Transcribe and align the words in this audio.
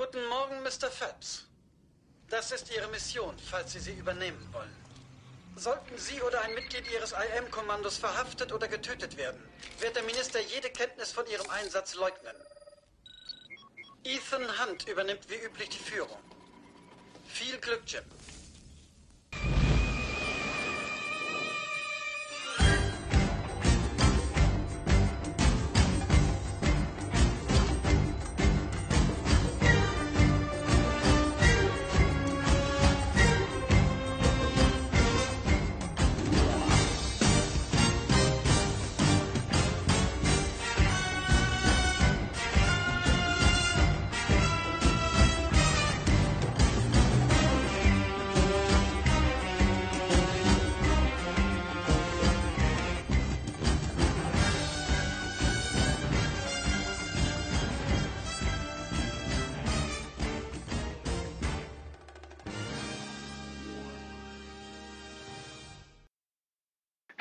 Guten 0.00 0.26
Morgen, 0.28 0.62
Mr. 0.62 0.90
Phelps. 0.90 1.44
Das 2.30 2.52
ist 2.52 2.74
Ihre 2.74 2.88
Mission, 2.88 3.38
falls 3.38 3.72
Sie 3.72 3.80
sie 3.80 3.92
übernehmen 3.92 4.48
wollen. 4.50 4.74
Sollten 5.56 5.98
Sie 5.98 6.22
oder 6.22 6.40
ein 6.40 6.54
Mitglied 6.54 6.90
Ihres 6.90 7.12
IM-Kommandos 7.12 7.98
verhaftet 7.98 8.50
oder 8.50 8.66
getötet 8.66 9.18
werden, 9.18 9.46
wird 9.78 9.94
der 9.96 10.02
Minister 10.04 10.40
jede 10.40 10.70
Kenntnis 10.70 11.12
von 11.12 11.26
Ihrem 11.26 11.50
Einsatz 11.50 11.96
leugnen. 11.96 12.34
Ethan 14.02 14.48
Hunt 14.58 14.88
übernimmt 14.88 15.28
wie 15.28 15.44
üblich 15.44 15.68
die 15.68 15.90
Führung. 15.90 16.22
Viel 17.26 17.58
Glück, 17.58 17.82
Jim. 17.84 18.04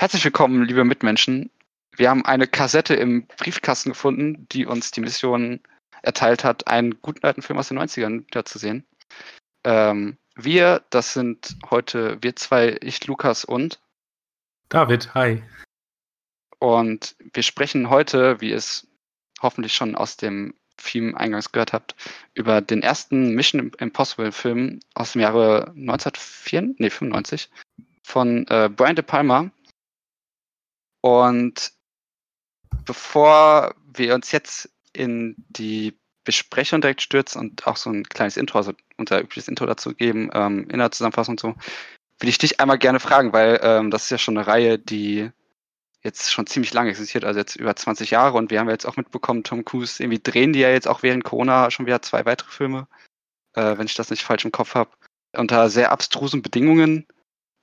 Herzlich 0.10 0.26
willkommen, 0.26 0.64
liebe 0.64 0.84
Mitmenschen. 0.86 1.52
Wir 1.96 2.10
haben 2.10 2.26
eine 2.26 2.48
Kassette 2.48 2.96
im 2.96 3.28
Briefkasten 3.28 3.90
gefunden, 3.90 4.48
die 4.52 4.66
uns 4.66 4.90
die 4.90 5.02
Mission 5.02 5.60
erteilt 6.02 6.44
hat, 6.44 6.68
einen 6.68 7.00
guten 7.04 7.24
alten 7.24 7.44
Film 7.44 7.60
aus 7.60 7.68
den 7.68 7.78
90ern 7.78 8.26
wieder 8.26 8.44
zu 8.44 8.58
sehen. 8.58 8.88
Ähm, 9.64 10.18
wir, 10.34 10.84
das 10.90 11.14
sind 11.14 11.58
heute 11.70 12.18
wir 12.22 12.36
zwei, 12.36 12.80
ich, 12.82 13.06
Lukas 13.06 13.46
und 13.46 13.80
David, 14.70 15.14
hi. 15.14 15.44
Und 16.58 17.16
wir 17.32 17.44
sprechen 17.44 17.92
heute, 17.92 18.42
wie 18.42 18.50
ihr 18.50 18.58
es 18.58 18.88
hoffentlich 19.44 19.76
schon 19.76 19.96
aus 19.96 20.18
dem 20.18 20.56
Film 20.80 21.14
eingangs 21.14 21.52
gehört 21.52 21.72
habt, 21.72 21.96
über 22.34 22.62
den 22.62 22.82
ersten 22.82 23.36
Mission 23.36 23.72
Impossible 23.78 24.32
Film 24.32 24.80
aus 24.96 25.12
dem 25.12 25.22
Jahre 25.22 25.68
1995 25.78 27.52
von 28.02 28.48
äh, 28.48 28.72
Brian 28.76 28.96
De 28.96 29.06
Palma, 29.06 29.52
und 31.02 31.72
bevor 32.86 33.76
wir 33.86 34.16
uns 34.16 34.32
jetzt 34.32 34.70
in 34.94 35.36
die 35.50 35.98
Besprechung 36.24 36.82
direkt 36.82 37.02
stürzen 37.02 37.40
und 37.40 37.66
auch 37.68 37.78
so 37.78 37.90
ein 37.90 38.04
kleines 38.04 38.38
Intro, 38.38 38.60
also 38.60 38.74
unser 38.98 39.22
übliches 39.22 39.48
Intro 39.48 39.66
dazu 39.66 39.94
geben, 39.94 40.30
ähm, 40.34 40.70
in 40.70 40.80
der 40.80 40.92
Zusammenfassung 40.92 41.34
und 41.34 41.40
so, 41.40 41.56
will 42.20 42.30
ich 42.30 42.38
dich 42.38 42.60
einmal 42.60 42.78
gerne 42.78 43.00
fragen, 43.00 43.34
weil 43.34 43.60
ähm, 43.64 43.92
das 43.92 44.04
ist 44.04 44.10
ja 44.12 44.18
schon 44.18 44.38
eine 44.38 44.46
Reihe, 44.46 44.78
die 44.78 45.32
jetzt 46.04 46.32
schon 46.32 46.48
ziemlich 46.48 46.74
lange 46.74 46.90
existiert, 46.90 47.26
also 47.26 47.40
jetzt 47.40 47.56
über 47.56 47.76
20 47.76 48.12
Jahre 48.12 48.38
und 48.38 48.52
wir 48.52 48.60
haben 48.60 48.68
ja 48.68 48.74
jetzt 48.74 48.86
auch 48.86 48.96
mitbekommen, 48.96 49.44
Tom 49.44 49.66
Cruise, 49.66 50.02
irgendwie 50.02 50.22
drehen 50.22 50.54
die 50.54 50.60
ja 50.60 50.70
jetzt 50.70 50.88
auch 50.88 51.04
während 51.04 51.24
Corona 51.24 51.72
schon 51.72 51.86
wieder 51.86 52.02
zwei 52.02 52.26
weitere 52.26 52.52
Filme, 52.52 52.88
äh, 53.54 53.78
wenn 53.78 53.86
ich 53.86 53.96
das 53.96 54.10
nicht 54.10 54.24
falsch 54.24 54.46
im 54.46 54.52
Kopf 54.52 54.76
habe, 54.76 54.92
unter 55.36 55.70
sehr 55.70 55.92
abstrusen 55.92 56.42
Bedingungen. 56.42 57.08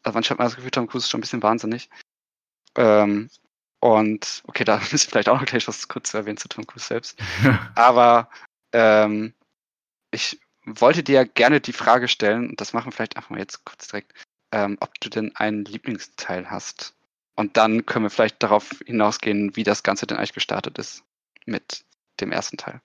Also 0.03 0.17
manchmal 0.17 0.35
hat 0.35 0.39
man 0.39 0.47
das 0.49 0.57
Gefühl, 0.57 0.71
Tom 0.71 0.87
Cruise 0.87 1.05
ist 1.05 1.11
schon 1.11 1.19
ein 1.19 1.23
bisschen 1.23 1.43
wahnsinnig. 1.43 1.89
Ähm, 2.77 3.31
und 3.81 4.43
okay, 4.47 4.65
da 4.65 4.79
ist 4.93 5.11
vielleicht 5.11 5.29
auch 5.29 5.41
noch 5.41 5.47
gleich 5.47 5.69
was 5.69 5.89
kurz 5.89 6.11
zu 6.11 6.17
erwähnen 6.17 6.37
zu 6.37 6.49
Tom 6.49 6.67
Cruise 6.67 6.87
selbst. 6.87 7.19
Aber 7.75 8.29
ähm, 8.73 9.35
ich 10.11 10.41
wollte 10.65 11.03
dir 11.03 11.25
gerne 11.25 11.61
die 11.61 11.73
Frage 11.73 12.09
stellen, 12.09 12.51
und 12.51 12.61
das 12.61 12.73
machen 12.73 12.87
wir 12.87 12.93
vielleicht 12.93 13.17
einfach 13.17 13.31
mal 13.31 13.39
jetzt 13.39 13.65
kurz 13.65 13.89
direkt, 13.89 14.13
ähm, 14.53 14.77
ob 14.81 14.99
du 15.01 15.09
denn 15.09 15.35
einen 15.37 15.65
Lieblingsteil 15.65 16.51
hast. 16.51 16.95
Und 17.37 17.57
dann 17.57 17.87
können 17.87 18.07
wir 18.07 18.11
vielleicht 18.11 18.43
darauf 18.43 18.71
hinausgehen, 18.85 19.55
wie 19.57 19.63
das 19.63 19.83
Ganze 19.83 20.07
denn 20.07 20.17
eigentlich 20.17 20.33
gestartet 20.33 20.79
ist 20.79 21.05
mit 21.45 21.85
dem 22.21 22.33
ersten 22.33 22.57
Teil. 22.57 22.81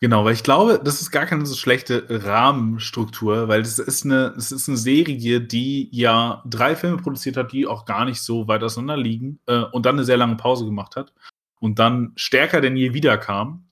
Genau, 0.00 0.24
weil 0.24 0.34
ich 0.34 0.42
glaube, 0.42 0.80
das 0.82 1.00
ist 1.00 1.10
gar 1.10 1.26
keine 1.26 1.46
so 1.46 1.54
schlechte 1.54 2.04
Rahmenstruktur, 2.08 3.48
weil 3.48 3.62
das 3.62 3.78
ist 3.78 4.04
eine, 4.04 4.32
das 4.34 4.52
ist 4.52 4.68
eine 4.68 4.76
Serie, 4.76 5.40
die 5.40 5.88
ja 5.92 6.42
drei 6.46 6.76
Filme 6.76 6.98
produziert 6.98 7.36
hat, 7.36 7.52
die 7.52 7.66
auch 7.66 7.84
gar 7.84 8.04
nicht 8.04 8.20
so 8.20 8.48
weit 8.48 8.62
auseinander 8.62 8.96
liegen 8.96 9.38
äh, 9.46 9.62
und 9.62 9.86
dann 9.86 9.96
eine 9.96 10.04
sehr 10.04 10.16
lange 10.16 10.36
Pause 10.36 10.64
gemacht 10.64 10.96
hat 10.96 11.12
und 11.60 11.78
dann 11.78 12.12
stärker 12.16 12.60
denn 12.60 12.76
je 12.76 12.92
wiederkam. 12.94 13.64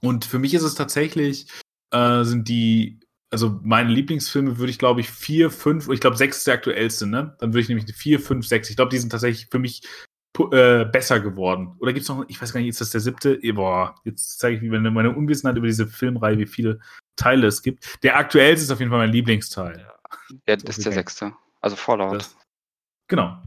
Und 0.00 0.24
für 0.24 0.38
mich 0.38 0.54
ist 0.54 0.62
es 0.62 0.74
tatsächlich, 0.74 1.48
äh, 1.90 2.22
sind 2.24 2.48
die, 2.48 3.00
also 3.30 3.58
meine 3.62 3.90
Lieblingsfilme 3.90 4.58
würde 4.58 4.70
ich 4.70 4.78
glaube 4.78 5.00
ich 5.00 5.10
vier, 5.10 5.50
fünf, 5.50 5.88
ich 5.88 6.00
glaube 6.00 6.16
sechs 6.16 6.38
ist 6.38 6.46
der 6.46 6.54
aktuellste, 6.54 7.06
ne? 7.06 7.36
Dann 7.40 7.52
würde 7.52 7.62
ich 7.62 7.68
nämlich 7.68 7.92
vier, 7.96 8.20
fünf, 8.20 8.46
sechs, 8.46 8.70
ich 8.70 8.76
glaube, 8.76 8.90
die 8.90 8.98
sind 8.98 9.10
tatsächlich 9.10 9.48
für 9.50 9.58
mich 9.58 9.82
äh, 10.38 10.84
besser 10.84 11.20
geworden. 11.20 11.76
Oder 11.78 11.92
gibt 11.92 12.02
es 12.02 12.08
noch, 12.08 12.24
ich 12.28 12.40
weiß 12.40 12.52
gar 12.52 12.60
nicht, 12.60 12.68
ist 12.68 12.80
das 12.80 12.90
der 12.90 13.00
siebte? 13.00 13.38
Boah, 13.54 13.94
jetzt 14.04 14.38
zeige 14.38 14.56
ich 14.56 14.62
wie 14.62 14.68
meine 14.68 15.14
Unwissenheit 15.14 15.56
über 15.56 15.66
diese 15.66 15.86
Filmreihe, 15.86 16.38
wie 16.38 16.46
viele 16.46 16.80
Teile 17.16 17.46
es 17.46 17.62
gibt. 17.62 18.02
Der 18.02 18.16
aktuellste 18.16 18.64
ist 18.64 18.70
auf 18.70 18.78
jeden 18.78 18.90
Fall 18.90 19.00
mein 19.00 19.12
Lieblingsteil. 19.12 19.86
Ja, 20.46 20.56
das 20.56 20.78
ist 20.78 20.86
der 20.86 20.92
sechste. 20.92 21.34
Also 21.60 21.76
Fallout. 21.76 22.20
Das, 22.20 22.36
genau. 23.08 23.42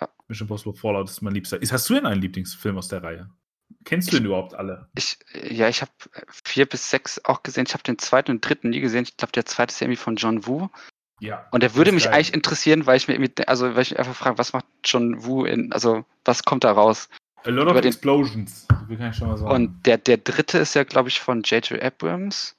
Ja. 0.00 0.08
Mission 0.28 0.46
Impossible 0.46 0.74
Fallout 0.74 1.08
ist 1.08 1.20
mein 1.22 1.34
Liebster. 1.34 1.60
Ist, 1.60 1.72
hast 1.72 1.88
du 1.88 1.94
denn 1.94 2.06
einen 2.06 2.20
Lieblingsfilm 2.20 2.78
aus 2.78 2.88
der 2.88 3.02
Reihe? 3.02 3.30
Kennst 3.84 4.08
du 4.08 4.16
ich, 4.16 4.22
den 4.22 4.26
überhaupt 4.26 4.54
alle? 4.54 4.88
Ich, 4.94 5.18
ja, 5.32 5.68
ich 5.68 5.80
habe 5.80 5.92
vier 6.44 6.66
bis 6.66 6.90
sechs 6.90 7.24
auch 7.24 7.42
gesehen. 7.42 7.64
Ich 7.66 7.74
habe 7.74 7.82
den 7.82 7.98
zweiten 7.98 8.32
und 8.32 8.40
dritten 8.40 8.70
nie 8.70 8.80
gesehen. 8.80 9.04
Ich 9.04 9.16
glaube, 9.16 9.32
der 9.32 9.46
zweite 9.46 9.72
ist 9.72 9.80
irgendwie 9.80 9.96
von 9.96 10.16
John 10.16 10.46
Woo. 10.46 10.68
Ja. 11.20 11.46
Und 11.50 11.62
der 11.62 11.74
würde 11.74 11.92
mich 11.92 12.04
geil. 12.04 12.14
eigentlich 12.14 12.34
interessieren, 12.34 12.86
weil 12.86 12.96
ich 12.96 13.08
mir 13.08 13.30
also 13.46 13.74
weil 13.74 13.82
ich 13.82 13.90
mich 13.90 13.98
einfach 13.98 14.14
frage, 14.14 14.38
was 14.38 14.52
macht 14.52 14.66
John 14.84 15.24
Woo 15.24 15.44
in, 15.44 15.72
also 15.72 16.04
was 16.24 16.42
kommt 16.44 16.64
da 16.64 16.72
raus? 16.72 17.08
A 17.44 17.50
lot 17.50 17.68
of 17.68 17.74
den, 17.74 17.84
explosions, 17.84 18.66
kann 18.68 19.10
ich 19.10 19.16
schon 19.16 19.28
mal 19.28 19.36
sagen. 19.36 19.50
Und 19.50 19.86
der, 19.86 19.96
der 19.96 20.18
dritte 20.18 20.58
ist 20.58 20.74
ja, 20.74 20.84
glaube 20.84 21.08
ich, 21.08 21.20
von 21.20 21.42
J.J. 21.42 21.82
Abrams. 21.82 22.56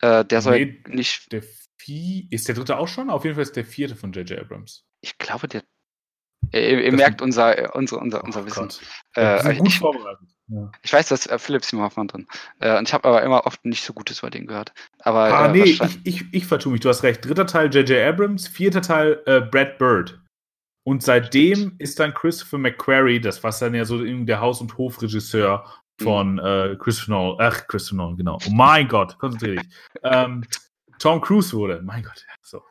Äh, 0.00 0.24
der 0.24 0.40
soll 0.40 0.58
nee, 0.58 0.82
nicht. 0.88 1.30
Der 1.32 1.42
Vieh, 1.76 2.26
ist 2.30 2.48
der 2.48 2.54
dritte 2.54 2.78
auch 2.78 2.88
schon? 2.88 3.10
Auf 3.10 3.24
jeden 3.24 3.34
Fall 3.34 3.42
ist 3.42 3.56
der 3.56 3.64
vierte 3.64 3.96
von 3.96 4.12
J.J. 4.12 4.38
Abrams. 4.38 4.86
Ich 5.02 5.18
glaube, 5.18 5.48
der. 5.48 5.62
Ihr, 6.52 6.84
ihr 6.84 6.92
merkt 6.92 7.22
unser, 7.22 7.74
unser, 7.74 8.00
unser, 8.00 8.24
unser 8.24 8.42
oh 8.42 8.46
Wissen. 8.46 8.68
Äh, 9.14 9.54
gut 9.56 9.68
ich, 9.68 9.78
vorbereitet. 9.78 10.28
Ja. 10.48 10.70
Ich 10.82 10.92
weiß, 10.92 11.08
dass 11.08 11.26
äh, 11.26 11.38
Philipp 11.38 11.64
Simon 11.64 11.86
Hoffmann 11.86 12.08
drin. 12.08 12.26
Äh, 12.60 12.76
und 12.76 12.88
ich 12.88 12.94
habe 12.94 13.08
aber 13.08 13.22
immer 13.22 13.46
oft 13.46 13.64
nicht 13.64 13.84
so 13.84 13.92
Gutes 13.92 14.18
über 14.18 14.30
den 14.30 14.46
gehört. 14.46 14.72
Aber, 15.00 15.24
ah, 15.32 15.46
äh, 15.46 15.52
nee, 15.52 15.62
ich, 15.62 15.80
ich, 16.04 16.24
ich 16.32 16.46
vertue 16.46 16.72
mich. 16.72 16.80
Du 16.82 16.88
hast 16.88 17.02
recht. 17.02 17.24
Dritter 17.24 17.46
Teil 17.46 17.74
J.J. 17.74 18.06
Abrams, 18.06 18.46
vierter 18.48 18.82
Teil 18.82 19.22
äh, 19.26 19.40
Brad 19.40 19.78
Bird. 19.78 20.20
Und 20.86 21.02
seitdem 21.02 21.76
ist 21.78 21.98
dann 21.98 22.12
Christopher 22.12 22.58
McQuarrie, 22.58 23.18
das 23.18 23.42
war 23.42 23.54
dann 23.58 23.74
ja 23.74 23.86
so 23.86 24.04
der 24.04 24.40
Haus- 24.40 24.60
und 24.60 24.76
Hofregisseur 24.76 25.64
von 25.98 26.34
mhm. 26.34 26.38
äh, 26.40 26.76
Christopher 26.76 27.12
Nolan. 27.12 27.36
Ach, 27.40 27.66
Christopher 27.66 27.96
Nolan, 27.96 28.16
genau. 28.18 28.38
Oh 28.46 28.50
mein 28.50 28.86
Gott, 28.86 29.18
konzentriere 29.18 29.62
dich. 29.62 29.74
ähm, 30.02 30.44
Tom 30.98 31.22
Cruise 31.22 31.56
wurde. 31.56 31.80
Mein 31.82 32.02
Gott, 32.02 32.24
ja, 32.28 32.34
so. 32.42 32.62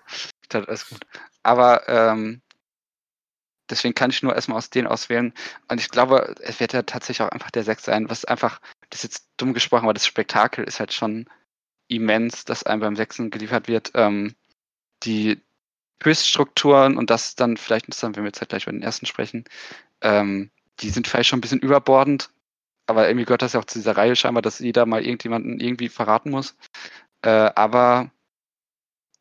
Das 0.50 0.68
ist 0.68 0.90
gut. 0.90 1.02
Aber 1.42 1.88
ähm, 1.88 2.43
Deswegen 3.70 3.96
kann 3.96 4.10
ich 4.10 4.24
nur 4.24 4.36
erstmal 4.36 4.58
aus 4.58 4.70
denen 4.70 4.88
auswählen. 4.88 5.34
Und 5.70 5.80
ich 5.80 5.90
glaube, 5.90 6.36
es 6.42 6.60
wird 6.60 6.74
ja 6.74 6.84
tatsächlich 6.84 7.26
auch 7.26 7.32
einfach 7.32 7.52
der 7.52 7.64
Sechs 7.64 7.84
sein, 7.84 8.10
was 8.10 8.26
einfach, 8.26 8.60
das 8.90 9.04
ist 9.04 9.04
jetzt 9.04 9.30
dumm 9.38 9.54
gesprochen, 9.54 9.86
aber 9.86 9.94
das 9.94 10.06
Spektakel 10.06 10.66
ist 10.66 10.80
halt 10.80 10.94
schon 10.94 11.28
immens, 11.88 12.46
dass 12.46 12.64
einem 12.64 12.82
beim 12.82 12.96
Sechsen 12.96 13.30
geliefert 13.30 13.68
wird. 13.68 13.92
Ähm, 13.96 14.36
die 15.04 15.42
Höchststrukturen 16.02 16.98
und 16.98 17.10
das 17.10 17.36
dann 17.36 17.58
vielleicht 17.58 17.86
interessant, 17.86 18.16
wenn 18.16 18.24
wir 18.24 18.30
jetzt 18.30 18.42
halt 18.42 18.50
gleich 18.50 18.64
über 18.64 18.74
den 18.74 18.84
ersten 18.84 19.06
sprechen, 19.06 19.46
ähm, 20.02 20.52
die 20.80 20.90
sind 20.90 21.08
vielleicht 21.08 21.30
schon 21.30 21.40
ein 21.40 21.42
bisschen 21.42 21.60
überbordend, 21.60 22.30
aber 22.88 23.08
irgendwie 23.08 23.26
gehört 23.26 23.42
das 23.42 23.54
ja 23.54 23.60
auch 23.60 23.66
zu 23.66 23.80
dieser 23.80 23.96
Reihe 23.96 24.16
scheinbar, 24.16 24.42
dass 24.42 24.60
jeder 24.60 24.86
mal 24.86 25.02
irgendjemanden 25.02 25.60
irgendwie 25.60 25.90
verraten 25.90 26.30
muss. 26.30 26.56
Äh, 27.22 27.30
aber 27.56 28.12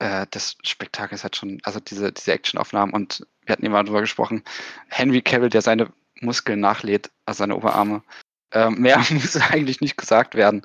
äh, 0.03 0.27
das 0.33 0.57
Spektakel 0.65 1.15
ist 1.15 1.23
halt 1.23 1.37
schon, 1.37 1.61
also 1.63 1.79
diese, 1.79 2.13
diese 2.13 2.33
Actionaufnahmen 2.33 2.93
und 2.93 3.25
wir 3.47 3.53
hatten 3.53 3.65
immer 3.65 3.83
darüber 3.85 4.01
gesprochen, 4.01 4.43
Henry 4.89 5.23
Cavill, 5.23 5.49
der 5.49 5.63
seine 5.63 5.93
Muskeln 6.21 6.59
nachlädt, 6.59 7.13
also 7.25 7.39
seine 7.39 7.57
Oberarme. 7.57 8.03
Äh, 8.51 8.71
mehr 8.71 8.99
muss 9.11 9.37
eigentlich 9.37 9.81
nicht 9.81 9.97
gesagt 9.97 10.35
werden 10.35 10.63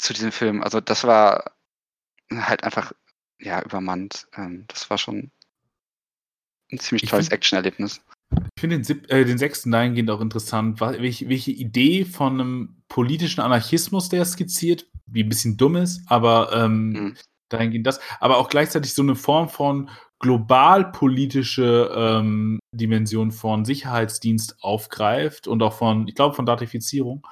zu 0.00 0.12
diesem 0.12 0.32
Film. 0.32 0.62
Also 0.64 0.80
das 0.80 1.04
war 1.04 1.52
halt 2.32 2.64
einfach, 2.64 2.92
ja, 3.38 3.62
übermannt. 3.62 4.26
Ähm, 4.34 4.64
das 4.66 4.90
war 4.90 4.98
schon 4.98 5.30
ein 6.72 6.78
ziemlich 6.80 7.08
tolles 7.08 7.28
Actionerlebnis. 7.28 8.00
Ich 8.56 8.60
finde 8.60 8.80
den, 8.80 9.08
äh, 9.10 9.24
den 9.24 9.38
sechsten 9.38 9.70
dahingehend 9.70 10.10
auch 10.10 10.20
interessant, 10.20 10.80
welche, 10.80 11.28
welche 11.28 11.52
Idee 11.52 12.04
von 12.04 12.40
einem 12.40 12.82
politischen 12.88 13.42
Anarchismus 13.42 14.08
der 14.08 14.24
skizziert, 14.24 14.86
wie 15.06 15.22
ein 15.22 15.28
bisschen 15.28 15.56
dumm 15.56 15.76
ist, 15.76 16.02
aber 16.08 16.52
ähm, 16.52 16.88
mhm. 16.90 17.16
Dahingehend 17.48 17.86
das, 17.86 18.00
aber 18.20 18.38
auch 18.38 18.48
gleichzeitig 18.48 18.94
so 18.94 19.02
eine 19.02 19.14
Form 19.14 19.48
von 19.48 19.90
globalpolitische 20.20 21.92
ähm, 21.94 22.58
Dimension 22.72 23.30
von 23.30 23.64
Sicherheitsdienst 23.64 24.56
aufgreift 24.60 25.46
und 25.46 25.62
auch 25.62 25.74
von, 25.74 26.08
ich 26.08 26.14
glaube, 26.14 26.34
von 26.34 26.46
Datifizierung. 26.46 27.26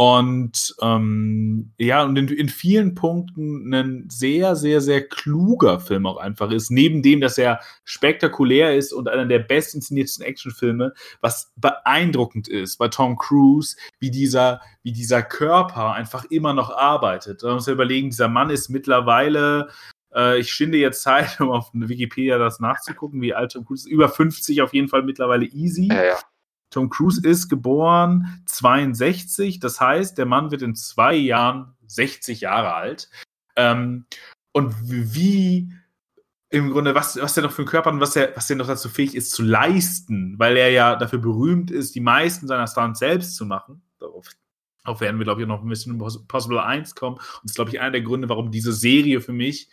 Und 0.00 0.74
ähm, 0.80 1.74
ja, 1.76 2.04
und 2.04 2.16
in, 2.16 2.28
in, 2.28 2.48
vielen 2.48 2.94
Punkten 2.94 3.74
ein 3.74 4.08
sehr, 4.08 4.56
sehr, 4.56 4.80
sehr 4.80 5.06
kluger 5.06 5.78
Film 5.78 6.06
auch 6.06 6.16
einfach 6.16 6.50
ist. 6.50 6.70
Neben 6.70 7.02
dem, 7.02 7.20
dass 7.20 7.36
er 7.36 7.60
spektakulär 7.84 8.74
ist 8.74 8.94
und 8.94 9.10
einer 9.10 9.26
der 9.26 9.40
best 9.40 9.74
inszenierten 9.74 10.24
Actionfilme, 10.24 10.94
was 11.20 11.52
beeindruckend 11.56 12.48
ist 12.48 12.78
bei 12.78 12.88
Tom 12.88 13.18
Cruise, 13.18 13.76
wie 13.98 14.10
dieser, 14.10 14.62
wie 14.82 14.92
dieser 14.92 15.22
Körper 15.22 15.92
einfach 15.92 16.24
immer 16.30 16.54
noch 16.54 16.70
arbeitet. 16.70 17.42
Man 17.42 17.56
muss 17.56 17.66
ja 17.66 17.74
überlegen, 17.74 18.08
dieser 18.08 18.28
Mann 18.28 18.48
ist 18.48 18.70
mittlerweile 18.70 19.68
äh, 20.14 20.40
ich 20.40 20.50
schinde 20.50 20.78
jetzt 20.78 21.02
Zeit, 21.02 21.38
um 21.42 21.50
auf 21.50 21.72
Wikipedia 21.74 22.38
das 22.38 22.58
nachzugucken, 22.58 23.20
wie 23.20 23.34
alt 23.34 23.52
Tom 23.52 23.66
Cruise 23.66 23.86
ist. 23.86 23.92
Über 23.92 24.08
50 24.08 24.62
auf 24.62 24.72
jeden 24.72 24.88
Fall 24.88 25.02
mittlerweile 25.02 25.44
easy. 25.44 25.88
Ja, 25.88 26.04
ja. 26.04 26.18
Tom 26.70 26.88
Cruise 26.88 27.20
ist 27.22 27.48
geboren 27.48 28.42
62, 28.46 29.60
das 29.60 29.80
heißt, 29.80 30.16
der 30.16 30.26
Mann 30.26 30.50
wird 30.50 30.62
in 30.62 30.76
zwei 30.76 31.14
Jahren 31.14 31.74
60 31.86 32.42
Jahre 32.42 32.74
alt. 32.74 33.10
Ähm, 33.56 34.06
und 34.52 34.74
wie 34.82 35.72
im 36.48 36.70
Grunde, 36.70 36.94
was, 36.94 37.16
was 37.20 37.36
er 37.36 37.44
noch 37.44 37.52
für 37.52 37.62
einen 37.62 37.68
Körper 37.68 37.90
und 37.90 38.00
was 38.00 38.16
er, 38.16 38.34
was 38.36 38.50
er 38.50 38.56
noch 38.56 38.66
dazu 38.66 38.88
fähig 38.88 39.14
ist 39.14 39.30
zu 39.30 39.42
leisten, 39.42 40.36
weil 40.38 40.56
er 40.56 40.70
ja 40.70 40.96
dafür 40.96 41.20
berühmt 41.20 41.70
ist, 41.70 41.94
die 41.94 42.00
meisten 42.00 42.48
seiner 42.48 42.66
Stunts 42.66 42.98
selbst 42.98 43.36
zu 43.36 43.44
machen. 43.44 43.82
Darauf, 43.98 44.28
darauf 44.84 45.00
werden 45.00 45.18
wir, 45.18 45.24
glaube 45.24 45.42
ich, 45.42 45.46
noch 45.46 45.62
ein 45.62 45.68
bisschen 45.68 45.98
Possible 46.26 46.62
1 46.62 46.96
kommen. 46.96 47.16
Und 47.16 47.44
das 47.44 47.52
ist, 47.52 47.54
glaube 47.54 47.70
ich, 47.70 47.80
einer 47.80 47.92
der 47.92 48.02
Gründe, 48.02 48.28
warum 48.28 48.50
diese 48.50 48.72
Serie 48.72 49.20
für 49.20 49.32
mich 49.32 49.70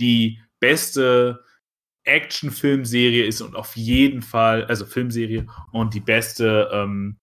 die 0.00 0.40
beste 0.58 1.44
Actionfilmserie 2.08 3.24
ist 3.24 3.40
und 3.40 3.54
auf 3.54 3.76
jeden 3.76 4.22
Fall, 4.22 4.64
also 4.64 4.86
Filmserie 4.86 5.46
und 5.72 5.94
die 5.94 6.00
beste 6.00 6.70
ähm, 6.72 7.18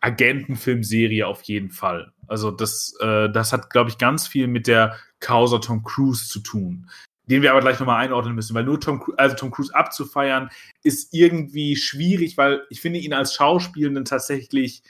Agentenfilmserie 0.00 1.26
auf 1.26 1.42
jeden 1.42 1.70
Fall. 1.70 2.12
Also 2.26 2.50
das, 2.50 2.94
äh, 3.00 3.30
das 3.30 3.52
hat, 3.52 3.70
glaube 3.70 3.90
ich, 3.90 3.98
ganz 3.98 4.26
viel 4.26 4.46
mit 4.46 4.66
der 4.66 4.96
Causa 5.20 5.58
Tom 5.58 5.82
Cruise 5.82 6.28
zu 6.28 6.40
tun, 6.40 6.88
den 7.26 7.42
wir 7.42 7.50
aber 7.50 7.60
gleich 7.60 7.80
nochmal 7.80 8.04
einordnen 8.04 8.34
müssen, 8.34 8.54
weil 8.54 8.64
nur 8.64 8.80
Tom, 8.80 9.02
also 9.16 9.36
Tom 9.36 9.50
Cruise 9.50 9.74
abzufeiern 9.74 10.50
ist 10.82 11.12
irgendwie 11.12 11.76
schwierig, 11.76 12.36
weil 12.36 12.62
ich 12.70 12.80
finde 12.80 13.00
ihn 13.00 13.12
als 13.12 13.34
Schauspielenden 13.34 14.04
tatsächlich 14.04 14.82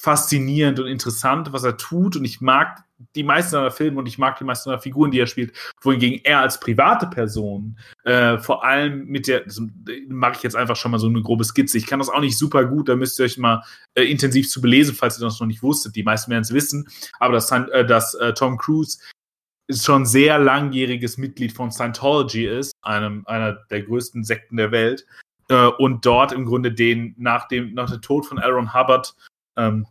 faszinierend 0.00 0.80
und 0.80 0.86
interessant, 0.86 1.52
was 1.52 1.64
er 1.64 1.76
tut. 1.76 2.16
Und 2.16 2.24
ich 2.24 2.40
mag 2.40 2.84
die 3.14 3.22
meisten 3.22 3.50
seiner 3.50 3.70
Filme 3.70 3.98
und 3.98 4.06
ich 4.06 4.18
mag 4.18 4.38
die 4.38 4.44
meisten 4.44 4.70
seiner 4.70 4.80
Figuren, 4.80 5.10
die 5.10 5.20
er 5.20 5.26
spielt. 5.26 5.52
Wohingegen 5.82 6.20
er 6.24 6.40
als 6.40 6.58
private 6.58 7.06
Person, 7.06 7.78
äh, 8.04 8.38
vor 8.38 8.64
allem 8.64 9.06
mit 9.06 9.26
der, 9.26 9.40
das 9.40 9.60
mache 10.08 10.36
ich 10.36 10.42
jetzt 10.42 10.56
einfach 10.56 10.76
schon 10.76 10.90
mal 10.90 10.98
so 10.98 11.06
eine 11.06 11.22
grobe 11.22 11.44
Skizze. 11.44 11.76
Ich 11.76 11.86
kann 11.86 11.98
das 11.98 12.08
auch 12.08 12.20
nicht 12.20 12.38
super 12.38 12.64
gut, 12.64 12.88
da 12.88 12.96
müsst 12.96 13.18
ihr 13.18 13.26
euch 13.26 13.36
mal 13.36 13.62
äh, 13.94 14.04
intensiv 14.04 14.48
zu 14.48 14.60
belesen, 14.60 14.94
falls 14.94 15.18
ihr 15.18 15.24
das 15.24 15.38
noch 15.38 15.46
nicht 15.46 15.62
wusstet. 15.62 15.96
Die 15.96 16.02
meisten 16.02 16.30
werden 16.30 16.42
es 16.42 16.52
wissen. 16.52 16.88
Aber 17.18 17.34
dass, 17.34 17.50
äh, 17.50 17.84
dass 17.84 18.14
äh, 18.14 18.32
Tom 18.32 18.56
Cruise 18.56 18.98
ist 19.66 19.84
schon 19.84 20.06
sehr 20.06 20.38
langjähriges 20.38 21.18
Mitglied 21.18 21.52
von 21.52 21.70
Scientology 21.70 22.46
ist, 22.46 22.72
einem, 22.82 23.22
einer 23.26 23.52
der 23.70 23.82
größten 23.82 24.24
Sekten 24.24 24.56
der 24.56 24.72
Welt. 24.72 25.06
Äh, 25.48 25.66
und 25.66 26.06
dort 26.06 26.32
im 26.32 26.46
Grunde 26.46 26.72
den, 26.72 27.14
nach 27.18 27.48
dem, 27.48 27.74
nach 27.74 27.90
dem 27.90 28.00
Tod 28.00 28.24
von 28.24 28.38
Aaron 28.38 28.72
Hubbard, 28.72 29.14
ähm, 29.56 29.86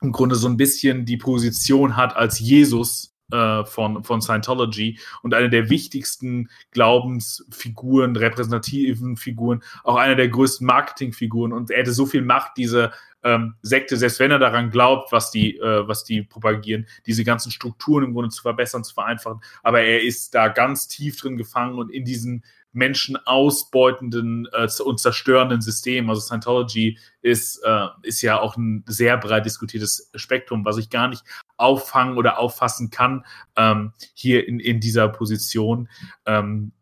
im 0.00 0.12
Grunde 0.12 0.34
so 0.34 0.48
ein 0.48 0.56
bisschen 0.56 1.04
die 1.04 1.16
Position 1.16 1.96
hat 1.96 2.16
als 2.16 2.38
Jesus 2.38 3.16
äh, 3.32 3.64
von, 3.64 4.04
von 4.04 4.20
Scientology 4.20 5.00
und 5.22 5.34
eine 5.34 5.50
der 5.50 5.68
wichtigsten 5.68 6.48
Glaubensfiguren, 6.70 8.14
repräsentativen 8.14 9.16
Figuren, 9.16 9.62
auch 9.84 9.96
eine 9.96 10.16
der 10.16 10.28
größten 10.28 10.66
Marketingfiguren. 10.66 11.52
Und 11.52 11.70
er 11.70 11.78
hätte 11.78 11.92
so 11.92 12.06
viel 12.06 12.22
Macht, 12.22 12.52
diese 12.56 12.92
ähm, 13.24 13.54
Sekte, 13.62 13.96
selbst 13.96 14.20
wenn 14.20 14.30
er 14.30 14.38
daran 14.38 14.70
glaubt, 14.70 15.10
was 15.10 15.32
die, 15.32 15.56
äh, 15.56 15.88
was 15.88 16.04
die 16.04 16.22
propagieren, 16.22 16.86
diese 17.06 17.24
ganzen 17.24 17.50
Strukturen 17.50 18.04
im 18.04 18.12
Grunde 18.12 18.30
zu 18.30 18.42
verbessern, 18.42 18.84
zu 18.84 18.94
vereinfachen. 18.94 19.40
Aber 19.64 19.80
er 19.80 20.02
ist 20.02 20.34
da 20.34 20.46
ganz 20.48 20.86
tief 20.86 21.16
drin 21.16 21.36
gefangen 21.36 21.78
und 21.78 21.90
in 21.90 22.04
diesen 22.04 22.44
Menschen 22.76 23.16
ausbeutenden 23.26 24.46
äh, 24.52 24.68
und 24.82 25.00
zerstörenden 25.00 25.62
System. 25.62 26.08
Also 26.10 26.20
Scientology 26.20 26.98
ist, 27.22 27.62
äh, 27.64 27.86
ist 28.02 28.22
ja 28.22 28.38
auch 28.38 28.56
ein 28.56 28.84
sehr 28.86 29.16
breit 29.16 29.46
diskutiertes 29.46 30.10
Spektrum, 30.14 30.64
was 30.64 30.76
ich 30.76 30.90
gar 30.90 31.08
nicht 31.08 31.24
auffangen 31.56 32.18
oder 32.18 32.38
auffassen 32.38 32.90
kann 32.90 33.24
ähm, 33.56 33.92
hier 34.14 34.46
in, 34.46 34.60
in 34.60 34.80
dieser 34.80 35.08
Position. 35.08 35.88
Ähm, 36.26 36.72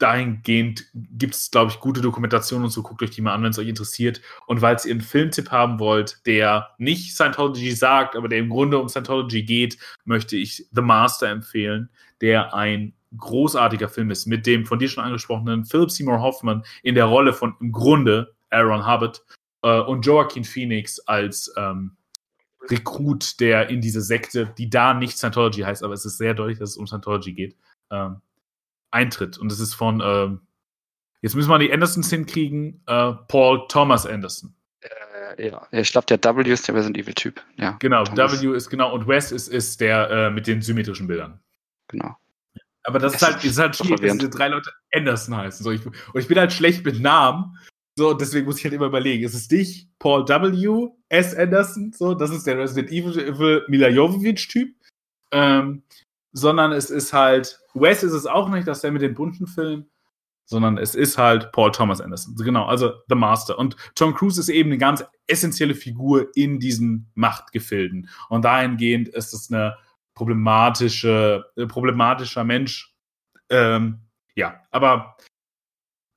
dahingehend 0.00 0.86
gibt 0.94 1.34
es, 1.34 1.50
glaube 1.50 1.70
ich, 1.70 1.78
gute 1.78 2.00
Dokumentationen 2.00 2.64
und 2.64 2.70
so. 2.70 2.82
Guckt 2.82 3.02
euch 3.02 3.10
die 3.10 3.20
mal 3.20 3.34
an, 3.34 3.42
wenn 3.42 3.50
es 3.50 3.58
euch 3.58 3.68
interessiert. 3.68 4.22
Und 4.46 4.62
weil 4.62 4.76
ihr 4.84 4.92
einen 4.92 5.02
Filmtipp 5.02 5.50
haben 5.50 5.78
wollt, 5.78 6.26
der 6.26 6.70
nicht 6.78 7.14
Scientology 7.14 7.72
sagt, 7.72 8.16
aber 8.16 8.28
der 8.28 8.38
im 8.38 8.48
Grunde 8.48 8.78
um 8.78 8.88
Scientology 8.88 9.42
geht, 9.42 9.76
möchte 10.04 10.36
ich 10.36 10.66
The 10.72 10.80
Master 10.80 11.28
empfehlen, 11.28 11.90
der 12.22 12.54
ein 12.54 12.94
großartiger 13.16 13.88
Film 13.88 14.10
ist, 14.10 14.26
mit 14.26 14.46
dem 14.46 14.66
von 14.66 14.78
dir 14.78 14.88
schon 14.88 15.04
angesprochenen 15.04 15.64
Philip 15.64 15.90
Seymour 15.90 16.20
Hoffman 16.20 16.64
in 16.82 16.94
der 16.94 17.06
Rolle 17.06 17.32
von 17.32 17.54
im 17.60 17.72
Grunde 17.72 18.34
Aaron 18.50 18.86
Hubbard 18.86 19.24
äh, 19.62 19.80
und 19.80 20.06
Joaquin 20.06 20.44
Phoenix 20.44 21.00
als 21.00 21.52
ähm, 21.56 21.96
Rekrut, 22.68 23.40
der 23.40 23.68
in 23.68 23.80
diese 23.80 24.02
Sekte, 24.02 24.52
die 24.58 24.70
da 24.70 24.94
nicht 24.94 25.16
Scientology 25.16 25.62
heißt, 25.62 25.82
aber 25.82 25.94
es 25.94 26.04
ist 26.04 26.18
sehr 26.18 26.34
deutlich, 26.34 26.58
dass 26.58 26.70
es 26.70 26.76
um 26.76 26.86
Scientology 26.86 27.32
geht, 27.32 27.56
ähm, 27.90 28.20
eintritt. 28.90 29.38
Und 29.38 29.50
es 29.50 29.60
ist 29.60 29.74
von, 29.74 30.02
ähm, 30.04 30.40
jetzt 31.22 31.34
müssen 31.34 31.48
wir 31.48 31.58
die 31.58 31.72
Andersons 31.72 32.10
hinkriegen, 32.10 32.82
äh, 32.86 33.12
Paul 33.28 33.66
Thomas 33.68 34.06
Anderson. 34.06 34.54
Äh, 34.80 35.48
ja, 35.48 35.66
ich 35.70 35.90
glaube, 35.90 36.06
der 36.06 36.36
W 36.36 36.50
ist 36.50 36.68
der 36.68 36.74
Resident 36.74 36.98
Evil-Typ. 36.98 37.42
Ja, 37.56 37.76
genau, 37.78 38.04
Thomas. 38.04 38.42
W 38.42 38.54
ist 38.54 38.68
genau 38.68 38.92
und 38.92 39.08
Wes 39.08 39.32
ist, 39.32 39.48
ist 39.48 39.80
der 39.80 40.10
äh, 40.10 40.30
mit 40.30 40.46
den 40.46 40.62
symmetrischen 40.62 41.06
Bildern. 41.06 41.40
Genau. 41.88 42.16
Aber 42.84 42.98
das 42.98 43.14
ist 43.14 43.22
halt, 43.22 43.44
ist 43.44 43.58
halt 43.58 43.76
schwierig, 43.76 44.00
dass 44.00 44.18
diese 44.18 44.30
drei 44.30 44.48
Leute 44.48 44.70
Anderson 44.92 45.36
heißen. 45.36 45.64
So, 45.64 45.70
ich, 45.70 45.84
und 45.84 45.94
ich 46.14 46.28
bin 46.28 46.38
halt 46.38 46.52
schlecht 46.52 46.84
mit 46.84 47.00
Namen. 47.00 47.56
So, 47.96 48.14
deswegen 48.14 48.46
muss 48.46 48.58
ich 48.58 48.64
halt 48.64 48.74
immer 48.74 48.86
überlegen. 48.86 49.24
Ist 49.24 49.34
es 49.34 49.48
dich, 49.48 49.88
Paul 49.98 50.26
W. 50.26 50.88
S. 51.08 51.34
Anderson? 51.34 51.92
So, 51.92 52.14
das 52.14 52.30
ist 52.30 52.46
der 52.46 52.58
Resident 52.58 52.90
Evil 52.90 53.64
Mila 53.68 53.88
Jovovich-Typ. 53.88 54.74
Ähm, 55.32 55.82
sondern 56.32 56.72
es 56.72 56.90
ist 56.90 57.12
halt, 57.12 57.60
Wes 57.74 58.02
ist 58.02 58.12
es 58.12 58.26
auch 58.26 58.48
nicht, 58.48 58.66
dass 58.66 58.80
der 58.80 58.92
mit 58.92 59.02
den 59.02 59.14
bunten 59.14 59.46
Filmen, 59.46 59.90
sondern 60.44 60.78
es 60.78 60.94
ist 60.94 61.18
halt 61.18 61.52
Paul 61.52 61.70
Thomas 61.72 62.00
Anderson. 62.00 62.34
Genau, 62.36 62.66
also 62.66 62.92
The 63.08 63.14
Master. 63.14 63.58
Und 63.58 63.76
Tom 63.94 64.14
Cruise 64.14 64.40
ist 64.40 64.48
eben 64.48 64.70
eine 64.70 64.78
ganz 64.78 65.04
essentielle 65.26 65.74
Figur 65.74 66.28
in 66.34 66.58
diesen 66.58 67.10
Machtgefilden. 67.14 68.08
Und 68.28 68.44
dahingehend 68.44 69.08
ist 69.08 69.32
es 69.32 69.50
eine 69.50 69.76
problematische, 70.20 71.46
äh, 71.56 71.64
problematischer 71.64 72.44
Mensch. 72.44 72.94
Ähm, 73.48 74.00
ja, 74.36 74.60
aber 74.70 75.16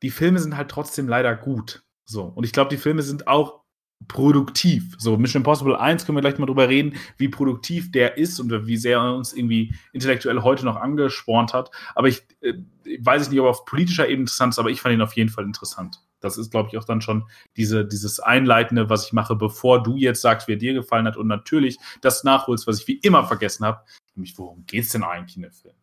die 0.02 0.10
Filme 0.10 0.40
sind 0.40 0.58
halt 0.58 0.70
trotzdem 0.70 1.08
leider 1.08 1.34
gut. 1.38 1.86
So. 2.04 2.24
Und 2.24 2.44
ich 2.44 2.52
glaube, 2.52 2.70
die 2.70 2.82
Filme 2.82 3.02
sind 3.02 3.28
auch 3.28 3.62
produktiv. 4.10 4.96
So, 4.98 5.16
Mission 5.16 5.40
Impossible 5.40 5.78
1 5.78 6.06
können 6.06 6.18
wir 6.18 6.22
gleich 6.22 6.38
mal 6.38 6.48
drüber 6.48 6.68
reden, 6.68 6.98
wie 7.16 7.30
produktiv 7.30 7.94
der 7.94 8.18
ist 8.18 8.42
und 8.42 8.68
wie 8.68 8.76
sehr 8.76 8.98
er 8.98 9.16
uns 9.16 9.32
irgendwie 9.32 9.74
intellektuell 9.94 10.42
heute 10.42 10.66
noch 10.66 10.76
angespornt 10.76 11.54
hat. 11.54 11.72
Aber 11.96 12.10
ich 12.10 12.24
äh, 12.42 12.56
weiß 13.00 13.30
nicht, 13.30 13.40
ob 13.40 13.46
er 13.46 13.52
auf 13.52 13.64
politischer 13.64 14.10
Ebene 14.10 14.24
interessant 14.24 14.52
ist, 14.52 14.60
aber 14.60 14.70
ich 14.70 14.82
fand 14.82 14.96
ihn 14.96 15.02
auf 15.02 15.16
jeden 15.16 15.30
Fall 15.30 15.46
interessant. 15.46 16.02
Das 16.24 16.38
ist, 16.38 16.52
glaube 16.52 16.70
ich, 16.72 16.78
auch 16.78 16.86
dann 16.86 17.02
schon 17.02 17.28
diese, 17.58 17.86
dieses 17.86 18.20
Einleitende, 18.20 18.90
was 18.90 19.06
ich 19.06 19.14
mache, 19.14 19.36
bevor 19.36 19.84
du 19.84 19.98
jetzt 19.98 20.22
sagst, 20.22 20.48
wie 20.48 20.54
er 20.54 20.58
dir 20.58 20.74
gefallen 20.74 21.08
hat 21.08 21.18
und 21.18 21.28
natürlich 21.28 21.78
das 22.02 22.24
nachholst, 22.24 22.68
was 22.68 22.80
ich 22.80 22.88
wie 22.88 22.98
immer 22.98 23.26
vergessen 23.26 23.66
habe. 23.66 23.84
Nämlich, 24.16 24.38
worum 24.38 24.66
geht 24.66 24.86
es 24.86 24.92
denn 24.92 25.04
eigentlich 25.04 25.36
in 25.36 25.44
dem 25.44 25.52
Film? 25.52 25.76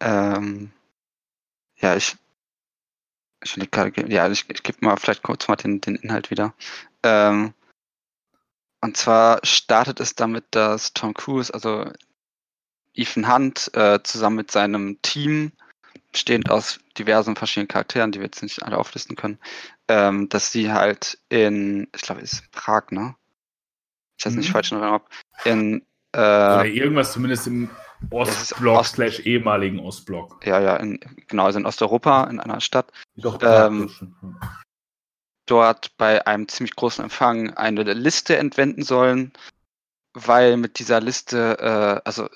Ähm, 0.00 0.72
ja, 1.76 1.96
ich, 1.96 2.16
ich, 3.44 3.56
ja, 4.08 4.28
ich, 4.30 4.50
ich 4.50 4.62
gebe 4.62 4.78
mal 4.80 4.96
vielleicht 4.96 5.22
kurz 5.22 5.48
mal 5.48 5.56
den, 5.56 5.80
den 5.80 5.96
Inhalt 5.96 6.30
wieder. 6.30 6.54
Ähm, 7.02 7.54
und 8.82 8.96
zwar 8.96 9.40
startet 9.44 10.00
es 10.00 10.14
damit, 10.14 10.44
dass 10.52 10.92
Tom 10.94 11.14
Cruise, 11.14 11.52
also 11.52 11.90
Ethan 12.94 13.32
Hunt, 13.32 13.70
äh, 13.74 14.02
zusammen 14.02 14.36
mit 14.36 14.50
seinem 14.50 15.00
Team 15.02 15.52
bestehend 16.12 16.50
aus 16.50 16.80
diversen 17.04 17.36
verschiedenen 17.36 17.68
Charakteren, 17.68 18.12
die 18.12 18.18
wir 18.18 18.26
jetzt 18.26 18.42
nicht 18.42 18.62
alle 18.62 18.78
auflisten 18.78 19.16
können, 19.16 19.38
ähm, 19.88 20.28
dass 20.28 20.52
sie 20.52 20.72
halt 20.72 21.18
in, 21.28 21.88
ich 21.94 22.02
glaube, 22.02 22.20
es 22.20 22.34
ist 22.34 22.50
Prag, 22.52 22.90
ne? 22.90 23.14
Ich 24.18 24.26
weiß 24.26 24.32
mhm. 24.32 24.40
nicht 24.40 24.50
falsch 24.50 24.70
noch, 24.72 25.02
in 25.44 25.82
äh, 26.12 26.18
Oder 26.18 26.66
irgendwas 26.66 27.12
zumindest 27.12 27.46
im 27.46 27.70
Ostblock 28.10 28.80
Ost 28.80 28.94
slash 28.94 29.20
ehemaligen 29.20 29.78
Ostblock. 29.78 30.44
Ja, 30.44 30.60
ja, 30.60 30.76
in, 30.76 31.00
genau, 31.28 31.46
also 31.46 31.58
in 31.58 31.66
Osteuropa, 31.66 32.24
in 32.24 32.40
einer 32.40 32.60
Stadt. 32.60 32.92
Doch, 33.16 33.38
ähm, 33.42 33.90
dort 35.46 35.96
bei 35.96 36.26
einem 36.26 36.48
ziemlich 36.48 36.76
großen 36.76 37.04
Empfang 37.04 37.54
eine 37.54 37.82
Liste 37.82 38.36
entwenden 38.36 38.82
sollen, 38.82 39.32
weil 40.14 40.56
mit 40.56 40.78
dieser 40.78 41.00
Liste, 41.00 41.58
äh, 41.58 42.06
also 42.06 42.28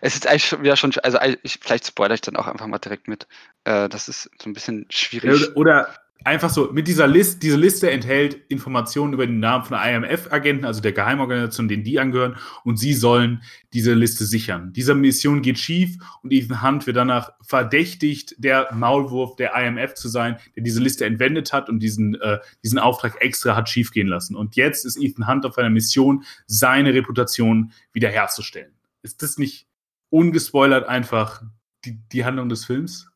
es 0.00 0.14
ist 0.14 0.26
eigentlich 0.26 0.46
schon 0.46 0.62
wieder 0.62 0.76
schon, 0.76 0.92
also 1.02 1.18
ich, 1.42 1.58
vielleicht 1.60 1.86
spoilere 1.86 2.14
ich 2.14 2.20
dann 2.20 2.36
auch 2.36 2.46
einfach 2.46 2.66
mal 2.66 2.78
direkt 2.78 3.08
mit. 3.08 3.26
Äh, 3.64 3.88
das 3.88 4.08
ist 4.08 4.30
so 4.40 4.48
ein 4.48 4.52
bisschen 4.52 4.86
schwierig. 4.88 5.30
Oder, 5.30 5.56
oder 5.56 5.88
einfach 6.24 6.50
so, 6.50 6.70
mit 6.72 6.88
dieser 6.88 7.06
Liste, 7.06 7.38
diese 7.40 7.56
Liste 7.56 7.90
enthält 7.90 8.40
Informationen 8.48 9.12
über 9.12 9.26
den 9.26 9.40
Namen 9.40 9.64
von 9.64 9.78
IMF-Agenten, 9.78 10.64
also 10.64 10.80
der 10.80 10.92
Geheimorganisation, 10.92 11.68
denen 11.68 11.84
die 11.84 11.98
angehören, 11.98 12.36
und 12.64 12.78
sie 12.78 12.94
sollen 12.94 13.42
diese 13.72 13.94
Liste 13.94 14.24
sichern. 14.24 14.72
Diese 14.72 14.94
Mission 14.94 15.42
geht 15.42 15.58
schief 15.58 15.96
und 16.22 16.32
Ethan 16.32 16.62
Hunt 16.62 16.86
wird 16.86 16.96
danach 16.96 17.32
verdächtigt, 17.42 18.34
der 18.38 18.72
Maulwurf 18.72 19.36
der 19.36 19.54
IMF 19.54 19.94
zu 19.94 20.08
sein, 20.08 20.36
der 20.56 20.62
diese 20.62 20.80
Liste 20.80 21.04
entwendet 21.04 21.52
hat 21.52 21.68
und 21.68 21.80
diesen, 21.80 22.20
äh, 22.20 22.38
diesen 22.62 22.78
Auftrag 22.78 23.20
extra 23.20 23.56
hat 23.56 23.68
schiefgehen 23.68 24.08
lassen. 24.08 24.36
Und 24.36 24.56
jetzt 24.56 24.84
ist 24.84 24.96
Ethan 25.00 25.26
Hunt 25.28 25.46
auf 25.46 25.58
einer 25.58 25.70
Mission, 25.70 26.24
seine 26.46 26.94
Reputation 26.94 27.72
wiederherzustellen. 27.92 28.72
Ist 29.02 29.22
das 29.22 29.38
nicht 29.38 29.66
ungespoilert 30.12 30.86
einfach 30.86 31.42
die, 31.84 31.96
die 32.12 32.24
Handlung 32.24 32.48
des 32.48 32.64
Films? 32.64 33.08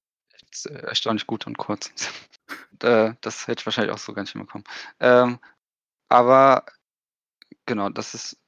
erstaunlich 0.65 1.27
gut 1.27 1.47
und 1.47 1.59
kurz. 1.59 1.91
äh, 2.83 3.13
das 3.21 3.47
hätte 3.47 3.61
ich 3.61 3.67
wahrscheinlich 3.67 3.95
auch 3.95 3.99
so 3.99 4.15
gar 4.15 4.23
nicht 4.23 4.33
hinbekommen. 4.33 4.65
Ähm, 5.01 5.39
aber 6.09 6.65
genau, 7.67 7.91
das 7.91 8.15
ist 8.15 8.39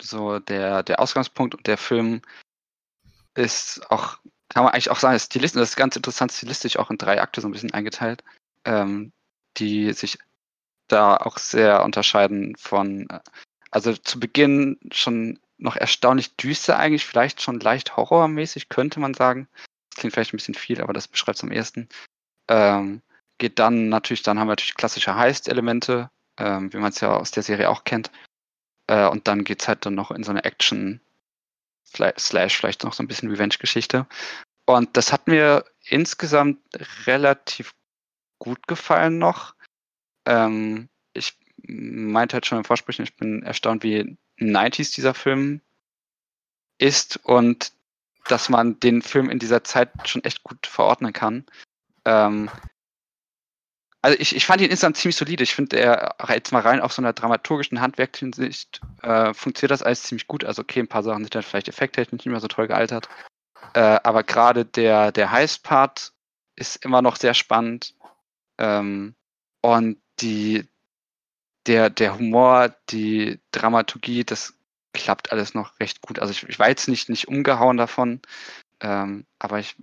so 0.00 0.38
der, 0.38 0.82
der 0.82 1.00
Ausgangspunkt 1.00 1.54
und 1.54 1.66
der 1.66 1.76
Film 1.76 2.22
ist 3.34 3.90
auch, 3.90 4.18
kann 4.48 4.64
man 4.64 4.72
eigentlich 4.72 4.90
auch 4.90 4.98
sagen, 4.98 5.18
stilistisch, 5.18 5.60
das 5.60 5.70
ist 5.70 5.76
ganz 5.76 5.96
interessant 5.96 6.32
stilistisch 6.32 6.78
auch 6.78 6.90
in 6.90 6.96
drei 6.96 7.20
Akte 7.20 7.40
so 7.40 7.48
ein 7.48 7.52
bisschen 7.52 7.74
eingeteilt, 7.74 8.24
ähm, 8.64 9.12
die 9.58 9.92
sich 9.92 10.18
da 10.88 11.16
auch 11.16 11.36
sehr 11.38 11.84
unterscheiden 11.84 12.56
von, 12.56 13.06
also 13.70 13.92
zu 13.92 14.18
Beginn 14.18 14.78
schon 14.92 15.38
noch 15.58 15.76
erstaunlich 15.76 16.36
düster 16.36 16.78
eigentlich, 16.78 17.06
vielleicht 17.06 17.42
schon 17.42 17.60
leicht 17.60 17.96
horrormäßig, 17.96 18.68
könnte 18.68 19.00
man 19.00 19.14
sagen. 19.14 19.48
Das 19.90 20.00
klingt 20.00 20.14
vielleicht 20.14 20.34
ein 20.34 20.36
bisschen 20.36 20.54
viel, 20.54 20.80
aber 20.80 20.92
das 20.92 21.08
beschreibt 21.08 21.38
es 21.38 21.44
am 21.44 21.52
ersten. 21.52 21.88
Ähm, 22.48 23.02
geht 23.38 23.58
dann 23.58 23.88
natürlich, 23.88 24.22
dann 24.22 24.38
haben 24.38 24.48
wir 24.48 24.52
natürlich 24.52 24.74
klassische 24.74 25.16
Heist-Elemente, 25.16 26.10
ähm, 26.38 26.72
wie 26.72 26.78
man 26.78 26.90
es 26.90 27.00
ja 27.00 27.16
aus 27.16 27.30
der 27.30 27.42
Serie 27.42 27.70
auch 27.70 27.84
kennt. 27.84 28.10
Äh, 28.86 29.08
und 29.08 29.28
dann 29.28 29.44
geht 29.44 29.62
es 29.62 29.68
halt 29.68 29.86
dann 29.86 29.94
noch 29.94 30.10
in 30.10 30.22
so 30.22 30.30
eine 30.30 30.44
Action, 30.44 31.00
slash 31.86 32.56
vielleicht 32.56 32.84
noch 32.84 32.92
so 32.92 33.02
ein 33.02 33.08
bisschen 33.08 33.30
Revenge-Geschichte. 33.30 34.06
Und 34.66 34.96
das 34.96 35.12
hat 35.12 35.28
mir 35.28 35.64
insgesamt 35.84 36.58
relativ 37.06 37.74
gut 38.38 38.66
gefallen 38.66 39.18
noch. 39.18 39.54
Ähm, 40.26 40.88
ich 41.14 41.38
meinte 41.62 42.34
halt 42.34 42.46
schon 42.46 42.58
im 42.58 42.64
Vorsprechen, 42.64 43.04
ich 43.04 43.16
bin 43.16 43.42
erstaunt, 43.42 43.82
wie 43.82 44.18
90s 44.38 44.94
dieser 44.94 45.14
Film 45.14 45.60
ist 46.78 47.18
und 47.24 47.72
dass 48.28 48.48
man 48.48 48.78
den 48.80 49.02
Film 49.02 49.30
in 49.30 49.38
dieser 49.38 49.64
Zeit 49.64 49.90
schon 50.08 50.24
echt 50.24 50.42
gut 50.42 50.66
verordnen 50.66 51.12
kann. 51.12 51.46
Ähm, 52.04 52.50
also 54.02 54.18
ich, 54.20 54.36
ich 54.36 54.46
fand 54.46 54.60
ihn 54.60 54.70
insgesamt 54.70 54.96
ziemlich 54.96 55.16
solide. 55.16 55.42
Ich 55.42 55.54
finde, 55.54 55.78
er 55.78 56.14
jetzt 56.28 56.52
mal 56.52 56.60
rein 56.60 56.80
auf 56.80 56.92
so 56.92 57.02
einer 57.02 57.12
dramaturgischen 57.12 57.80
handwerklichen 57.80 58.32
Sicht 58.32 58.80
äh, 59.02 59.32
funktioniert 59.34 59.72
das 59.72 59.82
alles 59.82 60.02
ziemlich 60.02 60.26
gut. 60.26 60.44
Also 60.44 60.62
okay, 60.62 60.80
ein 60.80 60.88
paar 60.88 61.02
Sachen 61.02 61.24
sind 61.24 61.34
dann 61.34 61.42
vielleicht 61.42 61.68
effekttechnisch 61.68 62.24
nicht 62.24 62.32
mehr 62.32 62.40
so 62.40 62.48
toll 62.48 62.68
gealtert. 62.68 63.08
Äh, 63.74 63.98
aber 64.02 64.22
gerade 64.22 64.64
der, 64.64 65.12
der 65.12 65.30
Heist-Part 65.30 66.12
ist 66.56 66.84
immer 66.84 67.02
noch 67.02 67.16
sehr 67.16 67.34
spannend. 67.34 67.94
Ähm, 68.58 69.14
und 69.60 70.00
die, 70.20 70.68
der, 71.66 71.90
der 71.90 72.18
Humor, 72.18 72.74
die 72.90 73.40
Dramaturgie, 73.50 74.24
das 74.24 74.54
klappt 74.92 75.32
alles 75.32 75.54
noch 75.54 75.78
recht 75.80 76.00
gut. 76.00 76.18
Also 76.18 76.30
ich, 76.32 76.42
ich 76.48 76.58
war 76.58 76.68
jetzt 76.68 76.88
nicht, 76.88 77.08
nicht 77.08 77.28
umgehauen 77.28 77.76
davon, 77.76 78.20
ähm, 78.80 79.26
aber 79.38 79.58
ich 79.58 79.76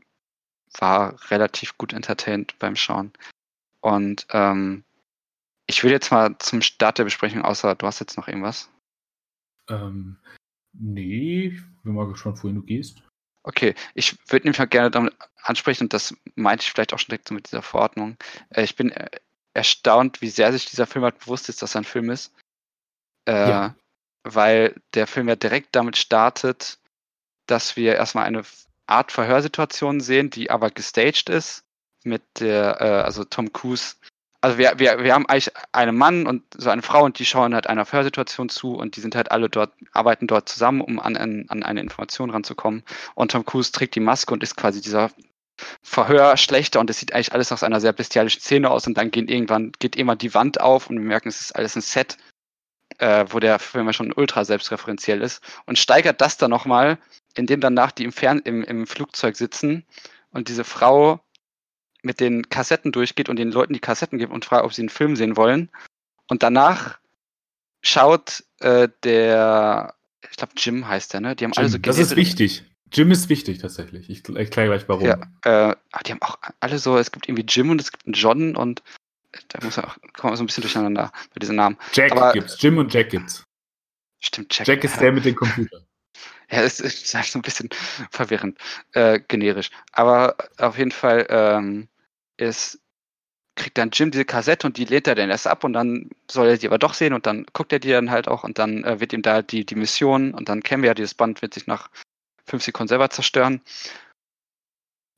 war 0.80 1.30
relativ 1.30 1.78
gut 1.78 1.94
entertained 1.94 2.58
beim 2.60 2.75
Schauen. 2.75 3.12
Und 3.82 4.25
ähm, 4.32 4.84
ich 5.68 5.84
will 5.84 5.92
jetzt 5.92 6.12
mal 6.12 6.36
zum 6.40 6.62
Start 6.62 6.98
der 6.98 7.04
Besprechung, 7.04 7.44
außer 7.44 7.75
du 7.75 7.86
hast 7.86 8.00
jetzt 8.00 8.18
noch 8.18 8.28
irgendwas. 8.28 8.70
Ähm, 9.70 10.18
nee, 10.74 11.48
ich 11.48 11.62
bin 11.84 11.94
mal 11.94 12.08
gespannt, 12.08 12.44
wohin 12.44 12.56
du 12.56 12.63
gehst. 12.63 13.04
Okay, 13.44 13.75
ich 13.94 14.18
würde 14.32 14.46
nämlich 14.46 14.60
mal 14.60 14.66
gerne 14.66 14.90
damit 14.90 15.16
ansprechen, 15.42 15.84
und 15.84 15.94
das 15.94 16.16
meinte 16.36 16.63
ich 16.63 16.72
vielleicht 16.72 16.94
auch 16.94 17.00
schon 17.00 17.10
direkt 17.10 17.28
so 17.28 17.34
mit 17.34 17.48
dieser 17.48 17.62
Verordnung. 17.62 18.18
Äh, 18.50 18.63
ich 18.63 18.75
bin 18.75 18.90
äh, 18.90 19.10
erstaunt, 19.53 20.22
wie 20.22 20.29
sehr 20.29 20.51
sich 20.51 20.65
dieser 20.65 20.88
Film 20.88 21.05
halt 21.05 21.19
bewusst 21.19 21.50
ist, 21.50 21.62
dass 21.62 21.75
er 21.75 21.81
ein 21.81 21.86
Film 21.86 22.10
ist. 22.10 22.33
Äh, 23.27 23.50
ja. 23.50 23.75
Weil 24.24 24.75
der 24.93 25.07
Film 25.07 25.27
ja 25.27 25.36
direkt 25.36 25.75
damit 25.75 25.98
startet, 25.98 26.79
dass 27.48 27.75
wir 27.75 27.95
erstmal 27.95 28.25
eine 28.25 28.43
Art 28.88 29.12
Verhörsituation 29.12 30.01
sehen, 30.01 30.29
die 30.29 30.50
aber 30.50 30.69
gestaged 30.69 31.29
ist 31.29 31.63
mit 32.03 32.22
der, 32.39 32.81
äh, 32.81 33.03
also 33.03 33.24
Tom 33.24 33.51
Cruise. 33.53 33.95
Also 34.41 34.57
wir, 34.57 34.77
wir, 34.77 35.01
wir 35.01 35.13
haben 35.13 35.25
eigentlich 35.27 35.51
einen 35.72 35.98
Mann 35.98 36.27
und 36.27 36.43
so 36.57 36.69
eine 36.69 36.81
Frau 36.81 37.05
und 37.05 37.17
die 37.17 37.25
schauen 37.25 37.53
halt 37.53 37.67
einer 37.67 37.86
Verhörsituation 37.86 38.50
zu 38.50 38.75
und 38.75 38.98
die 38.98 39.01
sind 39.01 39.15
halt 39.15 39.31
alle 39.31 39.50
dort, 39.50 39.72
arbeiten 39.93 40.27
dort 40.27 40.50
zusammen, 40.50 40.81
um 40.81 41.00
an, 41.00 41.15
an, 41.15 41.45
an 41.48 41.63
eine 41.63 41.79
Information 41.79 42.29
ranzukommen. 42.29 42.83
Und 43.15 43.31
Tom 43.31 43.45
Cruise 43.45 43.72
trägt 43.72 43.95
die 43.95 44.01
Maske 44.01 44.33
und 44.33 44.43
ist 44.43 44.57
quasi 44.57 44.81
dieser 44.81 45.12
Verhör 45.82 46.38
schlechter 46.38 46.79
und 46.79 46.89
es 46.89 47.00
sieht 47.00 47.13
eigentlich 47.13 47.34
alles 47.34 47.51
aus 47.51 47.63
einer 47.63 47.82
sehr 47.82 47.93
bestialischen 47.93 48.41
Szene 48.41 48.70
aus 48.70 48.88
und 48.88 48.98
dann 48.98 49.12
geht 49.12 49.29
irgendwann, 49.29 49.72
geht 49.79 49.96
immer 49.96 50.15
die 50.15 50.34
Wand 50.34 50.62
auf 50.62 50.89
und 50.89 50.98
wir 50.98 51.05
merken, 51.05 51.29
es 51.29 51.41
ist 51.41 51.55
alles 51.55 51.75
ein 51.75 51.82
Set, 51.82 52.17
äh, 53.00 53.25
wo 53.29 53.39
der 53.39 53.60
Film 53.60 53.88
ja 53.88 53.93
schon 53.93 54.13
ultra 54.13 54.46
selbstreferenziell 54.46 55.22
ist 55.22 55.41
und 55.65 55.79
steigert 55.79 56.22
das 56.22 56.38
dann 56.38 56.50
nochmal, 56.51 56.98
indem 57.36 57.62
danach 57.62 57.91
die 57.91 58.03
im, 58.03 58.12
Fern 58.12 58.39
im, 58.43 58.63
im 58.63 58.88
Flugzeug 58.88 59.36
sitzen 59.36 59.86
und 60.32 60.48
diese 60.48 60.63
Frau 60.63 61.20
mit 62.03 62.20
den 62.20 62.50
Kassetten 62.50 62.91
durchgeht 62.91 63.29
und 63.29 63.38
den 63.38 63.51
Leuten 63.51 63.74
die 63.74 63.79
Kassetten 63.79 64.20
gibt 64.20 64.34
und 64.34 64.46
fragt, 64.46 64.65
ob 64.65 64.74
sie 64.74 64.82
einen 64.82 64.89
Film 64.89 65.15
sehen 65.15 65.38
wollen. 65.38 65.70
Und 66.27 66.43
danach 66.43 67.00
schaut 67.82 68.43
äh, 68.60 68.89
der, 69.03 69.96
ich 70.29 70.38
glaube 70.38 70.53
Jim 70.58 70.88
heißt 70.88 71.13
der, 71.13 71.22
ne? 71.22 71.36
Die 71.36 71.46
haben 71.46 71.51
Jim, 71.51 71.60
alle 71.60 71.70
so 71.70 71.77
Das 71.77 71.98
ist 71.98 72.15
wichtig. 72.15 72.65
Jim 72.93 73.12
ist 73.12 73.29
wichtig 73.29 73.59
tatsächlich. 73.59 74.09
Ich 74.09 74.27
erkläre 74.29 74.69
gleich 74.69 74.88
warum. 74.88 75.05
Ja, 75.05 75.17
äh, 75.43 75.75
die 76.05 76.12
haben 76.12 76.21
auch 76.21 76.38
alle 76.59 76.77
so, 76.79 76.97
es 76.97 77.12
gibt 77.12 77.27
irgendwie 77.27 77.45
Jim 77.47 77.69
und 77.69 77.81
es 77.81 77.91
gibt 77.91 78.05
einen 78.05 78.13
John 78.13 78.55
und 78.55 78.83
da 79.50 79.63
muss 79.63 79.77
man 79.77 79.85
auch, 79.85 79.97
kommen 80.13 80.33
wir 80.33 80.38
so 80.38 80.43
ein 80.43 80.47
bisschen 80.47 80.62
durcheinander 80.62 81.12
bei 81.33 81.39
diesen 81.39 81.55
Namen. 81.55 81.77
Jack 81.93 82.12
Aber, 82.12 82.33
gibt's, 82.33 82.62
Jim 82.62 82.77
und 82.77 82.93
Jack 82.93 83.09
gibt's. 83.09 83.43
Stimmt, 84.19 84.55
Jack. 84.55 84.67
Jack 84.67 84.83
ist 84.83 84.95
ja. 84.95 85.01
der 85.01 85.12
mit 85.13 85.25
dem 85.25 85.35
Computer. 85.35 85.79
Ja, 86.51 86.62
es 86.62 86.79
ist 86.81 87.15
halt 87.15 87.25
so 87.25 87.39
ein 87.39 87.41
bisschen 87.41 87.69
verwirrend, 88.12 88.59
äh, 88.91 89.19
generisch. 89.27 89.71
Aber 89.93 90.35
auf 90.57 90.77
jeden 90.77 90.91
Fall, 90.91 91.25
ähm, 91.29 91.88
ist, 92.38 92.79
kriegt 93.55 93.77
dann 93.77 93.91
Jim 93.91 94.12
diese 94.12 94.25
Kassette 94.25 94.67
und 94.67 94.77
die 94.77 94.85
lehnt 94.85 95.07
er 95.07 95.15
dann 95.15 95.29
erst 95.29 95.47
ab 95.47 95.63
und 95.63 95.73
dann 95.73 96.09
soll 96.29 96.47
er 96.47 96.57
sie 96.57 96.67
aber 96.67 96.79
doch 96.79 96.93
sehen 96.93 97.13
und 97.13 97.25
dann 97.25 97.45
guckt 97.53 97.71
er 97.71 97.79
die 97.79 97.91
dann 97.91 98.09
halt 98.09 98.27
auch 98.27 98.43
und 98.43 98.57
dann 98.57 98.83
äh, 98.83 99.00
wird 99.00 99.13
ihm 99.13 99.21
da 99.21 99.41
die, 99.41 99.65
die 99.65 99.75
Mission 99.75 100.33
und 100.33 100.50
dann 100.50 100.63
kennen 100.63 100.83
wir 100.83 100.88
ja, 100.88 100.93
dieses 100.93 101.13
Band 101.13 101.41
wird 101.41 101.53
sich 101.53 101.67
nach 101.67 101.89
fünf 102.45 102.63
Sekunden 102.63 102.89
selber 102.89 103.09
zerstören. 103.09 103.62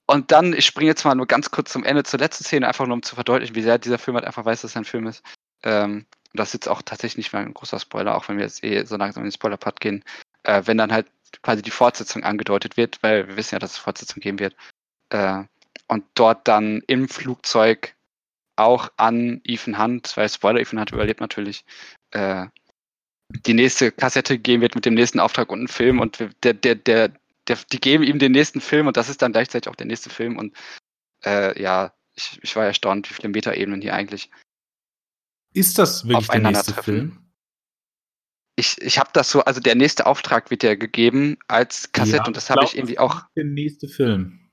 Und 0.08 0.32
dann, 0.32 0.54
ich 0.54 0.66
springe 0.66 0.90
jetzt 0.90 1.04
mal 1.04 1.16
nur 1.16 1.26
ganz 1.26 1.50
kurz 1.50 1.72
zum 1.72 1.84
Ende 1.84 2.04
zur 2.04 2.20
letzten 2.20 2.44
Szene, 2.44 2.68
einfach 2.68 2.86
nur 2.86 2.94
um 2.94 3.04
zu 3.04 3.16
verdeutlichen, 3.16 3.56
wie 3.56 3.64
sehr 3.64 3.80
dieser 3.80 3.98
Film 3.98 4.16
halt 4.16 4.26
einfach 4.26 4.46
weiß, 4.46 4.62
dass 4.62 4.72
es 4.72 4.78
ein 4.78 4.86
Film 4.86 5.08
ist. 5.08 5.24
Ähm, 5.64 6.06
das 6.34 6.50
ist 6.50 6.54
jetzt 6.54 6.70
auch 6.70 6.82
tatsächlich 6.82 7.18
nicht 7.18 7.34
mehr 7.34 7.42
ein 7.42 7.54
großer 7.54 7.80
Spoiler, 7.80 8.16
auch 8.16 8.28
wenn 8.28 8.38
wir 8.38 8.44
jetzt 8.44 8.64
eh 8.64 8.86
so 8.86 8.98
langsam 8.98 9.24
in 9.24 9.30
den 9.30 9.34
Spoiler-Part 9.34 9.80
gehen. 9.80 10.04
Äh, 10.44 10.64
wenn 10.66 10.78
dann 10.78 10.92
halt 10.92 11.08
quasi 11.42 11.62
die 11.62 11.72
Fortsetzung 11.72 12.24
angedeutet 12.24 12.78
wird, 12.78 13.02
weil 13.02 13.28
wir 13.28 13.38
wissen 13.38 13.56
ja, 13.56 13.60
dass 13.60 13.72
es 13.72 13.78
Fortsetzung 13.78 14.22
geben 14.22 14.40
wird. 14.40 14.56
Äh, 15.10 15.44
und 15.88 16.06
dort 16.14 16.48
dann 16.48 16.82
im 16.88 17.08
Flugzeug 17.10 17.96
auch 18.56 18.90
an 18.98 19.42
Ethan 19.44 19.80
Hunt, 19.80 20.16
weil 20.18 20.30
Spoiler, 20.30 20.60
Ethan 20.60 20.80
Hunt 20.80 20.92
überlebt 20.92 21.20
natürlich, 21.20 21.66
äh, 22.12 22.46
die 23.30 23.54
nächste 23.54 23.92
Kassette 23.92 24.38
geben 24.38 24.62
wird 24.62 24.76
mit 24.76 24.86
dem 24.86 24.94
nächsten 24.94 25.20
Auftrag 25.20 25.52
und 25.52 25.60
einem 25.60 25.68
Film 25.68 26.00
und 26.00 26.20
der, 26.44 26.54
der, 26.54 26.76
der, 26.76 27.12
der, 27.48 27.58
die 27.72 27.80
geben 27.80 28.04
ihm 28.04 28.20
den 28.20 28.32
nächsten 28.32 28.62
Film 28.62 28.88
und 28.88 28.98
das 28.98 29.10
ist 29.10 29.22
dann 29.22 29.32
gleichzeitig 29.32 29.70
auch 29.70 29.76
der 29.76 29.88
nächste 29.88 30.10
Film 30.10 30.38
und 30.38 30.56
äh, 31.24 31.60
ja, 31.62 31.94
ich, 32.16 32.40
ich 32.42 32.56
war 32.56 32.66
erstaunt, 32.66 33.10
wie 33.10 33.14
viele 33.14 33.30
Metaebenen 33.30 33.82
hier 33.82 33.94
eigentlich. 33.94 34.30
Ist 35.54 35.78
das 35.78 36.08
wirklich 36.08 36.28
der 36.28 36.40
nächste 36.40 36.74
Film? 36.74 37.20
Ich, 38.58 38.82
ich 38.82 39.00
habe 39.00 39.10
das 39.14 39.32
so, 39.32 39.42
also 39.44 39.60
der 39.60 39.76
nächste 39.76 40.06
Auftrag 40.06 40.50
wird 40.50 40.64
ja 40.64 40.76
gegeben 40.76 41.38
als 41.48 41.92
Kassette 41.92 42.18
ja, 42.18 42.26
und 42.26 42.38
das 42.38 42.50
habe 42.50 42.64
ich 42.64 42.76
irgendwie 42.78 43.00
auch. 43.00 43.24
Der 43.36 43.44
nächste 43.44 43.88
Film. 43.90 44.45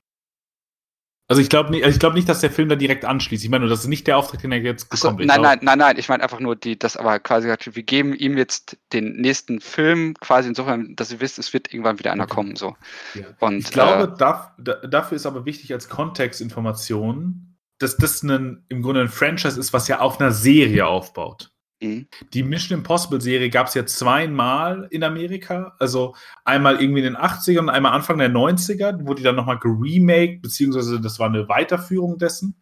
Also 1.29 1.41
ich 1.41 1.49
glaube 1.49 1.71
nicht, 1.71 1.85
also 1.85 1.97
glaub 1.99 2.13
nicht, 2.13 2.27
dass 2.27 2.41
der 2.41 2.51
Film 2.51 2.67
da 2.67 2.75
direkt 2.75 3.05
anschließt. 3.05 3.43
Ich 3.43 3.49
meine 3.49 3.61
nur, 3.61 3.69
das 3.69 3.79
ist 3.79 3.87
nicht 3.87 4.07
der 4.07 4.17
Auftrag, 4.17 4.41
den 4.41 4.51
er 4.51 4.59
jetzt 4.59 4.89
bekommt. 4.89 5.21
So, 5.21 5.25
nein, 5.25 5.41
nein, 5.41 5.59
nein, 5.61 5.79
nein. 5.79 5.97
Ich 5.97 6.09
meine 6.09 6.21
einfach 6.21 6.41
nur, 6.41 6.57
die, 6.57 6.77
das 6.77 6.97
aber 6.97 7.19
quasi 7.19 7.47
wir 7.47 7.83
geben 7.83 8.13
ihm 8.13 8.37
jetzt 8.37 8.77
den 8.91 9.13
nächsten 9.13 9.61
Film, 9.61 10.15
quasi 10.19 10.49
insofern, 10.49 10.95
dass 10.97 11.13
ihr 11.13 11.21
wisst, 11.21 11.39
es 11.39 11.53
wird 11.53 11.73
irgendwann 11.73 11.97
wieder 11.97 12.11
einer 12.11 12.25
okay. 12.25 12.35
kommen. 12.35 12.55
So. 12.57 12.75
Ja. 13.13 13.25
Und, 13.39 13.59
ich 13.59 13.71
glaube, 13.71 14.13
äh, 14.13 14.17
da, 14.17 14.53
dafür 14.57 15.15
ist 15.15 15.25
aber 15.25 15.45
wichtig 15.45 15.71
als 15.71 15.87
Kontextinformation, 15.87 17.55
dass 17.79 17.95
das 17.95 18.21
ein, 18.21 18.65
im 18.67 18.81
Grunde 18.81 19.01
ein 19.01 19.09
Franchise 19.09 19.57
ist, 19.57 19.71
was 19.71 19.87
ja 19.87 20.01
auf 20.01 20.19
einer 20.19 20.31
Serie 20.31 20.87
aufbaut. 20.87 21.52
Mhm. 21.83 22.07
Die 22.33 22.43
Mission 22.43 22.79
Impossible 22.79 23.21
Serie 23.21 23.49
gab 23.49 23.67
es 23.67 23.73
ja 23.73 23.85
zweimal 23.85 24.87
in 24.91 25.03
Amerika. 25.03 25.75
Also 25.79 26.15
einmal 26.45 26.81
irgendwie 26.81 26.99
in 26.99 27.13
den 27.13 27.17
80ern 27.17 27.59
und 27.59 27.69
einmal 27.69 27.93
Anfang 27.93 28.17
der 28.17 28.31
90er, 28.31 29.05
wurde 29.05 29.17
die 29.17 29.23
dann 29.23 29.35
nochmal 29.35 29.59
geremaked, 29.59 30.41
beziehungsweise 30.41 30.99
das 31.01 31.19
war 31.19 31.27
eine 31.27 31.49
Weiterführung 31.49 32.17
dessen. 32.17 32.55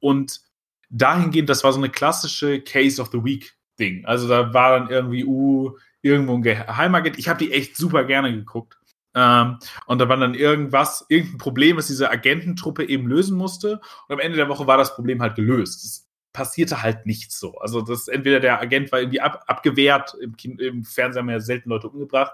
Und 0.00 0.40
dahingehend, 0.90 1.48
das 1.48 1.64
war 1.64 1.72
so 1.72 1.78
eine 1.78 1.90
klassische 1.90 2.60
Case 2.60 3.00
of 3.00 3.10
the 3.12 3.24
Week 3.24 3.56
Ding. 3.78 4.04
Also 4.06 4.28
da 4.28 4.54
war 4.54 4.78
dann 4.78 4.90
irgendwie, 4.90 5.24
uh, 5.24 5.76
irgendwo 6.02 6.34
ein 6.34 6.42
Geheimagent. 6.42 7.18
Ich 7.18 7.28
habe 7.28 7.44
die 7.44 7.52
echt 7.52 7.76
super 7.76 8.04
gerne 8.04 8.32
geguckt. 8.32 8.78
Ähm, 9.14 9.58
und 9.86 9.98
da 9.98 10.08
war 10.08 10.16
dann 10.16 10.34
irgendwas, 10.34 11.04
irgendein 11.08 11.38
Problem, 11.38 11.76
was 11.76 11.86
diese 11.86 12.10
Agententruppe 12.10 12.88
eben 12.88 13.06
lösen 13.06 13.36
musste. 13.36 13.80
Und 14.08 14.14
am 14.14 14.20
Ende 14.20 14.36
der 14.36 14.48
Woche 14.48 14.66
war 14.66 14.76
das 14.76 14.94
Problem 14.94 15.22
halt 15.22 15.36
gelöst. 15.36 15.84
Es 15.84 16.05
passierte 16.36 16.82
halt 16.82 17.06
nichts 17.06 17.40
so. 17.40 17.56
Also 17.58 17.80
das 17.80 18.08
entweder 18.08 18.40
der 18.40 18.60
Agent 18.60 18.92
war 18.92 19.00
irgendwie 19.00 19.22
ab, 19.22 19.42
abgewehrt, 19.46 20.14
im, 20.20 20.36
im 20.58 20.84
Fernsehen 20.84 21.22
haben 21.22 21.30
ja 21.30 21.40
selten 21.40 21.70
Leute 21.70 21.88
umgebracht, 21.88 22.32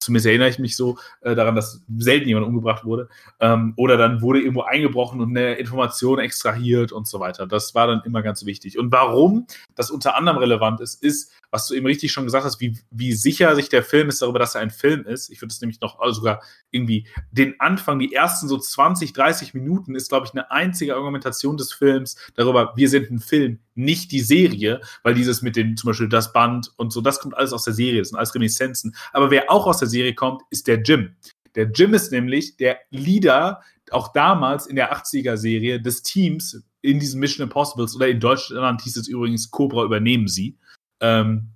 zumindest 0.00 0.26
erinnere 0.26 0.48
ich 0.48 0.58
mich 0.58 0.76
so 0.76 0.98
äh, 1.20 1.36
daran, 1.36 1.54
dass 1.54 1.80
selten 1.98 2.26
jemand 2.26 2.48
umgebracht 2.48 2.84
wurde. 2.84 3.08
Ähm, 3.38 3.74
oder 3.76 3.96
dann 3.96 4.22
wurde 4.22 4.40
irgendwo 4.40 4.62
eingebrochen 4.62 5.20
und 5.20 5.30
eine 5.30 5.54
Information 5.54 6.18
extrahiert 6.18 6.90
und 6.90 7.06
so 7.06 7.20
weiter. 7.20 7.46
Das 7.46 7.76
war 7.76 7.86
dann 7.86 8.02
immer 8.04 8.22
ganz 8.22 8.44
wichtig. 8.44 8.76
Und 8.76 8.90
warum 8.90 9.46
das 9.76 9.92
unter 9.92 10.16
anderem 10.16 10.38
relevant 10.38 10.80
ist, 10.80 11.00
ist, 11.00 11.32
was 11.50 11.66
du 11.66 11.74
eben 11.74 11.86
richtig 11.86 12.12
schon 12.12 12.24
gesagt 12.24 12.44
hast, 12.44 12.60
wie, 12.60 12.78
wie 12.90 13.12
sicher 13.12 13.54
sich 13.54 13.68
der 13.68 13.82
Film 13.82 14.08
ist 14.08 14.20
darüber, 14.20 14.38
dass 14.38 14.54
er 14.54 14.60
ein 14.60 14.70
Film 14.70 15.04
ist. 15.04 15.30
Ich 15.30 15.40
würde 15.40 15.52
es 15.52 15.60
nämlich 15.60 15.80
noch 15.80 15.98
also 15.98 16.20
sogar 16.20 16.42
irgendwie 16.70 17.06
den 17.30 17.58
Anfang, 17.58 17.98
die 17.98 18.12
ersten 18.12 18.48
so 18.48 18.58
20, 18.58 19.12
30 19.12 19.54
Minuten 19.54 19.94
ist, 19.94 20.10
glaube 20.10 20.26
ich, 20.26 20.32
eine 20.32 20.50
einzige 20.50 20.94
Argumentation 20.94 21.56
des 21.56 21.72
Films 21.72 22.16
darüber, 22.34 22.74
wir 22.76 22.88
sind 22.88 23.10
ein 23.10 23.20
Film, 23.20 23.60
nicht 23.74 24.12
die 24.12 24.20
Serie, 24.20 24.80
weil 25.02 25.14
dieses 25.14 25.40
mit 25.42 25.56
dem 25.56 25.76
zum 25.76 25.88
Beispiel 25.88 26.08
das 26.08 26.32
Band 26.32 26.72
und 26.76 26.92
so, 26.92 27.00
das 27.00 27.20
kommt 27.20 27.36
alles 27.36 27.52
aus 27.52 27.64
der 27.64 27.74
Serie, 27.74 28.00
das 28.00 28.08
sind 28.08 28.18
alles 28.18 28.34
Reminiszenzen. 28.34 28.94
Aber 29.12 29.30
wer 29.30 29.50
auch 29.50 29.66
aus 29.66 29.78
der 29.78 29.88
Serie 29.88 30.14
kommt, 30.14 30.42
ist 30.50 30.66
der 30.66 30.82
Jim. 30.82 31.16
Der 31.54 31.70
Jim 31.70 31.94
ist 31.94 32.12
nämlich 32.12 32.56
der 32.56 32.78
Leader, 32.90 33.62
auch 33.90 34.12
damals 34.12 34.66
in 34.66 34.76
der 34.76 34.94
80er-Serie 34.94 35.80
des 35.80 36.02
Teams 36.02 36.62
in 36.82 37.00
diesen 37.00 37.20
Mission 37.20 37.44
Impossibles 37.44 37.96
oder 37.96 38.08
in 38.08 38.20
Deutschland 38.20 38.82
hieß 38.82 38.96
es 38.96 39.08
übrigens 39.08 39.50
Cobra 39.50 39.84
übernehmen 39.84 40.28
sie. 40.28 40.56
Ähm, 41.00 41.52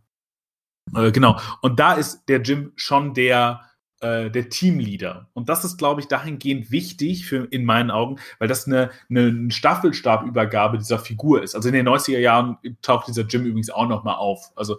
äh, 0.95 1.13
genau. 1.13 1.39
Und 1.61 1.79
da 1.79 1.95
ist 1.95 2.25
der 2.29 2.43
Jim 2.43 2.73
schon 2.77 3.15
der, 3.15 3.61
äh, 4.01 4.31
der 4.31 4.49
Teamleader. 4.49 5.29
Und 5.33 5.49
das 5.49 5.65
ist, 5.65 5.79
glaube 5.79 6.01
ich, 6.01 6.09
dahingehend 6.09 6.71
wichtig 6.71 7.27
für, 7.27 7.47
in 7.51 7.65
meinen 7.65 7.91
Augen, 7.91 8.17
weil 8.39 8.49
das 8.49 8.67
eine, 8.67 8.91
eine 9.09 9.51
Staffelstabübergabe 9.51 10.79
dieser 10.79 10.99
Figur 10.99 11.43
ist. 11.43 11.55
Also 11.55 11.69
in 11.69 11.75
den 11.75 11.89
90er 11.89 12.19
Jahren 12.19 12.59
taucht 12.83 13.09
dieser 13.09 13.23
Jim 13.23 13.45
übrigens 13.45 13.71
auch 13.71 13.89
nochmal 13.89 14.17
auf. 14.17 14.51
Also 14.57 14.79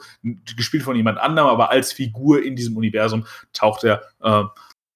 gespielt 0.55 0.83
von 0.83 0.95
jemand 0.95 1.17
anderem, 1.19 1.49
aber 1.49 1.71
als 1.71 1.93
Figur 1.93 2.43
in 2.43 2.55
diesem 2.55 2.77
Universum 2.77 3.25
taucht 3.53 3.83
er. 3.83 4.01
Äh, 4.21 4.43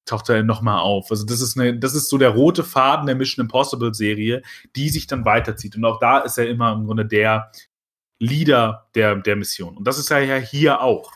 taucht 0.07 0.29
er 0.29 0.41
nochmal 0.41 0.79
auf. 0.79 1.11
Also 1.11 1.25
das 1.25 1.41
ist, 1.41 1.59
eine, 1.59 1.77
das 1.77 1.93
ist 1.93 2.09
so 2.09 2.17
der 2.17 2.29
rote 2.29 2.63
Faden 2.63 3.07
der 3.07 3.15
Mission 3.15 3.43
Impossible 3.43 3.93
Serie, 3.93 4.41
die 4.75 4.87
sich 4.87 5.05
dann 5.05 5.25
weiterzieht. 5.25 5.75
Und 5.75 5.83
auch 5.83 5.99
da 5.99 6.19
ist 6.19 6.37
er 6.37 6.47
immer 6.47 6.71
im 6.73 6.85
Grunde 6.85 7.05
der, 7.05 7.51
Leader 8.19 8.89
der, 8.95 9.15
der 9.15 9.35
Mission. 9.35 9.77
Und 9.77 9.85
das 9.85 9.99
ist 9.99 10.09
ja 10.09 10.17
hier 10.37 10.81
auch. 10.81 11.11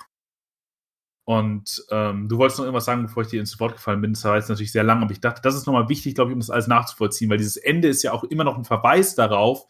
Und 1.23 1.85
ähm, 1.91 2.27
du 2.27 2.37
wolltest 2.37 2.59
noch 2.59 2.65
irgendwas 2.65 2.85
sagen, 2.85 3.03
bevor 3.03 3.23
ich 3.23 3.29
dir 3.29 3.39
ins 3.39 3.59
Wort 3.59 3.73
gefallen 3.73 4.01
bin. 4.01 4.13
Das 4.13 4.23
war 4.25 4.35
jetzt 4.35 4.49
natürlich 4.49 4.71
sehr 4.71 4.83
lang, 4.83 5.01
aber 5.01 5.11
ich 5.11 5.21
dachte, 5.21 5.41
das 5.41 5.55
ist 5.55 5.65
nochmal 5.65 5.87
wichtig, 5.87 6.15
glaube 6.15 6.31
ich, 6.31 6.33
um 6.33 6.39
das 6.39 6.49
alles 6.49 6.67
nachzuvollziehen, 6.67 7.29
weil 7.29 7.37
dieses 7.37 7.57
Ende 7.57 7.87
ist 7.87 8.03
ja 8.03 8.11
auch 8.11 8.23
immer 8.25 8.43
noch 8.43 8.57
ein 8.57 8.65
Verweis 8.65 9.15
darauf, 9.15 9.65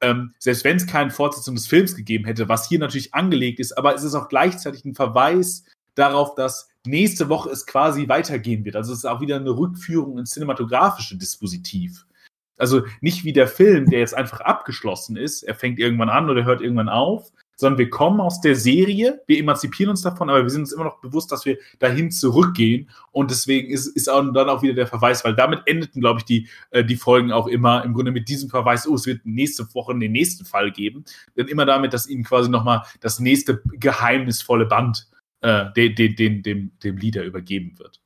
ähm, 0.00 0.34
selbst 0.38 0.64
wenn 0.64 0.76
es 0.76 0.86
keine 0.86 1.10
Fortsetzung 1.10 1.54
des 1.56 1.66
Films 1.66 1.96
gegeben 1.96 2.24
hätte, 2.24 2.48
was 2.48 2.68
hier 2.68 2.78
natürlich 2.78 3.14
angelegt 3.14 3.60
ist, 3.60 3.76
aber 3.76 3.94
es 3.94 4.02
ist 4.02 4.14
auch 4.14 4.28
gleichzeitig 4.28 4.84
ein 4.84 4.94
Verweis 4.94 5.64
darauf, 5.94 6.34
dass 6.34 6.68
nächste 6.86 7.28
Woche 7.28 7.50
es 7.50 7.66
quasi 7.66 8.08
weitergehen 8.08 8.64
wird. 8.64 8.76
Also 8.76 8.92
es 8.92 8.98
ist 8.98 9.04
auch 9.04 9.20
wieder 9.20 9.36
eine 9.36 9.50
Rückführung 9.50 10.18
ins 10.18 10.30
cinematografische 10.30 11.16
Dispositiv. 11.16 12.06
Also 12.56 12.82
nicht 13.00 13.24
wie 13.24 13.32
der 13.32 13.48
Film, 13.48 13.86
der 13.86 14.00
jetzt 14.00 14.14
einfach 14.14 14.40
abgeschlossen 14.40 15.16
ist, 15.16 15.42
er 15.42 15.54
fängt 15.54 15.78
irgendwann 15.78 16.08
an 16.08 16.30
oder 16.30 16.44
hört 16.44 16.60
irgendwann 16.60 16.88
auf, 16.88 17.32
sondern 17.56 17.78
wir 17.78 17.90
kommen 17.90 18.20
aus 18.20 18.40
der 18.40 18.56
Serie, 18.56 19.22
wir 19.26 19.38
emanzipieren 19.38 19.90
uns 19.90 20.02
davon, 20.02 20.28
aber 20.28 20.42
wir 20.42 20.50
sind 20.50 20.62
uns 20.62 20.72
immer 20.72 20.84
noch 20.84 21.00
bewusst, 21.00 21.30
dass 21.30 21.44
wir 21.44 21.58
dahin 21.78 22.10
zurückgehen. 22.10 22.90
Und 23.12 23.30
deswegen 23.30 23.70
ist, 23.70 23.86
ist 23.86 24.08
auch 24.08 24.22
dann 24.32 24.48
auch 24.48 24.62
wieder 24.62 24.74
der 24.74 24.86
Verweis, 24.86 25.24
weil 25.24 25.34
damit 25.34 25.62
endeten, 25.66 26.00
glaube 26.00 26.20
ich, 26.20 26.24
die, 26.24 26.48
äh, 26.70 26.84
die 26.84 26.96
Folgen 26.96 27.32
auch 27.32 27.46
immer 27.46 27.84
im 27.84 27.94
Grunde 27.94 28.12
mit 28.12 28.28
diesem 28.28 28.50
Verweis, 28.50 28.86
oh, 28.86 28.94
es 28.94 29.06
wird 29.06 29.24
nächste 29.24 29.72
Woche 29.74 29.96
den 29.98 30.12
nächsten 30.12 30.44
Fall 30.44 30.72
geben, 30.72 31.04
denn 31.36 31.48
immer 31.48 31.66
damit, 31.66 31.92
dass 31.92 32.08
ihnen 32.08 32.24
quasi 32.24 32.50
nochmal 32.50 32.82
das 33.00 33.20
nächste 33.20 33.62
geheimnisvolle 33.64 34.66
Band 34.66 35.08
äh, 35.40 35.72
den, 35.76 35.94
den, 35.94 36.16
den, 36.16 36.42
dem, 36.42 36.72
dem 36.82 36.96
Leader 36.96 37.24
übergeben 37.24 37.78
wird. 37.78 38.00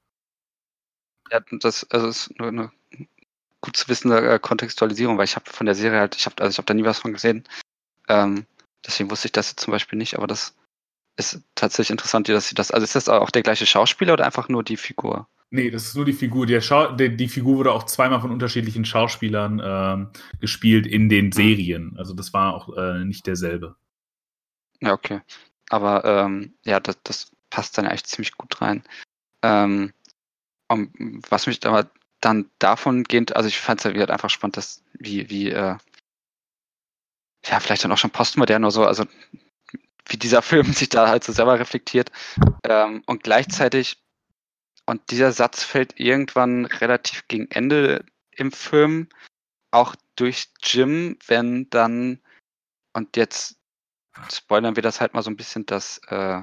Ja, 1.30 1.40
das 1.60 1.84
also 1.90 2.08
ist 2.08 2.38
nur 2.38 2.48
eine 2.48 2.70
gut 3.60 3.76
zu 3.76 3.88
wissen 3.88 4.10
äh, 4.12 4.38
Kontextualisierung, 4.40 5.18
weil 5.18 5.24
ich 5.24 5.36
habe 5.36 5.50
von 5.50 5.66
der 5.66 5.74
Serie 5.74 6.00
halt, 6.00 6.16
ich 6.16 6.26
habe 6.26 6.40
also 6.40 6.50
ich 6.50 6.58
habe 6.58 6.66
da 6.66 6.74
nie 6.74 6.84
was 6.84 7.00
von 7.00 7.12
gesehen. 7.12 7.44
Ähm, 8.08 8.46
deswegen 8.86 9.10
wusste 9.10 9.26
ich 9.28 9.32
das 9.32 9.50
jetzt 9.50 9.60
zum 9.60 9.72
Beispiel 9.72 9.98
nicht, 9.98 10.16
aber 10.16 10.26
das 10.26 10.54
ist 11.16 11.42
tatsächlich 11.54 11.90
interessant, 11.90 12.28
dass 12.28 12.48
sie 12.48 12.54
das. 12.54 12.70
Also 12.70 12.84
ist 12.84 12.94
das 12.94 13.08
auch 13.08 13.30
der 13.30 13.42
gleiche 13.42 13.66
Schauspieler 13.66 14.12
oder 14.12 14.24
einfach 14.24 14.48
nur 14.48 14.62
die 14.62 14.76
Figur? 14.76 15.28
Nee, 15.50 15.70
das 15.70 15.86
ist 15.86 15.96
nur 15.96 16.04
die 16.04 16.12
Figur. 16.12 16.46
Der 16.46 16.60
Schau 16.60 16.92
die, 16.92 17.16
die 17.16 17.28
Figur 17.28 17.56
wurde 17.56 17.72
auch 17.72 17.84
zweimal 17.84 18.20
von 18.20 18.30
unterschiedlichen 18.30 18.84
Schauspielern 18.84 19.60
ähm, 19.64 20.10
gespielt 20.40 20.86
in 20.86 21.08
den 21.08 21.32
Serien. 21.32 21.96
Also 21.98 22.14
das 22.14 22.32
war 22.32 22.54
auch 22.54 22.76
äh, 22.76 23.04
nicht 23.04 23.26
derselbe. 23.26 23.74
Ja, 24.80 24.92
okay. 24.92 25.22
Aber 25.70 26.04
ähm, 26.04 26.54
ja, 26.64 26.80
das, 26.80 26.98
das 27.02 27.32
passt 27.50 27.78
dann 27.78 27.86
eigentlich 27.86 28.04
ziemlich 28.04 28.32
gut 28.32 28.60
rein. 28.60 28.84
Ähm, 29.42 29.92
was 31.30 31.46
mich 31.46 31.66
aber 31.66 31.90
dann 32.28 32.50
davon 32.58 33.04
gehend, 33.04 33.34
also 33.36 33.48
ich 33.48 33.58
fand 33.58 33.84
es 33.84 33.92
wieder 33.92 34.10
einfach 34.10 34.30
spannend, 34.30 34.56
dass 34.58 34.82
wie, 34.92 35.30
wie, 35.30 35.50
äh, 35.50 35.76
ja, 37.46 37.60
vielleicht 37.60 37.84
dann 37.84 37.92
auch 37.92 37.98
schon 37.98 38.10
postmodern 38.10 38.64
oder 38.64 38.70
so, 38.70 38.84
also 38.84 39.04
wie 40.06 40.16
dieser 40.16 40.42
Film 40.50 40.72
sich 40.72 40.90
da 40.90 41.08
halt 41.08 41.24
so 41.24 41.32
selber 41.32 41.58
reflektiert. 41.58 42.10
Ähm, 42.64 43.02
und 43.06 43.22
gleichzeitig, 43.22 43.98
und 44.86 45.10
dieser 45.10 45.32
Satz 45.32 45.64
fällt 45.64 45.98
irgendwann 45.98 46.66
relativ 46.66 47.26
gegen 47.28 47.50
Ende 47.50 48.04
im 48.32 48.52
Film, 48.52 49.08
auch 49.70 49.94
durch 50.16 50.48
Jim, 50.62 51.18
wenn 51.26 51.68
dann, 51.70 52.20
und 52.92 53.16
jetzt 53.16 53.56
spoilern 54.32 54.76
wir 54.76 54.82
das 54.82 55.00
halt 55.00 55.14
mal 55.14 55.22
so 55.22 55.30
ein 55.30 55.36
bisschen, 55.36 55.64
dass 55.66 55.98
äh, 56.08 56.42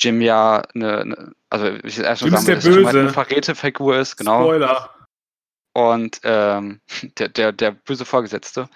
Jim 0.00 0.20
ja 0.20 0.62
eine, 0.74 1.00
eine 1.00 1.32
also 1.50 1.66
ich 1.66 1.98
will 1.98 2.04
erst 2.04 2.22
mal 2.22 2.30
sagen, 2.30 2.46
dass 2.46 2.64
Jim 2.64 2.86
halt 2.86 2.96
eine 2.96 3.12
Verrätefigur 3.12 3.98
ist, 3.98 4.16
genau. 4.16 4.44
Spoiler. 4.44 4.94
Und 5.72 6.20
ähm, 6.22 6.80
der, 7.18 7.28
der, 7.28 7.52
der 7.52 7.72
böse 7.72 8.04
Vorgesetzte. 8.04 8.68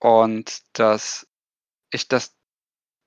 Und 0.00 0.62
dass 0.74 1.26
ich 1.90 2.08
das 2.08 2.34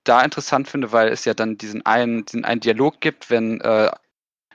da 0.04 0.22
interessant 0.22 0.68
finde, 0.68 0.92
weil 0.92 1.08
es 1.08 1.24
ja 1.24 1.32
dann 1.32 1.56
diesen 1.56 1.86
einen, 1.86 2.24
diesen 2.24 2.44
einen 2.44 2.60
Dialog 2.60 3.00
gibt, 3.00 3.30
wenn 3.30 3.60
äh, 3.60 3.90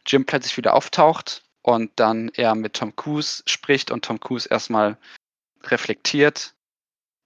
Jim 0.05 0.25
plötzlich 0.25 0.57
wieder 0.57 0.73
auftaucht 0.73 1.43
und 1.61 1.91
dann 1.95 2.29
er 2.35 2.53
mit 2.55 2.73
Tom 2.73 2.95
Cruise 2.95 3.43
spricht 3.45 3.91
und 3.91 4.03
Tom 4.05 4.19
Cruise 4.19 4.47
erstmal 4.49 4.97
reflektiert, 5.63 6.53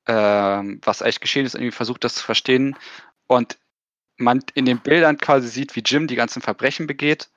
äh, 0.06 0.14
was 0.14 1.02
eigentlich 1.02 1.20
geschehen 1.20 1.46
ist, 1.46 1.56
irgendwie 1.56 1.72
versucht 1.72 2.04
das 2.04 2.16
zu 2.16 2.24
verstehen. 2.24 2.78
Und 3.28 3.58
man 4.22 4.44
in 4.54 4.66
den 4.66 4.80
Bildern 4.80 5.18
quasi 5.18 5.48
sieht, 5.48 5.76
wie 5.76 5.84
Jim 5.86 6.08
die 6.08 6.16
ganzen 6.16 6.42
Verbrechen 6.42 6.88
begeht. 6.88 7.30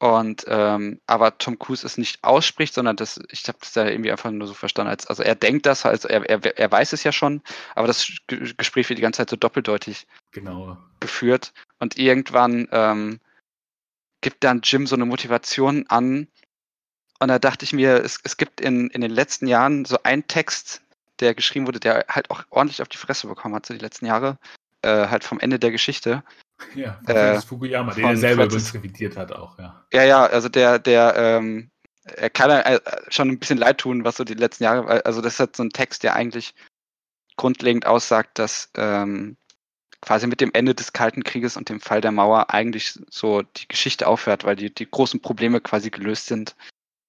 Und 0.00 0.44
ähm, 0.48 1.00
aber 1.06 1.38
Tom 1.38 1.58
Cruise 1.58 1.86
es 1.86 1.96
nicht 1.96 2.22
ausspricht, 2.24 2.74
sondern 2.74 2.96
das, 2.96 3.20
ich 3.30 3.46
habe 3.46 3.58
das 3.60 3.72
da 3.72 3.86
irgendwie 3.86 4.10
einfach 4.10 4.30
nur 4.30 4.48
so 4.48 4.52
verstanden, 4.52 4.90
als 4.90 5.06
also 5.06 5.22
er 5.22 5.36
denkt 5.36 5.66
das, 5.66 5.86
also 5.86 6.08
er, 6.08 6.28
er, 6.28 6.58
er 6.58 6.70
weiß 6.70 6.92
es 6.92 7.04
ja 7.04 7.12
schon, 7.12 7.42
aber 7.76 7.86
das 7.86 8.12
Gespräch 8.26 8.88
wird 8.88 8.98
die 8.98 9.02
ganze 9.02 9.18
Zeit 9.18 9.30
so 9.30 9.36
doppeldeutig 9.36 10.06
genau. 10.32 10.76
geführt. 11.00 11.52
Und 11.78 11.96
irgendwann 11.96 12.68
ähm, 12.72 13.20
gibt 14.20 14.42
dann 14.42 14.62
Jim 14.64 14.86
so 14.86 14.96
eine 14.96 15.06
Motivation 15.06 15.86
an. 15.88 16.26
Und 17.20 17.28
da 17.28 17.38
dachte 17.38 17.64
ich 17.64 17.72
mir, 17.72 18.02
es, 18.02 18.18
es 18.24 18.36
gibt 18.36 18.60
in, 18.60 18.90
in 18.90 19.00
den 19.00 19.12
letzten 19.12 19.46
Jahren 19.46 19.84
so 19.84 19.98
einen 20.02 20.26
Text, 20.26 20.82
der 21.20 21.34
geschrieben 21.34 21.66
wurde, 21.66 21.78
der 21.78 22.06
halt 22.08 22.30
auch 22.30 22.42
ordentlich 22.50 22.82
auf 22.82 22.88
die 22.88 22.98
Fresse 22.98 23.28
bekommen 23.28 23.54
hat, 23.54 23.64
so 23.66 23.74
die 23.74 23.80
letzten 23.80 24.06
Jahre 24.06 24.38
äh, 24.84 25.08
halt 25.08 25.24
vom 25.24 25.40
Ende 25.40 25.58
der 25.58 25.70
Geschichte. 25.70 26.22
Ja, 26.74 27.00
äh, 27.06 27.40
Fukuyama, 27.40 27.94
den 27.94 28.04
er 28.04 28.16
selber 28.16 28.44
übrigens 28.44 28.72
reflektiert 28.74 29.16
hat 29.16 29.32
auch, 29.32 29.58
ja. 29.58 29.84
Ja, 29.92 30.04
ja, 30.04 30.26
also 30.26 30.48
der, 30.48 30.78
der, 30.78 31.14
ähm, 31.16 31.70
er 32.04 32.30
kann 32.30 32.50
äh, 32.50 32.80
schon 33.08 33.28
ein 33.28 33.38
bisschen 33.38 33.58
leid 33.58 33.78
tun, 33.78 34.04
was 34.04 34.16
so 34.16 34.24
die 34.24 34.34
letzten 34.34 34.64
Jahre, 34.64 35.04
also 35.04 35.20
das 35.20 35.34
ist 35.34 35.40
halt 35.40 35.56
so 35.56 35.64
ein 35.64 35.70
Text, 35.70 36.02
der 36.02 36.14
eigentlich 36.14 36.54
grundlegend 37.36 37.86
aussagt, 37.86 38.38
dass 38.38 38.70
ähm, 38.76 39.36
quasi 40.00 40.26
mit 40.26 40.40
dem 40.40 40.52
Ende 40.52 40.74
des 40.74 40.92
Kalten 40.92 41.24
Krieges 41.24 41.56
und 41.56 41.68
dem 41.68 41.80
Fall 41.80 42.00
der 42.00 42.12
Mauer 42.12 42.50
eigentlich 42.50 42.98
so 43.10 43.42
die 43.42 43.66
Geschichte 43.68 44.06
aufhört, 44.06 44.44
weil 44.44 44.54
die, 44.54 44.72
die 44.72 44.88
großen 44.88 45.20
Probleme 45.20 45.60
quasi 45.60 45.90
gelöst 45.90 46.26
sind. 46.26 46.54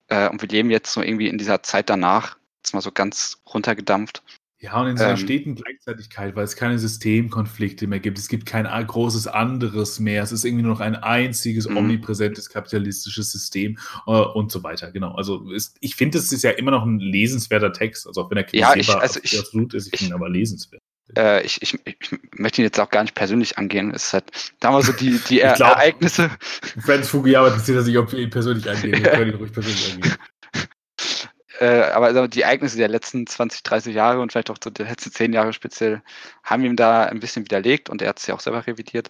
Äh, 0.07 0.29
und 0.29 0.41
wir 0.41 0.49
leben 0.49 0.71
jetzt 0.71 0.93
so 0.93 1.01
irgendwie 1.01 1.27
in 1.27 1.37
dieser 1.37 1.61
Zeit 1.61 1.89
danach, 1.89 2.37
Jetzt 2.65 2.73
mal 2.73 2.81
so 2.81 2.91
ganz 2.91 3.37
runtergedampft. 3.53 4.23
Ja, 4.59 4.81
und 4.81 4.87
in 4.87 4.97
so 4.97 5.03
einer 5.03 5.13
ähm, 5.13 5.17
steten 5.17 5.55
Gleichzeitigkeit, 5.55 6.35
weil 6.35 6.45
es 6.45 6.55
keine 6.55 6.79
Systemkonflikte 6.79 7.87
mehr 7.87 7.99
gibt. 7.99 8.17
Es 8.17 8.29
gibt 8.29 8.45
kein 8.45 8.65
großes 8.65 9.27
anderes 9.27 9.99
mehr. 9.99 10.23
Es 10.23 10.31
ist 10.31 10.45
irgendwie 10.45 10.63
nur 10.63 10.73
noch 10.73 10.79
ein 10.79 10.95
einziges 10.95 11.67
mhm. 11.67 11.77
omnipräsentes 11.77 12.49
kapitalistisches 12.49 13.31
System 13.31 13.77
äh, 14.07 14.11
und 14.11 14.51
so 14.51 14.63
weiter. 14.63 14.91
Genau. 14.91 15.13
Also 15.13 15.51
ist, 15.51 15.77
ich 15.81 15.95
finde, 15.95 16.19
es 16.19 16.31
ist 16.31 16.43
ja 16.43 16.51
immer 16.51 16.71
noch 16.71 16.85
ein 16.85 16.99
lesenswerter 16.99 17.73
Text. 17.73 18.07
Also 18.07 18.21
auch 18.21 18.31
wenn 18.31 18.37
er 18.37 18.45
ja, 18.53 18.75
ich, 18.75 18.89
also 18.89 19.19
ich, 19.21 19.37
absolut 19.37 19.73
ist, 19.73 19.87
ich, 19.93 19.99
finde 19.99 20.13
ihn 20.13 20.15
aber 20.15 20.29
lesenswert. 20.29 20.81
Äh, 21.17 21.45
ich, 21.45 21.61
ich, 21.61 21.77
ich, 21.85 21.97
möchte 22.37 22.61
ihn 22.61 22.65
jetzt 22.65 22.79
auch 22.79 22.89
gar 22.89 23.03
nicht 23.03 23.13
persönlich 23.13 23.57
angehen. 23.57 23.91
Es 23.93 24.05
ist 24.05 24.13
halt 24.13 24.53
damals 24.61 24.87
so 24.87 24.93
die, 24.93 25.19
die 25.29 25.37
glaub, 25.55 25.59
Ereignisse. 25.59 26.31
Franz 26.79 27.09
Fukuyama 27.09 27.49
interessiert 27.49 27.83
sich, 27.83 27.97
ob 27.97 28.11
wir 28.11 28.19
ihn 28.19 28.29
persönlich 28.29 28.69
angehen. 28.69 29.03
Wir 29.03 29.11
können 29.11 29.31
ihn 29.31 29.37
ruhig 29.37 29.51
persönlich 29.51 29.93
angehen. 29.93 30.15
Äh, 31.59 31.83
aber 31.91 32.27
die 32.27 32.41
Ereignisse 32.41 32.77
der 32.77 32.89
letzten 32.89 33.27
20, 33.27 33.63
30 33.63 33.95
Jahre 33.95 34.19
und 34.19 34.31
vielleicht 34.31 34.49
auch 34.49 34.57
so 34.61 34.69
der 34.69 34.87
letzten 34.87 35.11
10 35.11 35.33
Jahre 35.33 35.53
speziell 35.53 36.01
haben 36.43 36.65
ihm 36.65 36.75
da 36.75 37.05
ein 37.05 37.19
bisschen 37.19 37.45
widerlegt 37.45 37.89
und 37.89 38.01
er 38.01 38.09
hat 38.09 38.19
es 38.19 38.27
ja 38.27 38.35
auch 38.35 38.41
selber 38.41 38.67
revidiert. 38.67 39.07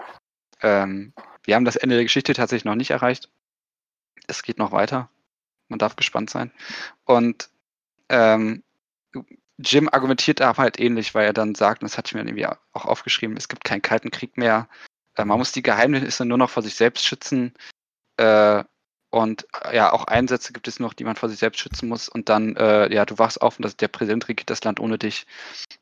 Ähm, 0.62 1.14
wir 1.44 1.56
haben 1.56 1.66
das 1.66 1.76
Ende 1.76 1.96
der 1.96 2.06
Geschichte 2.06 2.34
tatsächlich 2.34 2.66
noch 2.66 2.76
nicht 2.76 2.92
erreicht. 2.92 3.30
Es 4.28 4.44
geht 4.44 4.58
noch 4.58 4.72
weiter. 4.72 5.10
Man 5.70 5.80
darf 5.80 5.96
gespannt 5.96 6.30
sein. 6.30 6.52
Und 7.06 7.50
ähm, 8.10 8.64
Jim 9.58 9.90
argumentiert 9.92 10.40
da 10.40 10.56
halt 10.58 10.80
ähnlich, 10.80 11.16
weil 11.16 11.26
er 11.26 11.34
dann 11.34 11.56
sagt, 11.56 11.82
und 11.82 11.90
das 11.90 11.98
hatte 11.98 12.10
ich 12.10 12.14
mir 12.14 12.22
irgendwie 12.22 12.46
auch 12.46 12.86
aufgeschrieben, 12.86 13.38
es 13.38 13.48
gibt 13.48 13.64
keinen 13.64 13.82
kalten 13.82 14.12
Krieg 14.12 14.38
mehr. 14.38 14.68
Äh, 15.16 15.26
man 15.26 15.40
muss 15.40 15.52
die 15.52 15.64
Geheimnisse 15.64 16.26
nur 16.26 16.38
noch 16.38 16.50
vor 16.50 16.64
sich 16.64 16.76
selbst 16.76 17.06
schützen. 17.06 17.54
Äh, 18.18 18.64
und 19.10 19.48
ja, 19.72 19.94
auch 19.94 20.06
Einsätze 20.06 20.52
gibt 20.52 20.68
es 20.68 20.80
noch, 20.80 20.94
die 20.94 21.06
man 21.06 21.16
vor 21.16 21.30
sich 21.30 21.40
selbst 21.40 21.60
schützen 21.60 21.88
muss. 21.88 22.10
Und 22.10 22.28
dann, 22.28 22.56
äh, 22.58 22.94
ja, 22.94 23.06
du 23.06 23.18
wachst 23.18 23.42
auf 23.42 23.58
und 23.58 23.64
das, 23.64 23.78
der 23.78 23.88
Präsident 23.88 24.28
regiert 24.28 24.50
das 24.50 24.64
Land 24.64 24.80
ohne 24.80 24.98
dich. 24.98 25.26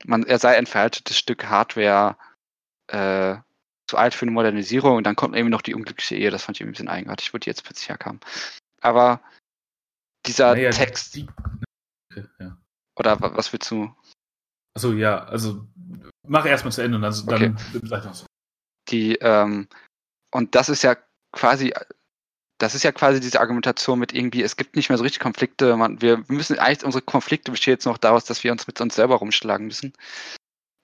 Man, 0.06 0.24
er 0.24 0.38
sei 0.40 0.58
ein 0.58 0.68
veraltetes 0.68 1.18
Stück 1.18 1.46
Hardware, 1.46 2.16
äh, 2.88 3.38
zu 3.88 3.98
alt 3.98 4.14
für 4.14 4.24
eine 4.24 4.32
Modernisierung. 4.32 4.98
Und 4.98 5.06
dann 5.06 5.16
kommt 5.16 5.36
irgendwie 5.36 5.52
noch 5.52 5.62
die 5.62 5.74
unglückliche 5.74 6.16
Ehe. 6.16 6.30
Das 6.30 6.44
fand 6.44 6.58
ich 6.58 6.62
irgendwie 6.62 6.74
ein 6.74 6.86
bisschen 6.86 6.90
eigenartig, 6.90 7.34
wo 7.34 7.38
die 7.38 7.50
jetzt 7.50 7.64
plötzlich 7.64 7.90
herkam. 7.90 8.20
Aber 8.82 9.20
dieser 10.26 10.54
naja, 10.54 10.70
Text. 10.72 11.16
Die, 11.16 11.28
okay, 12.12 12.26
ja. 12.40 12.58
Oder 12.98 13.20
was 13.20 13.52
willst 13.52 13.72
du? 13.72 13.94
Achso, 14.76 14.94
ja, 14.94 15.24
also 15.26 15.68
mach 16.28 16.46
erstmal 16.46 16.72
zu 16.72 16.82
Ende 16.82 16.98
und 16.98 17.02
dann, 17.02 17.14
okay. 17.28 17.56
dann 17.74 17.88
sag 17.88 18.06
noch 18.06 18.14
so. 18.16 18.26
Die, 18.90 19.16
ähm, 19.16 19.68
und 20.32 20.56
das 20.56 20.70
ist 20.70 20.84
ja 20.84 20.98
quasi 21.32 21.74
das 22.64 22.76
ist 22.76 22.84
ja 22.84 22.92
quasi 22.92 23.20
diese 23.20 23.42
Argumentation 23.42 24.00
mit 24.00 24.14
irgendwie, 24.14 24.42
es 24.42 24.56
gibt 24.56 24.76
nicht 24.76 24.90
mehr 24.90 24.98
so 24.98 25.04
richtig 25.04 25.20
Konflikte. 25.20 25.76
Man, 25.76 26.02
wir 26.02 26.24
müssen 26.28 26.58
eigentlich, 26.58 26.86
unsere 26.86 27.04
Konflikte 27.04 27.52
bestehen 27.52 27.74
jetzt 27.74 27.86
noch 27.86 27.98
daraus, 27.98 28.26
dass 28.26 28.44
wir 28.44 28.52
uns 28.52 28.68
mit 28.68 28.80
uns 28.80 28.96
selber 28.96 29.16
rumschlagen 29.16 29.68
müssen. 29.68 29.94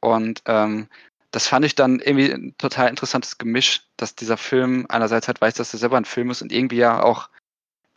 Und 0.02 0.42
ähm, 0.46 0.88
das 1.32 1.48
fand 1.48 1.66
ich 1.66 1.76
dann 1.76 2.00
irgendwie 2.00 2.32
ein 2.32 2.56
total 2.58 2.90
interessantes 2.90 3.38
Gemisch, 3.38 3.84
dass 3.98 4.16
dieser 4.16 4.38
Film 4.38 4.86
einerseits 4.90 5.28
halt 5.28 5.42
weiß, 5.42 5.54
dass 5.56 5.74
er 5.74 5.80
selber 5.80 5.98
ein 5.98 6.06
Film 6.06 6.30
ist 6.32 6.42
und 6.42 6.52
irgendwie 6.52 6.78
ja 6.78 7.02
auch, 7.02 7.30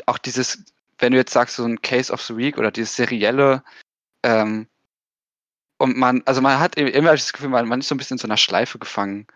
auch 0.07 0.19
dieses, 0.19 0.65
wenn 0.99 1.13
du 1.13 1.19
jetzt 1.19 1.33
sagst, 1.33 1.57
so 1.57 1.65
ein 1.65 1.83
Case 1.83 2.13
of 2.13 2.23
the 2.23 2.37
Week 2.37 2.59
oder 2.59 2.71
dieses 2.71 2.95
serielle, 2.95 3.65
ähm, 4.23 4.69
und 5.79 5.97
man, 5.97 6.23
also 6.27 6.41
man 6.41 6.61
hat 6.61 6.77
immer 6.77 7.11
das 7.11 7.33
Gefühl, 7.33 7.49
man, 7.49 7.67
man 7.67 7.81
ist 7.81 7.89
so 7.89 7.97
ein 7.97 7.99
bisschen 7.99 8.15
in 8.15 8.19
so 8.21 8.29
einer 8.29 8.37
Schleife 8.37 8.79
gefangen. 8.79 9.27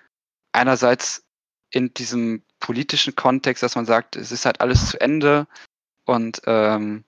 Einerseits 0.53 1.25
in 1.71 1.93
diesem 1.95 2.45
politischen 2.67 3.15
Kontext, 3.15 3.63
dass 3.63 3.77
man 3.77 3.87
sagt, 3.87 4.17
es 4.17 4.33
ist 4.33 4.45
halt 4.45 4.61
alles 4.61 4.91
zu 4.91 5.01
Ende 5.01 5.47
und 6.05 6.43
ähm, 6.47 7.05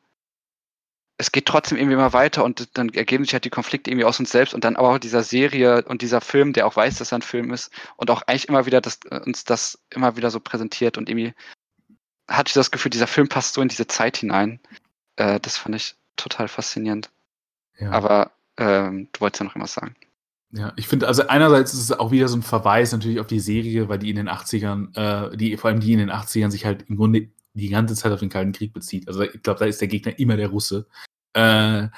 es 1.16 1.32
geht 1.32 1.46
trotzdem 1.46 1.76
irgendwie 1.76 1.94
immer 1.94 2.12
weiter 2.12 2.44
und 2.44 2.78
dann 2.78 2.90
ergeben 2.90 3.24
sich 3.24 3.32
halt 3.32 3.44
die 3.44 3.50
Konflikte 3.50 3.90
irgendwie 3.90 4.04
aus 4.04 4.20
uns 4.20 4.30
selbst 4.30 4.54
und 4.54 4.62
dann 4.62 4.76
aber 4.76 4.90
auch 4.90 4.98
dieser 4.98 5.24
Serie 5.24 5.82
und 5.82 6.00
dieser 6.00 6.20
Film, 6.20 6.52
der 6.52 6.64
auch 6.64 6.76
weiß, 6.76 6.98
dass 6.98 7.10
er 7.10 7.18
ein 7.18 7.22
Film 7.22 7.52
ist 7.52 7.72
und 7.96 8.08
auch 8.12 8.22
eigentlich 8.22 8.48
immer 8.48 8.66
wieder 8.66 8.80
das, 8.80 9.00
uns 9.26 9.42
das 9.42 9.80
immer 9.90 10.16
wieder 10.16 10.30
so 10.30 10.38
präsentiert 10.38 10.96
und 10.96 11.08
irgendwie 11.08 11.34
hatte 12.28 12.50
ich 12.50 12.54
das 12.54 12.70
Gefühl, 12.70 12.90
dieser 12.90 13.08
Film 13.08 13.28
passt 13.28 13.54
so 13.54 13.62
in 13.62 13.68
diese 13.68 13.88
Zeit 13.88 14.18
hinein. 14.18 14.60
Äh, 15.16 15.40
das 15.40 15.56
fand 15.56 15.74
ich 15.74 15.96
total 16.14 16.46
faszinierend. 16.46 17.10
Ja. 17.78 17.90
Aber 17.90 18.30
ähm, 18.58 19.08
du 19.12 19.20
wolltest 19.20 19.40
ja 19.40 19.46
noch 19.46 19.56
immer 19.56 19.66
sagen. 19.66 19.96
Ja, 20.52 20.72
ich 20.76 20.88
finde, 20.88 21.06
also 21.06 21.26
einerseits 21.26 21.74
ist 21.74 21.80
es 21.80 21.92
auch 21.92 22.10
wieder 22.10 22.26
so 22.28 22.36
ein 22.36 22.42
Verweis 22.42 22.92
natürlich 22.92 23.20
auf 23.20 23.26
die 23.26 23.40
Serie, 23.40 23.88
weil 23.88 23.98
die 23.98 24.08
in 24.08 24.16
den 24.16 24.30
80ern, 24.30 24.96
äh, 24.96 25.36
die, 25.36 25.56
vor 25.58 25.70
allem 25.70 25.80
die 25.80 25.92
in 25.92 25.98
den 25.98 26.10
80ern 26.10 26.50
sich 26.50 26.64
halt 26.64 26.84
im 26.88 26.96
Grunde 26.96 27.28
die 27.52 27.68
ganze 27.68 27.94
Zeit 27.94 28.12
auf 28.12 28.20
den 28.20 28.30
Kalten 28.30 28.52
Krieg 28.52 28.72
bezieht. 28.72 29.08
Also 29.08 29.22
ich 29.22 29.42
glaube, 29.42 29.60
da 29.60 29.66
ist 29.66 29.80
der 29.80 29.88
Gegner 29.88 30.18
immer 30.18 30.36
der 30.36 30.48
Russe. 30.48 30.86
Äh, 31.34 31.88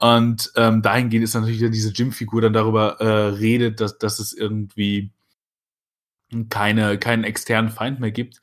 und 0.00 0.52
ähm, 0.56 0.80
dahingehend 0.80 1.24
ist 1.24 1.34
natürlich 1.34 1.60
dann 1.60 1.72
diese 1.72 1.92
Jim-Figur 1.92 2.40
dann 2.40 2.52
darüber 2.52 3.00
äh, 3.00 3.28
redet, 3.36 3.80
dass, 3.80 3.98
dass 3.98 4.20
es 4.20 4.32
irgendwie 4.32 5.10
keine, 6.48 6.98
keinen 6.98 7.24
externen 7.24 7.70
Feind 7.70 8.00
mehr 8.00 8.10
gibt. 8.10 8.40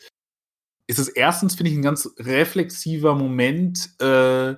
Ist 0.88 1.00
es 1.00 1.08
erstens, 1.08 1.56
finde 1.56 1.72
ich, 1.72 1.78
ein 1.78 1.82
ganz 1.82 2.10
reflexiver 2.20 3.16
Moment, 3.16 3.90
äh, 4.00 4.56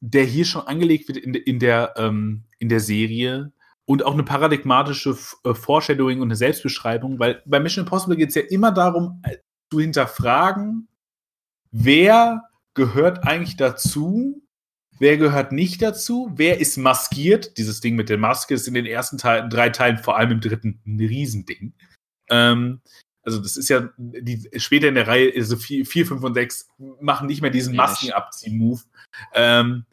der 0.00 0.24
hier 0.24 0.44
schon 0.44 0.66
angelegt 0.66 1.08
wird 1.08 1.18
in, 1.18 1.34
in, 1.34 1.58
der, 1.58 1.94
ähm, 1.96 2.44
in 2.58 2.68
der 2.68 2.80
Serie, 2.80 3.52
und 3.86 4.04
auch 4.04 4.12
eine 4.12 4.24
paradigmatische 4.24 5.16
äh, 5.44 5.54
Foreshadowing 5.54 6.20
und 6.20 6.28
eine 6.28 6.36
Selbstbeschreibung, 6.36 7.18
weil 7.18 7.42
bei 7.46 7.60
Mission 7.60 7.84
Impossible 7.84 8.16
geht 8.16 8.30
es 8.30 8.34
ja 8.34 8.42
immer 8.42 8.72
darum, 8.72 9.22
äh, 9.24 9.36
zu 9.72 9.80
hinterfragen, 9.80 10.88
wer 11.70 12.42
gehört 12.74 13.24
eigentlich 13.24 13.56
dazu, 13.56 14.42
wer 14.98 15.16
gehört 15.16 15.52
nicht 15.52 15.82
dazu, 15.82 16.30
wer 16.34 16.60
ist 16.60 16.76
maskiert. 16.76 17.56
Dieses 17.58 17.80
Ding 17.80 17.96
mit 17.96 18.08
der 18.08 18.18
Maske 18.18 18.54
ist 18.54 18.68
in 18.68 18.74
den 18.74 18.86
ersten 18.86 19.18
Teil, 19.18 19.48
drei 19.48 19.70
Teilen, 19.70 19.98
vor 19.98 20.16
allem 20.16 20.32
im 20.32 20.40
dritten, 20.40 20.80
ein 20.86 20.98
Riesending. 20.98 21.72
Ähm, 22.28 22.80
also 23.22 23.40
das 23.40 23.56
ist 23.56 23.68
ja, 23.68 23.88
die, 23.96 24.48
später 24.56 24.88
in 24.88 24.94
der 24.94 25.08
Reihe, 25.08 25.32
also 25.34 25.56
4, 25.56 25.84
5 25.84 26.22
und 26.22 26.34
6 26.34 26.68
machen 27.00 27.26
nicht 27.26 27.42
mehr 27.42 27.50
diesen 27.50 27.74
Maskenabzieh-Move. 27.74 28.82
Ähm, 29.34 29.84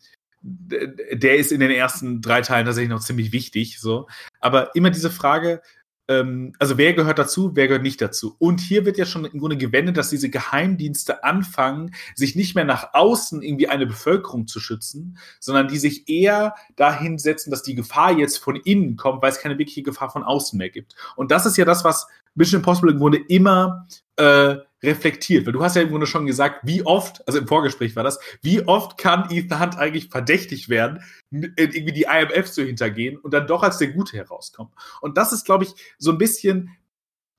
der 0.43 1.37
ist 1.37 1.51
in 1.51 1.61
den 1.61 1.71
ersten 1.71 2.21
drei 2.21 2.41
Teilen 2.41 2.65
tatsächlich 2.65 2.89
noch 2.89 2.99
ziemlich 2.99 3.31
wichtig. 3.31 3.79
So. 3.79 4.07
Aber 4.39 4.75
immer 4.75 4.89
diese 4.89 5.09
Frage, 5.09 5.61
ähm, 6.09 6.53
also 6.59 6.77
wer 6.77 6.93
gehört 6.93 7.17
dazu, 7.17 7.51
wer 7.55 7.67
gehört 7.67 7.83
nicht 7.83 8.01
dazu? 8.01 8.35
Und 8.39 8.59
hier 8.59 8.85
wird 8.85 8.97
ja 8.97 9.05
schon 9.05 9.23
im 9.25 9.39
Grunde 9.39 9.57
gewendet, 9.57 9.95
dass 9.95 10.09
diese 10.09 10.29
Geheimdienste 10.29 11.23
anfangen, 11.23 11.95
sich 12.15 12.35
nicht 12.35 12.55
mehr 12.55 12.65
nach 12.65 12.93
außen 12.93 13.41
irgendwie 13.41 13.69
eine 13.69 13.87
Bevölkerung 13.87 14.47
zu 14.47 14.59
schützen, 14.59 15.17
sondern 15.39 15.69
die 15.69 15.77
sich 15.77 16.09
eher 16.09 16.55
dahin 16.75 17.17
setzen, 17.17 17.51
dass 17.51 17.63
die 17.63 17.75
Gefahr 17.75 18.11
jetzt 18.17 18.37
von 18.37 18.57
innen 18.57 18.97
kommt, 18.97 19.21
weil 19.21 19.31
es 19.31 19.39
keine 19.39 19.57
wirkliche 19.57 19.83
Gefahr 19.83 20.09
von 20.09 20.23
außen 20.23 20.57
mehr 20.57 20.69
gibt. 20.69 20.93
Und 21.15 21.31
das 21.31 21.45
ist 21.45 21.57
ja 21.57 21.65
das, 21.65 21.85
was 21.85 22.07
Mission 22.35 22.59
Impossible 22.59 22.91
im 22.91 22.99
Grunde 22.99 23.19
immer 23.29 23.87
äh, 24.17 24.57
reflektiert, 24.83 25.45
weil 25.45 25.53
du 25.53 25.63
hast 25.63 25.75
ja 25.75 25.81
im 25.81 25.89
Grunde 25.89 26.07
schon 26.07 26.25
gesagt, 26.25 26.61
wie 26.63 26.85
oft, 26.85 27.25
also 27.27 27.39
im 27.39 27.47
Vorgespräch 27.47 27.95
war 27.95 28.03
das, 28.03 28.19
wie 28.41 28.61
oft 28.67 28.97
kann 28.97 29.29
Ethan 29.31 29.59
Hunt 29.59 29.77
eigentlich 29.77 30.09
verdächtig 30.09 30.69
werden, 30.69 31.01
irgendwie 31.31 31.93
die 31.93 32.03
IMF 32.03 32.51
zu 32.51 32.63
hintergehen 32.63 33.17
und 33.17 33.33
dann 33.33 33.47
doch 33.47 33.63
als 33.63 33.77
der 33.77 33.89
Gute 33.89 34.17
herauskommen. 34.17 34.73
Und 35.01 35.17
das 35.17 35.33
ist, 35.33 35.45
glaube 35.45 35.63
ich, 35.63 35.73
so 35.97 36.11
ein 36.11 36.17
bisschen 36.17 36.69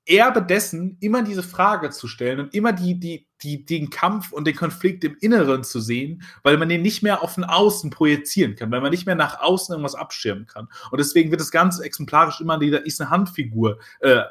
Erbe 0.07 0.43
dessen, 0.43 0.99
immer 1.01 1.23
diese 1.23 1.43
Frage 1.43 1.91
zu 1.91 2.09
stellen 2.09 2.41
und 2.41 2.55
immer 2.55 2.73
die, 2.73 3.01
die, 3.01 3.27
die, 3.43 3.65
den 3.65 3.89
Kampf 3.89 4.33
und 4.33 4.47
den 4.47 4.55
Konflikt 4.55 5.03
im 5.05 5.17
Inneren 5.21 5.65
zu 5.65 5.81
sehen, 5.81 6.23
weil 6.43 6.59
man 6.59 6.69
den 6.69 6.83
nicht 6.83 7.03
mehr 7.03 7.23
auf 7.23 7.37
den 7.37 7.45
Außen 7.45 7.89
projizieren 7.91 8.55
kann, 8.55 8.71
weil 8.71 8.83
man 8.83 8.91
nicht 8.91 9.07
mehr 9.07 9.15
nach 9.15 9.41
außen 9.41 9.73
irgendwas 9.73 9.95
abschirmen 9.95 10.47
kann. 10.47 10.69
Und 10.91 10.99
deswegen 10.99 11.31
wird 11.31 11.41
das 11.41 11.51
ganz 11.51 11.79
exemplarisch 11.79 12.41
immer 12.41 12.59
dieser 12.59 12.87
Ethan 12.87 13.11
Hunt-Figur 13.11 13.79
äh, 14.01 14.25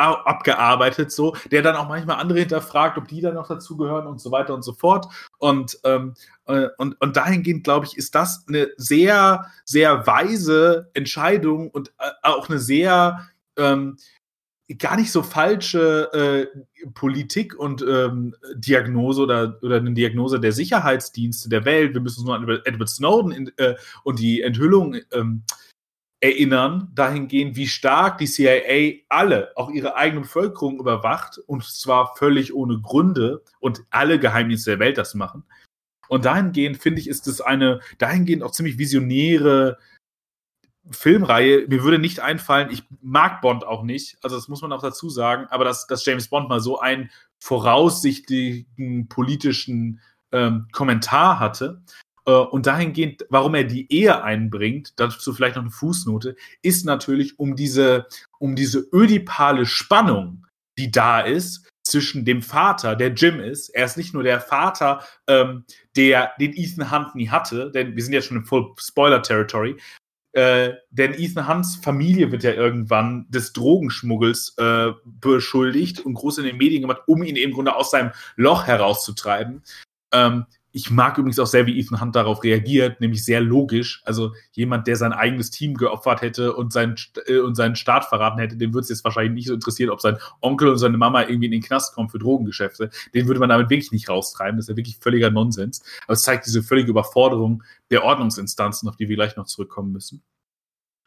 abgearbeitet, 0.00 1.12
so, 1.12 1.36
der 1.50 1.62
dann 1.62 1.76
auch 1.76 1.88
manchmal 1.88 2.16
andere 2.16 2.40
hinterfragt, 2.40 2.98
ob 2.98 3.08
die 3.08 3.20
dann 3.20 3.34
noch 3.34 3.48
dazugehören 3.48 4.06
und 4.06 4.20
so 4.20 4.30
weiter 4.30 4.54
und 4.54 4.62
so 4.62 4.72
fort. 4.72 5.06
Und, 5.38 5.78
ähm, 5.84 6.14
äh, 6.46 6.68
und, 6.78 7.00
und 7.00 7.16
dahingehend, 7.16 7.64
glaube 7.64 7.86
ich, 7.86 7.96
ist 7.96 8.14
das 8.14 8.44
eine 8.48 8.68
sehr, 8.76 9.46
sehr 9.64 10.06
weise 10.06 10.90
Entscheidung 10.94 11.70
und 11.70 11.90
äh, 11.98 12.10
auch 12.22 12.48
eine 12.48 12.58
sehr 12.58 13.28
ähm, 13.56 13.96
gar 14.78 14.96
nicht 14.96 15.10
so 15.10 15.22
falsche 15.22 16.12
äh, 16.12 16.86
Politik 16.94 17.58
und 17.58 17.82
ähm, 17.82 18.34
Diagnose 18.54 19.22
oder, 19.22 19.58
oder 19.62 19.76
eine 19.76 19.92
Diagnose 19.92 20.38
der 20.38 20.52
Sicherheitsdienste 20.52 21.48
der 21.48 21.64
Welt. 21.64 21.94
Wir 21.94 22.00
müssen 22.00 22.20
uns 22.20 22.26
nur 22.26 22.36
an 22.36 22.62
Edward 22.64 22.88
Snowden 22.88 23.32
in, 23.32 23.52
äh, 23.56 23.74
und 24.04 24.18
die 24.18 24.42
Enthüllung 24.42 24.96
ähm, 25.12 25.42
erinnern, 26.20 26.90
dahingehend, 26.94 27.56
wie 27.56 27.66
stark 27.66 28.18
die 28.18 28.26
CIA 28.26 29.04
alle, 29.08 29.52
auch 29.56 29.70
ihre 29.70 29.96
eigene 29.96 30.22
Bevölkerung 30.22 30.78
überwacht, 30.78 31.38
und 31.46 31.64
zwar 31.64 32.14
völlig 32.16 32.54
ohne 32.54 32.78
Gründe 32.80 33.42
und 33.58 33.84
alle 33.90 34.18
Geheimdienste 34.20 34.70
der 34.70 34.80
Welt 34.80 34.98
das 34.98 35.14
machen. 35.14 35.44
Und 36.08 36.26
dahingehend 36.26 36.76
finde 36.76 37.00
ich, 37.00 37.08
ist 37.08 37.26
es 37.26 37.40
eine, 37.40 37.80
dahingehend 37.98 38.42
auch 38.42 38.50
ziemlich 38.50 38.76
visionäre 38.76 39.78
Filmreihe. 40.90 41.66
Mir 41.68 41.82
würde 41.82 41.98
nicht 41.98 42.20
einfallen, 42.20 42.70
ich 42.70 42.84
mag 43.00 43.40
Bond 43.40 43.64
auch 43.64 43.82
nicht, 43.82 44.18
also 44.22 44.36
das 44.36 44.48
muss 44.48 44.60
man 44.60 44.72
auch 44.72 44.82
dazu 44.82 45.08
sagen, 45.08 45.46
aber 45.50 45.64
dass, 45.64 45.86
dass 45.86 46.04
James 46.04 46.28
Bond 46.28 46.48
mal 46.48 46.60
so 46.60 46.80
einen 46.80 47.10
voraussichtlichen 47.38 49.08
politischen 49.08 50.00
ähm, 50.32 50.66
Kommentar 50.72 51.38
hatte 51.40 51.82
und 52.24 52.66
dahingehend, 52.66 53.26
warum 53.30 53.54
er 53.54 53.64
die 53.64 53.90
Ehe 53.92 54.22
einbringt, 54.22 54.92
dazu 54.96 55.32
vielleicht 55.32 55.56
noch 55.56 55.62
eine 55.62 55.70
Fußnote, 55.70 56.36
ist 56.62 56.84
natürlich 56.84 57.38
um 57.38 57.56
diese, 57.56 58.06
um 58.38 58.56
diese 58.56 58.86
ödipale 58.92 59.66
Spannung, 59.66 60.46
die 60.78 60.90
da 60.90 61.20
ist, 61.20 61.66
zwischen 61.82 62.24
dem 62.24 62.42
Vater, 62.42 62.94
der 62.94 63.08
Jim 63.08 63.40
ist. 63.40 63.70
Er 63.70 63.84
ist 63.84 63.96
nicht 63.96 64.14
nur 64.14 64.22
der 64.22 64.40
Vater, 64.40 65.02
ähm, 65.26 65.64
der 65.96 66.32
den 66.38 66.52
Ethan 66.54 66.90
Hunt 66.90 67.14
nie 67.14 67.28
hatte, 67.28 67.70
denn 67.70 67.96
wir 67.96 68.02
sind 68.02 68.12
jetzt 68.12 68.26
schon 68.26 68.36
im 68.36 68.44
Full 68.44 68.72
Spoiler 68.78 69.22
Territory. 69.22 69.76
Äh, 70.32 70.74
denn 70.90 71.12
Ethan 71.14 71.48
Hunts 71.48 71.76
Familie 71.76 72.30
wird 72.30 72.44
ja 72.44 72.52
irgendwann 72.52 73.26
des 73.30 73.52
Drogenschmuggels 73.52 74.54
äh, 74.58 74.92
beschuldigt 75.04 76.00
und 76.00 76.14
groß 76.14 76.38
in 76.38 76.44
den 76.44 76.56
Medien 76.56 76.82
gemacht, 76.82 77.02
um 77.06 77.24
ihn 77.24 77.34
im 77.34 77.52
Grunde 77.52 77.74
aus 77.74 77.90
seinem 77.90 78.12
Loch 78.36 78.66
herauszutreiben. 78.66 79.62
Ähm, 80.12 80.46
ich 80.72 80.90
mag 80.90 81.18
übrigens 81.18 81.38
auch 81.38 81.46
sehr, 81.46 81.66
wie 81.66 81.78
Ethan 81.78 82.00
Hunt 82.00 82.14
darauf 82.14 82.44
reagiert, 82.44 83.00
nämlich 83.00 83.24
sehr 83.24 83.40
logisch. 83.40 84.02
Also 84.04 84.34
jemand, 84.52 84.86
der 84.86 84.96
sein 84.96 85.12
eigenes 85.12 85.50
Team 85.50 85.74
geopfert 85.74 86.22
hätte 86.22 86.54
und 86.54 86.72
seinen, 86.72 86.94
äh, 87.26 87.38
und 87.38 87.56
seinen 87.56 87.74
Staat 87.74 88.04
verraten 88.04 88.38
hätte, 88.38 88.56
den 88.56 88.72
würde 88.72 88.84
es 88.84 88.88
jetzt 88.88 89.04
wahrscheinlich 89.04 89.32
nicht 89.32 89.48
so 89.48 89.54
interessieren, 89.54 89.90
ob 89.90 90.00
sein 90.00 90.18
Onkel 90.40 90.68
und 90.68 90.78
seine 90.78 90.96
Mama 90.96 91.22
irgendwie 91.22 91.46
in 91.46 91.52
den 91.52 91.62
Knast 91.62 91.94
kommen 91.94 92.08
für 92.08 92.18
Drogengeschäfte. 92.18 92.90
Den 93.14 93.26
würde 93.26 93.40
man 93.40 93.48
damit 93.48 93.70
wirklich 93.70 93.92
nicht 93.92 94.08
raustreiben. 94.08 94.56
Das 94.56 94.66
ist 94.66 94.70
ja 94.70 94.76
wirklich 94.76 94.98
völliger 94.98 95.30
Nonsens. 95.30 95.82
Aber 96.04 96.12
es 96.12 96.22
zeigt 96.22 96.46
diese 96.46 96.62
völlige 96.62 96.90
Überforderung 96.90 97.64
der 97.90 98.04
Ordnungsinstanzen, 98.04 98.88
auf 98.88 98.96
die 98.96 99.08
wir 99.08 99.16
gleich 99.16 99.36
noch 99.36 99.46
zurückkommen 99.46 99.92
müssen. 99.92 100.22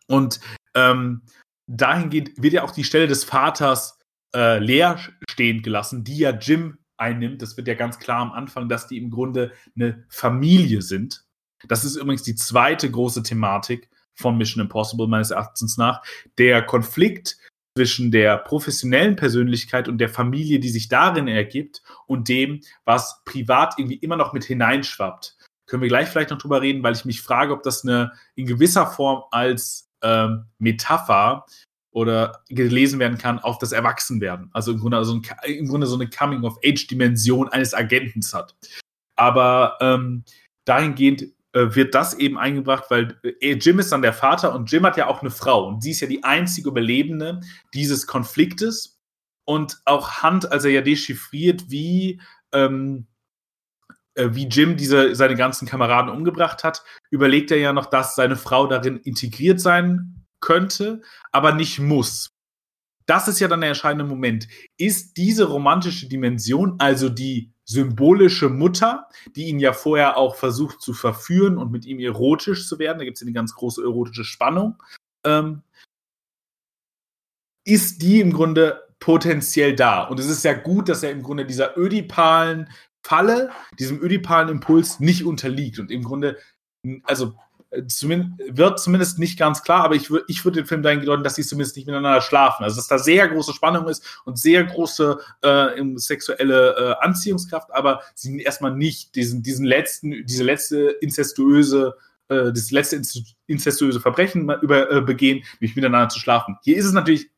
Und 0.08 0.42
ähm, 0.76 1.22
dahingehend 1.68 2.32
wird 2.36 2.54
ja 2.54 2.64
auch 2.64 2.72
die 2.72 2.84
Stelle 2.84 3.08
des 3.08 3.24
Vaters 3.24 3.98
äh, 4.36 4.60
leer 4.60 5.00
stehen 5.30 5.62
gelassen, 5.62 6.04
die 6.04 6.18
ja 6.18 6.32
Jim 6.32 6.80
einnimmt. 7.04 7.42
Das 7.42 7.58
wird 7.58 7.68
ja 7.68 7.76
ganz 7.76 8.00
klar 8.00 8.20
am 8.20 8.32
Anfang, 8.32 8.70
dass 8.70 8.88
die 8.88 8.98
im 8.98 9.12
Grunde 9.12 9.52
eine 9.76 10.04
Familie 10.10 10.82
sind. 10.82 11.26
Das 11.68 11.86
ist 11.86 11.96
übrigens 11.96 12.24
die 12.24 12.36
zweite 12.36 12.90
große 12.90 13.24
Thematik 13.24 13.90
von 14.16 14.38
Mission 14.38 14.64
Impossible 14.64 15.08
meines 15.08 15.32
Erachtens 15.32 15.78
nach. 15.78 16.02
Der 16.38 16.62
Konflikt 16.64 17.38
zwischen 17.76 18.12
der 18.12 18.38
professionellen 18.38 19.16
Persönlichkeit 19.16 19.88
und 19.88 19.98
der 19.98 20.10
Familie, 20.10 20.60
die 20.60 20.70
sich 20.70 20.90
darin 20.90 21.28
ergibt 21.28 21.82
und 22.06 22.30
dem, 22.30 22.62
was 22.86 23.24
privat 23.26 23.76
irgendwie 23.78 23.98
immer 23.98 24.16
noch 24.16 24.34
mit 24.34 24.44
hineinschwappt. 24.44 25.38
Können 25.66 25.82
wir 25.82 25.90
gleich 25.90 26.10
vielleicht 26.10 26.30
noch 26.30 26.38
drüber 26.38 26.62
reden, 26.62 26.84
weil 26.84 26.94
ich 26.94 27.06
mich 27.06 27.22
frage, 27.22 27.54
ob 27.54 27.64
das 27.64 27.84
eine 27.84 28.12
in 28.36 28.46
gewisser 28.46 28.86
Form 28.86 29.24
als 29.32 29.90
ähm, 30.04 30.46
Metapher 30.60 31.46
oder 31.94 32.44
gelesen 32.50 33.00
werden 33.00 33.18
kann 33.18 33.40
auf 33.40 33.60
das 33.60 33.72
Erwachsenwerden. 33.72 34.50
Also 34.52 34.72
im 34.72 34.80
Grunde, 34.80 34.98
also 34.98 35.14
ein, 35.14 35.22
im 35.46 35.68
Grunde 35.68 35.88
so 35.88 35.96
eine 35.96 36.10
Coming-of-Age-Dimension 36.10 37.50
eines 37.50 37.74
Agenten 37.74 38.22
hat. 38.34 38.56
Aber 39.16 39.78
ähm, 39.80 40.24
dahingehend 40.66 41.24
äh, 41.54 41.76
wird 41.76 41.94
das 41.94 42.16
eben 42.16 42.40
eingebracht, 42.40 42.86
weil 42.90 43.20
äh, 43.24 43.54
Jim 43.54 43.78
ist 43.78 43.92
dann 43.92 44.02
der 44.02 44.14
Vater 44.14 44.56
und 44.56 44.72
Jim 44.72 44.84
hat 44.86 44.98
ja 44.98 45.08
auch 45.08 45.22
eine 45.22 45.30
Frau 45.30 45.68
und 45.68 45.84
sie 45.84 45.92
ist 45.92 46.00
ja 46.00 46.08
die 46.08 46.24
einzige 46.24 46.70
Überlebende 46.70 47.42
dieses 47.74 48.08
Konfliktes. 48.08 49.00
Und 49.46 49.82
auch 49.86 50.24
Hunt, 50.24 50.52
als 50.52 50.64
er 50.64 50.72
ja 50.72 50.82
dechiffriert, 50.82 51.70
wie, 51.70 52.22
ähm, 52.54 53.08
äh, 54.16 54.30
wie 54.32 54.48
Jim 54.48 54.78
diese, 54.78 55.16
seine 55.16 55.36
ganzen 55.36 55.68
Kameraden 55.68 56.10
umgebracht 56.10 56.64
hat, 56.64 56.84
überlegt 57.12 57.52
er 57.52 57.58
ja 57.58 57.74
noch, 57.74 57.88
dass 57.88 58.16
seine 58.16 58.38
Frau 58.38 58.66
darin 58.66 58.98
integriert 58.98 59.60
sein 59.60 60.23
könnte, 60.44 61.02
aber 61.32 61.54
nicht 61.54 61.80
muss. 61.80 62.30
Das 63.06 63.28
ist 63.28 63.40
ja 63.40 63.48
dann 63.48 63.62
der 63.62 63.70
entscheidende 63.70 64.06
Moment. 64.06 64.48
Ist 64.78 65.18
diese 65.18 65.46
romantische 65.46 66.08
Dimension, 66.08 66.76
also 66.80 67.10
die 67.10 67.52
symbolische 67.66 68.50
Mutter, 68.50 69.08
die 69.36 69.46
ihn 69.46 69.60
ja 69.60 69.74
vorher 69.74 70.18
auch 70.18 70.36
versucht 70.36 70.82
zu 70.82 70.94
verführen 70.94 71.58
und 71.58 71.72
mit 71.72 71.86
ihm 71.86 72.00
erotisch 72.00 72.68
zu 72.68 72.78
werden, 72.78 73.00
da 73.00 73.06
gibt 73.06 73.18
es 73.18 73.22
ja 73.22 73.26
eine 73.26 73.34
ganz 73.34 73.56
große 73.56 73.82
erotische 73.82 74.26
Spannung, 74.26 74.82
ähm, 75.26 75.64
ist 77.66 78.02
die 78.02 78.20
im 78.20 78.34
Grunde 78.34 78.84
potenziell 79.00 79.76
da. 79.76 80.04
Und 80.04 80.20
es 80.20 80.28
ist 80.28 80.44
ja 80.44 80.54
gut, 80.54 80.90
dass 80.90 81.04
er 81.04 81.12
im 81.12 81.24
Grunde 81.24 81.46
dieser 81.46 81.78
ödipalen 81.78 82.70
Falle, 83.06 83.52
diesem 83.80 84.02
ödipalen 84.02 84.50
Impuls 84.50 85.00
nicht 85.00 85.24
unterliegt 85.26 85.80
und 85.80 85.92
im 85.92 86.04
Grunde, 86.04 86.38
also 87.04 87.36
wird 87.76 88.80
zumindest 88.80 89.20
nicht 89.20 89.40
ganz 89.40 89.64
klar, 89.64 89.84
aber 89.84 89.96
ich, 89.96 90.12
würd, 90.12 90.26
ich 90.28 90.44
würde 90.46 90.62
den 90.62 90.68
Film 90.68 90.84
dahin 90.84 91.04
deuten, 91.04 91.24
dass 91.24 91.36
sie 91.36 91.44
zumindest 91.44 91.76
nicht 91.76 91.88
miteinander 91.88 92.22
schlafen. 92.22 92.64
Also 92.64 92.76
dass 92.76 92.88
da 92.88 93.00
sehr 93.00 93.28
große 93.28 93.54
Spannung 93.54 93.88
ist 93.88 94.22
und 94.26 94.38
sehr 94.38 94.64
große 94.64 95.18
äh, 95.42 95.84
sexuelle 95.96 96.76
äh, 97.00 97.04
Anziehungskraft, 97.04 97.74
aber 97.74 98.02
sie 98.16 98.42
erstmal 98.42 98.76
nicht 98.76 99.16
diesen, 99.16 99.42
diesen 99.42 99.66
letzten, 99.66 100.26
diese 100.26 100.44
letzte 100.44 100.90
incestuöse 101.02 101.96
äh, 102.30 102.52
das 102.54 102.72
letzte 102.72 103.02
incestuöse 103.48 104.00
Verbrechen 104.00 104.50
über, 104.62 104.92
äh, 104.92 105.02
begehen, 105.02 105.44
nämlich 105.60 105.76
miteinander 105.76 106.10
zu 106.10 106.20
schlafen. 106.20 106.58
Hier 106.64 106.78
ist 106.78 106.86
es 106.86 106.94
natürlich, 106.94 107.30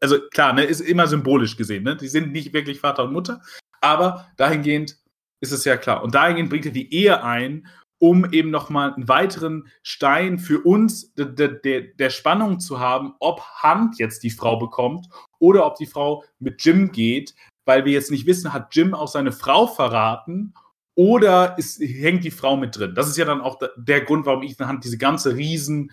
also 0.00 0.18
klar, 0.30 0.52
ne, 0.52 0.64
ist 0.64 0.80
immer 0.80 1.06
symbolisch 1.06 1.56
gesehen, 1.56 1.84
ne? 1.84 1.96
Die 1.96 2.08
sind 2.08 2.32
nicht 2.32 2.52
wirklich 2.52 2.80
Vater 2.80 3.04
und 3.04 3.12
Mutter, 3.12 3.40
aber 3.80 4.28
dahingehend 4.36 4.98
ist 5.40 5.52
es 5.52 5.64
ja 5.64 5.76
klar. 5.76 6.02
Und 6.02 6.14
dahingehend 6.14 6.50
bringt 6.50 6.66
er 6.66 6.72
die 6.72 6.92
Ehe 6.92 7.22
ein 7.22 7.66
um 8.04 8.30
eben 8.32 8.50
nochmal 8.50 8.92
einen 8.92 9.08
weiteren 9.08 9.66
Stein 9.82 10.38
für 10.38 10.60
uns 10.60 11.14
de, 11.14 11.24
de, 11.34 11.58
de, 11.58 11.96
der 11.96 12.10
Spannung 12.10 12.60
zu 12.60 12.78
haben, 12.78 13.14
ob 13.18 13.40
Hunt 13.62 13.98
jetzt 13.98 14.22
die 14.24 14.30
Frau 14.30 14.58
bekommt 14.58 15.08
oder 15.38 15.64
ob 15.64 15.76
die 15.76 15.86
Frau 15.86 16.22
mit 16.38 16.62
Jim 16.62 16.92
geht, 16.92 17.34
weil 17.64 17.86
wir 17.86 17.92
jetzt 17.92 18.10
nicht 18.10 18.26
wissen, 18.26 18.52
hat 18.52 18.76
Jim 18.76 18.92
auch 18.92 19.08
seine 19.08 19.32
Frau 19.32 19.66
verraten 19.66 20.52
oder 20.94 21.56
ist, 21.56 21.80
hängt 21.80 22.24
die 22.24 22.30
Frau 22.30 22.58
mit 22.58 22.76
drin. 22.76 22.94
Das 22.94 23.08
ist 23.08 23.16
ja 23.16 23.24
dann 23.24 23.40
auch 23.40 23.58
der 23.74 24.02
Grund, 24.02 24.26
warum 24.26 24.42
Ethan 24.42 24.68
Hunt 24.68 24.84
diese 24.84 24.98
ganze 24.98 25.34
riesen 25.34 25.90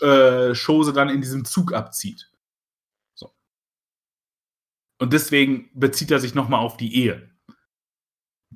äh, 0.00 0.52
dann 0.52 1.08
in 1.10 1.20
diesem 1.20 1.44
Zug 1.44 1.72
abzieht. 1.72 2.28
So. 3.14 3.32
Und 5.00 5.12
deswegen 5.12 5.70
bezieht 5.74 6.10
er 6.10 6.18
sich 6.18 6.34
nochmal 6.34 6.58
auf 6.58 6.76
die 6.76 6.92
Ehe. 6.92 7.30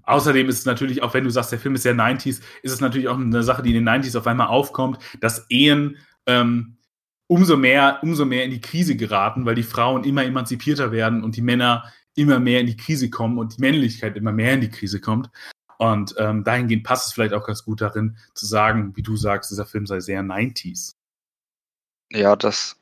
Außerdem 0.02 0.48
ist 0.48 0.60
es 0.60 0.64
natürlich, 0.64 1.02
auch 1.02 1.14
wenn 1.14 1.24
du 1.24 1.30
sagst, 1.30 1.52
der 1.52 1.58
Film 1.58 1.74
ist 1.74 1.82
sehr 1.82 1.94
90s, 1.94 2.40
ist 2.62 2.72
es 2.72 2.80
natürlich 2.80 3.08
auch 3.08 3.18
eine 3.18 3.42
Sache, 3.42 3.62
die 3.62 3.74
in 3.74 3.84
den 3.84 3.88
90s 3.88 4.16
auf 4.16 4.26
einmal 4.26 4.48
aufkommt, 4.48 4.98
dass 5.20 5.46
Ehen 5.50 5.98
ähm, 6.26 6.76
umso 7.26 7.56
mehr, 7.56 8.00
umso 8.02 8.24
mehr 8.24 8.44
in 8.44 8.50
die 8.50 8.60
Krise 8.60 8.96
geraten, 8.96 9.46
weil 9.46 9.54
die 9.54 9.62
Frauen 9.62 10.04
immer 10.04 10.24
emanzipierter 10.24 10.90
werden 10.90 11.22
und 11.22 11.36
die 11.36 11.42
Männer 11.42 11.84
immer 12.16 12.40
mehr 12.40 12.60
in 12.60 12.66
die 12.66 12.76
Krise 12.76 13.08
kommen 13.08 13.38
und 13.38 13.56
die 13.56 13.60
Männlichkeit 13.60 14.16
immer 14.16 14.32
mehr 14.32 14.54
in 14.54 14.60
die 14.60 14.70
Krise 14.70 15.00
kommt. 15.00 15.30
Und 15.78 16.14
ähm, 16.18 16.44
dahingehend 16.44 16.84
passt 16.84 17.06
es 17.06 17.12
vielleicht 17.12 17.32
auch 17.32 17.46
ganz 17.46 17.64
gut 17.64 17.80
darin, 17.80 18.18
zu 18.34 18.46
sagen, 18.46 18.94
wie 18.96 19.02
du 19.02 19.16
sagst, 19.16 19.50
dieser 19.50 19.64
Film 19.64 19.86
sei 19.86 20.00
sehr 20.00 20.22
90s. 20.22 20.94
Ja, 22.12 22.36
das, 22.36 22.76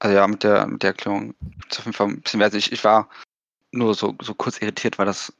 also 0.00 0.16
ja, 0.16 0.26
mit 0.26 0.42
der, 0.42 0.66
mit 0.66 0.82
der 0.82 0.90
Erklärung 0.90 1.34
ist 1.70 1.78
auf 1.78 1.86
jeden 1.86 1.96
Fall 1.96 2.08
ein 2.08 2.20
bisschen 2.20 2.40
wert. 2.40 2.54
Ich, 2.54 2.72
ich 2.72 2.84
war 2.84 3.08
nur 3.70 3.94
so, 3.94 4.16
so 4.20 4.34
kurz 4.34 4.60
irritiert, 4.60 4.98
weil 4.98 5.06
das 5.06 5.32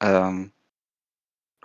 ähm, 0.00 0.50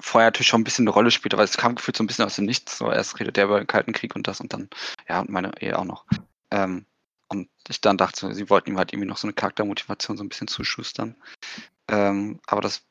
vorher 0.03 0.27
natürlich 0.27 0.49
schon 0.49 0.61
ein 0.61 0.65
bisschen 0.65 0.83
eine 0.83 0.93
Rolle 0.93 1.11
spielt, 1.11 1.33
aber 1.33 1.43
es 1.43 1.57
kam 1.57 1.75
gefühlt 1.75 1.95
so 1.95 2.03
ein 2.03 2.07
bisschen 2.07 2.25
aus 2.25 2.35
dem 2.35 2.45
Nichts. 2.45 2.77
So 2.77 2.91
erst 2.91 3.19
redet 3.19 3.37
er 3.37 3.45
über 3.45 3.59
den 3.59 3.67
Kalten 3.67 3.93
Krieg 3.93 4.15
und 4.15 4.27
das 4.27 4.41
und 4.41 4.51
dann, 4.51 4.69
ja, 5.07 5.21
und 5.21 5.29
meine 5.29 5.51
Ehe 5.61 5.79
auch 5.79 5.85
noch. 5.85 6.05
Ähm, 6.51 6.85
und 7.29 7.49
ich 7.69 7.79
dann 7.79 7.97
dachte, 7.97 8.33
sie 8.33 8.49
wollten 8.49 8.71
ihm 8.71 8.77
halt 8.77 8.91
irgendwie 8.91 9.07
noch 9.07 9.17
so 9.17 9.27
eine 9.27 9.33
Charaktermotivation 9.33 10.17
so 10.17 10.23
ein 10.23 10.29
bisschen 10.29 10.49
zuschustern. 10.49 11.15
Ähm, 11.87 12.41
aber 12.45 12.61
das 12.61 12.85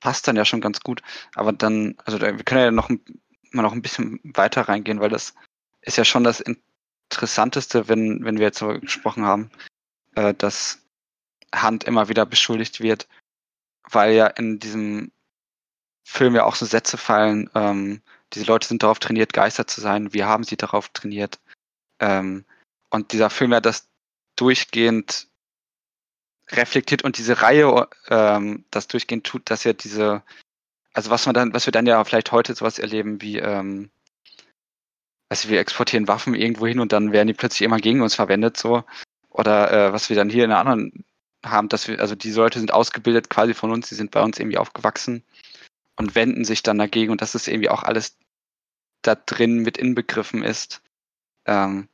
passt 0.00 0.26
dann 0.26 0.36
ja 0.36 0.44
schon 0.44 0.60
ganz 0.60 0.80
gut. 0.80 1.00
Aber 1.36 1.52
dann, 1.52 1.96
also 2.04 2.18
da, 2.18 2.36
wir 2.36 2.44
können 2.44 2.60
ja 2.60 2.70
noch, 2.72 2.90
mal 3.52 3.62
noch 3.62 3.72
ein 3.72 3.82
bisschen 3.82 4.20
weiter 4.24 4.62
reingehen, 4.62 5.00
weil 5.00 5.10
das 5.10 5.34
ist 5.82 5.96
ja 5.96 6.04
schon 6.04 6.24
das 6.24 6.42
Interessanteste, 7.08 7.88
wenn, 7.88 8.24
wenn 8.24 8.38
wir 8.38 8.46
jetzt 8.46 8.58
so 8.58 8.80
gesprochen 8.80 9.24
haben, 9.24 9.50
äh, 10.16 10.34
dass 10.34 10.82
Hand 11.54 11.84
immer 11.84 12.08
wieder 12.08 12.26
beschuldigt 12.26 12.80
wird, 12.80 13.08
weil 13.88 14.12
ja 14.14 14.26
in 14.26 14.58
diesem 14.58 15.12
Film 16.08 16.36
ja 16.36 16.44
auch 16.44 16.54
so 16.54 16.64
Sätze 16.64 16.96
fallen, 16.96 17.50
ähm, 17.56 18.00
diese 18.32 18.46
Leute 18.46 18.68
sind 18.68 18.82
darauf 18.82 19.00
trainiert, 19.00 19.32
Geister 19.32 19.66
zu 19.66 19.80
sein, 19.80 20.12
wir 20.12 20.26
haben 20.26 20.44
sie 20.44 20.56
darauf 20.56 20.88
trainiert. 20.90 21.40
Ähm, 21.98 22.44
und 22.90 23.12
dieser 23.12 23.28
Film 23.28 23.52
ja 23.52 23.60
das 23.60 23.88
durchgehend 24.36 25.26
reflektiert 26.48 27.02
und 27.02 27.18
diese 27.18 27.42
Reihe 27.42 27.88
ähm, 28.08 28.64
das 28.70 28.86
durchgehend 28.86 29.26
tut, 29.26 29.50
dass 29.50 29.64
ja 29.64 29.72
diese, 29.72 30.22
also 30.92 31.10
was 31.10 31.26
man 31.26 31.34
dann, 31.34 31.52
was 31.52 31.66
wir 31.66 31.72
dann 31.72 31.86
ja 31.86 32.02
vielleicht 32.04 32.30
heute 32.30 32.54
sowas 32.54 32.78
erleben 32.78 33.20
wie, 33.20 33.38
ähm, 33.38 33.90
also 35.28 35.48
wir 35.48 35.58
exportieren 35.58 36.06
Waffen 36.06 36.34
irgendwo 36.34 36.68
hin 36.68 36.78
und 36.78 36.92
dann 36.92 37.10
werden 37.10 37.26
die 37.26 37.34
plötzlich 37.34 37.62
immer 37.62 37.78
gegen 37.78 38.00
uns 38.00 38.14
verwendet, 38.14 38.56
so. 38.56 38.84
Oder 39.30 39.72
äh, 39.88 39.92
was 39.92 40.08
wir 40.08 40.14
dann 40.14 40.30
hier 40.30 40.44
in 40.44 40.52
einer 40.52 40.60
anderen 40.60 41.04
haben, 41.44 41.68
dass 41.68 41.88
wir, 41.88 42.00
also 42.00 42.14
diese 42.14 42.40
Leute 42.40 42.60
sind 42.60 42.72
ausgebildet 42.72 43.28
quasi 43.28 43.54
von 43.54 43.72
uns, 43.72 43.88
die 43.88 43.96
sind 43.96 44.12
bei 44.12 44.22
uns 44.22 44.38
irgendwie 44.38 44.58
aufgewachsen 44.58 45.24
und 45.96 46.14
wenden 46.14 46.44
sich 46.44 46.62
dann 46.62 46.78
dagegen 46.78 47.12
und 47.12 47.20
dass 47.20 47.34
es 47.34 47.48
irgendwie 47.48 47.70
auch 47.70 47.82
alles 47.82 48.16
da 49.02 49.14
drin 49.14 49.58
mit 49.58 49.78
inbegriffen 49.78 50.42
ist. 50.42 50.82
Ähm, 51.46 51.88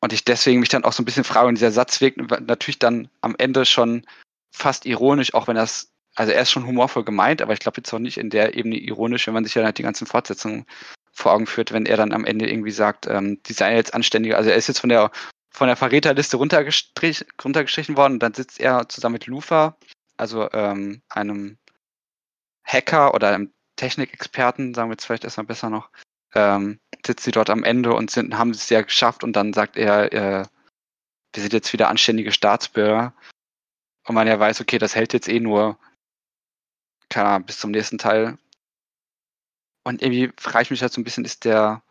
und 0.00 0.12
ich 0.12 0.24
deswegen 0.24 0.60
mich 0.60 0.68
dann 0.68 0.84
auch 0.84 0.92
so 0.92 1.02
ein 1.02 1.06
bisschen 1.06 1.24
frage, 1.24 1.48
und 1.48 1.56
dieser 1.56 1.72
Satz 1.72 2.00
wirkt 2.00 2.18
natürlich 2.18 2.78
dann 2.78 3.08
am 3.20 3.34
Ende 3.36 3.64
schon 3.64 4.06
fast 4.50 4.86
ironisch, 4.86 5.34
auch 5.34 5.48
wenn 5.48 5.56
das 5.56 5.92
also 6.18 6.32
er 6.32 6.42
ist 6.42 6.50
schon 6.50 6.66
humorvoll 6.66 7.04
gemeint, 7.04 7.40
aber 7.42 7.52
ich 7.52 7.60
glaube 7.60 7.76
jetzt 7.76 7.94
auch 7.94 8.00
nicht 8.00 8.18
in 8.18 8.28
der 8.28 8.54
Ebene 8.54 8.76
ironisch, 8.76 9.28
wenn 9.28 9.34
man 9.34 9.44
sich 9.44 9.54
ja 9.54 9.62
halt 9.62 9.78
die 9.78 9.84
ganzen 9.84 10.04
Fortsetzungen 10.04 10.66
vor 11.12 11.32
Augen 11.32 11.46
führt, 11.46 11.72
wenn 11.72 11.86
er 11.86 11.96
dann 11.96 12.12
am 12.12 12.24
Ende 12.24 12.50
irgendwie 12.50 12.72
sagt, 12.72 13.06
ähm, 13.06 13.40
die 13.46 13.52
seien 13.52 13.76
jetzt 13.76 13.94
anständiger, 13.94 14.36
also 14.36 14.50
er 14.50 14.56
ist 14.56 14.66
jetzt 14.66 14.80
von 14.80 14.90
der 14.90 15.12
von 15.50 15.68
der 15.68 15.76
Verräterliste 15.76 16.36
runtergestrichen 16.36 17.96
worden 17.96 18.14
und 18.14 18.18
dann 18.22 18.34
sitzt 18.34 18.60
er 18.60 18.88
zusammen 18.88 19.14
mit 19.14 19.26
Lufa, 19.26 19.76
also 20.16 20.50
ähm, 20.52 21.02
einem 21.08 21.56
Hacker 22.68 23.14
oder 23.14 23.28
einem 23.28 23.52
Technikexperten, 23.76 24.74
sagen 24.74 24.90
wir 24.90 24.94
jetzt 24.94 25.06
vielleicht 25.06 25.24
erstmal 25.24 25.46
besser 25.46 25.70
noch, 25.70 25.90
ähm, 26.34 26.78
sitzt 27.06 27.24
sie 27.24 27.30
dort 27.30 27.48
am 27.48 27.64
Ende 27.64 27.94
und 27.94 28.10
sind, 28.10 28.36
haben 28.36 28.50
es 28.50 28.68
ja 28.68 28.82
geschafft 28.82 29.24
und 29.24 29.34
dann 29.34 29.52
sagt 29.52 29.76
er, 29.76 30.12
äh, 30.12 30.44
wir 31.32 31.42
sind 31.42 31.52
jetzt 31.52 31.72
wieder 31.72 31.88
anständige 31.88 32.32
Staatsbürger. 32.32 33.14
Und 34.06 34.14
man 34.14 34.26
ja 34.26 34.38
weiß, 34.38 34.60
okay, 34.60 34.78
das 34.78 34.94
hält 34.94 35.12
jetzt 35.12 35.28
eh 35.28 35.40
nur, 35.40 35.78
keine 37.08 37.28
Ahnung, 37.28 37.46
bis 37.46 37.58
zum 37.58 37.70
nächsten 37.70 37.98
Teil. 37.98 38.38
Und 39.84 40.02
irgendwie 40.02 40.32
frage 40.38 40.64
ich 40.64 40.70
mich 40.70 40.82
halt 40.82 40.92
so 40.92 41.00
ein 41.00 41.04
bisschen, 41.04 41.24
ist 41.24 41.44
der, 41.44 41.82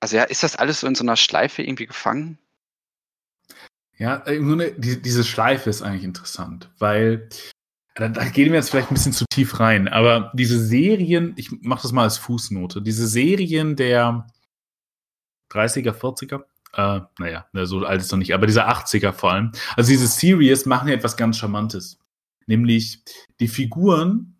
also 0.00 0.16
ja, 0.16 0.24
ist 0.24 0.42
das 0.42 0.56
alles 0.56 0.80
so 0.80 0.86
in 0.86 0.94
so 0.94 1.04
einer 1.04 1.16
Schleife 1.16 1.62
irgendwie 1.62 1.86
gefangen? 1.86 2.38
Ja, 3.96 4.16
im 4.16 4.46
Grunde, 4.46 4.72
die, 4.72 5.02
diese 5.02 5.24
Schleife 5.24 5.68
ist 5.70 5.82
eigentlich 5.82 6.04
interessant, 6.04 6.70
weil 6.78 7.28
da, 7.98 8.08
da, 8.08 8.24
gehen 8.28 8.50
wir 8.52 8.54
jetzt 8.54 8.70
vielleicht 8.70 8.92
ein 8.92 8.94
bisschen 8.94 9.12
zu 9.12 9.24
tief 9.28 9.58
rein, 9.58 9.88
aber 9.88 10.30
diese 10.32 10.64
Serien, 10.64 11.32
ich 11.36 11.50
mache 11.62 11.82
das 11.82 11.90
mal 11.90 12.04
als 12.04 12.16
Fußnote, 12.16 12.80
diese 12.80 13.08
Serien 13.08 13.74
der 13.74 14.28
30er, 15.52 15.90
40er, 15.90 16.44
äh, 16.74 17.00
naja, 17.18 17.46
so 17.64 17.84
alt 17.84 18.00
ist 18.00 18.12
noch 18.12 18.18
nicht, 18.18 18.32
aber 18.34 18.46
diese 18.46 18.68
80er 18.68 19.12
vor 19.12 19.32
allem, 19.32 19.50
also 19.76 19.90
diese 19.90 20.06
Series 20.06 20.64
machen 20.64 20.88
ja 20.88 20.94
etwas 20.94 21.16
ganz 21.16 21.38
Charmantes. 21.38 21.98
Nämlich, 22.46 23.02
die 23.40 23.48
Figuren 23.48 24.36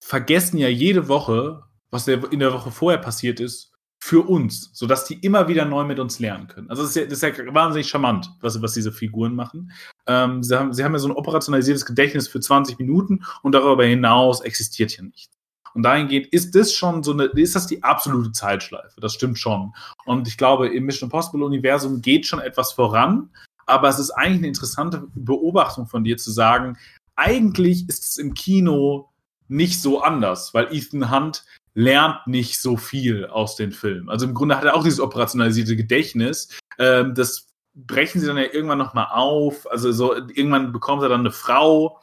vergessen 0.00 0.58
ja 0.58 0.68
jede 0.68 1.06
Woche, 1.06 1.62
was 1.90 2.08
in 2.08 2.40
der 2.40 2.52
Woche 2.52 2.72
vorher 2.72 3.00
passiert 3.00 3.38
ist, 3.38 3.70
für 4.02 4.28
uns, 4.28 4.70
sodass 4.72 5.04
die 5.04 5.14
immer 5.20 5.46
wieder 5.46 5.64
neu 5.64 5.84
mit 5.84 6.00
uns 6.00 6.18
lernen 6.18 6.48
können. 6.48 6.70
Also 6.70 6.82
das 6.82 6.90
ist 6.90 6.96
ja, 6.96 7.04
das 7.04 7.22
ist 7.22 7.38
ja 7.38 7.54
wahnsinnig 7.54 7.88
charmant, 7.88 8.30
was, 8.40 8.60
was 8.60 8.72
diese 8.72 8.90
Figuren 8.90 9.34
machen. 9.34 9.70
Ähm, 10.10 10.42
sie, 10.42 10.58
haben, 10.58 10.72
sie 10.72 10.82
haben 10.82 10.92
ja 10.92 10.98
so 10.98 11.08
ein 11.08 11.14
operationalisiertes 11.14 11.86
Gedächtnis 11.86 12.26
für 12.26 12.40
20 12.40 12.80
Minuten 12.80 13.24
und 13.42 13.52
darüber 13.52 13.84
hinaus 13.84 14.40
existiert 14.40 14.90
hier 14.90 15.04
nichts. 15.04 15.30
Und 15.72 15.84
dahingehend 15.84 16.26
ist 16.32 16.56
das 16.56 16.72
schon 16.72 17.04
so 17.04 17.12
eine, 17.12 17.26
ist 17.26 17.54
das 17.54 17.68
die 17.68 17.84
absolute 17.84 18.32
Zeitschleife. 18.32 19.00
Das 19.00 19.14
stimmt 19.14 19.38
schon. 19.38 19.72
Und 20.04 20.26
ich 20.26 20.36
glaube, 20.36 20.68
im 20.68 20.84
Mission 20.84 21.06
Impossible 21.06 21.44
Universum 21.44 22.02
geht 22.02 22.26
schon 22.26 22.40
etwas 22.40 22.72
voran, 22.72 23.30
aber 23.66 23.88
es 23.88 24.00
ist 24.00 24.10
eigentlich 24.10 24.38
eine 24.38 24.48
interessante 24.48 25.06
Beobachtung 25.14 25.86
von 25.86 26.02
dir 26.02 26.16
zu 26.16 26.32
sagen, 26.32 26.76
eigentlich 27.14 27.88
ist 27.88 28.04
es 28.04 28.16
im 28.16 28.34
Kino 28.34 29.10
nicht 29.46 29.80
so 29.80 30.02
anders, 30.02 30.54
weil 30.54 30.74
Ethan 30.74 31.12
Hunt 31.12 31.44
lernt 31.74 32.26
nicht 32.26 32.60
so 32.60 32.76
viel 32.76 33.26
aus 33.26 33.54
den 33.54 33.70
Filmen. 33.70 34.08
Also 34.08 34.26
im 34.26 34.34
Grunde 34.34 34.56
hat 34.56 34.64
er 34.64 34.74
auch 34.74 34.82
dieses 34.82 34.98
operationalisierte 34.98 35.76
Gedächtnis. 35.76 36.48
Ähm, 36.78 37.14
das 37.14 37.49
brechen 37.74 38.20
sie 38.20 38.26
dann 38.26 38.36
ja 38.36 38.44
irgendwann 38.44 38.78
nochmal 38.78 39.08
auf. 39.10 39.70
Also 39.70 39.92
so 39.92 40.14
irgendwann 40.14 40.72
bekommt 40.72 41.02
er 41.02 41.08
dann 41.08 41.20
eine 41.20 41.30
Frau. 41.30 42.00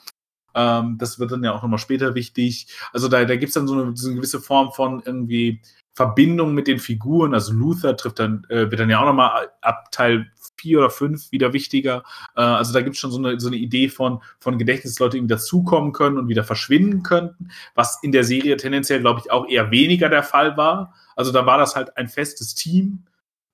Ähm, 0.56 0.98
das 0.98 1.20
wird 1.20 1.32
dann 1.32 1.44
ja 1.44 1.54
auch 1.54 1.62
nochmal 1.62 1.80
später 1.80 2.16
wichtig. 2.16 2.68
Also 2.94 3.08
da, 3.08 3.26
da 3.26 3.36
gibt 3.36 3.50
es 3.50 3.54
dann 3.54 3.68
so 3.68 3.74
eine, 3.74 3.96
so 3.96 4.08
eine 4.08 4.18
gewisse 4.18 4.40
Form 4.40 4.72
von 4.72 5.02
irgendwie 5.06 5.62
Verbindung 5.94 6.54
mit 6.54 6.68
den 6.68 6.80
Figuren. 6.80 7.34
Also 7.34 7.54
Luther 7.54 7.98
trifft 7.98 8.20
dann, 8.20 8.46
äh, 8.50 8.70
wird 8.70 8.80
dann 8.80 8.90
ja 8.90 9.02
auch 9.02 9.06
nochmal 9.06 9.50
ab 9.62 9.92
Teil 9.92 10.32
vier 10.56 10.80
oder 10.80 10.90
fünf 10.90 11.32
wieder 11.32 11.54
wichtiger. 11.54 12.04
Äh, 12.36 12.42
also 12.42 12.74
da 12.74 12.82
gibt 12.82 12.96
es 12.96 13.00
schon 13.00 13.12
so 13.12 13.18
eine, 13.18 13.40
so 13.40 13.48
eine 13.48 13.58
Idee 13.58 13.90
von, 13.90 14.22
von 14.40 14.58
Gedächtnis, 14.58 14.94
dass 14.94 15.00
Leute 15.00 15.18
irgendwie 15.18 15.34
dazukommen 15.34 15.94
können 15.94 16.18
und 16.18 16.28
wieder 16.28 16.44
verschwinden 16.44 17.04
könnten, 17.04 17.50
was 17.76 18.00
in 18.04 18.12
der 18.12 18.24
Serie 18.24 18.58
tendenziell, 18.58 19.02
glaube 19.02 19.22
ich, 19.24 19.32
auch 19.32 19.48
eher 19.48 19.72
weniger 19.72 20.10
der 20.10 20.24
Fall 20.24 20.56
war. 20.56 20.94
Also 21.16 21.32
da 21.32 21.46
war 21.46 21.58
das 21.58 21.76
halt 21.76 21.98
ein 21.98 22.08
festes 22.08 22.56
Team 22.56 23.04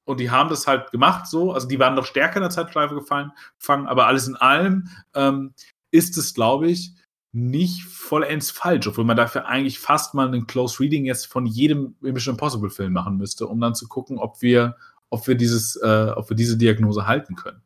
und 0.06 0.20
die 0.20 0.32
haben 0.32 0.50
das 0.50 0.68
halt 0.68 0.92
gemacht 0.92 1.28
so. 1.28 1.54
Also 1.54 1.68
die 1.68 1.80
waren 1.80 1.96
noch 1.96 2.06
stärker 2.06 2.38
in 2.38 2.42
der 2.42 2.50
Zeitschleife 2.50 2.96
gefallen, 2.96 3.32
gefangen, 3.60 3.88
aber 3.88 4.08
alles 4.08 4.28
in 4.28 4.36
allem 4.36 4.88
ähm, 5.14 5.54
ist 5.92 6.18
es, 6.18 6.34
glaube 6.34 6.70
ich, 6.70 6.94
nicht 7.32 7.84
vollends 7.86 8.52
falsch, 8.52 8.88
obwohl 8.88 9.06
man 9.06 9.18
dafür 9.18 9.48
eigentlich 9.48 9.80
fast 9.80 10.14
mal 10.14 10.28
einen 10.28 10.46
Close 10.46 10.80
Reading 10.80 11.06
jetzt 11.06 11.26
von 11.26 11.46
jedem 11.46 11.96
Mission 12.02 12.36
Impossible 12.36 12.70
Film 12.70 12.94
machen 12.94 13.18
müsste, 13.18 13.48
um 13.48 13.60
dann 13.60 13.74
zu 13.74 13.88
gucken, 13.88 14.20
ob 14.20 14.42
wir, 14.42 14.76
ob 15.10 15.28
wir 15.28 15.36
dieses, 15.36 15.76
äh, 15.78 16.12
ob 16.16 16.30
wir 16.30 16.38
diese 16.38 16.58
Diagnose 16.58 17.08
halten 17.08 17.36
können. 17.36 17.62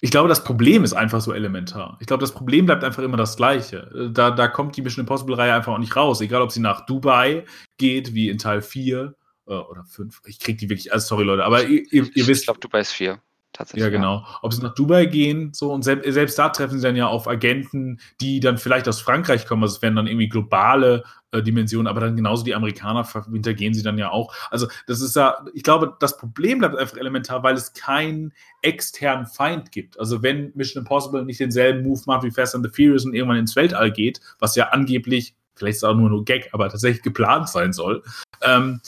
Ich 0.00 0.10
glaube, 0.10 0.28
das 0.28 0.42
Problem 0.42 0.82
ist 0.82 0.92
einfach 0.92 1.20
so 1.20 1.32
elementar. 1.32 1.96
Ich 2.00 2.08
glaube, 2.08 2.20
das 2.20 2.32
Problem 2.32 2.66
bleibt 2.66 2.82
einfach 2.82 3.02
immer 3.02 3.16
das 3.16 3.36
gleiche. 3.36 4.10
Da, 4.12 4.32
da 4.32 4.48
kommt 4.48 4.76
die 4.76 4.82
Mission 4.82 5.04
Impossible-Reihe 5.04 5.54
einfach 5.54 5.72
auch 5.72 5.78
nicht 5.78 5.94
raus. 5.94 6.20
Egal, 6.20 6.42
ob 6.42 6.50
sie 6.50 6.60
nach 6.60 6.84
Dubai 6.84 7.44
geht, 7.78 8.12
wie 8.12 8.28
in 8.28 8.38
Teil 8.38 8.60
4 8.60 9.14
äh, 9.46 9.52
oder 9.52 9.84
5. 9.84 10.22
Ich 10.26 10.40
krieg 10.40 10.58
die 10.58 10.68
wirklich, 10.68 10.92
also 10.92 11.06
sorry 11.06 11.24
Leute, 11.24 11.44
aber 11.44 11.64
ihr, 11.64 11.82
ihr, 11.90 12.16
ihr 12.16 12.26
wisst. 12.26 12.42
Ich 12.42 12.46
glaube, 12.46 12.60
Dubai 12.60 12.80
ist 12.80 12.92
4 12.92 13.20
tatsächlich. 13.54 13.84
Ja, 13.84 13.90
genau. 13.90 14.26
Ob 14.42 14.52
sie 14.52 14.62
nach 14.62 14.74
Dubai 14.74 15.06
gehen, 15.06 15.52
so 15.54 15.72
und 15.72 15.82
selbst, 15.82 16.12
selbst 16.12 16.38
da 16.38 16.50
treffen 16.50 16.78
sie 16.78 16.86
dann 16.86 16.96
ja 16.96 17.06
auf 17.06 17.26
Agenten, 17.26 18.00
die 18.20 18.40
dann 18.40 18.58
vielleicht 18.58 18.86
aus 18.88 19.00
Frankreich 19.00 19.46
kommen. 19.46 19.62
Also 19.62 19.76
es 19.76 19.82
werden 19.82 19.96
dann 19.96 20.06
irgendwie 20.06 20.28
globale 20.28 21.04
äh, 21.30 21.42
Dimensionen, 21.42 21.86
aber 21.86 22.00
dann 22.00 22.16
genauso 22.16 22.44
die 22.44 22.54
Amerikaner 22.54 23.08
hintergehen 23.30 23.72
sie 23.72 23.82
dann 23.82 23.96
ja 23.96 24.10
auch. 24.10 24.34
Also 24.50 24.66
das 24.86 25.00
ist 25.00 25.16
ja, 25.16 25.44
ich 25.54 25.62
glaube, 25.62 25.96
das 26.00 26.18
Problem 26.18 26.58
bleibt 26.58 26.76
einfach 26.76 26.98
elementar, 26.98 27.42
weil 27.42 27.54
es 27.54 27.72
keinen 27.72 28.34
externen 28.60 29.26
Feind 29.26 29.72
gibt. 29.72 29.98
Also 29.98 30.22
wenn 30.22 30.52
Mission 30.54 30.82
Impossible 30.82 31.24
nicht 31.24 31.40
denselben 31.40 31.82
Move 31.82 32.02
macht 32.06 32.24
wie 32.24 32.30
Fast 32.30 32.54
and 32.54 32.66
the 32.66 32.70
Furious 32.70 33.06
und 33.06 33.14
irgendwann 33.14 33.38
ins 33.38 33.56
Weltall 33.56 33.92
geht, 33.92 34.20
was 34.38 34.56
ja 34.56 34.68
angeblich, 34.68 35.34
vielleicht 35.54 35.76
ist 35.76 35.82
es 35.82 35.88
auch 35.88 35.94
nur 35.94 36.10
nur 36.10 36.24
Gag, 36.24 36.50
aber 36.52 36.68
tatsächlich 36.68 37.02
geplant 37.02 37.48
sein 37.48 37.72
soll, 37.72 38.02
ähm, 38.42 38.80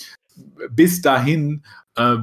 bis 0.70 1.00
dahin 1.00 1.64
äh, 1.96 2.16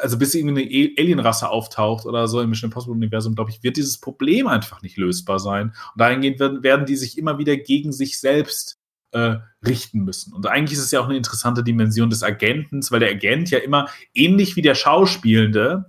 also 0.00 0.18
bis 0.18 0.34
irgendwie 0.34 0.62
eine 0.62 0.92
Alienrasse 0.98 1.48
auftaucht 1.48 2.06
oder 2.06 2.26
so 2.26 2.40
im 2.40 2.50
Mission 2.50 2.70
Impossible 2.70 2.94
Universum, 2.94 3.34
glaube 3.34 3.50
ich, 3.50 3.62
wird 3.62 3.76
dieses 3.76 3.98
Problem 3.98 4.46
einfach 4.46 4.82
nicht 4.82 4.96
lösbar 4.96 5.38
sein. 5.38 5.68
Und 5.68 6.00
dahingehend 6.00 6.40
werden, 6.40 6.62
werden 6.62 6.86
die 6.86 6.96
sich 6.96 7.18
immer 7.18 7.38
wieder 7.38 7.56
gegen 7.56 7.92
sich 7.92 8.18
selbst 8.18 8.76
äh, 9.12 9.36
richten 9.64 10.00
müssen. 10.00 10.32
Und 10.34 10.46
eigentlich 10.46 10.78
ist 10.78 10.84
es 10.84 10.90
ja 10.90 11.00
auch 11.00 11.06
eine 11.06 11.16
interessante 11.16 11.62
Dimension 11.62 12.10
des 12.10 12.22
Agentens, 12.22 12.90
weil 12.90 13.00
der 13.00 13.10
Agent 13.10 13.50
ja 13.50 13.58
immer 13.58 13.88
ähnlich 14.14 14.56
wie 14.56 14.62
der 14.62 14.74
Schauspielende 14.74 15.86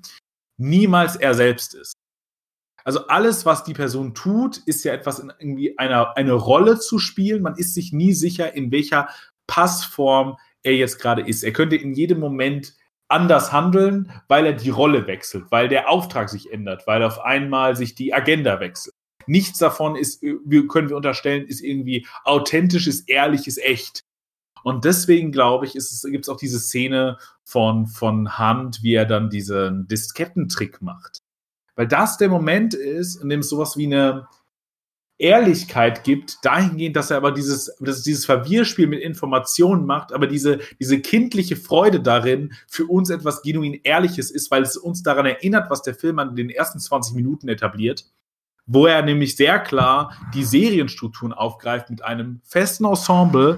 niemals 0.58 1.16
er 1.16 1.34
selbst 1.34 1.74
ist. 1.74 1.94
Also 2.84 3.08
alles, 3.08 3.46
was 3.46 3.64
die 3.64 3.74
Person 3.74 4.14
tut, 4.14 4.58
ist 4.66 4.84
ja 4.84 4.94
etwas 4.94 5.20
in 5.20 5.32
irgendwie 5.38 5.78
einer 5.78 6.18
eine 6.18 6.34
Rolle 6.34 6.80
zu 6.80 6.98
spielen. 6.98 7.44
Man 7.44 7.56
ist 7.56 7.74
sich 7.74 7.92
nie 7.92 8.14
sicher, 8.14 8.54
in 8.54 8.72
welcher 8.72 9.10
Passform 9.48 10.38
er 10.64 10.76
jetzt 10.76 11.00
gerade 11.00 11.22
ist. 11.22 11.44
Er 11.44 11.54
könnte 11.54 11.76
in 11.76 11.94
jedem 11.94 12.20
Moment 12.20 12.76
anders 13.08 13.52
handeln, 13.52 14.12
weil 14.28 14.46
er 14.46 14.54
die 14.54 14.70
Rolle 14.70 15.08
wechselt, 15.08 15.46
weil 15.50 15.68
der 15.68 15.90
Auftrag 15.90 16.30
sich 16.30 16.52
ändert, 16.52 16.86
weil 16.86 17.04
auf 17.04 17.20
einmal 17.20 17.76
sich 17.76 17.96
die 17.96 18.14
Agenda 18.14 18.60
wechselt. 18.60 18.96
Nichts 19.26 19.60
davon 19.60 19.96
ist, 19.96 20.22
können 20.22 20.90
wir 20.90 20.96
unterstellen, 20.96 21.46
ist 21.46 21.62
irgendwie 21.62 22.08
authentisch, 22.24 22.88
ist 22.88 23.10
ehrlich, 23.10 23.48
ist 23.48 23.64
echt. 23.64 24.04
Und 24.64 24.86
deswegen 24.86 25.32
glaube 25.32 25.66
ich, 25.66 25.74
gibt 25.74 26.26
es 26.26 26.30
auch 26.30 26.38
diese 26.38 26.60
Szene 26.60 27.18
von, 27.44 27.88
von 27.88 28.38
Hunt, 28.38 28.84
wie 28.84 28.94
er 28.94 29.06
dann 29.06 29.30
diesen 29.30 29.88
Diskettentrick 29.88 30.82
macht. 30.82 31.20
Weil 31.76 31.88
das 31.88 32.18
der 32.18 32.30
Moment 32.30 32.74
ist, 32.74 33.22
in 33.22 33.30
dem 33.30 33.40
es 33.40 33.50
sowas 33.50 33.78
wie 33.78 33.86
eine, 33.86 34.28
Ehrlichkeit 35.20 36.06
gibt, 36.06 36.38
dahingehend, 36.44 36.96
dass 36.96 37.12
er 37.12 37.18
aber 37.18 37.32
dieses, 37.32 37.76
dass 37.80 38.04
dieses 38.04 38.26
Verwirrspiel 38.26 38.88
mit 38.88 39.02
Informationen 39.02 39.86
macht, 39.86 40.14
aber 40.14 40.28
diese, 40.28 40.60
diese 40.80 41.00
kindliche 41.02 41.58
Freude 41.58 42.00
darin 42.00 42.54
für 42.68 42.86
uns 42.86 43.10
etwas 43.10 43.42
genuin 43.42 43.80
Ehrliches 43.84 44.32
ist, 44.32 44.50
weil 44.50 44.64
es 44.64 44.78
uns 44.78 45.04
daran 45.04 45.26
erinnert, 45.26 45.70
was 45.70 45.82
der 45.82 45.94
Film 45.94 46.20
an 46.20 46.36
den 46.36 46.50
ersten 46.50 46.80
20 46.80 47.16
Minuten 47.16 47.50
etabliert, 47.50 48.06
wo 48.66 48.86
er 48.86 49.02
nämlich 49.02 49.36
sehr 49.36 49.60
klar 49.60 50.14
die 50.34 50.46
Serienstrukturen 50.46 51.34
aufgreift 51.34 51.90
mit 51.90 52.04
einem 52.04 52.40
festen 52.46 52.86
Ensemble, 52.86 53.58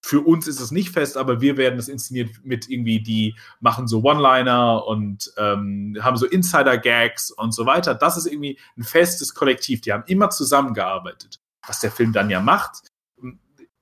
für 0.00 0.20
uns 0.20 0.46
ist 0.46 0.60
es 0.60 0.70
nicht 0.70 0.90
fest, 0.90 1.16
aber 1.16 1.40
wir 1.40 1.56
werden 1.56 1.78
es 1.78 1.88
inszeniert 1.88 2.30
mit 2.44 2.68
irgendwie, 2.68 3.00
die 3.00 3.36
machen 3.60 3.88
so 3.88 4.02
One-Liner 4.02 4.86
und 4.86 5.32
ähm, 5.36 5.96
haben 6.00 6.16
so 6.16 6.26
Insider-Gags 6.26 7.32
und 7.32 7.52
so 7.52 7.66
weiter. 7.66 7.94
Das 7.94 8.16
ist 8.16 8.26
irgendwie 8.26 8.58
ein 8.76 8.84
festes 8.84 9.34
Kollektiv. 9.34 9.80
Die 9.80 9.92
haben 9.92 10.04
immer 10.06 10.30
zusammengearbeitet. 10.30 11.40
Was 11.66 11.80
der 11.80 11.90
Film 11.90 12.12
dann 12.12 12.30
ja 12.30 12.40
macht, 12.40 12.88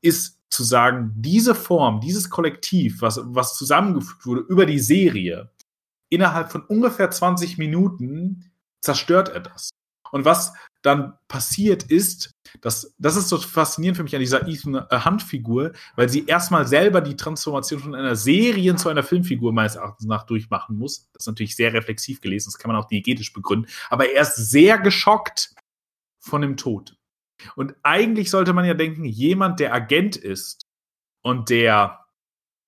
ist 0.01 0.41
zu 0.49 0.65
sagen, 0.65 1.13
diese 1.17 1.55
Form, 1.55 2.01
dieses 2.01 2.31
Kollektiv, 2.31 3.03
was, 3.03 3.21
was 3.25 3.57
zusammengefügt 3.57 4.25
wurde 4.27 4.41
über 4.49 4.65
die 4.65 4.79
Serie, 4.79 5.51
innerhalb 6.09 6.51
von 6.51 6.63
ungefähr 6.63 7.11
20 7.11 7.59
Minuten 7.59 8.53
zerstört 8.81 9.29
er 9.29 9.41
das. 9.41 9.71
Und 10.13 10.25
was 10.25 10.55
dann 10.87 11.15
passiert 11.29 11.83
ist, 11.83 12.33
dass, 12.61 12.95
das 12.99 13.17
ist 13.17 13.29
so 13.29 13.39
faszinierend 13.39 13.97
für 13.97 14.05
mich 14.05 14.15
an 14.15 14.21
dieser 14.21 14.47
Ethan 14.47 14.77
äh, 14.77 15.05
Hunt-Figur, 15.05 15.73
weil 15.97 16.09
sie 16.09 16.27
erstmal 16.27 16.67
selber 16.67 17.01
die 17.01 17.17
Transformation 17.17 17.81
von 17.81 17.95
einer 17.95 18.17
Serien 18.17 18.79
zu 18.79 18.89
einer 18.89 19.03
Filmfigur 19.03 19.53
meines 19.53 19.77
Erachtens 19.77 20.07
nach 20.07 20.25
durchmachen 20.25 20.79
muss. 20.79 21.11
Das 21.13 21.23
ist 21.23 21.27
natürlich 21.27 21.57
sehr 21.57 21.73
reflexiv 21.73 22.21
gelesen, 22.21 22.51
das 22.53 22.59
kann 22.59 22.71
man 22.71 22.81
auch 22.81 22.89
diegetisch 22.89 23.33
begründen. 23.33 23.69
Aber 23.91 24.11
er 24.11 24.23
ist 24.23 24.37
sehr 24.37 24.79
geschockt, 24.79 25.55
von 26.27 26.43
dem 26.43 26.57
Tod. 26.57 26.97
Und 27.55 27.75
eigentlich 27.83 28.31
sollte 28.31 28.53
man 28.53 28.65
ja 28.65 28.75
denken, 28.75 29.05
jemand, 29.05 29.61
der 29.61 29.73
Agent 29.73 30.17
ist 30.17 30.63
und 31.23 31.51
der 31.51 32.05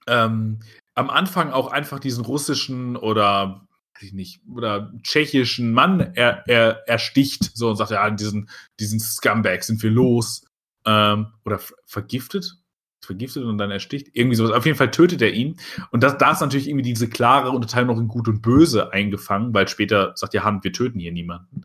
ähm, 0.07 0.61
am 0.95 1.11
Anfang 1.11 1.51
auch 1.51 1.69
einfach 1.69 2.01
diesen 2.01 2.25
russischen 2.25 2.97
oder 2.97 3.68
nicht, 4.13 4.41
oder 4.51 4.93
tschechischen 5.03 5.73
Mann 5.73 6.01
er, 6.15 6.45
er, 6.47 6.89
ersticht, 6.89 7.51
so 7.55 7.71
und 7.71 7.77
sagt, 7.77 7.91
ja, 7.91 8.09
diesen, 8.11 8.49
diesen 8.81 9.01
Scumbag 9.01 9.63
sind 9.63 9.83
wir 9.83 9.91
los. 9.91 10.45
Ähm, 10.85 11.29
oder 11.45 11.61
vergiftet? 11.87 12.57
Vergiftet 13.05 13.45
und 13.45 13.59
dann 13.59 13.71
ersticht. 13.71 14.09
Irgendwie 14.13 14.37
sowas. 14.37 14.53
Auf 14.53 14.67
jeden 14.67 14.77
Fall 14.77 14.91
tötet 14.91 15.23
er 15.23 15.33
ihn. 15.33 15.57
Und 15.91 16.03
das, 16.03 16.19
da 16.19 16.33
ist 16.33 16.41
natürlich 16.41 16.69
irgendwie 16.69 16.83
diese 16.85 17.09
klare 17.09 17.51
Unterteilung 17.51 17.95
noch 17.95 18.03
in 18.03 18.09
Gut 18.09 18.29
und 18.29 18.43
Böse 18.43 18.93
eingefangen, 18.93 19.55
weil 19.55 19.69
später 19.69 20.13
sagt 20.17 20.35
ja 20.35 20.45
Hand, 20.45 20.65
wir 20.65 20.73
töten 20.73 20.99
hier 20.99 21.13
niemanden. 21.13 21.65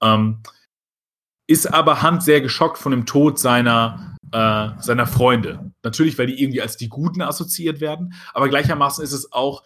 Ähm, 0.00 0.42
ist 1.48 1.72
aber 1.72 2.02
Hand 2.02 2.22
sehr 2.22 2.40
geschockt 2.40 2.78
von 2.78 2.92
dem 2.92 3.06
Tod 3.06 3.38
seiner, 3.38 4.16
äh, 4.32 4.68
seiner 4.80 5.06
Freunde. 5.06 5.72
Natürlich, 5.82 6.18
weil 6.18 6.26
die 6.26 6.42
irgendwie 6.42 6.62
als 6.62 6.76
die 6.76 6.88
Guten 6.88 7.22
assoziiert 7.22 7.80
werden, 7.80 8.14
aber 8.34 8.48
gleichermaßen 8.48 9.02
ist 9.02 9.12
es 9.12 9.32
auch, 9.32 9.64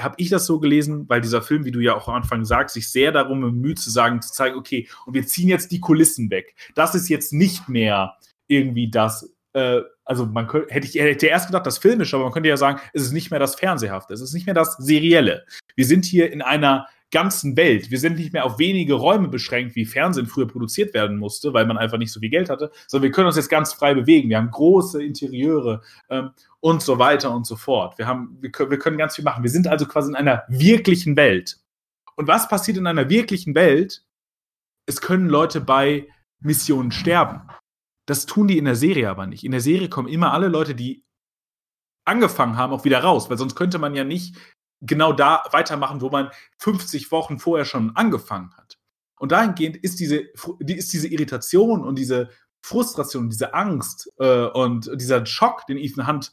habe 0.00 0.14
ich 0.18 0.28
das 0.28 0.46
so 0.46 0.60
gelesen, 0.60 1.08
weil 1.08 1.20
dieser 1.20 1.42
Film, 1.42 1.64
wie 1.64 1.70
du 1.70 1.80
ja 1.80 1.94
auch 1.94 2.08
am 2.08 2.14
Anfang 2.14 2.44
sagst, 2.44 2.74
sich 2.74 2.90
sehr 2.90 3.12
darum 3.12 3.40
bemüht 3.40 3.78
zu 3.78 3.90
sagen, 3.90 4.22
zu 4.22 4.32
zeigen, 4.32 4.56
okay, 4.56 4.88
und 5.06 5.14
wir 5.14 5.26
ziehen 5.26 5.48
jetzt 5.48 5.72
die 5.72 5.80
Kulissen 5.80 6.30
weg. 6.30 6.54
Das 6.74 6.94
ist 6.94 7.08
jetzt 7.08 7.32
nicht 7.32 7.68
mehr 7.68 8.16
irgendwie 8.46 8.90
das, 8.90 9.34
äh, 9.52 9.80
also 10.04 10.26
man 10.26 10.46
könnte, 10.46 10.72
hätte 10.72 10.86
ich 10.86 10.94
hätte 10.94 11.26
erst 11.26 11.48
gedacht, 11.48 11.66
das 11.66 11.78
Filmische, 11.78 12.16
aber 12.16 12.24
man 12.24 12.32
könnte 12.32 12.48
ja 12.48 12.56
sagen, 12.56 12.80
es 12.92 13.02
ist 13.02 13.12
nicht 13.12 13.30
mehr 13.30 13.40
das 13.40 13.56
Fernsehhafte, 13.56 14.14
es 14.14 14.20
ist 14.20 14.32
nicht 14.32 14.46
mehr 14.46 14.54
das 14.54 14.76
Serielle. 14.78 15.44
Wir 15.76 15.86
sind 15.86 16.04
hier 16.04 16.32
in 16.32 16.42
einer 16.42 16.86
ganzen 17.10 17.56
Welt. 17.56 17.90
Wir 17.90 17.98
sind 17.98 18.16
nicht 18.16 18.32
mehr 18.32 18.44
auf 18.44 18.58
wenige 18.58 18.94
Räume 18.94 19.28
beschränkt, 19.28 19.74
wie 19.76 19.86
Fernsehen 19.86 20.26
früher 20.26 20.46
produziert 20.46 20.92
werden 20.94 21.18
musste, 21.18 21.52
weil 21.52 21.66
man 21.66 21.78
einfach 21.78 21.98
nicht 21.98 22.12
so 22.12 22.20
viel 22.20 22.30
Geld 22.30 22.50
hatte, 22.50 22.70
sondern 22.86 23.04
wir 23.04 23.12
können 23.12 23.26
uns 23.26 23.36
jetzt 23.36 23.48
ganz 23.48 23.72
frei 23.72 23.94
bewegen. 23.94 24.28
Wir 24.28 24.36
haben 24.36 24.50
große 24.50 25.02
Interieure 25.02 25.82
ähm, 26.10 26.30
und 26.60 26.82
so 26.82 26.98
weiter 26.98 27.34
und 27.34 27.46
so 27.46 27.56
fort. 27.56 27.98
Wir, 27.98 28.06
haben, 28.06 28.36
wir, 28.40 28.50
wir 28.52 28.78
können 28.78 28.98
ganz 28.98 29.16
viel 29.16 29.24
machen. 29.24 29.42
Wir 29.42 29.50
sind 29.50 29.66
also 29.66 29.86
quasi 29.86 30.10
in 30.10 30.16
einer 30.16 30.44
wirklichen 30.48 31.16
Welt. 31.16 31.58
Und 32.16 32.28
was 32.28 32.48
passiert 32.48 32.76
in 32.76 32.86
einer 32.86 33.08
wirklichen 33.08 33.54
Welt? 33.54 34.04
Es 34.86 35.00
können 35.00 35.28
Leute 35.28 35.60
bei 35.60 36.08
Missionen 36.40 36.90
sterben. 36.92 37.42
Das 38.06 38.26
tun 38.26 38.48
die 38.48 38.58
in 38.58 38.64
der 38.64 38.76
Serie 38.76 39.08
aber 39.10 39.26
nicht. 39.26 39.44
In 39.44 39.52
der 39.52 39.60
Serie 39.60 39.88
kommen 39.88 40.08
immer 40.08 40.32
alle 40.32 40.48
Leute, 40.48 40.74
die 40.74 41.04
angefangen 42.06 42.56
haben, 42.56 42.72
auch 42.72 42.84
wieder 42.84 43.00
raus, 43.00 43.28
weil 43.28 43.36
sonst 43.36 43.54
könnte 43.54 43.78
man 43.78 43.94
ja 43.94 44.02
nicht 44.02 44.36
genau 44.80 45.12
da 45.12 45.44
weitermachen, 45.50 46.00
wo 46.00 46.10
man 46.10 46.30
50 46.58 47.10
Wochen 47.10 47.38
vorher 47.38 47.64
schon 47.64 47.94
angefangen 47.96 48.54
hat. 48.56 48.78
Und 49.18 49.32
dahingehend 49.32 49.76
ist 49.76 49.98
diese, 50.00 50.24
ist 50.58 50.92
diese 50.92 51.08
Irritation 51.08 51.84
und 51.84 51.98
diese 51.98 52.30
Frustration, 52.60 53.28
diese 53.28 53.54
Angst 53.54 54.12
äh, 54.18 54.46
und 54.46 54.90
dieser 54.94 55.24
Schock, 55.26 55.66
den 55.66 55.78
Ethan 55.78 56.06
Hunt 56.06 56.32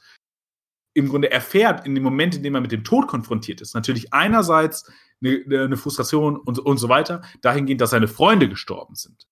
im 0.93 1.09
Grunde 1.09 1.31
erfährt 1.31 1.85
in 1.85 1.93
dem 1.93 2.03
Moment, 2.03 2.35
in 2.35 2.43
dem 2.43 2.55
er 2.55 2.61
mit 2.61 2.71
dem 2.71 2.83
Tod 2.83 3.07
konfrontiert 3.07 3.61
ist. 3.61 3.73
Natürlich 3.73 4.13
einerseits 4.13 4.89
eine, 5.21 5.43
eine 5.63 5.77
Frustration 5.77 6.37
und, 6.37 6.59
und 6.59 6.77
so 6.77 6.87
weiter, 6.89 7.21
dahingehend, 7.41 7.81
dass 7.81 7.89
seine 7.89 8.07
Freunde 8.07 8.47
gestorben 8.47 8.95
sind. 8.95 9.27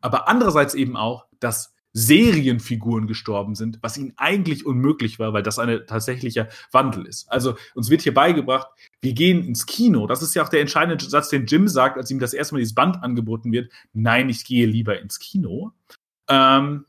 Aber 0.00 0.28
andererseits 0.28 0.74
eben 0.74 0.96
auch, 0.96 1.26
dass 1.38 1.71
Serienfiguren 1.92 3.06
gestorben 3.06 3.54
sind, 3.54 3.78
was 3.82 3.98
ihnen 3.98 4.14
eigentlich 4.16 4.64
unmöglich 4.64 5.18
war, 5.18 5.32
weil 5.32 5.42
das 5.42 5.58
ein 5.58 5.82
tatsächlicher 5.86 6.48
Wandel 6.70 7.06
ist. 7.06 7.30
Also 7.30 7.54
uns 7.74 7.90
wird 7.90 8.02
hier 8.02 8.14
beigebracht, 8.14 8.68
wir 9.00 9.12
gehen 9.12 9.44
ins 9.44 9.66
Kino. 9.66 10.06
Das 10.06 10.22
ist 10.22 10.34
ja 10.34 10.42
auch 10.42 10.48
der 10.48 10.60
entscheidende 10.60 11.04
Satz, 11.04 11.28
den 11.28 11.46
Jim 11.46 11.68
sagt, 11.68 11.98
als 11.98 12.10
ihm 12.10 12.18
das 12.18 12.32
erste 12.32 12.54
Mal 12.54 12.60
dieses 12.60 12.74
Band 12.74 13.02
angeboten 13.02 13.52
wird. 13.52 13.70
Nein, 13.92 14.28
ich 14.28 14.44
gehe 14.44 14.66
lieber 14.66 14.98
ins 15.00 15.18
Kino. 15.18 15.72
Ähm, 16.28 16.86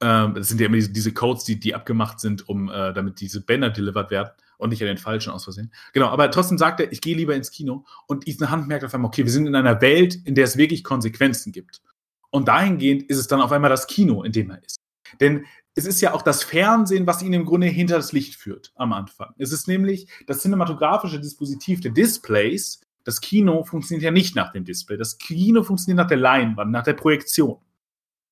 ähm, 0.00 0.34
das 0.34 0.48
sind 0.48 0.60
ja 0.60 0.66
immer 0.66 0.76
diese, 0.76 0.90
diese 0.90 1.12
Codes, 1.12 1.44
die, 1.44 1.58
die 1.58 1.74
abgemacht 1.74 2.20
sind, 2.20 2.48
um 2.48 2.68
äh, 2.68 2.92
damit 2.92 3.20
diese 3.20 3.40
Banner 3.40 3.70
delivered 3.70 4.10
werden 4.10 4.30
und 4.58 4.70
nicht 4.70 4.82
an 4.82 4.88
den 4.88 4.98
falschen 4.98 5.30
aus 5.30 5.44
Versehen. 5.44 5.72
Genau, 5.92 6.08
aber 6.08 6.30
trotzdem 6.30 6.58
sagt 6.58 6.80
er, 6.80 6.92
ich 6.92 7.00
gehe 7.00 7.16
lieber 7.16 7.34
ins 7.34 7.50
Kino 7.50 7.84
und 8.06 8.28
Ethan 8.28 8.50
Hand 8.50 8.68
merkt 8.68 8.84
auf 8.84 8.94
einmal, 8.94 9.08
okay, 9.08 9.24
wir 9.24 9.32
sind 9.32 9.46
in 9.46 9.54
einer 9.54 9.80
Welt, 9.80 10.16
in 10.24 10.34
der 10.34 10.44
es 10.44 10.56
wirklich 10.56 10.84
Konsequenzen 10.84 11.52
gibt. 11.52 11.82
Und 12.32 12.48
dahingehend 12.48 13.04
ist 13.04 13.18
es 13.18 13.28
dann 13.28 13.40
auf 13.40 13.52
einmal 13.52 13.70
das 13.70 13.86
Kino, 13.86 14.22
in 14.22 14.32
dem 14.32 14.50
er 14.50 14.62
ist. 14.64 14.80
Denn 15.20 15.44
es 15.74 15.84
ist 15.86 16.00
ja 16.00 16.14
auch 16.14 16.22
das 16.22 16.42
Fernsehen, 16.42 17.06
was 17.06 17.22
ihn 17.22 17.32
im 17.32 17.44
Grunde 17.44 17.66
hinter 17.66 17.96
das 17.96 18.12
Licht 18.12 18.34
führt 18.34 18.72
am 18.74 18.92
Anfang. 18.92 19.34
Es 19.38 19.52
ist 19.52 19.68
nämlich 19.68 20.08
das 20.26 20.40
cinematografische 20.40 21.20
Dispositiv 21.20 21.80
der 21.80 21.92
Displays. 21.92 22.80
Das 23.04 23.20
Kino 23.20 23.64
funktioniert 23.64 24.02
ja 24.02 24.10
nicht 24.10 24.34
nach 24.34 24.52
dem 24.52 24.64
Display. 24.64 24.96
Das 24.96 25.18
Kino 25.18 25.62
funktioniert 25.62 25.98
nach 25.98 26.08
der 26.08 26.18
Leinwand, 26.18 26.70
nach 26.70 26.84
der 26.84 26.94
Projektion. 26.94 27.58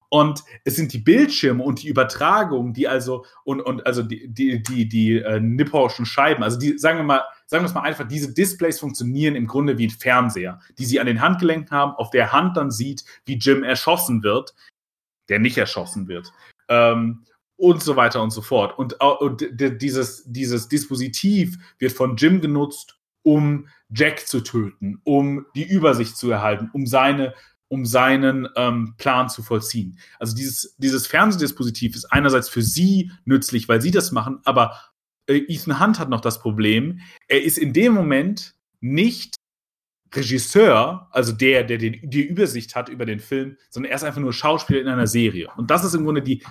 Und 0.09 0.43
es 0.65 0.77
sind 0.77 0.93
die 0.93 0.99
Bildschirme 0.99 1.63
und 1.63 1.83
die 1.83 1.89
Übertragung, 1.89 2.73
die 2.73 2.89
also, 2.89 3.25
und, 3.45 3.61
und 3.61 3.87
also 3.87 4.03
die, 4.03 4.29
die, 4.29 4.63
die, 4.63 4.89
die 4.89 5.19
äh, 5.19 5.41
Nipponschen 5.41 6.05
Scheiben, 6.05 6.43
also 6.43 6.59
die, 6.59 6.79
sagen 6.79 6.99
wir 6.99 7.05
mal, 7.05 7.23
sagen 7.51 7.65
wir 7.65 7.69
es 7.69 7.75
mal 7.75 7.83
einfach, 7.83 8.07
diese 8.07 8.33
Displays 8.33 8.79
funktionieren 8.79 9.35
im 9.35 9.49
Grunde 9.49 9.77
wie 9.77 9.89
ein 9.89 9.91
Fernseher, 9.91 10.61
die 10.79 10.85
sie 10.85 11.01
an 11.01 11.07
den 11.07 11.21
Handgelenken 11.21 11.71
haben, 11.73 11.93
auf 11.93 12.11
der 12.11 12.33
Hand 12.33 12.57
dann 12.57 12.71
sieht, 12.71 13.05
wie 13.27 13.35
Jim 13.35 13.65
erschossen 13.65 14.23
wird, 14.23 14.55
der 15.29 15.41
nicht 15.41 15.59
erschossen 15.59 16.07
wird. 16.07 16.33
Ähm, 16.69 17.25
und 17.57 17.83
so 17.83 17.97
weiter 17.97 18.23
und 18.23 18.31
so 18.31 18.41
fort. 18.41 18.79
Und, 18.79 19.01
und 19.03 19.45
dieses, 19.51 20.23
dieses 20.27 20.69
Dispositiv 20.69 21.59
wird 21.79 21.93
von 21.93 22.17
Jim 22.17 22.41
genutzt, 22.41 22.99
um 23.23 23.69
Jack 23.91 24.27
zu 24.27 24.41
töten, 24.41 25.01
um 25.05 25.45
die 25.55 25.69
Übersicht 25.69 26.17
zu 26.17 26.31
erhalten, 26.31 26.71
um 26.73 26.87
seine 26.87 27.35
um 27.73 27.87
seinen 27.87 28.49
ähm, 28.57 28.95
Plan 28.99 29.29
zu 29.29 29.45
vollziehen. 29.45 29.97
Also 30.19 30.35
dieses, 30.35 30.75
dieses 30.79 31.07
Fernsehdispositiv 31.07 31.95
ist 31.95 32.07
einerseits 32.07 32.49
für 32.49 32.63
sie 32.63 33.13
nützlich, 33.25 33.69
weil 33.69 33.81
sie 33.81 33.93
das 33.93 34.11
machen, 34.11 34.41
aber 34.45 34.73
äh, 34.73 34.90
Ethan 35.33 35.81
Hunt 35.81 35.99
hat 35.99 36.09
noch 36.09 36.21
das 36.21 36.41
Problem, 36.41 37.01
er 37.29 37.43
ist 37.43 37.59
in 37.59 37.73
dem 37.73 37.95
Moment 37.95 38.55
nicht 38.81 39.37
Regisseur, 40.13 41.09
also 41.13 41.33
der, 41.33 41.65
der 41.65 41.79
den, 41.79 41.99
die 42.03 42.23
Übersicht 42.23 42.75
hat 42.75 42.89
über 42.89 43.07
den 43.07 43.21
Film, 43.21 43.57
sondern 43.69 43.91
er 43.91 43.97
ist 43.97 44.05
einfach 44.05 44.21
nur 44.21 44.33
Schauspieler 44.33 44.81
in 44.81 44.89
einer 44.89 45.07
Serie. 45.07 45.49
Und 45.57 45.71
das 45.71 45.85
ist 45.85 45.95
im 45.95 46.05
Grunde 46.05 46.23
die 46.23 46.43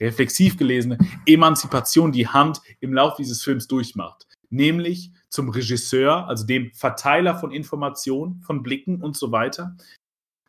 reflexiv 0.00 0.56
gelesene 0.56 0.98
Emanzipation, 1.26 2.12
die 2.12 2.28
Hunt 2.28 2.60
im 2.80 2.94
Laufe 2.94 3.16
dieses 3.18 3.42
Films 3.42 3.66
durchmacht. 3.66 4.26
Nämlich 4.50 5.10
zum 5.28 5.48
Regisseur, 5.48 6.28
also 6.28 6.46
dem 6.46 6.72
Verteiler 6.72 7.36
von 7.36 7.50
Informationen, 7.50 8.40
von 8.42 8.62
Blicken 8.62 9.02
und 9.02 9.16
so 9.16 9.32
weiter, 9.32 9.76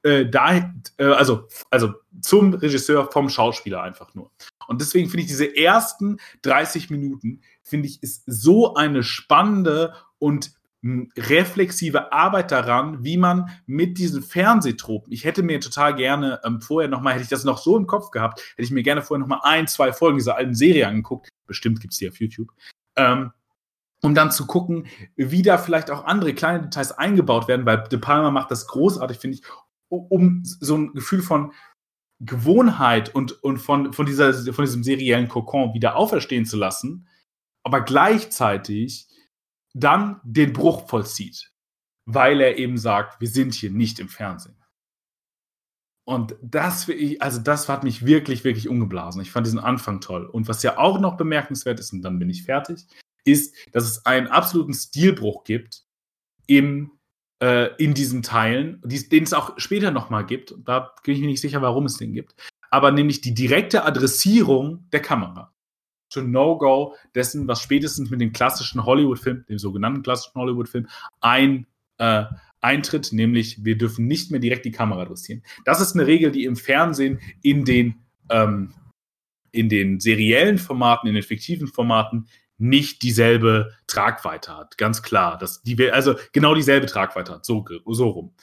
äh, 0.04 0.26
da, 0.26 0.72
äh, 0.98 1.06
also, 1.06 1.48
also 1.70 1.94
zum 2.22 2.54
Regisseur 2.54 3.12
vom 3.12 3.30
Schauspieler 3.30 3.82
einfach 3.82 4.14
nur. 4.14 4.32
Und 4.70 4.82
deswegen 4.82 5.10
finde 5.10 5.24
ich 5.24 5.28
diese 5.28 5.58
ersten 5.58 6.18
30 6.44 6.92
Minuten, 6.92 7.42
finde 7.64 7.88
ich, 7.88 8.04
ist 8.04 8.24
so 8.28 8.76
eine 8.76 9.02
spannende 9.02 9.96
und 10.20 10.52
hm, 10.84 11.12
reflexive 11.18 12.14
Arbeit 12.14 12.52
daran, 12.52 13.04
wie 13.04 13.18
man 13.18 13.50
mit 13.66 13.98
diesen 13.98 14.22
Fernsehtropen, 14.22 15.12
ich 15.12 15.26
hätte 15.26 15.42
mir 15.42 15.60
total 15.60 15.96
gerne 15.96 16.40
ähm, 16.46 16.62
vorher 16.62 16.88
nochmal, 16.88 17.14
hätte 17.14 17.24
ich 17.24 17.30
das 17.30 17.44
noch 17.46 17.58
so 17.58 17.76
im 17.78 17.88
Kopf 17.88 18.12
gehabt, 18.12 18.42
hätte 18.52 18.62
ich 18.62 18.70
mir 18.70 18.84
gerne 18.84 19.02
vorher 19.02 19.20
nochmal 19.20 19.42
ein, 19.42 19.68
zwei 19.68 19.92
Folgen 19.92 20.20
dieser 20.20 20.38
alten 20.38 20.54
Serie 20.54 20.88
angeguckt, 20.88 21.30
bestimmt 21.48 21.82
gibt 21.82 21.94
es 21.94 21.98
die 21.98 22.08
auf 22.08 22.20
YouTube, 22.20 22.52
ähm, 22.96 23.32
um 24.04 24.14
dann 24.14 24.32
zu 24.32 24.46
gucken, 24.46 24.86
wie 25.16 25.42
da 25.42 25.58
vielleicht 25.58 25.90
auch 25.90 26.06
andere 26.06 26.36
kleine 26.36 26.62
Details 26.62 26.92
eingebaut 26.92 27.48
werden, 27.48 27.66
weil 27.66 27.86
De 27.86 27.98
Palma 27.98 28.30
macht 28.30 28.52
das 28.52 28.68
großartig, 28.68 29.18
finde 29.18 29.38
ich, 29.38 29.44
um 29.90 30.44
so 30.44 30.78
ein 30.78 30.94
Gefühl 30.94 31.24
von 31.24 31.54
Gewohnheit 32.20 33.14
und, 33.16 33.44
und 33.44 33.58
von, 33.58 33.94
von, 33.94 34.06
dieser, 34.06 34.34
von 34.54 34.66
diesem 34.66 34.84
seriellen 34.84 35.30
Kokon 35.30 35.74
wieder 35.74 35.96
auferstehen 35.96 36.46
zu 36.46 36.58
lassen, 36.58 37.08
aber 37.64 37.82
gleichzeitig 37.82 39.08
dann 39.74 40.20
den 40.24 40.54
Bruch 40.54 40.90
vollzieht, 40.90 41.52
weil 42.06 42.42
er 42.42 42.58
eben 42.58 42.78
sagt, 42.78 43.22
wir 43.22 43.28
sind 43.28 43.54
hier 43.54 43.72
nicht 43.72 44.00
im 44.00 44.10
Fernsehen. 44.10 44.60
Und 46.06 46.36
das, 46.42 46.90
also 47.20 47.40
das 47.40 47.70
hat 47.70 47.84
mich 47.84 48.04
wirklich, 48.04 48.44
wirklich 48.44 48.68
umgeblasen. 48.68 49.22
Ich 49.22 49.32
fand 49.32 49.46
diesen 49.46 49.60
Anfang 49.60 50.02
toll. 50.02 50.26
Und 50.26 50.48
was 50.48 50.64
ja 50.64 50.80
auch 50.80 51.00
noch 51.00 51.18
bemerkenswert 51.18 51.80
ist, 51.80 51.94
und 51.94 52.02
dann 52.02 52.18
bin 52.18 52.32
ich 52.32 52.44
fertig, 52.44 52.88
ist, 53.26 53.56
dass 53.74 53.84
es 53.84 54.06
einen 54.08 54.26
absoluten 54.26 54.74
Stilbruch 54.74 55.44
gibt 55.44 55.84
im 56.48 56.99
äh, 57.42 57.76
in 57.78 57.94
diesen 57.94 58.22
Teilen, 58.22 58.82
den 58.84 59.24
es 59.24 59.34
auch 59.34 59.58
später 59.58 59.92
nochmal 59.92 60.26
gibt. 60.26 60.56
Da 60.66 60.94
bin 61.04 61.16
ich 61.16 61.22
mir 61.22 61.28
nicht 61.28 61.42
sicher, 61.42 61.62
warum 61.62 61.86
es 61.86 61.98
den 61.98 62.14
gibt. 62.14 62.36
Aber 62.70 62.92
nämlich 62.92 63.22
die 63.22 63.34
direkte 63.34 63.86
Adressierung 63.86 64.88
der 64.92 65.02
Kamera. 65.02 65.54
Schon 66.12 66.32
No-Go 66.32 66.96
dessen, 67.16 67.48
was 67.48 67.62
spätestens 67.62 68.10
mit 68.10 68.20
dem 68.20 68.34
klassischen 68.34 68.86
Hollywood-Film, 68.86 69.46
dem 69.48 69.60
sogenannten 69.60 70.02
klassischen 70.02 70.40
Hollywood-Film, 70.40 70.88
ein, 71.22 71.68
äh, 71.98 72.26
eintritt, 72.62 73.14
nämlich 73.14 73.64
wir 73.64 73.78
dürfen 73.78 74.08
nicht 74.08 74.32
mehr 74.32 74.40
direkt 74.40 74.66
die 74.66 74.72
Kamera 74.72 75.04
adressieren. 75.04 75.44
Das 75.66 75.82
ist 75.82 75.94
eine 75.94 76.08
Regel, 76.08 76.32
die 76.32 76.46
im 76.46 76.56
Fernsehen 76.56 77.20
in 77.42 77.64
den, 77.64 77.96
ähm, 78.30 78.74
in 79.52 79.70
den 79.70 80.00
seriellen 80.00 80.58
Formaten, 80.58 81.08
in 81.08 81.14
den 81.14 81.24
fiktiven 81.24 81.68
Formaten 81.68 82.28
nicht 82.60 83.02
dieselbe 83.02 83.74
Tragweite 83.88 84.56
hat. 84.56 84.78
Ganz 84.78 85.02
klar. 85.02 85.38
Dass 85.38 85.62
die, 85.64 85.92
also 85.92 86.16
genau 86.32 86.54
dieselbe 86.54 86.88
Tragweite 86.88 87.34
hat. 87.34 87.46
So, 87.46 87.66
so 87.88 88.10
rum. 88.10 88.34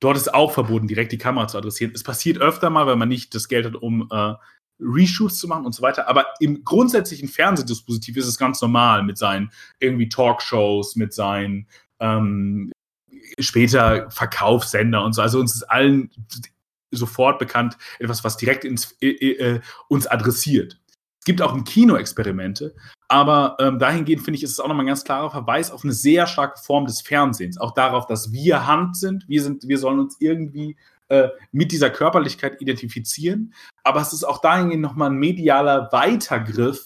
dort 0.00 0.16
ist 0.16 0.32
auch 0.32 0.52
verboten, 0.52 0.88
direkt 0.88 1.12
die 1.12 1.18
Kamera 1.18 1.48
zu 1.48 1.58
adressieren. 1.58 1.92
Es 1.94 2.02
passiert 2.02 2.38
öfter 2.38 2.70
mal, 2.70 2.86
weil 2.86 2.96
man 2.96 3.08
nicht 3.08 3.34
das 3.34 3.48
Geld 3.48 3.66
hat, 3.66 3.76
um 3.76 4.08
äh, 4.10 4.34
Reshoots 4.80 5.38
zu 5.38 5.48
machen 5.48 5.66
und 5.66 5.74
so 5.74 5.82
weiter. 5.82 6.08
Aber 6.08 6.26
im 6.40 6.64
grundsätzlichen 6.64 7.28
Fernsehdispositiv 7.28 8.16
ist 8.16 8.26
es 8.26 8.38
ganz 8.38 8.60
normal 8.62 9.02
mit 9.02 9.18
seinen 9.18 9.52
irgendwie 9.78 10.08
Talkshows, 10.08 10.96
mit 10.96 11.12
seinen 11.12 11.66
ähm, 11.98 12.72
später 13.38 14.10
Verkaufssender 14.10 15.04
und 15.04 15.12
so. 15.12 15.22
Also 15.22 15.38
uns 15.38 15.54
ist 15.54 15.64
allen 15.64 16.10
sofort 16.90 17.38
bekannt 17.38 17.76
etwas, 17.98 18.24
was 18.24 18.36
direkt 18.36 18.64
ins, 18.64 18.96
äh, 19.00 19.08
äh, 19.08 19.60
uns 19.88 20.06
adressiert. 20.06 20.80
Es 21.20 21.24
gibt 21.24 21.42
auch 21.42 21.54
im 21.54 21.64
Kino 21.64 21.96
Experimente, 21.96 22.74
aber 23.10 23.56
ähm, 23.58 23.80
dahingehend 23.80 24.22
finde 24.22 24.36
ich, 24.36 24.44
ist 24.44 24.52
es 24.52 24.60
auch 24.60 24.68
nochmal 24.68 24.84
ein 24.84 24.88
ganz 24.88 25.02
klarer 25.02 25.32
Verweis 25.32 25.72
auf 25.72 25.82
eine 25.82 25.92
sehr 25.92 26.28
starke 26.28 26.60
Form 26.62 26.86
des 26.86 27.00
Fernsehens. 27.00 27.58
Auch 27.58 27.74
darauf, 27.74 28.06
dass 28.06 28.32
wir 28.32 28.68
Hand 28.68 28.96
sind. 28.96 29.28
Wir, 29.28 29.42
sind, 29.42 29.66
wir 29.66 29.78
sollen 29.78 29.98
uns 29.98 30.16
irgendwie 30.20 30.76
äh, 31.08 31.28
mit 31.50 31.72
dieser 31.72 31.90
Körperlichkeit 31.90 32.60
identifizieren. 32.60 33.52
Aber 33.82 34.00
es 34.00 34.12
ist 34.12 34.22
auch 34.22 34.40
dahingehend 34.40 34.80
nochmal 34.80 35.10
ein 35.10 35.16
medialer 35.16 35.88
Weitergriff 35.90 36.84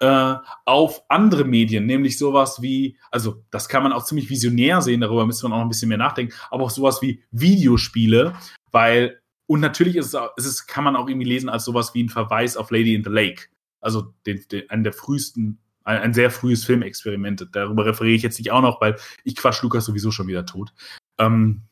äh, 0.00 0.34
auf 0.64 1.02
andere 1.10 1.44
Medien, 1.44 1.84
nämlich 1.84 2.16
sowas 2.16 2.62
wie, 2.62 2.96
also 3.10 3.44
das 3.50 3.68
kann 3.68 3.82
man 3.82 3.92
auch 3.92 4.04
ziemlich 4.06 4.30
visionär 4.30 4.80
sehen, 4.80 5.02
darüber 5.02 5.26
müsste 5.26 5.46
man 5.46 5.58
auch 5.58 5.62
ein 5.62 5.68
bisschen 5.68 5.90
mehr 5.90 5.98
nachdenken, 5.98 6.32
aber 6.50 6.64
auch 6.64 6.70
sowas 6.70 7.02
wie 7.02 7.22
Videospiele, 7.32 8.34
weil, 8.72 9.20
und 9.46 9.60
natürlich 9.60 9.96
ist 9.96 10.14
es, 10.14 10.20
ist 10.36 10.46
es 10.46 10.66
kann 10.66 10.84
man 10.84 10.96
auch 10.96 11.06
irgendwie 11.06 11.28
lesen 11.28 11.50
als 11.50 11.66
sowas 11.66 11.92
wie 11.92 12.02
ein 12.02 12.08
Verweis 12.08 12.56
auf 12.56 12.70
Lady 12.70 12.94
in 12.94 13.04
the 13.04 13.10
Lake. 13.10 13.48
Also 13.80 14.14
den, 14.26 14.44
den, 14.50 14.68
einen 14.70 14.84
der 14.84 14.92
frühesten, 14.92 15.58
ein, 15.84 15.98
ein, 15.98 16.14
sehr 16.14 16.30
frühes 16.30 16.64
Filmexperiment. 16.64 17.48
Darüber 17.52 17.86
referiere 17.86 18.16
ich 18.16 18.22
jetzt 18.22 18.38
nicht 18.38 18.50
auch 18.50 18.62
noch, 18.62 18.80
weil 18.80 18.96
ich 19.24 19.36
quatsch 19.36 19.62
Lukas 19.62 19.84
sowieso 19.84 20.10
schon 20.10 20.26
wieder 20.26 20.46
tot. 20.46 20.72
Ähm, 21.18 21.62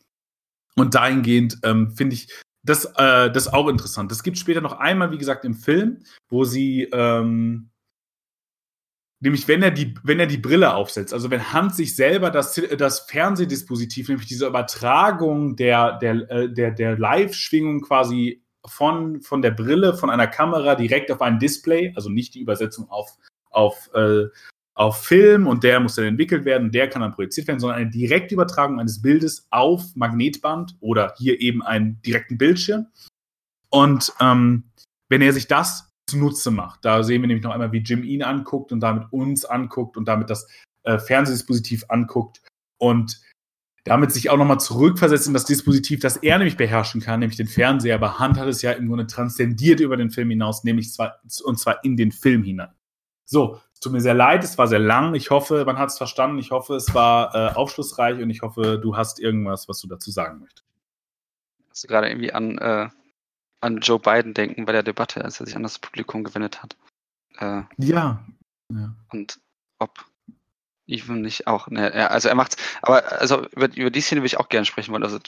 und 0.75 0.95
dahingehend 0.95 1.59
ähm, 1.65 1.91
finde 1.97 2.15
ich 2.15 2.29
das, 2.63 2.85
äh, 2.97 3.31
das 3.31 3.53
auch 3.53 3.69
interessant. 3.69 4.11
Das 4.11 4.23
gibt 4.23 4.39
später 4.39 4.61
noch 4.61 4.79
einmal, 4.79 5.11
wie 5.11 5.19
gesagt, 5.19 5.45
im 5.45 5.55
Film, 5.55 6.03
wo 6.29 6.45
sie 6.45 6.85
ähm, 6.93 7.71
nämlich 9.21 9.49
wenn 9.49 9.63
er 9.63 9.71
die, 9.71 9.95
wenn 10.03 10.21
er 10.21 10.27
die 10.27 10.39
Brille 10.39 10.75
aufsetzt, 10.75 11.13
also 11.13 11.31
wenn 11.31 11.53
Hans 11.53 11.77
sich 11.77 11.97
selber 11.97 12.31
das, 12.31 12.61
das 12.77 13.01
Fernsehdispositiv, 13.01 14.09
nämlich 14.09 14.29
diese 14.29 14.47
Übertragung 14.47 15.57
der, 15.57 15.99
der, 15.99 16.31
äh, 16.31 16.53
der, 16.53 16.71
der 16.71 16.99
Live-Schwingung 16.99 17.83
quasi 17.83 18.43
von, 18.67 19.21
von 19.21 19.43
der 19.43 19.51
Brille, 19.51 19.95
von 19.95 20.11
einer 20.11 20.27
Kamera 20.27 20.75
direkt 20.75 21.11
auf 21.11 21.23
ein 21.23 21.39
Display, 21.39 21.93
also 21.97 22.09
nicht 22.09 22.35
die 22.35 22.41
Übersetzung 22.41 22.91
auf, 22.91 23.17
auf, 23.51 23.91
äh, 23.95 24.27
auf 24.75 25.03
Film 25.05 25.47
und 25.47 25.65
der 25.65 25.81
muss 25.81 25.97
dann 25.97 26.05
entwickelt 26.05 26.45
werden, 26.45 26.71
der 26.71 26.89
kann 26.89 27.03
dann 27.03 27.13
projiziert 27.13 27.49
werden, 27.49 27.61
sondern 27.61 27.81
eine 27.81 27.91
direkte 27.91 28.35
Übertragung 28.35 28.79
eines 28.81 29.03
Bildes 29.03 29.47
auf 29.51 29.95
Magnetband 29.95 30.77
oder 30.81 31.15
hier 31.19 31.41
eben 31.41 31.63
einen 31.63 32.01
direkten 32.03 32.39
Bildschirm. 32.39 32.87
Und 33.71 34.13
ähm, 34.21 34.65
wenn 35.09 35.23
er 35.23 35.33
sich 35.33 35.47
das 35.47 35.91
zunutze 36.09 36.51
macht, 36.51 36.85
da 36.85 37.03
sehen 37.03 37.23
wir 37.23 37.29
nämlich 37.29 37.45
noch 37.45 37.53
einmal, 37.53 37.73
wie 37.73 37.79
Jim 37.79 38.03
ihn 38.03 38.23
anguckt 38.23 38.73
und 38.73 38.81
damit 38.81 39.13
uns 39.13 39.45
anguckt 39.45 39.97
und 39.97 40.07
damit 40.07 40.31
das 40.31 40.47
äh, 40.85 40.99
Fernsehdispositiv 40.99 41.85
anguckt 41.89 42.41
und 42.79 43.21
damit 43.89 44.13
sich 44.13 44.31
auch 44.31 44.37
nochmal 44.37 44.61
zurückversetzt 44.61 45.27
in 45.27 45.35
das 45.35 45.45
Dispositiv, 45.45 46.01
das 46.01 46.17
er 46.19 46.39
nämlich 46.39 46.57
beherrschen 46.57 47.01
kann, 47.01 47.21
nämlich 47.21 47.37
den 47.37 47.49
Fernseher. 47.49 47.95
Aber 47.95 48.19
Hand 48.19 48.39
hat 48.39 48.49
es 48.49 48.63
ja 48.63 48.73
im 48.73 48.89
Grunde 48.89 49.07
transzendiert 49.07 49.81
über 49.81 49.97
den 49.97 50.11
Film 50.11 50.31
hinaus, 50.31 50.65
nämlich 50.65 50.93
zwar, 50.93 51.21
und 51.45 51.59
zwar 51.59 51.85
in 51.85 51.97
den 51.97 52.13
Film 52.13 52.43
hinein. 52.43 52.71
So, 53.25 53.61
es 53.75 53.81
tut 53.81 53.93
mir 53.93 54.01
sehr 54.01 54.15
leid, 54.15 54.43
es 54.43 54.57
war 54.59 54.67
sehr 54.67 54.79
lang. 54.79 55.15
Ich 55.15 55.31
hoffe, 55.31 55.65
man 55.65 55.79
hat 55.79 55.91
es 55.91 55.99
verstanden. 55.99 56.39
Ich 56.39 56.51
hoffe, 56.51 56.75
es 56.75 56.95
war 56.95 57.35
äh, 57.35 57.55
aufschlussreich 57.55 58.21
und 58.23 58.31
ich 58.31 58.43
hoffe, 58.43 58.79
du 58.83 58.97
hast 58.97 59.21
irgendwas, 59.21 59.69
was 59.69 59.81
du 59.81 59.89
dazu 59.89 60.11
sagen 60.11 60.41
möchtest. 60.41 60.65
Hast 61.71 61.85
du 61.85 61.89
gerade 61.89 62.09
irgendwie 62.09 62.33
an, 62.33 62.59
äh, 62.59 62.89
an 63.61 63.79
Joe 63.79 64.01
Biden 64.01 64.35
denken 64.35 64.65
bei 64.65 64.73
der 64.73 64.83
Debatte, 64.83 65.25
als 65.25 65.39
er 65.41 65.47
sich 65.47 65.55
an 65.55 65.63
das 65.63 65.79
Publikum 65.79 66.25
gewendet 66.25 66.63
hat? 66.63 66.77
Äh, 67.39 67.63
ja. 67.77 68.25
ja. 68.73 68.95
Und 69.13 69.39
ob 69.79 70.05
Even 70.89 71.21
nicht 71.21 71.47
auch. 71.47 71.69
Ne, 71.69 72.11
also 72.11 72.29
er 72.29 72.35
macht's. 72.35 72.57
Aber 72.81 73.21
also 73.21 73.47
über, 73.51 73.69
über 73.77 73.91
die 73.91 74.01
Szene 74.01 74.23
will 74.23 74.27
ich 74.27 74.39
auch 74.39 74.49
gerne 74.49 74.65
sprechen 74.65 74.93
wollen. 74.93 75.05
Also 75.05 75.19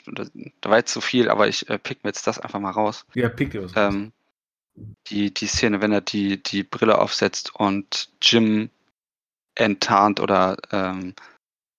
da 0.61 0.71
war 0.71 0.79
jetzt 0.79 0.93
zu 0.93 1.03
viel, 1.03 1.29
aber 1.29 1.49
ich 1.49 1.69
äh, 1.69 1.79
pick 1.79 2.03
mir 2.03 2.09
jetzt 2.09 2.27
das 2.27 2.39
einfach 2.39 2.59
mal 2.59 2.71
raus. 2.71 3.05
Ja, 3.15 3.29
pick 3.29 3.51
dir 3.51 3.65
was. 3.65 3.73
Ähm, 3.77 4.13
die, 5.09 5.33
die 5.33 5.47
Szene, 5.47 5.83
wenn 5.83 5.93
er 5.93 6.01
die, 6.01 6.43
die 6.43 6.63
Brille 6.63 6.99
aufsetzt 6.99 7.55
und 7.55 8.09
Jim 8.23 8.71
enttarnt 9.55 10.21
oder 10.21 10.57
ähm, 10.73 11.15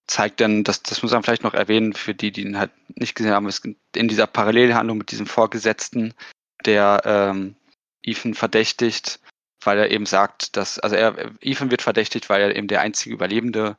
zeigt 0.08 0.42
dann, 0.42 0.64
das, 0.64 0.84
das 0.84 1.02
muss 1.02 1.12
man 1.12 1.24
vielleicht 1.24 1.44
noch 1.44 1.54
erwähnen, 1.54 1.94
für 1.94 2.14
die, 2.14 2.32
die 2.32 2.42
ihn 2.42 2.60
halt 2.60 2.72
nicht 2.96 3.16
gesehen 3.16 3.32
haben, 3.32 3.48
es 3.48 3.62
in 3.96 4.08
dieser 4.08 4.28
Parallelhandlung 4.28 5.00
mit 5.00 5.12
diesem 5.12 5.26
Vorgesetzten, 5.26 6.14
der 6.66 7.02
ähm, 7.06 7.56
Ethan 8.04 8.34
verdächtigt, 8.34 9.20
weil 9.62 9.78
er 9.78 9.92
eben 9.92 10.06
sagt, 10.06 10.58
dass, 10.58 10.80
also 10.80 10.96
er, 10.96 11.32
Ethan 11.42 11.72
wird 11.72 11.82
verdächtigt, 11.82 12.30
weil 12.30 12.42
er 12.42 12.56
eben 12.56 12.68
der 12.68 12.82
einzige 12.82 13.14
Überlebende 13.14 13.78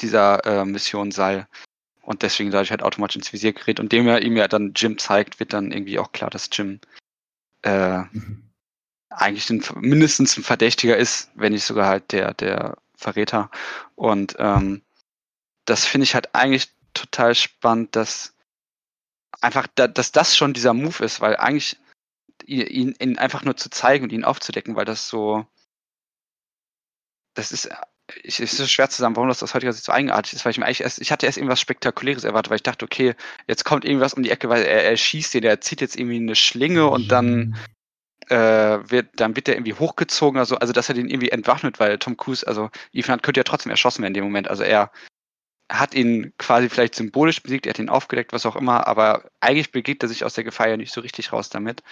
dieser 0.00 0.44
äh, 0.44 0.64
Mission 0.64 1.12
sei 1.12 1.46
und 2.02 2.22
deswegen 2.22 2.50
dadurch 2.50 2.70
halt 2.70 2.82
automatisch 2.82 3.16
ins 3.16 3.32
Visier 3.32 3.52
gerät. 3.52 3.80
Und 3.80 3.92
dem 3.92 4.06
er 4.08 4.22
ihm 4.22 4.36
ja 4.36 4.48
dann 4.48 4.72
Jim 4.74 4.98
zeigt, 4.98 5.40
wird 5.40 5.52
dann 5.52 5.72
irgendwie 5.72 5.98
auch 5.98 6.12
klar, 6.12 6.30
dass 6.30 6.50
Jim 6.52 6.80
äh, 7.62 7.98
mhm. 7.98 8.50
eigentlich 9.10 9.48
ein, 9.50 9.62
mindestens 9.80 10.36
ein 10.36 10.44
Verdächtiger 10.44 10.96
ist, 10.96 11.30
wenn 11.34 11.52
nicht 11.52 11.64
sogar 11.64 11.86
halt 11.88 12.12
der, 12.12 12.34
der 12.34 12.76
Verräter. 12.96 13.50
Und 13.94 14.36
ähm, 14.38 14.82
das 15.64 15.86
finde 15.86 16.04
ich 16.04 16.14
halt 16.14 16.34
eigentlich 16.34 16.68
total 16.92 17.34
spannend, 17.34 17.96
dass 17.96 18.34
einfach, 19.40 19.66
da, 19.74 19.88
dass 19.88 20.12
das 20.12 20.36
schon 20.36 20.52
dieser 20.52 20.74
Move 20.74 21.04
ist, 21.04 21.20
weil 21.20 21.36
eigentlich 21.36 21.76
ihn, 22.46 22.94
ihn 22.98 23.18
einfach 23.18 23.44
nur 23.44 23.56
zu 23.56 23.70
zeigen 23.70 24.04
und 24.04 24.12
ihn 24.12 24.24
aufzudecken, 24.24 24.76
weil 24.76 24.84
das 24.84 25.08
so, 25.08 25.46
das 27.34 27.52
ist, 27.52 27.68
ich, 28.22 28.40
es 28.40 28.52
ist 28.52 28.56
so 28.58 28.66
schwer 28.66 28.90
zu 28.90 29.00
sagen, 29.00 29.16
warum 29.16 29.28
das 29.28 29.42
aus 29.42 29.54
heutiger 29.54 29.72
Sicht 29.72 29.84
so 29.84 29.92
eigenartig 29.92 30.34
ist, 30.34 30.44
weil 30.44 30.50
ich 30.52 30.58
mir 30.58 30.66
eigentlich 30.66 30.82
erst, 30.82 31.00
ich 31.00 31.10
hatte 31.10 31.26
erst 31.26 31.38
irgendwas 31.38 31.60
Spektakuläres 31.60 32.24
erwartet, 32.24 32.50
weil 32.50 32.56
ich 32.56 32.62
dachte, 32.62 32.84
okay, 32.84 33.14
jetzt 33.46 33.64
kommt 33.64 33.84
irgendwas 33.84 34.14
um 34.14 34.22
die 34.22 34.30
Ecke, 34.30 34.48
weil 34.48 34.62
er, 34.62 34.84
er 34.84 34.96
schießt 34.96 35.34
den, 35.34 35.44
er 35.44 35.60
zieht 35.60 35.80
jetzt 35.80 35.96
irgendwie 35.96 36.16
eine 36.16 36.36
Schlinge 36.36 36.86
und 36.88 37.08
dann 37.08 37.56
äh, 38.28 38.36
wird, 38.90 39.08
dann 39.16 39.36
wird 39.36 39.46
der 39.46 39.56
irgendwie 39.56 39.74
hochgezogen, 39.74 40.38
also, 40.38 40.56
also 40.56 40.72
dass 40.72 40.88
er 40.88 40.94
den 40.94 41.08
irgendwie 41.08 41.30
entwaffnet, 41.30 41.80
weil 41.80 41.98
Tom 41.98 42.16
Cruise, 42.16 42.46
also 42.46 42.70
Ethan 42.92 43.22
könnte 43.22 43.40
ja 43.40 43.44
trotzdem 43.44 43.70
erschossen 43.70 44.02
werden 44.02 44.12
in 44.12 44.20
dem 44.20 44.24
Moment, 44.24 44.48
also 44.48 44.62
er 44.62 44.90
hat 45.70 45.94
ihn 45.94 46.32
quasi 46.38 46.68
vielleicht 46.68 46.94
symbolisch 46.94 47.42
besiegt, 47.42 47.66
er 47.66 47.70
hat 47.70 47.78
ihn 47.78 47.88
aufgedeckt, 47.88 48.32
was 48.32 48.46
auch 48.46 48.56
immer, 48.56 48.86
aber 48.86 49.30
eigentlich 49.40 49.72
begeht 49.72 50.02
er 50.02 50.08
sich 50.08 50.24
aus 50.24 50.34
der 50.34 50.44
Gefahr 50.44 50.68
ja 50.68 50.76
nicht 50.76 50.92
so 50.92 51.00
richtig 51.00 51.32
raus 51.32 51.48
damit. 51.48 51.82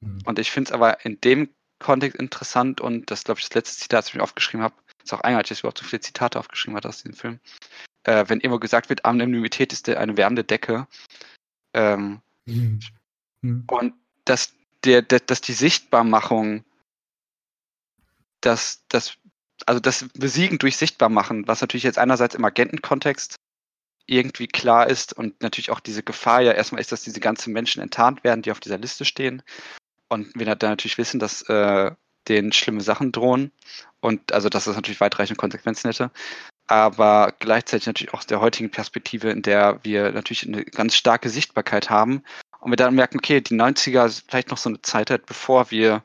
Mhm. 0.00 0.18
Und 0.24 0.38
ich 0.38 0.50
finde 0.50 0.68
es 0.68 0.72
aber 0.72 1.04
in 1.04 1.20
dem 1.20 1.50
Kontext 1.78 2.18
interessant 2.18 2.80
und 2.80 3.10
das 3.10 3.24
glaube 3.24 3.40
ich 3.40 3.48
das 3.48 3.54
letzte 3.54 3.82
Zitat, 3.82 3.98
das 3.98 4.08
ich 4.08 4.14
mir 4.14 4.22
aufgeschrieben 4.22 4.62
habe, 4.62 4.74
ist 5.02 5.12
auch 5.12 5.20
eigenartig, 5.20 5.50
dass 5.50 5.58
ich 5.58 5.62
überhaupt 5.62 5.78
so 5.78 5.84
viele 5.84 6.00
Zitate 6.00 6.38
aufgeschrieben 6.38 6.76
habe 6.76 6.88
aus 6.88 7.02
dem 7.02 7.12
Film. 7.12 7.40
Äh, 8.04 8.24
wenn 8.28 8.40
immer 8.40 8.58
gesagt 8.60 8.88
wird, 8.88 9.04
Anonymität 9.04 9.72
ist 9.72 9.88
eine 9.88 10.16
wärmende 10.16 10.44
Decke. 10.44 10.86
Ähm, 11.74 12.20
mhm. 12.46 12.80
Mhm. 13.42 13.64
Und 13.68 13.94
dass, 14.24 14.54
der, 14.84 15.02
der, 15.02 15.20
dass 15.20 15.40
die 15.40 15.52
Sichtbarmachung, 15.52 16.64
dass 18.40 18.84
das, 18.88 19.16
also 19.66 19.80
das 19.80 20.08
Besiegen 20.14 20.58
durch 20.58 20.76
Sichtbarmachen, 20.76 21.46
was 21.46 21.60
natürlich 21.60 21.84
jetzt 21.84 21.98
einerseits 21.98 22.34
im 22.34 22.44
Agentenkontext 22.44 23.36
irgendwie 24.06 24.46
klar 24.46 24.88
ist 24.88 25.12
und 25.12 25.42
natürlich 25.42 25.70
auch 25.70 25.80
diese 25.80 26.02
Gefahr 26.02 26.40
ja 26.40 26.52
erstmal 26.52 26.80
ist, 26.80 26.92
dass 26.92 27.02
diese 27.02 27.20
ganzen 27.20 27.52
Menschen 27.52 27.82
enttarnt 27.82 28.22
werden, 28.24 28.42
die 28.42 28.52
auf 28.52 28.60
dieser 28.60 28.78
Liste 28.78 29.04
stehen. 29.04 29.42
Und 30.08 30.28
wir 30.34 30.46
dann 30.54 30.70
natürlich 30.70 30.98
wissen, 30.98 31.18
dass 31.18 31.42
äh, 31.42 31.90
denen 32.28 32.52
schlimme 32.52 32.80
Sachen 32.80 33.12
drohen 33.12 33.52
und 34.00 34.32
also 34.32 34.48
dass 34.48 34.64
das 34.64 34.76
natürlich 34.76 35.00
weitreichende 35.00 35.38
Konsequenzen 35.38 35.88
hätte. 35.88 36.10
Aber 36.68 37.32
gleichzeitig 37.38 37.86
natürlich 37.86 38.12
auch 38.12 38.18
aus 38.18 38.26
der 38.26 38.40
heutigen 38.40 38.70
Perspektive, 38.70 39.30
in 39.30 39.42
der 39.42 39.80
wir 39.84 40.10
natürlich 40.12 40.46
eine 40.46 40.64
ganz 40.64 40.96
starke 40.96 41.28
Sichtbarkeit 41.28 41.90
haben 41.90 42.22
und 42.60 42.72
wir 42.72 42.76
dann 42.76 42.94
merken, 42.94 43.18
okay, 43.18 43.40
die 43.40 43.54
90er 43.54 44.06
ist 44.06 44.24
vielleicht 44.28 44.50
noch 44.50 44.58
so 44.58 44.68
eine 44.68 44.82
Zeit, 44.82 45.10
halt, 45.10 45.26
bevor 45.26 45.70
wir 45.70 46.02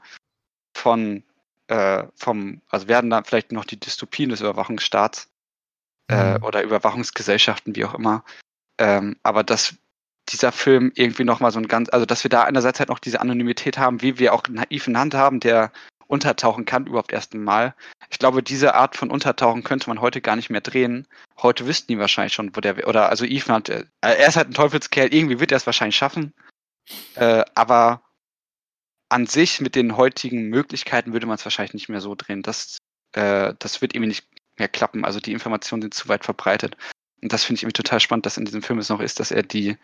von 0.76 1.24
äh, 1.68 2.06
vom, 2.16 2.62
also 2.70 2.88
werden 2.88 3.10
da 3.10 3.24
vielleicht 3.24 3.52
noch 3.52 3.66
die 3.66 3.80
Dystopien 3.80 4.30
des 4.30 4.42
Überwachungsstaats 4.42 5.30
äh, 6.10 6.38
mhm. 6.38 6.44
oder 6.44 6.64
Überwachungsgesellschaften, 6.64 7.76
wie 7.76 7.86
auch 7.86 7.94
immer. 7.94 8.24
Ähm, 8.78 9.16
aber 9.24 9.44
dass 9.44 9.76
dieser 10.32 10.52
Film 10.52 10.92
irgendwie 10.96 11.24
nochmal 11.24 11.52
so 11.52 11.60
ein 11.60 11.68
ganz, 11.68 11.90
also 11.90 12.06
dass 12.06 12.24
wir 12.24 12.30
da 12.30 12.44
einerseits 12.44 12.80
halt 12.80 12.90
noch 12.90 13.00
diese 13.00 13.22
Anonymität 13.22 13.78
haben, 13.78 14.02
wie 14.02 14.20
wir 14.20 14.34
auch 14.34 14.44
einen 14.46 14.56
naiven 14.56 14.98
Hand 14.98 15.14
haben, 15.14 15.40
der 15.40 15.72
untertauchen 16.08 16.66
kann 16.66 16.88
überhaupt 16.88 17.14
erst 17.14 17.34
einmal. 17.34 17.74
Ich 18.10 18.20
glaube, 18.20 18.44
diese 18.44 18.76
Art 18.76 18.98
von 18.98 19.10
Untertauchen 19.10 19.64
könnte 19.64 19.90
man 19.90 20.02
heute 20.02 20.20
gar 20.20 20.36
nicht 20.36 20.50
mehr 20.50 20.60
drehen. 20.60 21.08
Heute 21.42 21.66
wüssten 21.66 21.94
die 21.94 22.00
wahrscheinlich 22.00 22.34
schon, 22.34 22.56
wo 22.56 22.60
der, 22.60 22.86
oder 22.88 23.10
also 23.10 23.24
Ethan 23.24 23.56
hat, 23.56 23.70
äh, 23.70 23.86
er 24.02 24.28
ist 24.28 24.36
halt 24.36 24.50
ein 24.50 24.54
Teufelskerl, 24.54 25.14
irgendwie 25.14 25.40
wird 25.40 25.52
er 25.52 25.58
es 25.58 25.66
wahrscheinlich 25.66 25.96
schaffen. 25.96 26.34
Äh, 27.16 27.46
aber 27.56 28.02
an 29.08 29.26
sich 29.26 29.62
mit 29.62 29.76
den 29.76 29.96
heutigen 29.96 30.50
Möglichkeiten 30.50 31.14
würde 31.14 31.28
man 31.28 31.36
es 31.36 31.46
wahrscheinlich 31.46 31.74
nicht 31.74 31.90
mehr 31.90 32.02
so 32.02 32.14
drehen. 32.16 32.44
Das, 32.44 32.78
äh, 33.14 33.54
das 33.60 33.82
wird 33.82 33.96
irgendwie 33.96 34.10
nicht 34.10 34.28
mehr 34.58 34.68
klappen. 34.68 35.06
Also 35.06 35.20
die 35.20 35.32
Informationen 35.34 35.82
sind 35.82 35.94
zu 35.94 36.10
weit 36.10 36.26
verbreitet. 36.26 36.76
Und 37.22 37.32
das 37.32 37.46
finde 37.46 37.60
ich 37.60 37.64
irgendwie 37.64 37.82
total 37.82 38.00
spannend, 38.02 38.26
dass 38.26 38.38
in 38.38 38.46
diesem 38.46 38.64
Film 38.64 38.80
es 38.80 38.90
noch 38.90 39.00
ist, 39.00 39.20
dass 39.20 39.32
er 39.32 39.44
die 39.44 39.78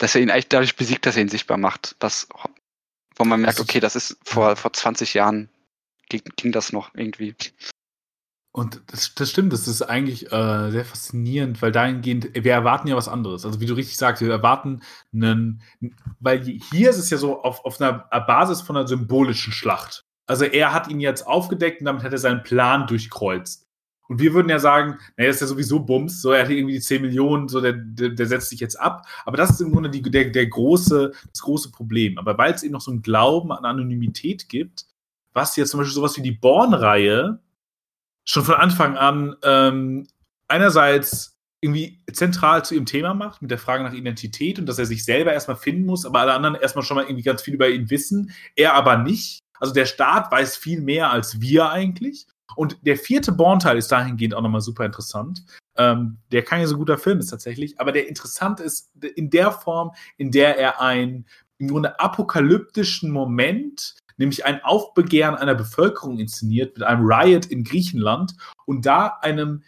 dass 0.00 0.14
er 0.14 0.22
ihn 0.22 0.30
eigentlich 0.30 0.48
dadurch 0.48 0.76
besiegt, 0.76 1.04
dass 1.04 1.16
er 1.16 1.22
ihn 1.22 1.28
sichtbar 1.28 1.58
macht. 1.58 1.94
Was, 2.00 2.26
wo 3.16 3.24
man 3.24 3.42
merkt, 3.42 3.60
okay, 3.60 3.80
das 3.80 3.96
ist 3.96 4.16
vor, 4.24 4.56
vor 4.56 4.72
20 4.72 5.12
Jahren 5.14 5.50
ging, 6.08 6.22
ging 6.36 6.52
das 6.52 6.72
noch 6.72 6.94
irgendwie. 6.94 7.34
Und 8.52 8.80
das, 8.86 9.14
das 9.14 9.30
stimmt, 9.30 9.52
das 9.52 9.68
ist 9.68 9.82
eigentlich 9.82 10.32
äh, 10.32 10.70
sehr 10.70 10.86
faszinierend, 10.86 11.60
weil 11.60 11.70
dahingehend, 11.70 12.34
wir 12.34 12.52
erwarten 12.52 12.88
ja 12.88 12.96
was 12.96 13.08
anderes. 13.08 13.44
Also 13.44 13.60
wie 13.60 13.66
du 13.66 13.74
richtig 13.74 13.98
sagst, 13.98 14.22
wir 14.22 14.30
erwarten 14.30 14.82
einen, 15.12 15.62
weil 16.18 16.42
hier 16.44 16.90
ist 16.90 16.98
es 16.98 17.10
ja 17.10 17.18
so 17.18 17.42
auf, 17.42 17.64
auf 17.66 17.78
einer 17.80 17.92
Basis 17.92 18.62
von 18.62 18.76
einer 18.76 18.88
symbolischen 18.88 19.52
Schlacht. 19.52 20.06
Also 20.26 20.46
er 20.46 20.72
hat 20.72 20.88
ihn 20.88 21.00
jetzt 21.00 21.26
aufgedeckt 21.26 21.80
und 21.80 21.84
damit 21.84 22.02
hat 22.02 22.12
er 22.12 22.18
seinen 22.18 22.42
Plan 22.42 22.86
durchkreuzt. 22.86 23.66
Und 24.10 24.18
wir 24.18 24.34
würden 24.34 24.48
ja 24.48 24.58
sagen, 24.58 24.98
naja, 25.16 25.28
das 25.28 25.36
ist 25.36 25.42
ja 25.42 25.46
sowieso 25.46 25.78
Bums, 25.78 26.20
so 26.20 26.32
er 26.32 26.42
hat 26.42 26.50
irgendwie 26.50 26.74
die 26.74 26.80
10 26.80 27.00
Millionen, 27.00 27.46
so 27.46 27.60
der, 27.60 27.74
der, 27.74 28.08
der 28.08 28.26
setzt 28.26 28.48
sich 28.48 28.58
jetzt 28.58 28.74
ab. 28.74 29.06
Aber 29.24 29.36
das 29.36 29.50
ist 29.50 29.60
im 29.60 29.70
Grunde 29.70 29.88
die, 29.88 30.02
der, 30.02 30.30
der 30.30 30.48
große, 30.48 31.12
das 31.30 31.40
große 31.42 31.70
Problem. 31.70 32.18
Aber 32.18 32.36
weil 32.36 32.52
es 32.52 32.64
eben 32.64 32.72
noch 32.72 32.80
so 32.80 32.90
einen 32.90 33.02
Glauben 33.02 33.52
an 33.52 33.64
Anonymität 33.64 34.48
gibt, 34.48 34.86
was 35.32 35.54
jetzt 35.54 35.70
zum 35.70 35.78
Beispiel 35.78 35.94
sowas 35.94 36.16
wie 36.16 36.22
die 36.22 36.32
Born-Reihe 36.32 37.38
schon 38.24 38.42
von 38.42 38.56
Anfang 38.56 38.96
an 38.96 39.36
ähm, 39.44 40.08
einerseits 40.48 41.38
irgendwie 41.60 42.02
zentral 42.12 42.64
zu 42.64 42.74
ihrem 42.74 42.86
Thema 42.86 43.14
macht, 43.14 43.42
mit 43.42 43.52
der 43.52 43.58
Frage 43.58 43.84
nach 43.84 43.92
Identität 43.92 44.58
und 44.58 44.66
dass 44.66 44.80
er 44.80 44.86
sich 44.86 45.04
selber 45.04 45.32
erstmal 45.32 45.56
finden 45.56 45.86
muss, 45.86 46.04
aber 46.04 46.18
alle 46.18 46.34
anderen 46.34 46.56
erstmal 46.56 46.84
schon 46.84 46.96
mal 46.96 47.04
irgendwie 47.04 47.22
ganz 47.22 47.42
viel 47.42 47.54
über 47.54 47.68
ihn 47.68 47.90
wissen, 47.90 48.32
er 48.56 48.74
aber 48.74 48.96
nicht. 48.96 49.38
Also 49.60 49.72
der 49.72 49.86
Staat 49.86 50.32
weiß 50.32 50.56
viel 50.56 50.80
mehr 50.80 51.12
als 51.12 51.40
wir 51.40 51.70
eigentlich. 51.70 52.26
Und 52.56 52.78
der 52.82 52.96
vierte 52.96 53.32
Born-Teil 53.32 53.78
ist 53.78 53.92
dahingehend 53.92 54.34
auch 54.34 54.42
nochmal 54.42 54.60
super 54.60 54.84
interessant. 54.84 55.44
Ähm, 55.76 56.18
der 56.32 56.42
kein 56.42 56.66
so 56.66 56.76
guter 56.76 56.98
Film 56.98 57.20
ist 57.20 57.28
tatsächlich, 57.28 57.80
aber 57.80 57.92
der 57.92 58.08
interessant 58.08 58.60
ist 58.60 58.90
in 59.16 59.30
der 59.30 59.52
Form, 59.52 59.92
in 60.16 60.30
der 60.30 60.58
er 60.58 60.80
einen 60.80 61.26
im 61.58 61.68
Grunde 61.68 62.00
apokalyptischen 62.00 63.10
Moment 63.10 63.94
nämlich 64.20 64.44
ein 64.44 64.62
Aufbegehren 64.62 65.34
einer 65.34 65.54
Bevölkerung 65.54 66.18
inszeniert 66.18 66.76
mit 66.76 66.86
einem 66.86 67.04
Riot 67.04 67.46
in 67.46 67.64
Griechenland 67.64 68.36
und 68.66 68.84
da 68.84 69.18
einem 69.22 69.62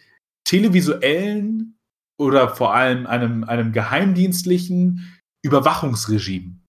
televisuellen 0.45 1.75
oder 2.19 2.49
vor 2.49 2.73
allem 2.73 3.07
einem, 3.07 3.43
einem 3.43 3.71
geheimdienstlichen 3.73 5.19
Überwachungsregime. 5.43 6.59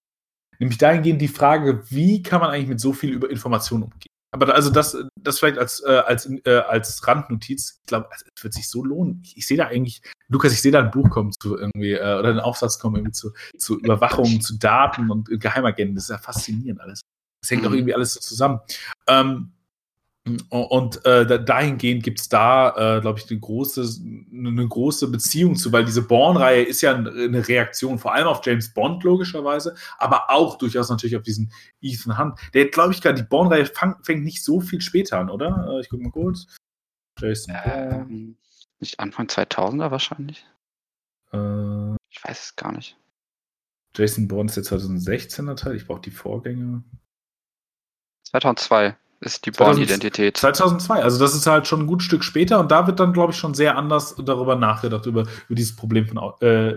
Nämlich 0.58 0.78
dahingehend 0.78 1.20
die 1.20 1.28
Frage, 1.28 1.84
wie 1.90 2.22
kann 2.22 2.40
man 2.40 2.50
eigentlich 2.50 2.68
mit 2.68 2.80
so 2.80 2.92
viel 2.92 3.22
Informationen 3.24 3.84
umgehen? 3.84 4.13
Aber 4.34 4.52
also 4.52 4.68
das, 4.68 4.96
das 5.14 5.38
vielleicht 5.38 5.58
als, 5.58 5.80
äh, 5.86 5.90
als, 5.92 6.28
äh, 6.44 6.56
als 6.56 7.06
Randnotiz. 7.06 7.78
Ich 7.82 7.86
glaube, 7.86 8.08
es 8.34 8.42
wird 8.42 8.52
sich 8.52 8.68
so 8.68 8.84
lohnen. 8.84 9.20
Ich, 9.22 9.36
ich 9.36 9.46
sehe 9.46 9.56
da 9.56 9.66
eigentlich, 9.66 10.02
Lukas, 10.26 10.52
ich 10.52 10.60
sehe 10.60 10.72
da 10.72 10.80
ein 10.80 10.90
Buch 10.90 11.08
kommen 11.08 11.30
zu 11.30 11.56
irgendwie, 11.56 11.92
äh, 11.92 12.18
oder 12.18 12.30
ein 12.30 12.40
Aufsatz 12.40 12.80
kommen 12.80 12.96
irgendwie 12.96 13.12
zu, 13.12 13.30
zu 13.56 13.78
Überwachung, 13.78 14.40
zu 14.40 14.58
Daten 14.58 15.08
und 15.12 15.28
Geheimagenten. 15.40 15.94
Das 15.94 16.04
ist 16.04 16.10
ja 16.10 16.18
faszinierend 16.18 16.80
alles. 16.80 17.02
Das 17.42 17.52
hängt 17.52 17.62
mhm. 17.62 17.68
auch 17.68 17.72
irgendwie 17.74 17.94
alles 17.94 18.14
so 18.14 18.20
zusammen. 18.20 18.58
Ähm, 19.06 19.52
und 20.48 21.04
äh, 21.04 21.44
dahingehend 21.44 22.02
gibt 22.02 22.18
es 22.18 22.30
da, 22.30 22.96
äh, 22.96 23.00
glaube 23.02 23.18
ich, 23.18 23.30
eine 23.30 23.38
große, 23.38 24.00
eine 24.32 24.66
große 24.66 25.10
Beziehung 25.10 25.54
zu, 25.54 25.70
weil 25.70 25.84
diese 25.84 26.00
Born-Reihe 26.00 26.62
ist 26.62 26.80
ja 26.80 26.94
eine 26.94 27.46
Reaktion 27.46 27.98
vor 27.98 28.14
allem 28.14 28.28
auf 28.28 28.40
James 28.42 28.72
Bond 28.72 29.04
logischerweise, 29.04 29.74
aber 29.98 30.30
auch 30.30 30.56
durchaus 30.56 30.88
natürlich 30.88 31.16
auf 31.16 31.22
diesen 31.22 31.52
Ethan 31.82 32.18
Hunt. 32.18 32.38
Der, 32.54 32.68
glaube 32.68 32.94
ich, 32.94 33.02
gar 33.02 33.12
die 33.12 33.22
Born-Reihe 33.22 33.66
fängt 33.66 34.24
nicht 34.24 34.42
so 34.42 34.60
viel 34.60 34.80
später 34.80 35.18
an, 35.18 35.28
oder? 35.28 35.68
Äh, 35.68 35.80
ich 35.80 35.90
gucke 35.90 36.02
mal 36.02 36.10
kurz. 36.10 36.46
Jason 37.18 37.54
ähm, 37.62 38.36
Nicht 38.80 39.00
Anfang 39.00 39.26
2000er 39.26 39.90
wahrscheinlich. 39.90 40.46
Äh, 41.32 41.94
ich 42.08 42.24
weiß 42.24 42.44
es 42.46 42.56
gar 42.56 42.72
nicht. 42.72 42.96
Jason 43.94 44.26
Bourne 44.26 44.48
ist 44.48 44.56
der 44.56 44.64
2016er 44.64 45.54
Teil. 45.54 45.76
Ich 45.76 45.86
brauche 45.86 46.00
die 46.00 46.10
Vorgänge. 46.10 46.82
2002 48.24 48.96
ist 49.24 49.46
die 49.46 49.50
Born-Identität. 49.50 50.36
2002, 50.36 51.02
also 51.02 51.18
das 51.18 51.34
ist 51.34 51.46
halt 51.46 51.66
schon 51.66 51.80
ein 51.80 51.86
gutes 51.86 52.06
Stück 52.06 52.24
später 52.24 52.60
und 52.60 52.70
da 52.70 52.86
wird 52.86 53.00
dann, 53.00 53.12
glaube 53.12 53.32
ich, 53.32 53.38
schon 53.38 53.54
sehr 53.54 53.76
anders 53.76 54.14
darüber 54.24 54.56
nachgedacht, 54.56 55.06
über, 55.06 55.22
über 55.22 55.54
dieses 55.54 55.76
Problem 55.76 56.06
von. 56.06 56.32
Äh, 56.40 56.74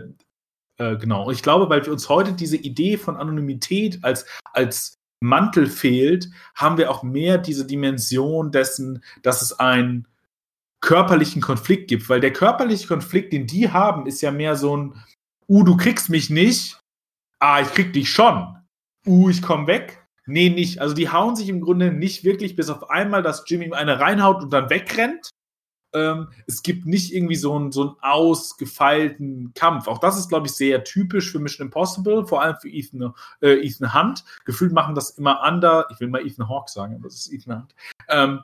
äh, 0.78 0.98
genau. 0.98 1.26
Und 1.26 1.34
ich 1.34 1.44
glaube, 1.44 1.70
weil 1.70 1.86
wir 1.86 1.92
uns 1.92 2.10
heute 2.10 2.34
diese 2.34 2.58
Idee 2.58 2.98
von 2.98 3.18
Anonymität 3.18 4.04
als, 4.04 4.26
als 4.54 4.98
Mantel 5.20 5.68
fehlt, 5.68 6.30
haben 6.56 6.78
wir 6.78 6.92
auch 6.92 7.04
mehr 7.04 7.38
diese 7.38 7.66
Dimension 7.66 8.52
dessen, 8.52 9.04
dass 9.24 9.42
es 9.42 9.60
einen 9.60 10.08
körperlichen 10.80 11.42
Konflikt 11.42 11.88
gibt, 11.90 12.08
weil 12.08 12.20
der 12.20 12.34
körperliche 12.34 12.88
Konflikt, 12.88 13.34
den 13.34 13.48
die 13.48 13.72
haben, 13.72 14.06
ist 14.06 14.22
ja 14.22 14.32
mehr 14.32 14.56
so 14.56 14.78
ein, 14.78 15.04
uh, 15.48 15.64
du 15.64 15.76
kriegst 15.76 16.10
mich 16.10 16.30
nicht, 16.30 16.80
ah, 17.40 17.62
ich 17.62 17.70
krieg 17.74 17.94
dich 17.94 18.12
schon, 18.12 18.56
uh, 19.08 19.30
ich 19.30 19.42
komm 19.42 19.66
weg 19.66 20.07
Nee, 20.28 20.50
nicht. 20.50 20.80
Also 20.80 20.94
die 20.94 21.10
hauen 21.10 21.36
sich 21.36 21.50
im 21.50 21.62
Grunde 21.62 21.92
nicht 21.92 22.24
wirklich, 22.24 22.56
bis 22.56 22.70
auf 22.70 22.90
einmal, 22.90 23.24
dass 23.24 23.46
Jimmy 23.48 23.66
ihm 23.66 23.74
eine 23.74 24.00
reinhaut 24.00 24.44
und 24.44 24.52
dann 24.52 24.70
wegrennt. 24.70 25.30
Ähm, 25.96 26.28
es 26.46 26.64
gibt 26.64 26.86
nicht 26.86 27.14
irgendwie 27.14 27.36
so 27.36 27.56
einen, 27.56 27.72
so 27.72 27.82
einen 27.82 27.96
ausgefeilten 28.02 29.54
Kampf. 29.56 29.88
Auch 29.88 30.00
das 30.00 30.20
ist, 30.20 30.28
glaube 30.28 30.48
ich, 30.48 30.54
sehr 30.54 30.84
typisch 30.84 31.32
für 31.32 31.40
Mission 31.40 31.68
Impossible, 31.68 32.28
vor 32.28 32.42
allem 32.42 32.58
für 32.62 32.70
Ethan, 32.70 33.14
äh, 33.42 33.66
Ethan 33.66 33.94
Hunt. 33.94 34.26
Gefühlt 34.46 34.74
machen 34.74 34.96
das 34.96 35.12
immer 35.12 35.42
anders. 35.42 35.86
Ich 35.92 36.00
will 36.02 36.10
mal 36.10 36.26
Ethan 36.26 36.50
Hawke 36.50 36.70
sagen, 36.70 36.96
aber 36.96 37.06
das 37.06 37.16
ist 37.16 37.34
Ethan 37.34 37.62
Hunt. 37.62 37.76
Ähm, 38.10 38.42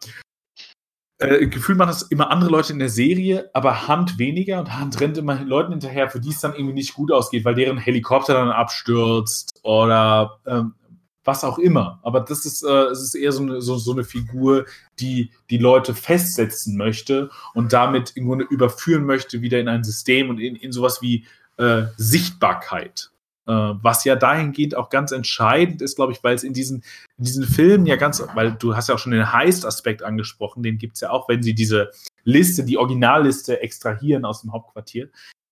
äh, 1.19 1.47
Gefühl 1.47 1.75
machen 1.75 1.89
das 1.89 2.03
immer 2.03 2.31
andere 2.31 2.49
Leute 2.49 2.73
in 2.73 2.79
der 2.79 2.89
Serie, 2.89 3.49
aber 3.53 3.87
Hunt 3.87 4.17
weniger 4.17 4.59
und 4.59 4.79
Hunt 4.79 4.99
rennt 4.99 5.17
immer 5.17 5.41
Leuten 5.43 5.71
hinterher, 5.71 6.09
für 6.09 6.19
die 6.19 6.29
es 6.29 6.39
dann 6.39 6.53
irgendwie 6.53 6.73
nicht 6.73 6.93
gut 6.93 7.11
ausgeht, 7.11 7.45
weil 7.45 7.55
deren 7.55 7.77
Helikopter 7.77 8.33
dann 8.33 8.49
abstürzt 8.49 9.59
oder 9.63 10.39
ähm, 10.45 10.75
was 11.23 11.43
auch 11.43 11.57
immer. 11.57 11.99
Aber 12.03 12.19
das 12.21 12.45
ist, 12.45 12.63
äh, 12.63 12.85
es 12.85 13.01
ist 13.01 13.15
eher 13.15 13.31
so 13.31 13.43
eine, 13.43 13.61
so, 13.61 13.77
so 13.77 13.93
eine 13.93 14.03
Figur, 14.03 14.65
die 14.99 15.31
die 15.49 15.57
Leute 15.57 15.93
festsetzen 15.93 16.77
möchte 16.77 17.29
und 17.53 17.73
damit 17.73 18.11
im 18.15 18.27
Grunde 18.27 18.45
überführen 18.45 19.05
möchte 19.05 19.41
wieder 19.41 19.59
in 19.59 19.67
ein 19.67 19.83
System 19.83 20.29
und 20.29 20.39
in, 20.39 20.55
in 20.55 20.71
sowas 20.71 21.01
wie 21.01 21.25
äh, 21.57 21.83
Sichtbarkeit. 21.97 23.11
Äh, 23.45 23.51
was 23.51 24.05
ja 24.05 24.15
dahingehend 24.15 24.75
auch 24.75 24.89
ganz 24.89 25.11
entscheidend 25.11 25.81
ist, 25.81 25.95
glaube 25.97 26.13
ich, 26.13 26.23
weil 26.23 26.35
es 26.35 26.43
in 26.43 26.53
diesen, 26.53 26.83
in 27.17 27.25
diesen 27.25 27.43
Filmen 27.43 27.85
ja 27.85 27.97
ganz, 27.97 28.23
weil 28.35 28.53
du 28.53 28.75
hast 28.75 28.87
ja 28.87 28.95
auch 28.95 28.99
schon 28.99 29.11
den 29.11 29.33
Heist-Aspekt 29.33 30.01
angesprochen, 30.01 30.63
den 30.63 30.77
gibt 30.77 30.95
es 30.95 31.01
ja 31.01 31.09
auch, 31.09 31.27
wenn 31.27 31.43
sie 31.43 31.53
diese 31.53 31.91
Liste, 32.23 32.63
die 32.63 32.77
Originalliste 32.77 33.59
extrahieren 33.61 34.23
aus 34.23 34.41
dem 34.41 34.53
Hauptquartier. 34.53 35.09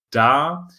Da 0.10 0.70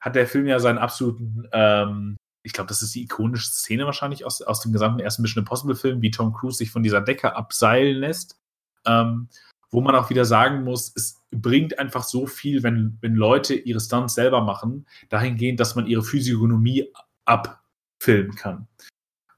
hat 0.00 0.16
der 0.16 0.26
Film 0.26 0.46
ja 0.46 0.58
seinen 0.60 0.78
absoluten 0.78 1.46
ähm, 1.52 2.16
ich 2.42 2.52
glaube, 2.52 2.68
das 2.68 2.82
ist 2.82 2.94
die 2.94 3.02
ikonische 3.02 3.48
Szene 3.48 3.86
wahrscheinlich 3.86 4.24
aus, 4.24 4.42
aus 4.42 4.60
dem 4.60 4.72
gesamten 4.72 5.00
ersten 5.00 5.22
Mission 5.22 5.42
Impossible 5.42 5.76
Film, 5.76 6.02
wie 6.02 6.10
Tom 6.10 6.32
Cruise 6.32 6.58
sich 6.58 6.70
von 6.70 6.82
dieser 6.82 7.00
Decke 7.00 7.36
abseilen 7.36 7.98
lässt. 7.98 8.38
Ähm, 8.84 9.28
wo 9.70 9.80
man 9.80 9.94
auch 9.94 10.10
wieder 10.10 10.26
sagen 10.26 10.64
muss, 10.64 10.92
es 10.94 11.22
bringt 11.30 11.78
einfach 11.78 12.04
so 12.04 12.26
viel, 12.26 12.62
wenn, 12.62 12.98
wenn 13.00 13.14
Leute 13.14 13.54
ihre 13.54 13.80
Stunts 13.80 14.14
selber 14.14 14.42
machen, 14.42 14.86
dahingehend, 15.08 15.58
dass 15.60 15.74
man 15.74 15.86
ihre 15.86 16.02
Physiognomie 16.02 16.92
abfilmen 17.24 18.34
kann. 18.34 18.68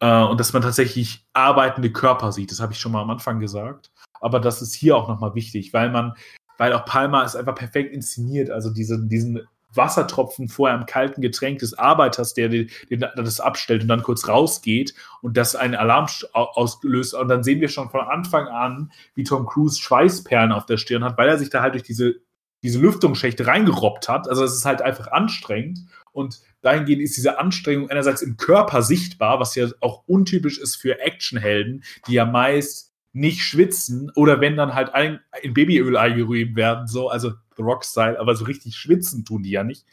Äh, 0.01 0.25
und 0.25 0.41
dass 0.41 0.53
man 0.53 0.63
tatsächlich 0.63 1.25
arbeitende 1.35 1.93
Körper 1.93 2.33
sieht. 2.33 2.51
Das 2.51 2.61
habe 2.61 2.73
ich 2.73 2.81
schon 2.81 2.93
mal 2.93 3.03
am 3.03 3.11
Anfang 3.11 3.39
gesagt. 3.39 3.93
Aber 4.21 4.41
das 4.41 4.61
ist 4.61 4.75
hier 4.75 4.97
auch 4.97 5.09
nochmal 5.09 5.37
wichtig, 5.37 5.73
weil 5.73 5.91
man, 5.91 6.15
weil 6.59 6.73
auch 6.73 6.85
Palma 6.85 7.23
ist 7.23 7.37
einfach 7.37 7.55
perfekt 7.55 7.95
inszeniert. 7.95 8.51
Also 8.51 8.71
diese, 8.71 9.07
diesen 9.07 9.47
Wassertropfen 9.77 10.49
vor 10.49 10.69
einem 10.69 10.87
kalten 10.87 11.21
Getränk 11.21 11.59
des 11.59 11.75
Arbeiters, 11.75 12.35
der 12.35 12.49
den, 12.49 12.71
den, 12.91 13.01
das 13.01 13.41
abstellt 13.41 13.83
und 13.83 13.89
dann 13.89 14.03
kurz 14.03 14.29
rausgeht 14.29 14.95
und 15.23 15.37
das 15.37 15.57
einen 15.57 15.75
Alarm 15.75 16.07
auslöst. 16.33 17.15
Und 17.15 17.29
dann 17.29 17.43
sehen 17.43 17.61
wir 17.61 17.69
schon 17.69 17.91
von 17.91 18.01
Anfang 18.01 18.49
an, 18.49 18.93
wie 19.15 19.25
Tom 19.25 19.47
Cruise 19.47 19.81
Schweißperlen 19.81 20.53
auf 20.53 20.67
der 20.67 20.77
Stirn 20.77 21.05
hat, 21.05 21.19
weil 21.19 21.29
er 21.29 21.39
sich 21.39 21.51
da 21.51 21.63
halt 21.63 21.75
durch 21.75 21.83
diese, 21.83 22.17
diese 22.63 22.79
Lüftungsschächte 22.79 23.47
reingerobbt 23.47 24.09
hat. 24.09 24.29
Also 24.29 24.45
es 24.45 24.55
ist 24.55 24.65
halt 24.65 24.83
einfach 24.83 25.09
anstrengend. 25.09 25.81
Und 26.13 26.41
dahingehend 26.63 27.03
ist 27.03 27.17
diese 27.17 27.39
Anstrengung 27.39 27.91
einerseits 27.91 28.23
im 28.23 28.37
Körper 28.37 28.83
sichtbar, 28.83 29.41
was 29.41 29.55
ja 29.57 29.67
auch 29.81 30.05
untypisch 30.07 30.59
ist 30.59 30.77
für 30.77 31.01
Actionhelden, 31.01 31.83
die 32.07 32.15
ja 32.15 32.25
meist 32.25 32.94
nicht 33.15 33.41
schwitzen 33.41 34.11
oder 34.17 34.41
wenn 34.41 34.57
dann 34.57 34.75
halt 34.75 34.93
ein, 34.93 35.21
in 35.41 35.55
Babyöl 35.55 35.97
eingerührt 35.97 36.57
werden, 36.57 36.89
so, 36.89 37.09
also 37.09 37.31
The 37.57 37.63
Rock-Style, 37.63 38.19
aber 38.19 38.35
so 38.35 38.45
richtig 38.45 38.77
schwitzen 38.77 39.25
tun 39.25 39.43
die 39.43 39.51
ja 39.51 39.65
nicht. 39.65 39.87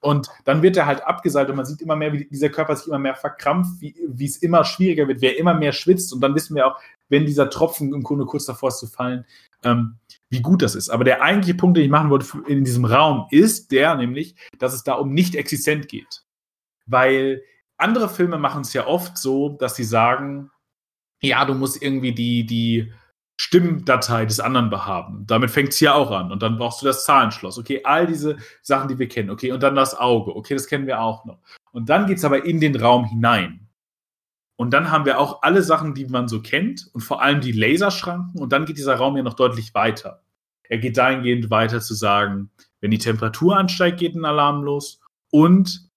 Und 0.00 0.28
dann 0.44 0.62
wird 0.62 0.76
er 0.76 0.86
halt 0.86 1.04
abgeseilt 1.04 1.48
und 1.48 1.56
man 1.56 1.66
sieht 1.66 1.80
immer 1.80 1.94
mehr, 1.94 2.12
wie 2.12 2.24
dieser 2.24 2.48
Körper 2.48 2.74
sich 2.74 2.88
immer 2.88 2.98
mehr 2.98 3.14
verkrampft, 3.14 3.80
wie, 3.80 3.94
wie 4.08 4.24
es 4.24 4.38
immer 4.38 4.64
schwieriger 4.64 5.06
wird, 5.06 5.20
wer 5.20 5.38
immer 5.38 5.54
mehr 5.54 5.72
schwitzt. 5.72 6.12
Und 6.12 6.20
dann 6.22 6.34
wissen 6.34 6.56
wir 6.56 6.66
auch, 6.66 6.80
wenn 7.08 7.24
dieser 7.24 7.50
Tropfen 7.50 7.94
im 7.94 8.02
Grunde 8.02 8.24
kurz 8.24 8.46
davor 8.46 8.70
ist 8.70 8.78
zu 8.78 8.88
fallen, 8.88 9.24
ähm, 9.62 9.98
wie 10.28 10.40
gut 10.40 10.62
das 10.62 10.74
ist. 10.74 10.88
Aber 10.88 11.04
der 11.04 11.22
eigentliche 11.22 11.54
Punkt, 11.54 11.76
den 11.76 11.84
ich 11.84 11.90
machen 11.90 12.10
wollte 12.10 12.26
in 12.48 12.64
diesem 12.64 12.84
Raum, 12.84 13.26
ist 13.30 13.70
der 13.70 13.94
nämlich, 13.94 14.34
dass 14.58 14.72
es 14.74 14.82
da 14.82 14.94
um 14.94 15.12
nicht 15.12 15.36
existent 15.36 15.86
geht. 15.86 16.24
Weil 16.86 17.42
andere 17.76 18.08
Filme 18.08 18.38
machen 18.38 18.62
es 18.62 18.72
ja 18.72 18.86
oft 18.86 19.16
so, 19.18 19.50
dass 19.50 19.76
sie 19.76 19.84
sagen, 19.84 20.50
ja, 21.22 21.44
du 21.44 21.54
musst 21.54 21.82
irgendwie 21.82 22.12
die, 22.12 22.44
die 22.46 22.92
Stimmdatei 23.40 24.26
des 24.26 24.40
anderen 24.40 24.70
behaben. 24.70 25.24
Damit 25.26 25.50
fängt 25.50 25.70
es 25.70 25.76
hier 25.76 25.94
auch 25.94 26.10
an. 26.10 26.30
Und 26.30 26.42
dann 26.42 26.58
brauchst 26.58 26.82
du 26.82 26.86
das 26.86 27.04
Zahlenschloss. 27.04 27.58
Okay, 27.58 27.80
all 27.84 28.06
diese 28.06 28.36
Sachen, 28.62 28.88
die 28.88 28.98
wir 28.98 29.08
kennen. 29.08 29.30
Okay, 29.30 29.52
und 29.52 29.62
dann 29.62 29.74
das 29.74 29.98
Auge. 29.98 30.36
Okay, 30.36 30.54
das 30.54 30.66
kennen 30.66 30.86
wir 30.86 31.00
auch 31.00 31.24
noch. 31.24 31.38
Und 31.72 31.88
dann 31.88 32.06
geht 32.06 32.18
es 32.18 32.24
aber 32.24 32.44
in 32.44 32.60
den 32.60 32.76
Raum 32.76 33.04
hinein. 33.04 33.68
Und 34.56 34.70
dann 34.72 34.90
haben 34.90 35.06
wir 35.06 35.18
auch 35.18 35.42
alle 35.42 35.62
Sachen, 35.62 35.94
die 35.94 36.06
man 36.06 36.28
so 36.28 36.40
kennt 36.40 36.88
und 36.92 37.00
vor 37.00 37.22
allem 37.22 37.40
die 37.40 37.52
Laserschranken. 37.52 38.40
Und 38.40 38.52
dann 38.52 38.64
geht 38.64 38.76
dieser 38.76 38.96
Raum 38.96 39.16
ja 39.16 39.22
noch 39.22 39.34
deutlich 39.34 39.74
weiter. 39.74 40.22
Er 40.68 40.78
geht 40.78 40.96
dahingehend 40.96 41.50
weiter 41.50 41.80
zu 41.80 41.94
sagen, 41.94 42.50
wenn 42.80 42.90
die 42.90 42.98
Temperatur 42.98 43.56
ansteigt, 43.56 43.98
geht 43.98 44.14
ein 44.14 44.24
Alarm 44.24 44.62
los. 44.62 45.00
Und 45.30 45.88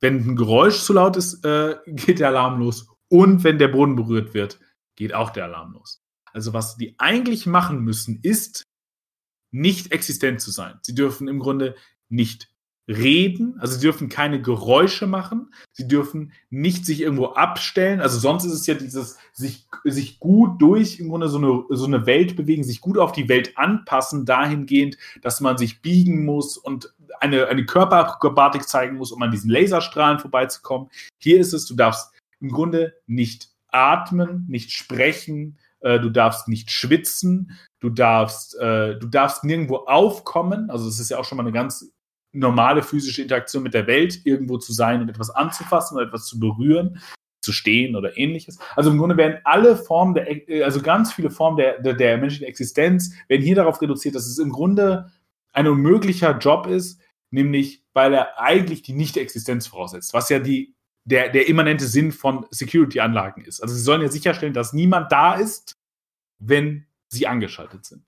wenn 0.00 0.26
ein 0.26 0.36
Geräusch 0.36 0.80
zu 0.80 0.92
laut 0.92 1.16
ist, 1.16 1.44
äh, 1.44 1.76
geht 1.86 2.20
der 2.20 2.28
Alarm 2.28 2.60
los. 2.60 2.88
Und 3.08 3.44
wenn 3.44 3.58
der 3.58 3.68
Boden 3.68 3.96
berührt 3.96 4.34
wird, 4.34 4.60
geht 4.96 5.14
auch 5.14 5.30
der 5.30 5.44
Alarm 5.44 5.72
los. 5.72 6.00
Also 6.32 6.52
was 6.52 6.76
die 6.76 6.94
eigentlich 6.98 7.46
machen 7.46 7.80
müssen, 7.80 8.20
ist 8.22 8.64
nicht 9.50 9.92
existent 9.92 10.40
zu 10.40 10.50
sein. 10.50 10.78
Sie 10.82 10.94
dürfen 10.94 11.28
im 11.28 11.38
Grunde 11.38 11.74
nicht 12.08 12.50
reden, 12.88 13.54
also 13.58 13.74
sie 13.74 13.80
dürfen 13.80 14.08
keine 14.08 14.40
Geräusche 14.40 15.06
machen, 15.06 15.52
sie 15.72 15.86
dürfen 15.86 16.32
nicht 16.48 16.86
sich 16.86 17.02
irgendwo 17.02 17.26
abstellen, 17.26 18.00
also 18.00 18.18
sonst 18.18 18.44
ist 18.44 18.52
es 18.54 18.66
ja 18.66 18.74
dieses 18.74 19.18
sich, 19.34 19.66
sich 19.84 20.18
gut 20.20 20.60
durch 20.62 20.98
im 20.98 21.10
Grunde 21.10 21.28
so 21.28 21.36
eine, 21.36 21.64
so 21.68 21.84
eine 21.84 22.06
Welt 22.06 22.34
bewegen, 22.34 22.64
sich 22.64 22.80
gut 22.80 22.96
auf 22.96 23.12
die 23.12 23.28
Welt 23.28 23.58
anpassen, 23.58 24.24
dahingehend, 24.24 24.96
dass 25.20 25.42
man 25.42 25.58
sich 25.58 25.82
biegen 25.82 26.24
muss 26.24 26.56
und 26.56 26.94
eine, 27.20 27.48
eine 27.48 27.66
Körperakrobatik 27.66 28.66
zeigen 28.66 28.96
muss, 28.96 29.12
um 29.12 29.20
an 29.20 29.30
diesen 29.30 29.50
Laserstrahlen 29.50 30.18
vorbeizukommen. 30.18 30.88
Hier 31.18 31.40
ist 31.40 31.52
es, 31.52 31.66
du 31.66 31.74
darfst 31.74 32.10
im 32.40 32.50
Grunde 32.50 32.94
nicht 33.06 33.48
atmen, 33.68 34.46
nicht 34.48 34.72
sprechen, 34.72 35.58
äh, 35.80 36.00
du 36.00 36.10
darfst 36.10 36.48
nicht 36.48 36.70
schwitzen, 36.70 37.52
du 37.80 37.90
darfst, 37.90 38.58
äh, 38.58 38.98
du 38.98 39.06
darfst 39.06 39.44
nirgendwo 39.44 39.76
aufkommen. 39.76 40.70
Also 40.70 40.88
es 40.88 40.98
ist 40.98 41.10
ja 41.10 41.18
auch 41.18 41.24
schon 41.24 41.36
mal 41.36 41.44
eine 41.44 41.52
ganz 41.52 41.92
normale 42.32 42.82
physische 42.82 43.22
Interaktion 43.22 43.62
mit 43.62 43.74
der 43.74 43.86
Welt, 43.86 44.20
irgendwo 44.24 44.58
zu 44.58 44.72
sein 44.72 45.00
und 45.00 45.08
etwas 45.08 45.30
anzufassen 45.30 45.96
oder 45.96 46.06
etwas 46.06 46.26
zu 46.26 46.38
berühren, 46.38 47.00
zu 47.40 47.52
stehen 47.52 47.96
oder 47.96 48.16
ähnliches. 48.18 48.58
Also 48.76 48.90
im 48.90 48.98
Grunde 48.98 49.16
werden 49.16 49.38
alle 49.44 49.76
Formen 49.76 50.14
der, 50.14 50.48
äh, 50.48 50.62
also 50.62 50.82
ganz 50.82 51.12
viele 51.12 51.30
Formen 51.30 51.56
der, 51.56 51.80
der, 51.80 51.94
der 51.94 52.18
menschlichen 52.18 52.46
Existenz 52.46 53.14
werden 53.28 53.42
hier 53.42 53.56
darauf 53.56 53.80
reduziert, 53.80 54.14
dass 54.14 54.26
es 54.26 54.38
im 54.38 54.50
Grunde 54.50 55.10
ein 55.52 55.66
unmöglicher 55.66 56.38
Job 56.38 56.66
ist, 56.66 57.00
nämlich 57.30 57.84
weil 57.94 58.14
er 58.14 58.38
eigentlich 58.38 58.82
die 58.82 58.92
Nicht-Existenz 58.92 59.66
voraussetzt, 59.66 60.14
was 60.14 60.28
ja 60.28 60.38
die, 60.38 60.74
der, 61.08 61.30
der 61.30 61.48
immanente 61.48 61.86
Sinn 61.86 62.12
von 62.12 62.46
Security-Anlagen 62.50 63.44
ist. 63.44 63.62
Also 63.62 63.74
sie 63.74 63.80
sollen 63.80 64.02
ja 64.02 64.08
sicherstellen, 64.08 64.52
dass 64.52 64.72
niemand 64.74 65.10
da 65.10 65.34
ist, 65.34 65.72
wenn 66.38 66.86
sie 67.08 67.26
angeschaltet 67.26 67.86
sind. 67.86 68.04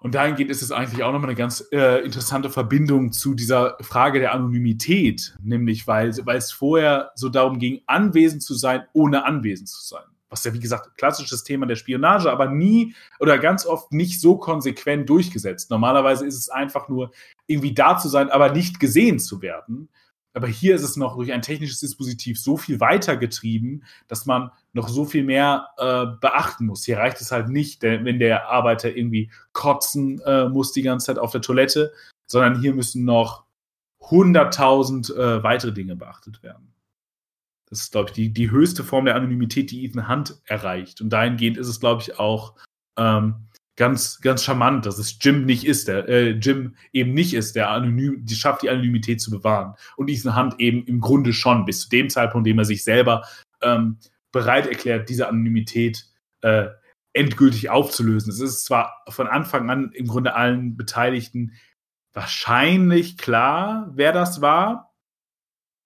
Und 0.00 0.14
dahingehend 0.14 0.50
ist 0.50 0.62
es 0.62 0.70
eigentlich 0.70 1.02
auch 1.02 1.12
nochmal 1.12 1.30
eine 1.30 1.38
ganz 1.38 1.66
äh, 1.72 2.04
interessante 2.04 2.50
Verbindung 2.50 3.12
zu 3.12 3.34
dieser 3.34 3.76
Frage 3.80 4.20
der 4.20 4.34
Anonymität, 4.34 5.34
nämlich 5.42 5.86
weil, 5.86 6.14
weil 6.24 6.36
es 6.36 6.52
vorher 6.52 7.10
so 7.14 7.28
darum 7.28 7.58
ging, 7.58 7.82
anwesend 7.86 8.42
zu 8.42 8.54
sein, 8.54 8.82
ohne 8.92 9.24
anwesend 9.24 9.68
zu 9.68 9.82
sein. 9.82 10.04
Was 10.30 10.44
ja, 10.44 10.52
wie 10.52 10.60
gesagt, 10.60 10.96
klassisches 10.98 11.42
Thema 11.42 11.64
der 11.64 11.76
Spionage, 11.76 12.30
aber 12.30 12.50
nie 12.50 12.94
oder 13.18 13.38
ganz 13.38 13.64
oft 13.64 13.92
nicht 13.92 14.20
so 14.20 14.36
konsequent 14.36 15.08
durchgesetzt. 15.08 15.70
Normalerweise 15.70 16.26
ist 16.26 16.36
es 16.36 16.50
einfach 16.50 16.88
nur, 16.90 17.12
irgendwie 17.46 17.72
da 17.72 17.96
zu 17.96 18.08
sein, 18.08 18.28
aber 18.28 18.52
nicht 18.52 18.80
gesehen 18.80 19.18
zu 19.18 19.40
werden. 19.40 19.88
Aber 20.38 20.46
hier 20.46 20.76
ist 20.76 20.84
es 20.84 20.94
noch 20.94 21.16
durch 21.16 21.32
ein 21.32 21.42
technisches 21.42 21.80
Dispositiv 21.80 22.38
so 22.38 22.56
viel 22.56 22.78
weiter 22.78 23.16
getrieben, 23.16 23.82
dass 24.06 24.24
man 24.24 24.52
noch 24.72 24.88
so 24.88 25.04
viel 25.04 25.24
mehr 25.24 25.66
äh, 25.78 26.06
beachten 26.20 26.66
muss. 26.66 26.84
Hier 26.84 26.98
reicht 26.98 27.20
es 27.20 27.32
halt 27.32 27.48
nicht, 27.48 27.82
wenn 27.82 28.20
der 28.20 28.48
Arbeiter 28.48 28.96
irgendwie 28.96 29.32
kotzen 29.52 30.20
äh, 30.20 30.48
muss 30.48 30.70
die 30.70 30.82
ganze 30.82 31.06
Zeit 31.06 31.18
auf 31.18 31.32
der 31.32 31.40
Toilette, 31.40 31.92
sondern 32.26 32.60
hier 32.60 32.72
müssen 32.72 33.04
noch 33.04 33.46
100.000 34.00 35.12
äh, 35.12 35.42
weitere 35.42 35.72
Dinge 35.72 35.96
beachtet 35.96 36.40
werden. 36.44 36.72
Das 37.68 37.80
ist, 37.80 37.90
glaube 37.90 38.10
ich, 38.10 38.14
die, 38.14 38.32
die 38.32 38.52
höchste 38.52 38.84
Form 38.84 39.06
der 39.06 39.16
Anonymität, 39.16 39.72
die 39.72 39.84
Ethan 39.84 40.08
Hunt 40.08 40.40
erreicht. 40.44 41.00
Und 41.00 41.10
dahingehend 41.10 41.56
ist 41.56 41.66
es, 41.66 41.80
glaube 41.80 42.02
ich, 42.02 42.16
auch 42.20 42.54
ähm, 42.96 43.47
ganz, 43.78 44.20
ganz 44.20 44.42
charmant, 44.42 44.84
dass 44.84 44.98
es 44.98 45.16
Jim 45.20 45.46
nicht 45.46 45.64
ist, 45.64 45.86
der 45.86 46.08
äh, 46.08 46.30
Jim 46.30 46.74
eben 46.92 47.14
nicht 47.14 47.32
ist, 47.32 47.54
der 47.54 47.70
anonym, 47.70 48.24
die 48.24 48.34
schafft, 48.34 48.62
die 48.62 48.70
Anonymität 48.70 49.20
zu 49.20 49.30
bewahren. 49.30 49.74
Und 49.96 50.10
Ethan 50.10 50.36
Hunt 50.36 50.60
eben 50.60 50.84
im 50.84 51.00
Grunde 51.00 51.32
schon, 51.32 51.64
bis 51.64 51.82
zu 51.82 51.88
dem 51.88 52.10
Zeitpunkt, 52.10 52.46
in 52.46 52.52
dem 52.52 52.58
er 52.58 52.64
sich 52.64 52.82
selber 52.82 53.24
ähm, 53.62 53.98
bereit 54.32 54.66
erklärt, 54.66 55.08
diese 55.08 55.28
Anonymität 55.28 56.06
äh, 56.42 56.66
endgültig 57.12 57.70
aufzulösen. 57.70 58.32
Es 58.32 58.40
ist 58.40 58.64
zwar 58.64 58.92
von 59.08 59.28
Anfang 59.28 59.70
an 59.70 59.92
im 59.94 60.08
Grunde 60.08 60.34
allen 60.34 60.76
Beteiligten 60.76 61.52
wahrscheinlich 62.12 63.16
klar, 63.16 63.92
wer 63.94 64.12
das 64.12 64.40
war, 64.40 64.87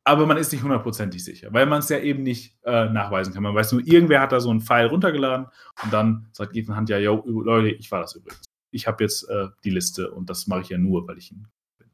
aber 0.04 0.26
man 0.26 0.36
ist 0.36 0.52
nicht 0.52 0.62
hundertprozentig 0.62 1.22
sicher, 1.24 1.52
weil 1.52 1.66
man 1.66 1.78
es 1.78 1.88
ja 1.88 1.98
eben 1.98 2.22
nicht 2.22 2.56
äh, 2.64 2.88
nachweisen 2.88 3.32
kann. 3.32 3.42
Man 3.42 3.54
weiß 3.54 3.72
nur, 3.72 3.86
irgendwer 3.86 4.20
hat 4.20 4.32
da 4.32 4.40
so 4.40 4.50
einen 4.50 4.60
Pfeil 4.60 4.86
runtergeladen 4.86 5.46
und 5.82 5.92
dann 5.92 6.28
sagt 6.32 6.56
Ethan 6.56 6.76
Hunt 6.76 6.88
ja, 6.88 6.98
yo, 6.98 7.22
Leute, 7.24 7.68
ich 7.68 7.90
war 7.90 8.00
das 8.00 8.14
übrigens. 8.14 8.42
Ich 8.72 8.86
habe 8.86 9.04
jetzt 9.04 9.28
äh, 9.28 9.48
die 9.64 9.70
Liste 9.70 10.10
und 10.10 10.28
das 10.28 10.46
mache 10.46 10.62
ich 10.62 10.68
ja 10.70 10.78
nur, 10.78 11.06
weil 11.06 11.18
ich 11.18 11.30
ihn 11.30 11.46
bin. 11.78 11.90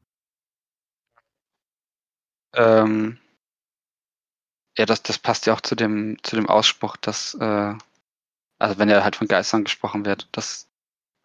Ähm, 2.55 3.17
ja, 4.77 4.85
das, 4.85 5.03
das 5.03 5.19
passt 5.19 5.45
ja 5.45 5.53
auch 5.53 5.61
zu 5.61 5.75
dem, 5.75 6.17
zu 6.23 6.35
dem 6.35 6.47
Ausspruch, 6.47 6.97
dass, 6.97 7.35
äh, 7.35 7.73
also 8.59 8.77
wenn 8.77 8.89
er 8.89 9.03
halt 9.03 9.17
von 9.17 9.27
Geistern 9.27 9.65
gesprochen 9.65 10.05
wird, 10.05 10.27
dass 10.31 10.67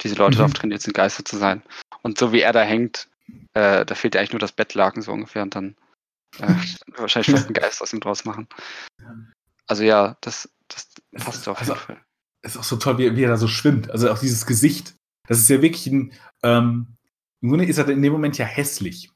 diese 0.02 0.16
Leute 0.16 0.34
mhm. 0.34 0.38
darauf 0.38 0.52
trainiert 0.54 0.82
sind, 0.82 0.94
Geister 0.94 1.24
zu 1.24 1.38
sein. 1.38 1.62
Und 2.02 2.18
so 2.18 2.32
wie 2.32 2.40
er 2.40 2.52
da 2.52 2.62
hängt, 2.62 3.08
äh, 3.54 3.86
da 3.86 3.94
fehlt 3.94 4.14
ja 4.14 4.20
eigentlich 4.20 4.32
nur 4.32 4.40
das 4.40 4.52
Bettlaken 4.52 5.02
so 5.02 5.12
ungefähr 5.12 5.42
und 5.42 5.54
dann 5.54 5.76
äh, 6.40 6.54
wahrscheinlich 6.96 7.30
fast 7.30 7.46
einen 7.46 7.54
Geist 7.54 7.82
aus 7.82 7.92
ihm 7.92 8.00
draus 8.00 8.24
machen. 8.24 8.48
Also 9.66 9.82
ja, 9.82 10.16
das, 10.20 10.48
das 10.68 10.88
passt 11.16 11.48
auf 11.48 11.60
jeden 11.60 11.72
also, 11.72 11.82
Fall. 11.82 12.00
Ist 12.42 12.58
auch 12.58 12.64
so 12.64 12.76
toll, 12.76 12.98
wie, 12.98 13.16
wie, 13.16 13.22
er 13.22 13.30
da 13.30 13.36
so 13.36 13.48
schwimmt. 13.48 13.90
Also 13.90 14.10
auch 14.10 14.18
dieses 14.18 14.46
Gesicht. 14.46 14.94
Das 15.26 15.38
ist 15.38 15.48
ja 15.48 15.62
wirklich 15.62 15.86
ein. 15.86 16.12
Ähm, 16.42 16.96
Im 17.40 17.48
Grunde 17.48 17.64
ist 17.64 17.78
er 17.78 17.88
in 17.88 18.02
dem 18.02 18.12
Moment 18.12 18.36
ja 18.36 18.44
hässlich. 18.44 19.10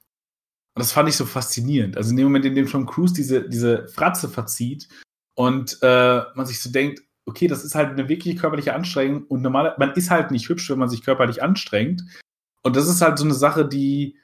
Und 0.74 0.80
das 0.80 0.92
fand 0.92 1.08
ich 1.08 1.16
so 1.16 1.26
faszinierend. 1.26 1.96
Also 1.96 2.10
in 2.10 2.16
dem 2.16 2.26
Moment, 2.26 2.44
in 2.44 2.54
dem 2.54 2.68
Tom 2.68 2.86
Cruise 2.86 3.12
diese, 3.12 3.48
diese 3.48 3.88
Fratze 3.88 4.28
verzieht 4.28 4.88
und 5.34 5.76
äh, 5.82 6.22
man 6.34 6.46
sich 6.46 6.62
so 6.62 6.70
denkt, 6.70 7.02
okay, 7.26 7.46
das 7.46 7.64
ist 7.64 7.74
halt 7.74 7.90
eine 7.90 8.08
wirklich 8.08 8.38
körperliche 8.38 8.74
Anstrengung 8.74 9.24
und 9.24 9.42
normal, 9.42 9.74
man 9.78 9.92
ist 9.92 10.10
halt 10.10 10.30
nicht 10.30 10.48
hübsch, 10.48 10.70
wenn 10.70 10.78
man 10.78 10.88
sich 10.88 11.02
körperlich 11.02 11.42
anstrengt. 11.42 12.02
Und 12.62 12.76
das 12.76 12.88
ist 12.88 13.02
halt 13.02 13.18
so 13.18 13.24
eine 13.24 13.34
Sache, 13.34 13.66
die, 13.66 14.16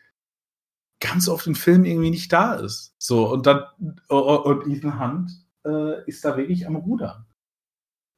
ganz 1.04 1.28
oft 1.28 1.46
im 1.46 1.54
Film 1.54 1.84
irgendwie 1.84 2.10
nicht 2.10 2.32
da 2.32 2.54
ist. 2.54 2.96
So, 2.98 3.30
und 3.30 3.46
dann, 3.46 3.62
und 4.08 4.66
Ethan 4.66 4.98
Hunt 4.98 5.30
äh, 5.66 6.02
ist 6.06 6.24
da 6.24 6.34
wirklich 6.36 6.66
am 6.66 6.74
Ruder. 6.76 7.26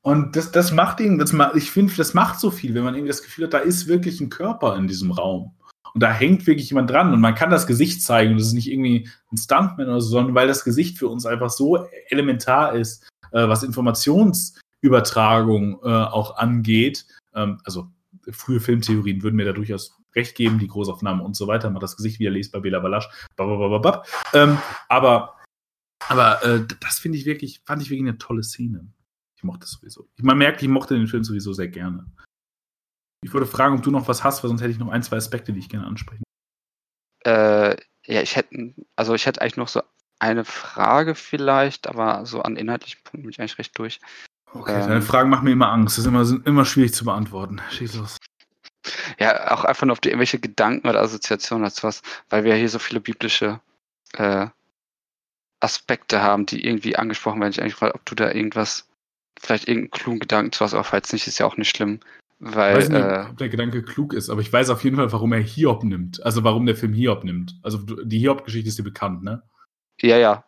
Und 0.02 0.36
das, 0.36 0.52
das 0.52 0.72
macht 0.72 1.00
ihn, 1.00 1.18
das, 1.18 1.34
ich 1.56 1.72
finde, 1.72 1.92
das 1.96 2.14
macht 2.14 2.38
so 2.38 2.52
viel, 2.52 2.74
wenn 2.74 2.84
man 2.84 2.94
irgendwie 2.94 3.08
das 3.08 3.24
Gefühl 3.24 3.46
hat, 3.46 3.54
da 3.54 3.58
ist 3.58 3.88
wirklich 3.88 4.20
ein 4.20 4.30
Körper 4.30 4.76
in 4.76 4.86
diesem 4.86 5.10
Raum. 5.10 5.56
Und 5.94 6.02
da 6.02 6.12
hängt 6.12 6.46
wirklich 6.46 6.70
jemand 6.70 6.90
dran 6.90 7.12
und 7.12 7.20
man 7.20 7.34
kann 7.34 7.50
das 7.50 7.66
Gesicht 7.66 8.02
zeigen 8.02 8.30
und 8.32 8.38
das 8.38 8.46
ist 8.48 8.52
nicht 8.52 8.70
irgendwie 8.70 9.08
ein 9.32 9.36
Stuntman 9.36 9.88
oder 9.88 10.00
so, 10.00 10.10
sondern 10.10 10.36
weil 10.36 10.46
das 10.46 10.62
Gesicht 10.62 10.96
für 10.98 11.08
uns 11.08 11.26
einfach 11.26 11.50
so 11.50 11.88
elementar 12.08 12.74
ist, 12.74 13.02
äh, 13.32 13.48
was 13.48 13.64
Informationsübertragung 13.64 15.80
äh, 15.82 15.88
auch 15.88 16.36
angeht. 16.36 17.04
Ähm, 17.34 17.58
also 17.64 17.88
frühe 18.30 18.60
Filmtheorien 18.60 19.24
würden 19.24 19.36
mir 19.36 19.46
da 19.46 19.52
durchaus 19.52 19.96
recht 20.16 20.34
geben, 20.34 20.58
die 20.58 20.68
Großaufnahmen 20.68 21.24
und 21.24 21.36
so 21.36 21.46
weiter, 21.46 21.70
mal 21.70 21.78
das 21.78 21.96
Gesicht 21.96 22.18
wieder 22.18 22.30
lesbar, 22.30 22.62
Bela 22.62 22.80
Balasch, 22.80 23.08
ähm, 24.32 24.58
aber 24.88 25.36
aber 26.08 26.44
äh, 26.44 26.66
das 26.80 26.98
finde 26.98 27.18
ich 27.18 27.26
wirklich, 27.26 27.62
fand 27.64 27.82
ich 27.82 27.90
wirklich 27.90 28.08
eine 28.08 28.18
tolle 28.18 28.42
Szene. 28.42 28.86
Ich 29.36 29.44
mochte 29.44 29.66
sowieso. 29.66 30.08
Man 30.20 30.38
merkt, 30.38 30.62
ich 30.62 30.68
mochte 30.68 30.94
den 30.94 31.08
Film 31.08 31.24
sowieso 31.24 31.52
sehr 31.52 31.68
gerne. 31.68 32.06
Ich 33.22 33.32
würde 33.32 33.46
fragen, 33.46 33.76
ob 33.76 33.82
du 33.82 33.90
noch 33.90 34.08
was 34.08 34.24
hast, 34.24 34.42
weil 34.42 34.48
sonst 34.48 34.60
hätte 34.60 34.70
ich 34.70 34.78
noch 34.78 34.88
ein, 34.88 35.02
zwei 35.02 35.16
Aspekte, 35.16 35.52
die 35.52 35.58
ich 35.58 35.68
gerne 35.68 35.86
ansprechen. 35.86 36.22
Äh, 37.24 37.76
ja, 38.06 38.22
ich 38.22 38.36
hätte, 38.36 38.74
also 38.94 39.14
ich 39.14 39.26
hätte 39.26 39.40
eigentlich 39.40 39.56
noch 39.56 39.68
so 39.68 39.82
eine 40.18 40.44
Frage 40.44 41.14
vielleicht, 41.14 41.88
aber 41.88 42.24
so 42.24 42.42
an 42.42 42.56
inhaltlichen 42.56 43.00
Punkten 43.02 43.22
bin 43.22 43.30
ich 43.30 43.40
eigentlich 43.40 43.58
recht 43.58 43.78
durch. 43.78 44.00
Okay, 44.52 44.80
ähm, 44.80 44.88
deine 44.88 45.02
Fragen 45.02 45.28
machen 45.28 45.44
mir 45.44 45.52
immer 45.52 45.72
Angst. 45.72 45.98
Das 45.98 46.04
ist 46.04 46.08
immer, 46.08 46.24
sind 46.24 46.46
immer 46.46 46.64
schwierig 46.64 46.94
zu 46.94 47.04
beantworten. 47.04 47.60
Schieß 47.70 47.94
los. 47.96 48.16
Ja, 49.18 49.52
auch 49.52 49.64
einfach 49.64 49.86
nur 49.86 49.92
auf 49.92 50.00
die 50.00 50.08
irgendwelche 50.08 50.38
Gedanken 50.38 50.88
oder 50.88 51.02
Assoziationen 51.02 51.64
als 51.64 51.82
was, 51.82 52.02
weil 52.30 52.44
wir 52.44 52.54
hier 52.54 52.68
so 52.68 52.78
viele 52.78 53.00
biblische 53.00 53.60
äh, 54.14 54.46
Aspekte 55.60 56.22
haben, 56.22 56.46
die 56.46 56.64
irgendwie 56.64 56.96
angesprochen 56.96 57.40
werden. 57.40 57.52
Ich 57.52 57.60
eigentlich 57.60 57.74
frage, 57.74 57.94
ob 57.94 58.04
du 58.06 58.14
da 58.14 58.30
irgendwas, 58.30 58.88
vielleicht 59.40 59.68
irgendeinen 59.68 59.90
klugen 59.90 60.20
Gedanken 60.20 60.52
zu 60.52 60.64
hast, 60.64 60.74
aber 60.74 60.84
falls 60.84 61.12
nicht, 61.12 61.26
ist 61.26 61.38
ja 61.38 61.46
auch 61.46 61.56
nicht 61.56 61.74
schlimm. 61.74 62.00
Weil, 62.38 62.76
ich 62.76 62.84
weiß 62.84 62.88
nicht, 62.90 63.02
äh, 63.02 63.26
ob 63.30 63.38
der 63.38 63.48
Gedanke 63.48 63.82
klug 63.82 64.12
ist, 64.12 64.28
aber 64.28 64.42
ich 64.42 64.52
weiß 64.52 64.68
auf 64.68 64.84
jeden 64.84 64.96
Fall, 64.96 65.10
warum 65.12 65.32
er 65.32 65.40
Hiob 65.40 65.84
nimmt. 65.84 66.22
Also 66.22 66.44
warum 66.44 66.66
der 66.66 66.76
Film 66.76 66.92
Hiob 66.92 67.24
nimmt. 67.24 67.58
Also 67.62 67.78
die 67.78 68.18
Hiob-Geschichte 68.18 68.68
ist 68.68 68.78
dir 68.78 68.82
bekannt, 68.82 69.22
ne? 69.22 69.42
Ja, 70.02 70.18
ja. 70.18 70.44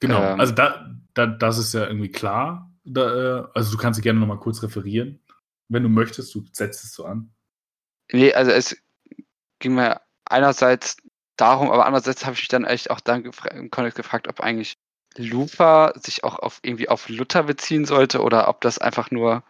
Genau. 0.00 0.22
Ähm, 0.22 0.40
also 0.40 0.52
da, 0.52 0.94
da, 1.14 1.26
das 1.26 1.56
ist 1.58 1.72
ja 1.72 1.86
irgendwie 1.86 2.10
klar. 2.10 2.70
Da, 2.84 3.40
äh, 3.40 3.44
also 3.54 3.72
du 3.72 3.78
kannst 3.78 3.96
dich 3.96 4.02
gerne 4.02 4.20
nochmal 4.20 4.40
kurz 4.40 4.62
referieren. 4.62 5.20
Wenn 5.68 5.84
du 5.84 5.88
möchtest, 5.88 6.34
du 6.34 6.44
setzt 6.52 6.84
es 6.84 6.92
so 6.92 7.06
an. 7.06 7.32
Nee, 8.12 8.32
also 8.34 8.50
es 8.50 8.76
ging 9.58 9.74
mir 9.74 10.00
einerseits 10.24 10.96
darum, 11.36 11.70
aber 11.70 11.86
andererseits 11.86 12.24
habe 12.24 12.34
ich 12.34 12.42
mich 12.42 12.48
dann 12.48 12.64
echt 12.64 12.90
auch 12.90 13.00
dann 13.00 13.24
im 13.24 13.70
Kontext 13.70 13.96
gefragt, 13.96 14.28
ob 14.28 14.40
eigentlich 14.40 14.76
Luther 15.16 15.92
sich 15.96 16.24
auch 16.24 16.38
auf 16.38 16.60
irgendwie 16.62 16.88
auf 16.88 17.08
Luther 17.08 17.42
beziehen 17.42 17.84
sollte 17.84 18.22
oder 18.22 18.48
ob 18.48 18.60
das 18.60 18.78
einfach 18.78 19.10
nur, 19.10 19.42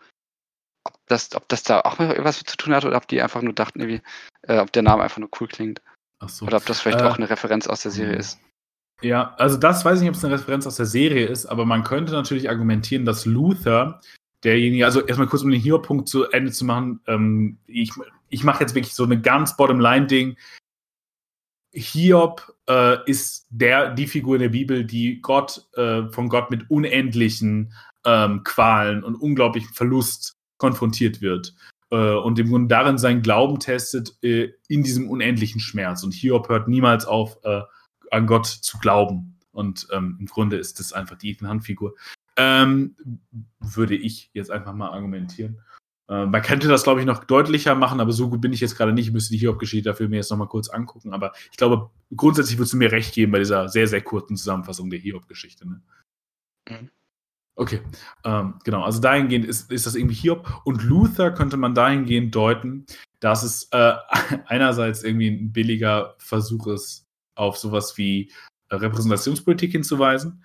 ob 0.84 0.94
das, 1.06 1.34
ob 1.34 1.48
das 1.48 1.62
da 1.62 1.80
auch 1.80 1.98
was 1.98 2.42
zu 2.42 2.56
tun 2.56 2.74
hat 2.74 2.84
oder 2.84 2.96
ob 2.96 3.08
die 3.08 3.22
einfach 3.22 3.42
nur 3.42 3.52
dachten, 3.52 3.80
irgendwie, 3.80 4.02
äh, 4.42 4.58
ob 4.58 4.72
der 4.72 4.82
Name 4.82 5.02
einfach 5.02 5.18
nur 5.18 5.30
cool 5.40 5.48
klingt. 5.48 5.80
So. 6.26 6.46
Oder 6.46 6.58
ob 6.58 6.66
das 6.66 6.80
vielleicht 6.80 7.00
äh, 7.00 7.04
auch 7.04 7.16
eine 7.16 7.30
Referenz 7.30 7.66
aus 7.66 7.82
der 7.82 7.90
Serie 7.90 8.16
ist. 8.16 8.38
Ja, 9.02 9.34
also 9.38 9.56
das 9.56 9.84
weiß 9.84 9.98
ich 9.98 10.02
nicht, 10.02 10.10
ob 10.10 10.16
es 10.16 10.24
eine 10.24 10.34
Referenz 10.34 10.66
aus 10.66 10.76
der 10.76 10.86
Serie 10.86 11.26
ist, 11.26 11.46
aber 11.46 11.64
man 11.64 11.82
könnte 11.82 12.12
natürlich 12.12 12.48
argumentieren, 12.48 13.04
dass 13.04 13.26
Luther 13.26 14.00
derjenige, 14.44 14.84
also 14.84 15.00
erstmal 15.00 15.26
kurz 15.26 15.42
um 15.42 15.50
den 15.50 15.60
Hiob-Punkt 15.60 16.08
zu 16.08 16.30
Ende 16.30 16.52
zu 16.52 16.64
machen, 16.64 17.00
ähm, 17.06 17.58
ich, 17.66 17.90
ich 18.32 18.44
mache 18.44 18.60
jetzt 18.60 18.74
wirklich 18.74 18.94
so 18.94 19.04
eine 19.04 19.20
ganz 19.20 19.56
Bottom-Line-Ding. 19.56 20.36
Hiob 21.74 22.54
äh, 22.68 22.98
ist 23.08 23.46
der, 23.50 23.94
die 23.94 24.06
Figur 24.06 24.36
in 24.36 24.42
der 24.42 24.48
Bibel, 24.48 24.84
die 24.84 25.20
Gott, 25.20 25.66
äh, 25.74 26.08
von 26.08 26.28
Gott 26.28 26.50
mit 26.50 26.70
unendlichen 26.70 27.74
ähm, 28.04 28.42
Qualen 28.42 29.04
und 29.04 29.16
unglaublichem 29.16 29.72
Verlust 29.72 30.36
konfrontiert 30.56 31.20
wird. 31.20 31.54
Äh, 31.90 32.14
und 32.14 32.38
im 32.38 32.48
Grunde 32.48 32.68
darin 32.68 32.98
seinen 32.98 33.22
Glauben 33.22 33.58
testet 33.58 34.16
äh, 34.22 34.52
in 34.68 34.82
diesem 34.82 35.10
unendlichen 35.10 35.60
Schmerz. 35.60 36.02
Und 36.02 36.14
Hiob 36.14 36.48
hört 36.48 36.68
niemals 36.68 37.04
auf, 37.04 37.38
äh, 37.44 37.62
an 38.10 38.26
Gott 38.26 38.46
zu 38.46 38.78
glauben. 38.78 39.38
Und 39.52 39.86
ähm, 39.92 40.16
im 40.18 40.26
Grunde 40.26 40.56
ist 40.56 40.80
das 40.80 40.94
einfach 40.94 41.18
die 41.18 41.30
Ethan 41.30 41.50
Hunt-Figur. 41.50 41.94
Ähm, 42.36 42.96
würde 43.60 43.94
ich 43.94 44.30
jetzt 44.32 44.50
einfach 44.50 44.72
mal 44.72 44.88
argumentieren. 44.88 45.60
Äh, 46.08 46.26
man 46.26 46.42
könnte 46.42 46.68
das, 46.68 46.84
glaube 46.84 47.00
ich, 47.00 47.06
noch 47.06 47.24
deutlicher 47.24 47.74
machen, 47.74 48.00
aber 48.00 48.12
so 48.12 48.28
gut 48.28 48.40
bin 48.40 48.52
ich 48.52 48.60
jetzt 48.60 48.76
gerade 48.76 48.92
nicht. 48.92 49.08
Ich 49.08 49.12
müsste 49.12 49.32
die 49.32 49.38
Hiob-Geschichte 49.38 49.88
dafür 49.88 50.08
mir 50.08 50.16
jetzt 50.16 50.30
nochmal 50.30 50.48
kurz 50.48 50.68
angucken. 50.68 51.12
Aber 51.12 51.32
ich 51.50 51.56
glaube, 51.56 51.90
grundsätzlich 52.14 52.58
würdest 52.58 52.72
du 52.72 52.78
mir 52.78 52.92
recht 52.92 53.14
geben 53.14 53.32
bei 53.32 53.38
dieser 53.38 53.68
sehr, 53.68 53.86
sehr 53.86 54.02
kurzen 54.02 54.36
Zusammenfassung 54.36 54.90
der 54.90 54.98
Hiob-Geschichte. 54.98 55.68
Ne? 55.68 55.82
Mhm. 56.68 56.90
Okay, 57.54 57.80
ähm, 58.24 58.54
genau. 58.64 58.82
Also 58.82 59.00
dahingehend 59.00 59.44
ist, 59.44 59.70
ist 59.70 59.86
das 59.86 59.94
irgendwie 59.94 60.14
Hiob. 60.14 60.62
Und 60.64 60.82
Luther 60.82 61.30
könnte 61.30 61.56
man 61.56 61.74
dahingehend 61.74 62.34
deuten, 62.34 62.86
dass 63.20 63.42
es 63.42 63.68
äh, 63.72 63.94
einerseits 64.46 65.04
irgendwie 65.04 65.28
ein 65.28 65.52
billiger 65.52 66.14
Versuch 66.18 66.66
ist, 66.68 67.06
auf 67.34 67.56
sowas 67.58 67.96
wie 67.98 68.32
Repräsentationspolitik 68.70 69.72
hinzuweisen. 69.72 70.42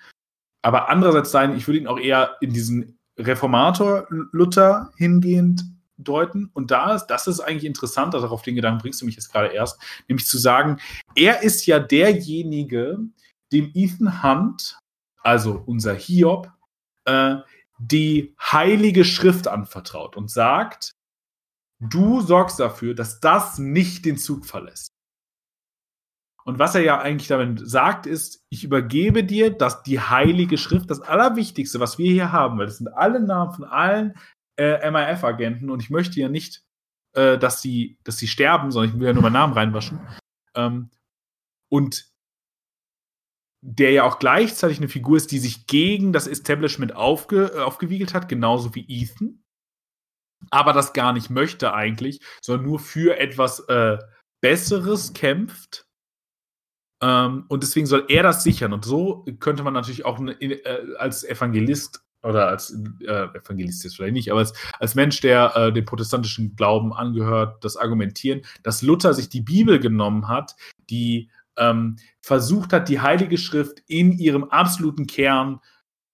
Aber 0.61 0.89
andererseits 0.89 1.31
sein, 1.31 1.55
ich 1.55 1.67
würde 1.67 1.79
ihn 1.79 1.87
auch 1.87 1.99
eher 1.99 2.35
in 2.41 2.51
diesen 2.51 2.96
Reformator 3.17 4.07
Luther 4.31 4.91
hingehend 4.95 5.63
deuten. 5.97 6.49
Und 6.53 6.71
da 6.71 6.95
ist, 6.95 7.07
das 7.07 7.27
ist 7.27 7.39
eigentlich 7.39 7.65
interessant, 7.65 8.13
also 8.13 8.27
auf 8.27 8.43
den 8.43 8.55
Gedanken 8.55 8.81
bringst 8.81 9.01
du 9.01 9.05
mich 9.05 9.15
jetzt 9.15 9.31
gerade 9.31 9.53
erst, 9.53 9.79
nämlich 10.07 10.27
zu 10.27 10.37
sagen, 10.37 10.79
er 11.15 11.41
ist 11.41 11.65
ja 11.65 11.79
derjenige, 11.79 12.99
dem 13.51 13.71
Ethan 13.73 14.23
Hunt, 14.23 14.77
also 15.23 15.63
unser 15.65 15.95
Hiob, 15.95 16.51
äh, 17.05 17.37
die 17.79 18.35
heilige 18.39 19.05
Schrift 19.05 19.47
anvertraut 19.47 20.15
und 20.15 20.29
sagt, 20.29 20.91
du 21.79 22.21
sorgst 22.21 22.59
dafür, 22.59 22.93
dass 22.93 23.19
das 23.19 23.57
nicht 23.57 24.05
den 24.05 24.17
Zug 24.17 24.45
verlässt. 24.45 24.96
Und 26.47 26.59
was 26.59 26.75
er 26.75 26.81
ja 26.81 27.01
eigentlich 27.01 27.27
damit 27.27 27.59
sagt, 27.69 28.05
ist, 28.05 28.45
ich 28.49 28.63
übergebe 28.63 29.25
dir 29.25 29.51
dass 29.51 29.83
die 29.83 29.99
heilige 29.99 30.57
Schrift, 30.57 30.89
das 30.89 31.01
Allerwichtigste, 31.01 31.81
was 31.81 31.97
wir 31.97 32.09
hier 32.09 32.31
haben, 32.31 32.57
weil 32.57 32.67
das 32.67 32.77
sind 32.77 32.87
alle 32.87 33.19
Namen 33.19 33.51
von 33.51 33.65
allen 33.65 34.13
äh, 34.57 34.89
MIF-Agenten 34.89 35.69
und 35.69 35.83
ich 35.83 35.89
möchte 35.89 36.21
ja 36.21 36.29
nicht, 36.29 36.63
äh, 37.17 37.37
dass, 37.37 37.61
sie, 37.61 37.99
dass 38.05 38.17
sie 38.17 38.29
sterben, 38.29 38.71
sondern 38.71 38.93
ich 38.93 38.97
will 38.97 39.07
ja 39.07 39.13
nur 39.13 39.23
meinen 39.23 39.33
Namen 39.33 39.53
reinwaschen. 39.53 39.99
Ähm, 40.55 40.89
und 41.69 42.09
der 43.61 43.91
ja 43.91 44.03
auch 44.03 44.17
gleichzeitig 44.17 44.77
eine 44.77 44.87
Figur 44.87 45.17
ist, 45.17 45.33
die 45.33 45.39
sich 45.39 45.67
gegen 45.67 46.13
das 46.13 46.27
Establishment 46.27 46.95
aufge, 46.95 47.51
äh, 47.55 47.59
aufgewiegelt 47.59 48.13
hat, 48.13 48.29
genauso 48.29 48.73
wie 48.73 48.85
Ethan, 48.87 49.43
aber 50.49 50.71
das 50.71 50.93
gar 50.93 51.11
nicht 51.11 51.29
möchte 51.29 51.73
eigentlich, 51.73 52.21
sondern 52.41 52.67
nur 52.67 52.79
für 52.79 53.19
etwas 53.19 53.59
äh, 53.67 53.97
Besseres 54.41 55.11
kämpft 55.11 55.86
ähm, 57.01 57.45
und 57.47 57.63
deswegen 57.63 57.85
soll 57.85 58.05
er 58.07 58.23
das 58.23 58.43
sichern. 58.43 58.73
Und 58.73 58.85
so 58.85 59.25
könnte 59.39 59.63
man 59.63 59.73
natürlich 59.73 60.05
auch 60.05 60.19
ne, 60.19 60.33
äh, 60.41 60.95
als 60.97 61.23
Evangelist 61.23 62.03
oder 62.23 62.47
als 62.47 62.75
äh, 63.05 63.27
Evangelist 63.37 63.83
jetzt 63.83 63.95
vielleicht 63.95 64.13
nicht, 64.13 64.31
aber 64.31 64.39
als, 64.39 64.53
als 64.79 64.95
Mensch, 64.95 65.21
der 65.21 65.55
äh, 65.55 65.71
dem 65.71 65.85
protestantischen 65.85 66.55
Glauben 66.55 66.93
angehört, 66.93 67.63
das 67.63 67.77
argumentieren, 67.77 68.41
dass 68.63 68.81
Luther 68.81 69.13
sich 69.13 69.29
die 69.29 69.41
Bibel 69.41 69.79
genommen 69.79 70.27
hat, 70.27 70.55
die 70.89 71.29
ähm, 71.57 71.97
versucht 72.21 72.73
hat, 72.73 72.89
die 72.89 72.99
Heilige 72.99 73.37
Schrift 73.37 73.83
in 73.87 74.11
ihrem 74.11 74.45
absoluten 74.45 75.05
Kern 75.07 75.59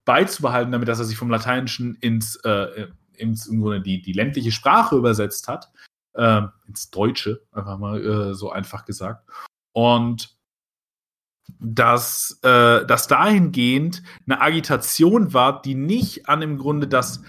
beizubehalten, 0.04 0.72
damit 0.72 0.88
dass 0.88 0.98
er 0.98 1.06
sich 1.06 1.16
vom 1.16 1.30
Lateinischen 1.30 1.94
ins, 1.96 2.36
äh, 2.44 2.88
ins 3.14 3.46
im 3.46 3.60
Grunde 3.60 3.80
die, 3.80 4.02
die 4.02 4.12
ländliche 4.12 4.52
Sprache 4.52 4.96
übersetzt 4.96 5.48
hat, 5.48 5.70
äh, 6.12 6.42
ins 6.66 6.90
Deutsche, 6.90 7.42
einfach 7.52 7.78
mal 7.78 8.04
äh, 8.04 8.34
so 8.34 8.50
einfach 8.50 8.84
gesagt. 8.84 9.28
Und 9.72 10.36
dass, 11.58 12.38
äh, 12.42 12.86
dass 12.86 13.06
dahingehend 13.06 14.02
eine 14.26 14.40
Agitation 14.40 15.32
war, 15.32 15.62
die 15.62 15.74
nicht 15.74 16.28
an 16.28 16.42
im 16.42 16.58
Grunde 16.58 16.88
das 16.88 17.22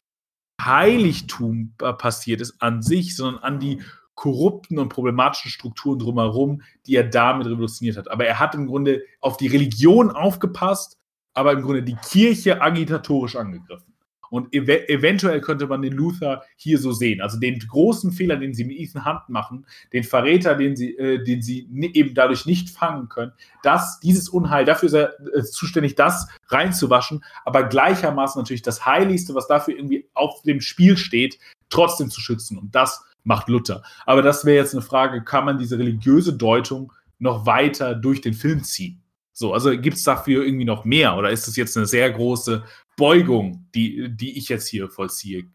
Heiligtum 0.61 1.73
äh, 1.81 1.93
passiert 1.93 2.41
ist 2.41 2.61
an 2.61 2.81
sich, 2.81 3.15
sondern 3.15 3.43
an 3.43 3.59
die 3.59 3.81
korrupten 4.15 4.79
und 4.79 4.89
problematischen 4.89 5.51
Strukturen 5.51 5.99
drumherum, 5.99 6.61
die 6.85 6.95
er 6.95 7.03
damit 7.03 7.47
revolutioniert 7.47 7.97
hat. 7.97 8.09
Aber 8.09 8.25
er 8.25 8.39
hat 8.39 8.55
im 8.55 8.65
Grunde 8.65 9.03
auf 9.19 9.37
die 9.37 9.47
Religion 9.47 10.09
aufgepasst, 10.09 10.97
aber 11.33 11.51
im 11.51 11.61
Grunde 11.61 11.83
die 11.83 11.97
Kirche 11.97 12.61
agitatorisch 12.61 13.35
angegriffen. 13.35 13.94
Und 14.29 14.53
ev 14.53 14.69
eventuell 14.87 15.41
könnte 15.41 15.67
man 15.67 15.81
den 15.81 15.93
Luther 15.93 16.43
hier 16.55 16.77
so 16.77 16.91
sehen. 16.91 17.21
Also 17.21 17.39
den 17.39 17.59
großen 17.59 18.11
Fehler, 18.11 18.37
den 18.37 18.53
sie 18.53 18.63
mit 18.63 18.77
Ethan 18.77 19.05
Hunt 19.05 19.29
machen, 19.29 19.65
den 19.93 20.03
Verräter, 20.03 20.55
den 20.55 20.75
sie, 20.75 20.97
äh, 20.97 21.23
den 21.23 21.41
sie 21.41 21.67
eben 21.93 22.13
dadurch 22.13 22.45
nicht 22.45 22.69
fangen 22.69 23.09
können, 23.09 23.31
dass 23.63 23.99
dieses 23.99 24.29
Unheil, 24.29 24.65
dafür 24.65 24.87
ist 24.87 24.93
er 24.93 25.13
äh, 25.33 25.43
zuständig, 25.43 25.95
das 25.95 26.27
reinzuwaschen, 26.47 27.23
aber 27.45 27.63
gleichermaßen 27.63 28.39
natürlich 28.39 28.61
das 28.61 28.85
Heiligste, 28.85 29.35
was 29.35 29.47
dafür 29.47 29.75
irgendwie 29.75 30.07
auf 30.13 30.41
dem 30.43 30.61
Spiel 30.61 30.97
steht, 30.97 31.39
trotzdem 31.69 32.09
zu 32.09 32.21
schützen. 32.21 32.57
Und 32.57 32.75
das 32.75 33.03
macht 33.23 33.49
Luther. 33.49 33.83
Aber 34.05 34.21
das 34.21 34.45
wäre 34.45 34.57
jetzt 34.57 34.73
eine 34.73 34.81
Frage, 34.81 35.23
kann 35.23 35.45
man 35.45 35.57
diese 35.57 35.77
religiöse 35.77 36.33
Deutung 36.33 36.93
noch 37.19 37.45
weiter 37.45 37.95
durch 37.95 38.21
den 38.21 38.33
Film 38.33 38.63
ziehen? 38.63 39.01
So, 39.37 39.53
also 39.53 39.71
gibt 39.77 39.97
es 39.97 40.03
dafür 40.03 40.45
irgendwie 40.45 40.63
noch 40.63 40.85
mehr 40.85 41.17
oder 41.17 41.29
ist 41.29 41.49
es 41.49 41.57
jetzt 41.57 41.75
eine 41.75 41.87
sehr 41.87 42.09
große 42.09 42.63
Beugung, 42.95 43.67
die, 43.75 44.09
die 44.09 44.37
ich 44.37 44.49
jetzt 44.49 44.67
hier 44.67 44.89
vollziehe. 44.89 45.45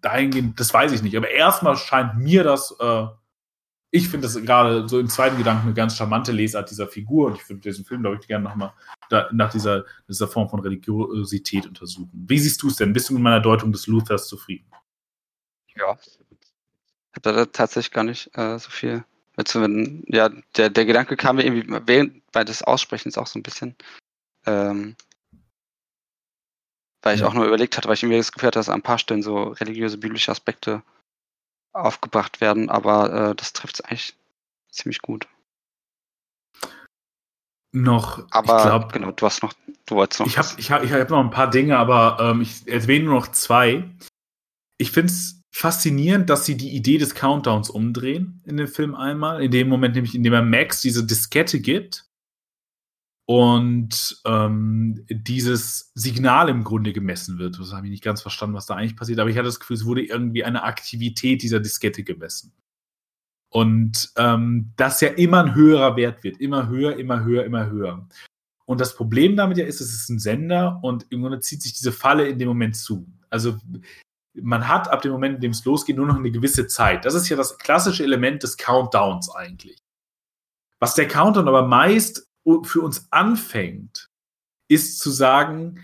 Dahingehend, 0.00 0.58
das 0.58 0.72
weiß 0.74 0.92
ich 0.92 1.02
nicht. 1.02 1.16
Aber 1.16 1.30
erstmal 1.30 1.76
scheint 1.76 2.16
mir 2.18 2.42
das, 2.44 2.74
äh, 2.80 3.06
ich 3.90 4.08
finde 4.08 4.26
das 4.26 4.36
gerade 4.42 4.88
so 4.88 4.98
im 4.98 5.08
zweiten 5.08 5.38
Gedanken 5.38 5.66
eine 5.66 5.74
ganz 5.74 5.96
charmante 5.96 6.32
Lesart 6.32 6.70
dieser 6.70 6.88
Figur 6.88 7.28
und 7.28 7.36
ich 7.36 7.48
würde 7.48 7.60
diesen 7.60 7.84
Film, 7.84 8.02
glaube 8.02 8.18
ich, 8.20 8.26
gerne 8.26 8.44
nochmal 8.44 8.72
nach 9.32 9.50
dieser, 9.50 9.84
dieser 10.08 10.26
Form 10.26 10.48
von 10.48 10.60
Religiosität 10.60 11.66
untersuchen. 11.66 12.10
Wie 12.12 12.38
siehst 12.38 12.62
du 12.62 12.68
es 12.68 12.76
denn? 12.76 12.92
Bist 12.92 13.08
du 13.08 13.14
mit 13.14 13.22
meiner 13.22 13.40
Deutung 13.40 13.72
des 13.72 13.86
Luthers 13.86 14.26
zufrieden? 14.28 14.66
Ja. 15.76 15.96
Ich 16.02 17.24
habe 17.24 17.32
da 17.32 17.46
tatsächlich 17.46 17.92
gar 17.92 18.04
nicht 18.04 18.30
äh, 18.36 18.58
so 18.58 18.70
viel 18.70 19.04
dazu. 19.36 19.60
Ja, 20.08 20.30
der, 20.56 20.70
der 20.70 20.84
Gedanke 20.84 21.16
kam 21.16 21.36
mir 21.36 21.46
irgendwie 21.46 21.80
während 21.86 22.30
bei 22.32 22.44
des 22.44 22.62
Aussprechens 22.62 23.16
auch 23.16 23.26
so 23.26 23.38
ein 23.38 23.42
bisschen. 23.42 23.76
Ähm, 24.44 24.96
weil 27.06 27.14
ich 27.14 27.20
ja. 27.20 27.28
auch 27.28 27.34
nur 27.34 27.46
überlegt 27.46 27.76
hatte, 27.76 27.86
weil 27.86 27.94
ich 27.94 28.02
mir 28.02 28.16
das 28.16 28.32
Gefühl 28.32 28.48
hatte, 28.48 28.58
dass 28.58 28.68
an 28.68 28.80
ein 28.80 28.82
paar 28.82 28.98
Stellen 28.98 29.22
so 29.22 29.44
religiöse, 29.44 29.96
biblische 29.96 30.32
Aspekte 30.32 30.82
aufgebracht 31.72 32.40
werden, 32.40 32.68
aber 32.68 33.30
äh, 33.30 33.34
das 33.36 33.52
trifft 33.52 33.76
es 33.76 33.80
eigentlich 33.82 34.16
ziemlich 34.72 35.00
gut. 35.02 35.28
Noch, 37.70 38.26
aber 38.32 38.56
ich 38.56 38.62
glaub, 38.64 38.92
genau, 38.92 39.12
du 39.12 39.24
hast 39.24 39.44
noch, 39.44 39.52
du 39.86 39.94
wolltest 39.94 40.18
noch. 40.18 40.26
Ich 40.26 40.36
habe 40.36 40.48
ich 40.56 40.70
hab, 40.72 40.82
ich 40.82 40.92
hab 40.92 41.08
noch 41.08 41.20
ein 41.20 41.30
paar 41.30 41.48
Dinge, 41.48 41.78
aber 41.78 42.18
ähm, 42.20 42.40
ich 42.40 42.66
erwähne 42.66 43.04
nur 43.04 43.14
noch 43.14 43.28
zwei. 43.28 43.88
Ich 44.76 44.90
finde 44.90 45.12
es 45.12 45.42
faszinierend, 45.54 46.28
dass 46.28 46.44
sie 46.44 46.56
die 46.56 46.74
Idee 46.74 46.98
des 46.98 47.14
Countdowns 47.14 47.70
umdrehen 47.70 48.42
in 48.46 48.56
dem 48.56 48.66
Film 48.66 48.96
einmal. 48.96 49.44
In 49.44 49.52
dem 49.52 49.68
Moment, 49.68 49.94
nämlich, 49.94 50.16
in 50.16 50.24
dem 50.24 50.32
er 50.32 50.42
Max 50.42 50.80
diese 50.80 51.06
Diskette 51.06 51.60
gibt 51.60 52.04
und 53.26 54.22
ähm, 54.24 55.04
dieses 55.08 55.90
Signal 55.94 56.48
im 56.48 56.62
Grunde 56.62 56.92
gemessen 56.92 57.38
wird. 57.38 57.58
Das 57.58 57.72
habe 57.72 57.86
ich 57.86 57.90
nicht 57.90 58.04
ganz 58.04 58.22
verstanden, 58.22 58.54
was 58.54 58.66
da 58.66 58.76
eigentlich 58.76 58.96
passiert, 58.96 59.18
aber 59.18 59.28
ich 59.28 59.36
hatte 59.36 59.46
das 59.46 59.58
Gefühl, 59.58 59.76
es 59.76 59.84
wurde 59.84 60.02
irgendwie 60.02 60.44
eine 60.44 60.62
Aktivität 60.62 61.42
dieser 61.42 61.58
Diskette 61.58 62.04
gemessen. 62.04 62.52
Und 63.50 64.12
ähm, 64.16 64.72
das 64.76 65.00
ja 65.00 65.08
immer 65.08 65.42
ein 65.42 65.54
höherer 65.54 65.96
Wert 65.96 66.22
wird, 66.22 66.40
immer 66.40 66.68
höher, 66.68 66.96
immer 66.96 67.24
höher, 67.24 67.44
immer 67.44 67.68
höher. 67.68 68.06
Und 68.64 68.80
das 68.80 68.94
Problem 68.94 69.36
damit 69.36 69.58
ja 69.58 69.64
ist, 69.64 69.80
es 69.80 69.92
ist 69.92 70.08
ein 70.08 70.18
Sender 70.18 70.78
und 70.82 71.06
im 71.10 71.22
Grunde 71.22 71.40
zieht 71.40 71.62
sich 71.62 71.72
diese 71.72 71.92
Falle 71.92 72.28
in 72.28 72.38
dem 72.38 72.48
Moment 72.48 72.76
zu. 72.76 73.06
Also 73.28 73.58
man 74.34 74.68
hat 74.68 74.88
ab 74.88 75.02
dem 75.02 75.12
Moment, 75.12 75.36
in 75.36 75.40
dem 75.40 75.50
es 75.52 75.64
losgeht, 75.64 75.96
nur 75.96 76.06
noch 76.06 76.16
eine 76.16 76.30
gewisse 76.30 76.66
Zeit. 76.66 77.04
Das 77.04 77.14
ist 77.14 77.28
ja 77.28 77.36
das 77.36 77.58
klassische 77.58 78.04
Element 78.04 78.42
des 78.42 78.56
Countdowns 78.56 79.34
eigentlich. 79.34 79.78
Was 80.78 80.94
der 80.94 81.08
Countdown 81.08 81.48
aber 81.48 81.66
meist 81.66 82.28
für 82.62 82.80
uns 82.80 83.08
anfängt, 83.10 84.08
ist 84.68 84.98
zu 84.98 85.10
sagen, 85.10 85.80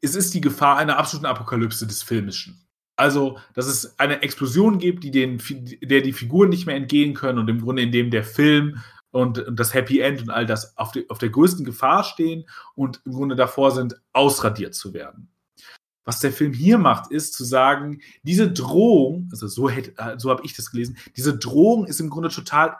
es 0.00 0.14
ist 0.14 0.34
die 0.34 0.40
Gefahr 0.40 0.78
einer 0.78 0.98
absoluten 0.98 1.26
Apokalypse 1.26 1.86
des 1.86 2.02
Filmischen. 2.02 2.66
Also, 2.96 3.38
dass 3.54 3.66
es 3.66 3.98
eine 3.98 4.22
Explosion 4.22 4.78
gibt, 4.78 5.04
die 5.04 5.10
den, 5.10 5.40
der 5.82 6.02
die 6.02 6.12
Figuren 6.12 6.50
nicht 6.50 6.66
mehr 6.66 6.76
entgehen 6.76 7.14
können 7.14 7.38
und 7.38 7.48
im 7.48 7.60
Grunde 7.60 7.82
in 7.82 7.92
dem 7.92 8.10
der 8.10 8.24
Film 8.24 8.80
und, 9.10 9.38
und 9.38 9.58
das 9.58 9.74
Happy 9.74 10.00
End 10.00 10.22
und 10.22 10.30
all 10.30 10.46
das 10.46 10.76
auf, 10.76 10.92
die, 10.92 11.08
auf 11.08 11.18
der 11.18 11.30
größten 11.30 11.64
Gefahr 11.64 12.04
stehen 12.04 12.44
und 12.74 13.00
im 13.04 13.12
Grunde 13.12 13.36
davor 13.36 13.70
sind, 13.70 14.00
ausradiert 14.12 14.74
zu 14.74 14.92
werden. 14.92 15.30
Was 16.04 16.20
der 16.20 16.32
Film 16.32 16.52
hier 16.52 16.78
macht, 16.78 17.12
ist 17.12 17.34
zu 17.34 17.44
sagen, 17.44 18.00
diese 18.22 18.50
Drohung, 18.50 19.28
also 19.30 19.46
so, 19.46 19.70
so 20.16 20.30
habe 20.30 20.44
ich 20.44 20.54
das 20.54 20.70
gelesen, 20.70 20.96
diese 21.16 21.38
Drohung 21.38 21.86
ist 21.86 22.00
im 22.00 22.10
Grunde 22.10 22.28
total 22.28 22.76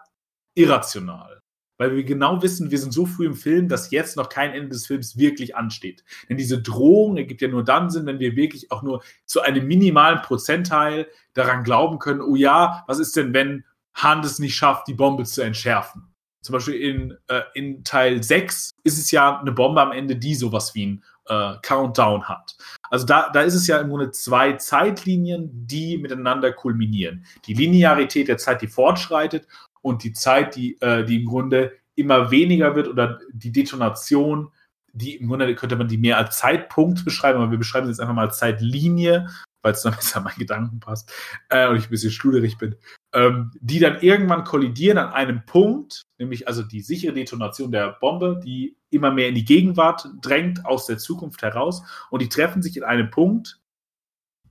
irrational. 0.54 1.41
Weil 1.82 1.96
wir 1.96 2.04
genau 2.04 2.40
wissen, 2.42 2.70
wir 2.70 2.78
sind 2.78 2.92
so 2.92 3.06
früh 3.06 3.26
im 3.26 3.34
Film, 3.34 3.68
dass 3.68 3.90
jetzt 3.90 4.16
noch 4.16 4.28
kein 4.28 4.52
Ende 4.52 4.68
des 4.68 4.86
Films 4.86 5.16
wirklich 5.16 5.56
ansteht. 5.56 6.04
Denn 6.28 6.36
diese 6.36 6.62
Drohung 6.62 7.16
ergibt 7.16 7.42
ja 7.42 7.48
nur 7.48 7.64
dann 7.64 7.90
Sinn, 7.90 8.06
wenn 8.06 8.20
wir 8.20 8.36
wirklich 8.36 8.70
auch 8.70 8.84
nur 8.84 9.02
zu 9.24 9.40
einem 9.40 9.66
minimalen 9.66 10.22
Prozentteil 10.22 11.08
daran 11.34 11.64
glauben 11.64 11.98
können, 11.98 12.20
oh 12.20 12.36
ja, 12.36 12.84
was 12.86 13.00
ist 13.00 13.16
denn, 13.16 13.34
wenn 13.34 13.64
Han 13.94 14.20
es 14.20 14.38
nicht 14.38 14.54
schafft, 14.54 14.86
die 14.86 14.94
Bombe 14.94 15.24
zu 15.24 15.42
entschärfen? 15.42 16.14
Zum 16.40 16.52
Beispiel 16.52 16.74
in, 16.74 17.18
äh, 17.26 17.42
in 17.54 17.82
Teil 17.82 18.22
6 18.22 18.70
ist 18.84 18.98
es 18.98 19.10
ja 19.10 19.40
eine 19.40 19.50
Bombe 19.50 19.80
am 19.80 19.90
Ende, 19.90 20.14
die 20.14 20.36
sowas 20.36 20.76
wie 20.76 20.86
ein 20.86 21.04
äh, 21.26 21.54
Countdown 21.62 22.28
hat. 22.28 22.56
Also 22.90 23.06
da, 23.06 23.28
da 23.30 23.42
ist 23.42 23.54
es 23.54 23.66
ja 23.66 23.78
im 23.78 23.88
Grunde 23.88 24.12
zwei 24.12 24.52
Zeitlinien, 24.52 25.50
die 25.66 25.98
miteinander 25.98 26.52
kulminieren. 26.52 27.24
Die 27.46 27.54
Linearität 27.54 28.28
der 28.28 28.38
Zeit, 28.38 28.62
die 28.62 28.68
fortschreitet 28.68 29.48
und 29.82 30.04
die 30.04 30.12
Zeit, 30.12 30.56
die, 30.56 30.80
äh, 30.80 31.04
die 31.04 31.20
im 31.20 31.26
Grunde 31.26 31.72
immer 31.94 32.30
weniger 32.30 32.74
wird 32.74 32.88
oder 32.88 33.20
die 33.32 33.52
Detonation, 33.52 34.50
die 34.92 35.16
im 35.16 35.28
Grunde 35.28 35.54
könnte 35.54 35.76
man 35.76 35.88
die 35.88 35.98
mehr 35.98 36.18
als 36.18 36.38
Zeitpunkt 36.38 37.04
beschreiben, 37.04 37.40
aber 37.40 37.50
wir 37.50 37.58
beschreiben 37.58 37.86
sie 37.86 37.92
jetzt 37.92 38.00
einfach 38.00 38.14
mal 38.14 38.26
als 38.26 38.38
Zeitlinie, 38.38 39.28
weil 39.62 39.72
es 39.72 39.82
dann 39.82 39.94
besser 39.96 40.18
an 40.18 40.24
meinen 40.24 40.38
Gedanken 40.38 40.80
passt 40.80 41.12
äh, 41.48 41.68
und 41.68 41.76
ich 41.76 41.84
ein 41.84 41.90
bisschen 41.90 42.10
schluderig 42.10 42.58
bin, 42.58 42.76
ähm, 43.12 43.50
die 43.60 43.78
dann 43.78 44.00
irgendwann 44.00 44.44
kollidieren 44.44 44.98
an 44.98 45.12
einem 45.12 45.44
Punkt, 45.44 46.02
nämlich 46.18 46.48
also 46.48 46.62
die 46.62 46.80
sichere 46.80 47.14
Detonation 47.14 47.72
der 47.72 47.96
Bombe, 48.00 48.40
die 48.42 48.76
immer 48.90 49.10
mehr 49.10 49.28
in 49.28 49.34
die 49.34 49.44
Gegenwart 49.44 50.08
drängt, 50.20 50.64
aus 50.66 50.86
der 50.86 50.98
Zukunft 50.98 51.42
heraus 51.42 51.82
und 52.10 52.22
die 52.22 52.28
treffen 52.28 52.62
sich 52.62 52.76
in 52.76 52.84
einem 52.84 53.10
Punkt, 53.10 53.60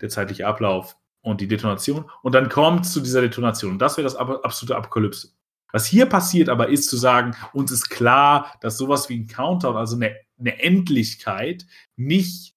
der 0.02 0.10
zeitliche 0.10 0.48
Ablauf 0.48 0.98
und 1.22 1.42
die 1.42 1.48
Detonation. 1.48 2.10
Und 2.22 2.34
dann 2.34 2.50
kommt 2.50 2.86
zu 2.86 3.00
dieser 3.02 3.22
Detonation. 3.22 3.74
Und 3.74 3.80
das 3.80 3.98
wäre 3.98 4.06
das 4.06 4.16
absolute 4.16 4.76
Apokalypse. 4.76 5.30
Was 5.72 5.86
hier 5.86 6.06
passiert 6.06 6.50
aber 6.50 6.70
ist 6.70 6.90
zu 6.90 6.98
sagen, 6.98 7.36
uns 7.54 7.72
ist 7.72 7.90
klar, 7.90 8.54
dass 8.62 8.78
sowas 8.78 9.10
wie 9.10 9.20
ein 9.20 9.28
Countdown, 9.28 9.78
also 9.78 9.96
eine, 9.96 10.16
eine 10.38 10.62
Endlichkeit, 10.62 11.66
nicht 11.96 12.56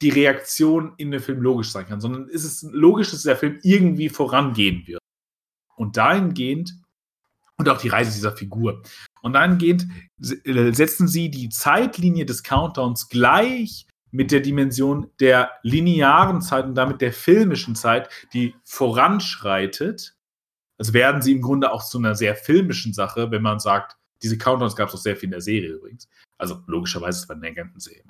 die 0.00 0.08
Reaktion 0.08 0.94
in 0.96 1.10
dem 1.10 1.20
Film 1.20 1.42
logisch 1.42 1.70
sein 1.70 1.86
kann, 1.86 2.00
sondern 2.00 2.28
ist 2.28 2.44
es 2.44 2.62
logisch, 2.62 3.10
dass 3.10 3.24
der 3.24 3.36
Film 3.36 3.58
irgendwie 3.62 4.08
vorangehen 4.08 4.86
wird. 4.86 5.00
Und 5.76 5.96
dahingehend, 5.98 6.74
und 7.58 7.68
auch 7.68 7.78
die 7.78 7.88
Reise 7.88 8.12
dieser 8.12 8.34
Figur. 8.34 8.82
Und 9.20 9.34
dahingehend 9.34 9.86
äh, 10.44 10.72
setzen 10.72 11.08
sie 11.08 11.30
die 11.30 11.50
Zeitlinie 11.50 12.24
des 12.24 12.42
Countdowns 12.42 13.08
gleich 13.08 13.86
mit 14.10 14.32
der 14.32 14.40
Dimension 14.40 15.10
der 15.20 15.50
linearen 15.62 16.40
Zeit 16.40 16.64
und 16.64 16.74
damit 16.74 17.00
der 17.00 17.12
filmischen 17.12 17.74
Zeit, 17.74 18.08
die 18.32 18.54
voranschreitet. 18.64 20.16
Also 20.78 20.94
werden 20.94 21.22
sie 21.22 21.32
im 21.32 21.42
Grunde 21.42 21.72
auch 21.72 21.84
zu 21.84 21.98
einer 21.98 22.14
sehr 22.14 22.34
filmischen 22.34 22.92
Sache, 22.92 23.30
wenn 23.30 23.42
man 23.42 23.60
sagt, 23.60 23.96
diese 24.22 24.38
Countdowns 24.38 24.76
gab 24.76 24.88
es 24.88 24.94
auch 24.94 24.98
sehr 24.98 25.16
viel 25.16 25.28
in 25.28 25.32
der 25.32 25.40
Serie 25.40 25.70
übrigens. 25.70 26.08
Also 26.38 26.62
logischerweise, 26.66 27.22
es 27.22 27.28
war 27.28 27.36
eine 27.36 27.48
Agentenserie. 27.48 28.04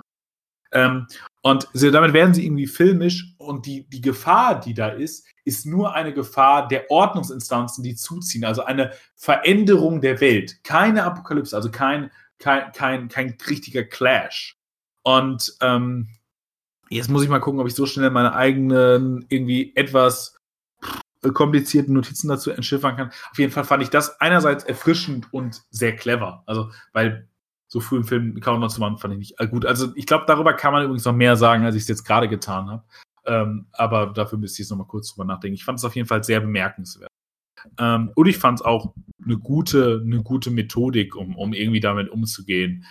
Ähm, 0.73 1.07
und 1.41 1.67
damit 1.73 2.13
werden 2.13 2.33
sie 2.33 2.45
irgendwie 2.45 2.67
filmisch 2.67 3.33
und 3.37 3.65
die, 3.65 3.89
die 3.89 4.01
Gefahr, 4.01 4.59
die 4.59 4.73
da 4.73 4.89
ist, 4.89 5.27
ist 5.43 5.65
nur 5.65 5.93
eine 5.95 6.13
Gefahr 6.13 6.67
der 6.67 6.89
Ordnungsinstanzen, 6.89 7.83
die 7.83 7.95
zuziehen. 7.95 8.45
Also 8.45 8.63
eine 8.63 8.91
Veränderung 9.15 10.01
der 10.01 10.21
Welt. 10.21 10.63
Keine 10.63 11.03
Apokalypse, 11.03 11.55
also 11.55 11.71
kein, 11.71 12.11
kein, 12.39 12.71
kein, 12.71 13.07
kein 13.09 13.37
richtiger 13.49 13.83
Clash. 13.83 14.55
Und 15.03 15.55
ähm, 15.61 16.09
jetzt 16.89 17.09
muss 17.09 17.23
ich 17.23 17.29
mal 17.29 17.39
gucken, 17.39 17.59
ob 17.59 17.67
ich 17.67 17.75
so 17.75 17.85
schnell 17.85 18.11
meine 18.11 18.33
eigenen 18.33 19.25
irgendwie 19.29 19.75
etwas 19.75 20.37
komplizierten 21.33 21.93
Notizen 21.93 22.27
dazu 22.29 22.49
entschiffern 22.51 22.95
kann. 22.95 23.11
Auf 23.31 23.37
jeden 23.37 23.51
Fall 23.51 23.63
fand 23.63 23.83
ich 23.83 23.89
das 23.89 24.19
einerseits 24.19 24.63
erfrischend 24.63 25.31
und 25.31 25.61
sehr 25.69 25.95
clever. 25.95 26.43
Also, 26.47 26.71
weil 26.93 27.27
so 27.67 27.79
früh 27.79 27.97
im 27.97 28.03
Film 28.03 28.39
Countdown 28.39 28.69
zu 28.69 28.79
machen, 28.79 28.97
fand 28.97 29.13
ich 29.13 29.19
nicht 29.19 29.39
äh, 29.39 29.47
gut. 29.47 29.65
Also, 29.65 29.91
ich 29.95 30.07
glaube, 30.07 30.25
darüber 30.27 30.53
kann 30.53 30.73
man 30.73 30.83
übrigens 30.83 31.05
noch 31.05 31.13
mehr 31.13 31.35
sagen, 31.35 31.63
als 31.63 31.75
ich 31.75 31.83
es 31.83 31.87
jetzt 31.87 32.05
gerade 32.05 32.27
getan 32.27 32.69
habe. 32.69 32.83
Ähm, 33.25 33.67
aber 33.73 34.07
dafür 34.07 34.39
müsste 34.39 34.55
ich 34.55 34.59
jetzt 34.65 34.71
noch 34.71 34.77
mal 34.77 34.87
kurz 34.87 35.13
drüber 35.13 35.25
nachdenken. 35.25 35.53
Ich 35.53 35.63
fand 35.63 35.77
es 35.77 35.85
auf 35.85 35.95
jeden 35.95 36.07
Fall 36.07 36.23
sehr 36.23 36.39
bemerkenswert. 36.39 37.11
Ähm, 37.77 38.11
und 38.15 38.25
ich 38.25 38.39
fand 38.39 38.59
es 38.59 38.65
auch 38.65 38.95
eine 39.23 39.37
gute, 39.37 40.01
eine 40.03 40.23
gute 40.23 40.49
Methodik, 40.49 41.15
um, 41.15 41.35
um 41.35 41.53
irgendwie 41.53 41.79
damit 41.79 42.09
umzugehen 42.09 42.85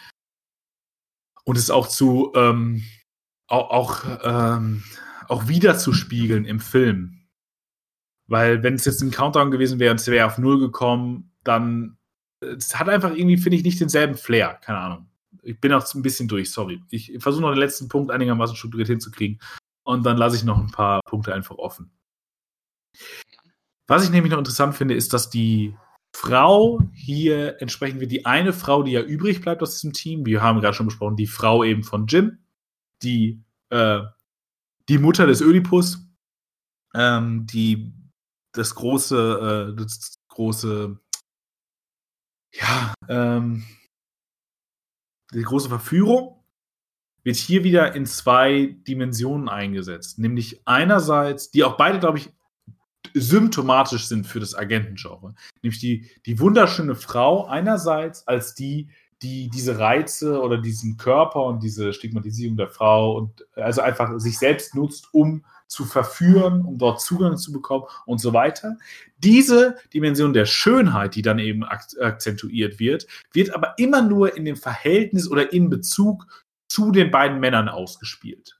und 1.51 1.59
es 1.59 1.71
auch 1.71 1.89
zu 1.89 2.33
ähm, 2.37 2.85
auch, 3.49 3.71
auch, 3.71 4.05
ähm, 4.23 4.85
auch 5.29 5.49
wiederzuspiegeln 5.49 6.45
im 6.45 6.61
Film. 6.61 7.27
Weil 8.29 8.63
wenn 8.63 8.75
es 8.75 8.85
jetzt 8.85 9.03
ein 9.03 9.11
Countdown 9.11 9.51
gewesen 9.51 9.81
wäre 9.81 9.91
und 9.91 10.01
es 10.01 10.07
wäre 10.07 10.27
auf 10.27 10.39
Null 10.39 10.61
gekommen, 10.61 11.33
dann 11.43 11.99
es 12.41 12.79
hat 12.79 12.89
einfach 12.89 13.11
irgendwie, 13.11 13.37
finde 13.37 13.57
ich, 13.57 13.65
nicht 13.65 13.81
denselben 13.81 14.15
Flair. 14.15 14.61
Keine 14.63 14.79
Ahnung. 14.79 15.11
Ich 15.43 15.61
bin 15.61 15.73
auch 15.73 15.95
ein 15.95 16.03
bisschen 16.03 16.29
durch, 16.29 16.53
sorry. 16.53 16.83
Ich 16.89 17.13
versuche 17.19 17.43
noch 17.43 17.51
den 17.51 17.59
letzten 17.59 17.89
Punkt 17.89 18.11
einigermaßen 18.11 18.57
strukturiert 18.57 18.89
hinzukriegen. 18.89 19.41
Und 19.83 20.07
dann 20.07 20.17
lasse 20.17 20.37
ich 20.37 20.45
noch 20.45 20.59
ein 20.59 20.71
paar 20.71 21.01
Punkte 21.05 21.35
einfach 21.35 21.57
offen. 21.57 21.91
Was 23.89 24.05
ich 24.05 24.11
nämlich 24.11 24.31
noch 24.31 24.39
interessant 24.39 24.77
finde, 24.77 24.95
ist, 24.95 25.13
dass 25.13 25.31
die 25.31 25.75
Frau, 26.13 26.81
hier 26.93 27.61
entsprechen 27.61 28.01
wir 28.01 28.09
die 28.09 28.27
eine 28.27 28.53
Frau, 28.53 28.83
die 28.83 28.93
ja 28.93 29.03
übrig 29.03 29.41
bleibt 29.41 29.63
aus 29.63 29.75
diesem 29.75 29.93
Team. 29.93 30.27
Wir 30.27 30.43
haben 30.43 30.61
gerade 30.61 30.75
schon 30.75 30.87
besprochen, 30.87 31.17
die 31.17 31.27
Frau 31.27 31.65
eben 31.65 31.83
von 31.83 32.07
Jim, 32.07 32.39
die, 33.03 33.43
äh, 33.71 34.01
die 34.89 34.99
Mutter 34.99 35.27
des 35.27 35.41
Ödipus, 35.41 36.07
ähm, 36.95 37.47
die 37.47 37.93
das 38.53 38.75
große, 38.75 39.73
äh, 39.73 39.77
das 39.77 40.19
große, 40.29 40.99
ja, 42.53 42.95
ähm, 43.09 43.65
die 45.33 45.43
große 45.43 45.69
Verführung 45.69 46.45
wird 47.23 47.37
hier 47.37 47.65
wieder 47.65 47.95
in 47.95 48.07
zwei 48.07 48.77
Dimensionen 48.89 49.49
eingesetzt. 49.49 50.19
Nämlich 50.19 50.67
einerseits, 50.67 51.51
die 51.51 51.63
auch 51.65 51.77
beide, 51.77 52.01
glaube 52.01 52.19
ich, 52.19 52.31
symptomatisch 53.15 54.07
sind 54.07 54.27
für 54.27 54.41
das 54.41 54.55
Agentengenre. 54.55 55.35
Nämlich 55.63 55.81
die, 55.81 56.11
die 56.27 56.39
wunderschöne 56.39 56.95
Frau 56.95 57.47
einerseits 57.47 58.27
als 58.27 58.55
die, 58.55 58.89
die 59.23 59.49
diese 59.51 59.79
Reize 59.79 60.41
oder 60.41 60.59
diesen 60.59 60.97
Körper 60.97 61.45
und 61.45 61.63
diese 61.63 61.93
Stigmatisierung 61.93 62.57
der 62.57 62.69
Frau 62.69 63.17
und 63.17 63.47
also 63.55 63.83
einfach 63.83 64.19
sich 64.19 64.39
selbst 64.39 64.75
nutzt, 64.75 65.09
um 65.13 65.45
zu 65.67 65.85
verführen, 65.85 66.65
um 66.65 66.79
dort 66.79 67.01
Zugang 67.01 67.37
zu 67.37 67.53
bekommen 67.53 67.85
und 68.07 68.19
so 68.21 68.33
weiter. 68.33 68.77
Diese 69.19 69.77
Dimension 69.95 70.33
der 70.33 70.47
Schönheit, 70.47 71.15
die 71.15 71.23
dann 71.23 71.39
eben 71.39 71.65
akzentuiert 71.65 72.81
wird, 72.81 73.07
wird 73.33 73.55
aber 73.55 73.75
immer 73.79 74.03
nur 74.03 74.37
in 74.37 74.45
dem 74.45 74.57
Verhältnis 74.57 75.31
oder 75.31 75.53
in 75.53 75.71
Bezug 75.71 76.27
zu 76.69 76.91
den 76.91 77.11
beiden 77.11 77.39
Männern 77.39 77.69
ausgespielt. 77.69 78.59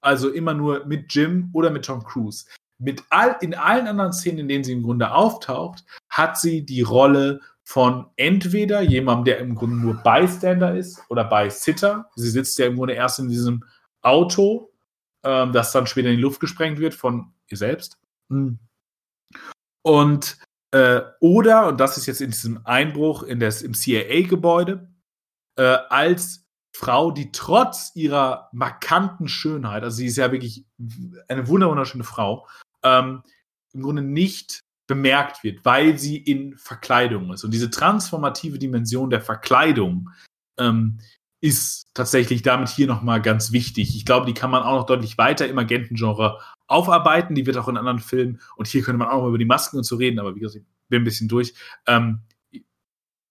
Also 0.00 0.30
immer 0.30 0.54
nur 0.54 0.84
mit 0.86 1.12
Jim 1.14 1.50
oder 1.52 1.70
mit 1.70 1.84
Tom 1.84 2.02
Cruise 2.02 2.46
mit 2.78 3.02
all, 3.10 3.36
in 3.40 3.54
allen 3.54 3.86
anderen 3.86 4.12
Szenen, 4.12 4.38
in 4.40 4.48
denen 4.48 4.64
sie 4.64 4.72
im 4.72 4.82
Grunde 4.82 5.12
auftaucht, 5.12 5.84
hat 6.08 6.38
sie 6.38 6.64
die 6.64 6.82
Rolle 6.82 7.40
von 7.64 8.06
entweder 8.16 8.80
jemandem, 8.80 9.24
der 9.26 9.38
im 9.40 9.54
Grunde 9.54 9.76
nur 9.76 9.94
Bystander 10.02 10.74
ist 10.74 11.02
oder 11.10 11.24
Bysitter. 11.24 12.08
Sie 12.16 12.30
sitzt 12.30 12.58
ja 12.58 12.66
im 12.66 12.76
Grunde 12.76 12.94
erst 12.94 13.18
in 13.18 13.28
diesem 13.28 13.64
Auto, 14.00 14.72
ähm, 15.22 15.52
das 15.52 15.72
dann 15.72 15.86
später 15.86 16.08
in 16.08 16.16
die 16.16 16.22
Luft 16.22 16.40
gesprengt 16.40 16.78
wird 16.78 16.94
von 16.94 17.34
ihr 17.48 17.56
selbst. 17.58 17.98
Hm. 18.30 18.58
Und 19.82 20.38
äh, 20.70 21.00
oder, 21.20 21.68
und 21.68 21.78
das 21.78 21.96
ist 21.96 22.06
jetzt 22.06 22.20
in 22.20 22.30
diesem 22.30 22.60
Einbruch 22.64 23.22
in 23.22 23.40
das, 23.40 23.62
im 23.62 23.74
CIA-Gebäude, 23.74 24.88
äh, 25.56 25.78
als 25.88 26.46
Frau, 26.74 27.10
die 27.10 27.32
trotz 27.32 27.92
ihrer 27.94 28.48
markanten 28.52 29.28
Schönheit, 29.28 29.82
also 29.82 29.96
sie 29.96 30.06
ist 30.06 30.16
ja 30.16 30.30
wirklich 30.30 30.66
eine 31.28 31.48
wunderschöne 31.48 32.04
Frau, 32.04 32.46
ähm, 32.82 33.22
im 33.72 33.82
Grunde 33.82 34.02
nicht 34.02 34.60
bemerkt 34.86 35.44
wird, 35.44 35.64
weil 35.64 35.98
sie 35.98 36.16
in 36.16 36.56
Verkleidung 36.56 37.32
ist. 37.32 37.44
Und 37.44 37.52
diese 37.52 37.70
transformative 37.70 38.58
Dimension 38.58 39.10
der 39.10 39.20
Verkleidung 39.20 40.10
ähm, 40.58 40.98
ist 41.40 41.86
tatsächlich 41.94 42.42
damit 42.42 42.68
hier 42.68 42.86
nochmal 42.86 43.22
ganz 43.22 43.52
wichtig. 43.52 43.94
Ich 43.94 44.04
glaube, 44.04 44.26
die 44.26 44.34
kann 44.34 44.50
man 44.50 44.62
auch 44.62 44.80
noch 44.80 44.86
deutlich 44.86 45.18
weiter 45.18 45.46
im 45.46 45.58
Agentengenre 45.58 46.40
aufarbeiten. 46.66 47.34
Die 47.34 47.46
wird 47.46 47.56
auch 47.56 47.68
in 47.68 47.76
anderen 47.76 48.00
Filmen, 48.00 48.40
und 48.56 48.66
hier 48.66 48.82
könnte 48.82 48.98
man 48.98 49.08
auch 49.08 49.22
noch 49.22 49.28
über 49.28 49.38
die 49.38 49.44
Masken 49.44 49.76
und 49.76 49.84
so 49.84 49.96
reden, 49.96 50.18
aber 50.18 50.34
wie 50.34 50.40
gesagt, 50.40 50.64
ich 50.64 50.88
bin 50.88 51.02
ein 51.02 51.04
bisschen 51.04 51.28
durch. 51.28 51.54
Ähm, 51.86 52.20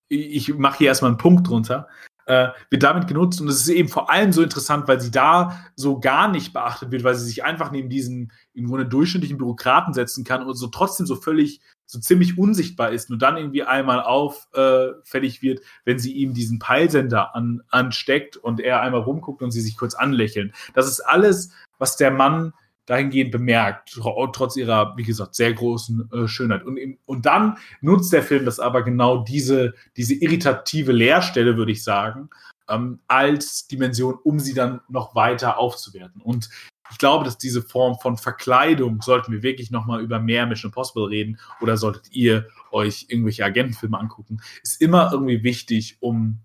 ich 0.09 0.53
mache 0.53 0.77
hier 0.77 0.87
erstmal 0.87 1.11
einen 1.11 1.17
Punkt 1.17 1.47
drunter, 1.47 1.87
äh, 2.27 2.49
wird 2.69 2.83
damit 2.83 3.07
genutzt 3.07 3.41
und 3.41 3.47
es 3.49 3.61
ist 3.61 3.69
eben 3.69 3.89
vor 3.89 4.09
allem 4.09 4.31
so 4.31 4.41
interessant, 4.41 4.87
weil 4.87 5.01
sie 5.01 5.11
da 5.11 5.65
so 5.75 5.99
gar 5.99 6.29
nicht 6.29 6.53
beachtet 6.53 6.91
wird, 6.91 7.03
weil 7.03 7.15
sie 7.15 7.25
sich 7.25 7.43
einfach 7.43 7.71
neben 7.71 7.89
diesen 7.89 8.31
im 8.57 8.67
Grunde 8.67 8.85
durchschnittlichen 8.85 9.37
Bürokraten 9.37 9.93
setzen 9.93 10.23
kann 10.23 10.43
und 10.43 10.55
so 10.55 10.67
trotzdem 10.67 11.05
so 11.05 11.15
völlig 11.15 11.61
so 11.85 11.99
ziemlich 11.99 12.37
unsichtbar 12.37 12.91
ist, 12.91 13.09
nur 13.09 13.17
dann 13.17 13.37
irgendwie 13.37 13.63
einmal 13.63 14.01
auffällig 14.01 15.37
äh, 15.37 15.41
wird, 15.41 15.61
wenn 15.85 15.99
sie 15.99 16.11
ihm 16.11 16.33
diesen 16.33 16.59
Peilsender 16.59 17.33
an, 17.33 17.61
ansteckt 17.69 18.35
und 18.35 18.59
er 18.59 18.81
einmal 18.81 19.01
rumguckt 19.01 19.41
und 19.41 19.51
sie 19.51 19.61
sich 19.61 19.77
kurz 19.77 19.95
anlächeln. 19.95 20.53
Das 20.73 20.87
ist 20.87 20.99
alles, 20.99 21.51
was 21.77 21.95
der 21.95 22.11
Mann 22.11 22.53
dahingehend 22.87 23.31
bemerkt, 23.31 23.99
trotz 24.33 24.55
ihrer, 24.55 24.95
wie 24.97 25.03
gesagt, 25.03 25.35
sehr 25.35 25.53
großen 25.53 26.09
äh, 26.11 26.27
Schönheit. 26.27 26.63
Und, 26.63 26.79
und 27.05 27.25
dann 27.25 27.57
nutzt 27.81 28.13
der 28.13 28.23
Film 28.23 28.45
das 28.45 28.59
aber 28.59 28.81
genau 28.81 29.23
diese, 29.23 29.73
diese 29.97 30.15
irritative 30.15 30.93
Leerstelle, 30.93 31.57
würde 31.57 31.73
ich 31.73 31.83
sagen, 31.83 32.29
ähm, 32.69 32.99
als 33.07 33.67
Dimension, 33.67 34.15
um 34.23 34.39
sie 34.39 34.53
dann 34.53 34.81
noch 34.89 35.15
weiter 35.15 35.57
aufzuwerten. 35.57 36.21
Und 36.21 36.49
ich 36.91 36.97
glaube, 36.97 37.25
dass 37.25 37.37
diese 37.37 37.61
Form 37.61 37.99
von 37.99 38.17
Verkleidung, 38.17 39.01
sollten 39.01 39.31
wir 39.31 39.43
wirklich 39.43 39.71
nochmal 39.71 40.01
über 40.01 40.19
mehr 40.19 40.45
Mission 40.45 40.71
Possible 40.71 41.07
reden 41.07 41.39
oder 41.61 41.77
solltet 41.77 42.11
ihr 42.11 42.47
euch 42.71 43.05
irgendwelche 43.09 43.45
Agentenfilme 43.45 43.97
angucken, 43.97 44.41
ist 44.63 44.81
immer 44.81 45.11
irgendwie 45.11 45.43
wichtig, 45.43 45.97
um 45.99 46.39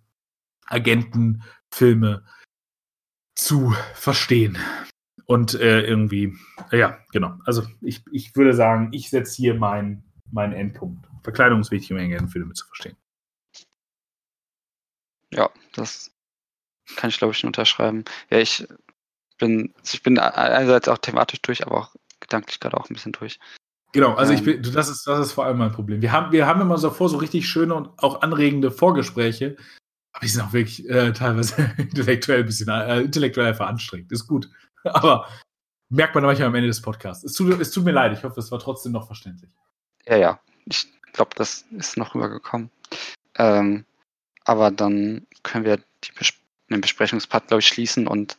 Agentenfilme 0.67 2.25
zu 3.35 3.75
verstehen. 3.95 4.59
Und 5.27 5.55
äh, 5.55 5.83
irgendwie, 5.83 6.37
ja, 6.71 6.99
genau. 7.13 7.39
Also 7.45 7.65
ich, 7.81 8.03
ich 8.11 8.35
würde 8.37 8.55
sagen, 8.55 8.91
ich 8.93 9.09
setze 9.09 9.37
hier 9.37 9.55
meinen 9.55 10.05
mein 10.31 10.53
Endpunkt. 10.53 11.07
Verkleidung 11.23 11.61
ist 11.61 11.71
wichtig, 11.71 11.93
um 11.93 11.99
Agentenfilme 11.99 12.55
zu 12.55 12.67
verstehen. 12.67 12.97
Ja, 15.31 15.51
das 15.75 16.13
kann 16.97 17.11
ich, 17.11 17.19
glaube 17.19 17.33
ich, 17.33 17.45
unterschreiben. 17.45 18.05
Ja, 18.31 18.39
ich 18.39 18.67
bin, 19.43 19.73
also 19.79 19.95
ich 19.95 20.03
bin 20.03 20.19
einerseits 20.19 20.89
auch 20.89 20.99
thematisch 20.99 21.43
durch, 21.43 21.67
aber 21.67 21.79
auch 21.79 21.95
gedanklich 22.21 22.61
gerade 22.61 22.77
auch 22.77 22.89
ein 22.89 22.95
bisschen 22.95 23.13
durch. 23.13 23.39
Genau, 23.93 24.15
also 24.15 24.33
ich 24.33 24.47
ähm. 24.47 24.63
bin, 24.63 24.73
das 24.73 24.89
ist, 24.89 25.07
das 25.07 25.27
ist 25.27 25.33
vor 25.33 25.45
allem 25.45 25.59
mein 25.59 25.73
Problem. 25.73 26.01
Wir 26.01 26.13
haben, 26.13 26.33
wir 26.33 26.47
haben 26.47 26.61
immer 26.61 26.79
so 26.79 26.91
vor, 26.91 27.09
so 27.09 27.19
richtig 27.19 27.49
schöne 27.49 27.75
und 27.75 27.91
auch 27.99 28.23
anregende 28.23 28.71
Vorgespräche, 28.71 29.57
aber 30.13 30.25
die 30.25 30.29
sind 30.29 30.43
auch 30.43 30.53
wirklich 30.53 30.89
äh, 30.89 31.13
teilweise 31.13 31.75
intellektuell 31.79 32.41
ein 32.41 32.47
bisschen 32.47 32.69
äh, 32.69 33.01
intellektuell 33.01 33.49
einfach 33.49 33.67
anstrengend. 33.67 34.13
Ist 34.13 34.27
gut. 34.27 34.49
Aber 34.85 35.29
merkt 35.89 36.15
man 36.15 36.25
manchmal 36.25 36.49
am 36.49 36.55
Ende 36.55 36.69
des 36.69 36.83
Podcasts. 36.83 37.25
Es 37.25 37.35
tut, 37.35 37.59
es 37.61 37.71
tut 37.71 37.85
mir 37.85 37.93
leid, 37.93 38.13
ich 38.13 38.25
hoffe, 38.25 38.41
es 38.41 38.51
war 38.51 38.59
trotzdem 38.59 38.93
noch 38.93 39.07
verständlich. 39.07 39.51
Ja, 40.07 40.17
ja. 40.17 40.41
Ich 40.67 40.87
glaube, 41.13 41.31
das 41.37 41.65
ist 41.73 41.97
noch 41.97 42.15
rübergekommen. 42.15 42.71
Ähm, 43.37 43.85
aber 44.45 44.71
dann 44.71 45.27
können 45.43 45.65
wir 45.65 45.79
Bes 46.19 46.35
den 46.71 46.81
Besprechungspart, 46.81 47.49
glaube 47.49 47.61
ich, 47.61 47.69
schließen 47.69 48.07
und 48.07 48.39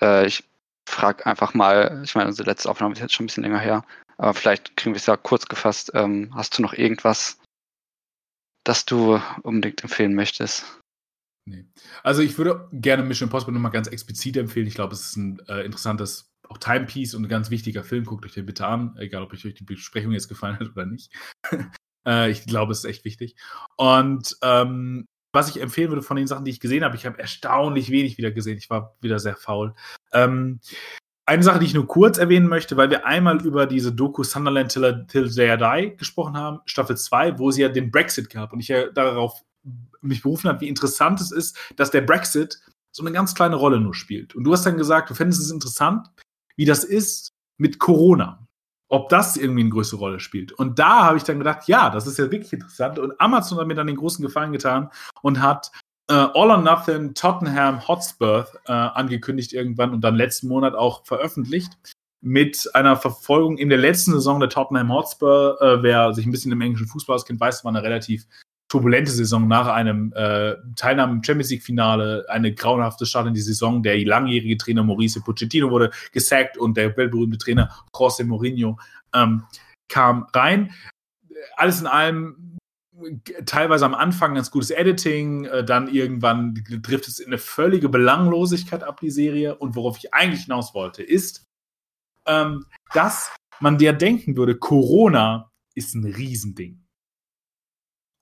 äh, 0.00 0.26
ich 0.26 0.44
frage 0.88 1.26
einfach 1.26 1.54
mal, 1.54 2.00
ich 2.04 2.14
meine, 2.14 2.28
unsere 2.28 2.48
letzte 2.48 2.68
Aufnahme 2.68 2.94
ist 2.94 3.00
jetzt 3.00 3.14
schon 3.14 3.24
ein 3.24 3.28
bisschen 3.28 3.44
länger 3.44 3.60
her, 3.60 3.84
aber 4.18 4.34
vielleicht 4.34 4.76
kriegen 4.76 4.94
wir 4.94 4.98
es 4.98 5.06
ja 5.06 5.16
kurz 5.16 5.46
gefasst. 5.46 5.92
Ähm, 5.94 6.30
hast 6.34 6.58
du 6.58 6.62
noch 6.62 6.72
irgendwas, 6.72 7.38
das 8.64 8.84
du 8.84 9.20
unbedingt 9.42 9.82
empfehlen 9.82 10.14
möchtest? 10.14 10.64
Nee. 11.46 11.66
Also 12.02 12.22
ich 12.22 12.36
würde 12.36 12.68
gerne 12.72 13.02
Mission 13.02 13.28
Impossible 13.28 13.54
nochmal 13.54 13.72
ganz 13.72 13.88
explizit 13.88 14.36
empfehlen. 14.36 14.66
Ich 14.66 14.74
glaube, 14.74 14.94
es 14.94 15.00
ist 15.00 15.16
ein 15.16 15.40
äh, 15.48 15.64
interessantes 15.64 16.30
auch 16.48 16.58
Timepiece 16.58 17.14
und 17.14 17.24
ein 17.24 17.28
ganz 17.28 17.50
wichtiger 17.50 17.84
Film. 17.84 18.04
Guckt 18.04 18.26
euch 18.26 18.34
den 18.34 18.46
bitte 18.46 18.66
an, 18.66 18.96
egal 18.98 19.22
ob 19.22 19.32
euch 19.32 19.42
die 19.42 19.64
Besprechung 19.64 20.12
jetzt 20.12 20.28
gefallen 20.28 20.58
hat 20.58 20.68
oder 20.70 20.84
nicht. 20.84 21.12
äh, 22.06 22.30
ich 22.30 22.44
glaube, 22.44 22.72
es 22.72 22.80
ist 22.80 22.84
echt 22.84 23.04
wichtig. 23.04 23.36
Und 23.76 24.36
ähm, 24.42 25.06
was 25.32 25.48
ich 25.48 25.60
empfehlen 25.60 25.90
würde 25.90 26.02
von 26.02 26.16
den 26.16 26.26
Sachen, 26.26 26.44
die 26.44 26.50
ich 26.50 26.60
gesehen 26.60 26.84
habe, 26.84 26.96
ich 26.96 27.06
habe 27.06 27.18
erstaunlich 27.18 27.90
wenig 27.90 28.18
wieder 28.18 28.30
gesehen. 28.30 28.58
Ich 28.58 28.70
war 28.70 28.96
wieder 29.00 29.18
sehr 29.18 29.36
faul. 29.36 29.74
Ähm, 30.12 30.60
eine 31.26 31.42
Sache, 31.44 31.60
die 31.60 31.66
ich 31.66 31.74
nur 31.74 31.86
kurz 31.86 32.18
erwähnen 32.18 32.48
möchte, 32.48 32.76
weil 32.76 32.90
wir 32.90 33.06
einmal 33.06 33.40
über 33.44 33.66
diese 33.66 33.92
Doku 33.92 34.24
Sunderland 34.24 34.72
Till, 34.72 35.06
Till 35.06 35.32
They 35.32 35.56
Die 35.56 35.96
gesprochen 35.96 36.36
haben, 36.36 36.58
Staffel 36.66 36.96
2, 36.96 37.38
wo 37.38 37.52
sie 37.52 37.62
ja 37.62 37.68
den 37.68 37.92
Brexit 37.92 38.30
gab 38.30 38.52
und 38.52 38.60
ich 38.60 38.68
ja 38.68 38.90
darauf 38.90 39.40
mich 40.00 40.22
berufen 40.22 40.48
habe, 40.48 40.62
wie 40.62 40.68
interessant 40.68 41.20
es 41.20 41.30
ist, 41.30 41.56
dass 41.76 41.90
der 41.90 42.00
Brexit 42.00 42.58
so 42.90 43.04
eine 43.04 43.12
ganz 43.12 43.34
kleine 43.34 43.54
Rolle 43.54 43.78
nur 43.78 43.94
spielt. 43.94 44.34
Und 44.34 44.44
du 44.44 44.52
hast 44.52 44.66
dann 44.66 44.76
gesagt, 44.76 45.10
du 45.10 45.14
fändest 45.14 45.40
es 45.40 45.50
interessant, 45.50 46.08
wie 46.56 46.64
das 46.64 46.82
ist 46.82 47.30
mit 47.58 47.78
Corona 47.78 48.48
ob 48.90 49.08
das 49.08 49.36
irgendwie 49.36 49.60
eine 49.62 49.70
größere 49.70 49.98
Rolle 49.98 50.20
spielt. 50.20 50.52
Und 50.52 50.78
da 50.78 51.04
habe 51.04 51.16
ich 51.16 51.22
dann 51.22 51.38
gedacht, 51.38 51.68
ja, 51.68 51.90
das 51.90 52.06
ist 52.06 52.18
ja 52.18 52.30
wirklich 52.30 52.52
interessant. 52.52 52.98
Und 52.98 53.18
Amazon 53.20 53.58
hat 53.58 53.66
mir 53.66 53.74
dann 53.74 53.86
den 53.86 53.96
großen 53.96 54.22
Gefallen 54.22 54.52
getan 54.52 54.90
und 55.22 55.40
hat 55.40 55.70
äh, 56.08 56.14
All 56.14 56.50
or 56.50 56.58
Nothing 56.58 57.14
Tottenham 57.14 57.86
Hotspur 57.86 58.48
äh, 58.66 58.72
angekündigt 58.72 59.52
irgendwann 59.52 59.92
und 59.92 60.02
dann 60.02 60.16
letzten 60.16 60.48
Monat 60.48 60.74
auch 60.74 61.06
veröffentlicht 61.06 61.72
mit 62.20 62.68
einer 62.74 62.96
Verfolgung 62.96 63.58
in 63.58 63.68
der 63.68 63.78
letzten 63.78 64.12
Saison 64.12 64.40
der 64.40 64.50
Tottenham 64.50 64.92
Hotspur. 64.92 65.56
Äh, 65.60 65.82
wer 65.84 66.12
sich 66.12 66.26
ein 66.26 66.32
bisschen 66.32 66.52
im 66.52 66.60
englischen 66.60 66.88
Fußball 66.88 67.14
auskennt, 67.14 67.40
weiß, 67.40 67.64
war 67.64 67.70
eine 67.70 67.84
relativ 67.84 68.26
turbulente 68.70 69.10
Saison 69.10 69.48
nach 69.48 69.66
einem 69.66 70.12
äh, 70.14 70.54
Teilnahme 70.76 71.14
im 71.14 71.24
Champions 71.24 71.50
League 71.50 71.64
Finale, 71.64 72.24
eine 72.28 72.54
grauenhafte 72.54 73.04
Start 73.04 73.26
in 73.26 73.34
die 73.34 73.40
Saison. 73.40 73.82
Der 73.82 73.98
langjährige 74.06 74.56
Trainer 74.56 74.84
Mauricio 74.84 75.22
Pochettino 75.22 75.70
wurde 75.70 75.90
gesackt 76.12 76.56
und 76.56 76.76
der 76.76 76.96
weltberühmte 76.96 77.36
Trainer 77.36 77.68
José 77.92 78.24
Mourinho 78.24 78.78
ähm, 79.12 79.42
kam 79.88 80.26
rein. 80.32 80.72
Alles 81.56 81.80
in 81.80 81.88
allem 81.88 82.58
teilweise 83.44 83.86
am 83.86 83.94
Anfang 83.94 84.34
ganz 84.34 84.50
gutes 84.50 84.70
Editing, 84.70 85.46
äh, 85.46 85.64
dann 85.64 85.88
irgendwann 85.88 86.54
trifft 86.82 87.08
es 87.08 87.18
in 87.18 87.26
eine 87.26 87.38
völlige 87.38 87.88
Belanglosigkeit 87.88 88.84
ab, 88.84 89.00
die 89.00 89.10
Serie. 89.10 89.56
Und 89.56 89.74
worauf 89.74 89.98
ich 89.98 90.14
eigentlich 90.14 90.44
hinaus 90.44 90.74
wollte, 90.74 91.02
ist, 91.02 91.44
ähm, 92.26 92.66
dass 92.92 93.34
man 93.58 93.78
der 93.78 93.94
denken 93.94 94.36
würde, 94.36 94.56
Corona 94.56 95.50
ist 95.74 95.94
ein 95.94 96.04
Riesending. 96.04 96.84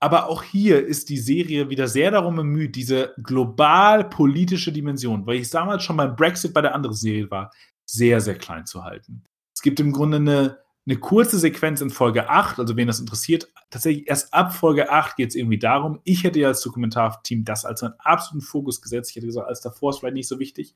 Aber 0.00 0.28
auch 0.28 0.42
hier 0.42 0.84
ist 0.86 1.08
die 1.08 1.18
Serie 1.18 1.70
wieder 1.70 1.88
sehr 1.88 2.10
darum 2.10 2.36
bemüht, 2.36 2.76
diese 2.76 3.14
global 3.22 4.08
politische 4.08 4.72
Dimension, 4.72 5.26
weil 5.26 5.36
ich 5.36 5.50
damals 5.50 5.82
schon 5.82 5.96
beim 5.96 6.14
Brexit 6.14 6.54
bei 6.54 6.60
der 6.60 6.74
anderen 6.74 6.96
Serie 6.96 7.30
war, 7.30 7.52
sehr, 7.84 8.20
sehr 8.20 8.36
klein 8.36 8.66
zu 8.66 8.84
halten. 8.84 9.24
Es 9.56 9.62
gibt 9.62 9.80
im 9.80 9.92
Grunde 9.92 10.18
eine, 10.18 10.58
eine 10.86 10.98
kurze 10.98 11.38
Sequenz 11.38 11.80
in 11.80 11.90
Folge 11.90 12.28
8, 12.28 12.60
also 12.60 12.76
wen 12.76 12.86
das 12.86 13.00
interessiert, 13.00 13.52
tatsächlich 13.70 14.08
erst 14.08 14.32
ab 14.32 14.54
Folge 14.54 14.90
8 14.90 15.16
geht 15.16 15.30
es 15.30 15.34
irgendwie 15.34 15.58
darum. 15.58 16.00
Ich 16.04 16.22
hätte 16.22 16.38
ja 16.38 16.48
als 16.48 16.62
Dokumentarteam 16.62 17.44
das 17.44 17.64
als 17.64 17.82
einen 17.82 17.94
absoluten 17.98 18.46
Fokus 18.46 18.80
gesetzt. 18.80 19.10
Ich 19.10 19.16
hätte 19.16 19.26
gesagt, 19.26 19.48
als 19.48 19.60
davor 19.60 19.90
ist 19.90 19.98
vielleicht 19.98 20.14
nicht 20.14 20.28
so 20.28 20.38
wichtig. 20.38 20.74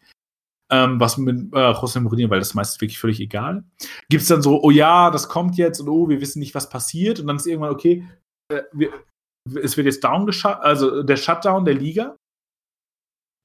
Ähm, 0.71 0.99
was 0.99 1.19
mit 1.19 1.53
äh, 1.53 1.73
José 1.73 2.01
Mourinho, 2.01 2.31
weil 2.31 2.39
das 2.39 2.55
meist 2.55 2.81
wirklich 2.81 2.99
völlig 2.99 3.21
egal. 3.21 3.65
Gibt 4.09 4.23
es 4.23 4.29
dann 4.29 4.43
so, 4.43 4.63
oh 4.63 4.71
ja, 4.71 5.11
das 5.11 5.29
kommt 5.29 5.57
jetzt 5.57 5.81
und 5.81 5.89
oh, 5.89 6.09
wir 6.09 6.21
wissen 6.21 6.39
nicht, 6.39 6.55
was 6.55 6.71
passiert. 6.71 7.21
Und 7.21 7.27
dann 7.27 7.37
ist 7.37 7.47
irgendwann, 7.47 7.73
okay, 7.73 8.09
äh, 8.49 8.63
wir, 8.73 8.91
es 9.63 9.77
wird 9.77 9.87
jetzt 9.87 10.05
down 10.05 10.31
also 10.45 11.03
der 11.03 11.17
Shutdown 11.17 11.65
der 11.65 11.75
Liga. 11.75 12.17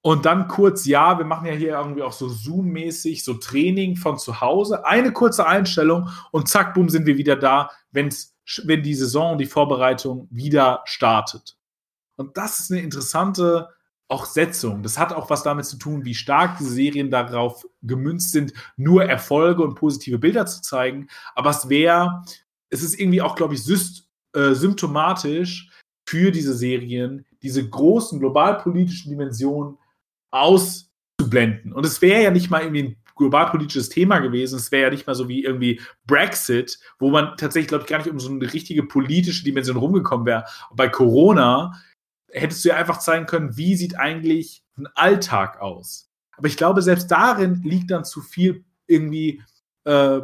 Und 0.04 0.26
dann 0.26 0.48
kurz, 0.48 0.86
ja, 0.86 1.18
wir 1.18 1.26
machen 1.26 1.48
ja 1.48 1.54
hier 1.54 1.78
irgendwie 1.78 2.04
auch 2.04 2.14
so 2.14 2.30
Zoom-mäßig, 2.30 3.26
so 3.26 3.34
Training 3.34 3.96
von 3.98 4.18
zu 4.18 4.40
Hause. 4.40 4.86
Eine 4.86 5.12
kurze 5.12 5.46
Einstellung 5.46 6.10
und 6.32 6.48
zack, 6.48 6.74
bumm, 6.76 6.88
sind 6.88 7.06
wir 7.06 7.18
wieder 7.18 7.36
da, 7.36 7.72
wenn's, 7.92 8.36
wenn 8.64 8.84
die 8.84 8.96
Saison, 8.96 9.38
die 9.38 9.48
Vorbereitung 9.48 10.28
wieder 10.32 10.82
startet. 10.86 11.58
Und 12.16 12.38
das 12.38 12.60
ist 12.60 12.72
eine 12.72 12.82
interessante 12.82 13.70
auch 14.08 14.26
Setzung. 14.26 14.84
Das 14.84 14.98
hat 14.98 15.12
auch 15.12 15.30
was 15.30 15.44
damit 15.44 15.66
zu 15.66 15.78
tun, 15.78 16.06
wie 16.06 16.16
stark 16.16 16.58
diese 16.58 16.72
Serien 16.72 17.12
darauf 17.12 17.66
gemünzt 17.82 18.32
sind, 18.32 18.54
nur 18.78 19.04
Erfolge 19.04 19.64
und 19.64 19.76
positive 19.76 20.18
Bilder 20.18 20.46
zu 20.46 20.62
zeigen. 20.62 21.10
Aber 21.36 21.50
es 21.50 21.68
wäre, 21.68 22.24
es 22.70 22.84
ist 22.84 22.98
irgendwie 22.98 23.22
auch, 23.22 23.36
glaube 23.36 23.56
ich, 23.56 23.64
syst, 23.64 24.08
äh, 24.34 24.54
symptomatisch 24.54 25.70
für 26.08 26.32
diese 26.32 26.54
Serien 26.54 27.26
diese 27.44 27.68
großen 27.68 28.20
globalpolitischen 28.20 29.12
Dimensionen 29.12 29.78
auszublenden. 30.32 31.74
Und 31.74 31.86
es 31.86 32.02
wäre 32.02 32.24
ja 32.24 32.32
nicht 32.32 32.50
mal 32.50 32.62
irgendwie 32.62 32.84
ein 32.84 32.96
globalpolitisches 33.16 33.90
Thema 33.90 34.20
gewesen. 34.20 34.58
Es 34.58 34.72
wäre 34.72 34.84
ja 34.84 34.90
nicht 34.90 35.06
mal 35.06 35.16
so 35.16 35.28
wie 35.28 35.44
irgendwie 35.44 35.82
Brexit, 36.06 36.80
wo 37.00 37.10
man 37.10 37.36
tatsächlich, 37.38 37.68
glaube 37.68 37.84
ich, 37.84 37.90
gar 37.90 37.98
nicht 37.98 38.10
um 38.10 38.20
so 38.20 38.30
eine 38.30 38.54
richtige 38.54 38.84
politische 38.84 39.44
Dimension 39.44 39.78
rumgekommen 39.78 40.26
wäre. 40.26 40.46
Bei 40.74 40.88
Corona 40.88 41.74
hättest 42.32 42.64
du 42.64 42.70
ja 42.70 42.76
einfach 42.76 43.00
zeigen 43.00 43.26
können, 43.26 43.58
wie 43.58 43.76
sieht 43.76 44.00
eigentlich 44.00 44.64
ein 44.78 44.88
Alltag 44.96 45.60
aus. 45.60 46.10
Aber 46.38 46.48
ich 46.48 46.58
glaube, 46.58 46.82
selbst 46.82 47.10
darin 47.10 47.64
liegt 47.64 47.92
dann 47.92 48.06
zu 48.06 48.22
viel 48.22 48.64
irgendwie 48.86 49.42
äh, 49.84 50.22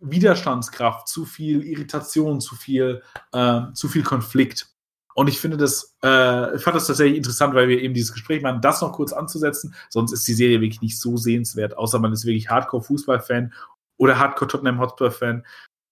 Widerstandskraft, 0.00 1.08
zu 1.08 1.24
viel 1.24 1.62
Irritation, 1.62 2.40
zu 2.40 2.56
viel, 2.56 3.02
äh, 3.32 3.60
zu 3.74 3.88
viel 3.88 4.02
Konflikt. 4.02 4.71
Und 5.14 5.28
ich 5.28 5.40
finde 5.40 5.56
das, 5.56 5.96
äh, 6.02 6.56
ich 6.56 6.62
fand 6.62 6.76
das 6.76 6.86
tatsächlich 6.86 7.16
interessant, 7.16 7.54
weil 7.54 7.68
wir 7.68 7.80
eben 7.80 7.94
dieses 7.94 8.12
Gespräch 8.12 8.42
machen, 8.42 8.60
das 8.60 8.80
noch 8.80 8.92
kurz 8.92 9.12
anzusetzen. 9.12 9.74
Sonst 9.90 10.12
ist 10.12 10.26
die 10.26 10.34
Serie 10.34 10.60
wirklich 10.60 10.80
nicht 10.80 10.98
so 10.98 11.16
sehenswert, 11.16 11.76
außer 11.76 11.98
man 11.98 12.12
ist 12.12 12.24
wirklich 12.24 12.50
Hardcore-Fußball-Fan 12.50 13.52
oder 13.98 14.18
Hardcore-Tottenham 14.18 14.80
Hotspur-Fan. 14.80 15.44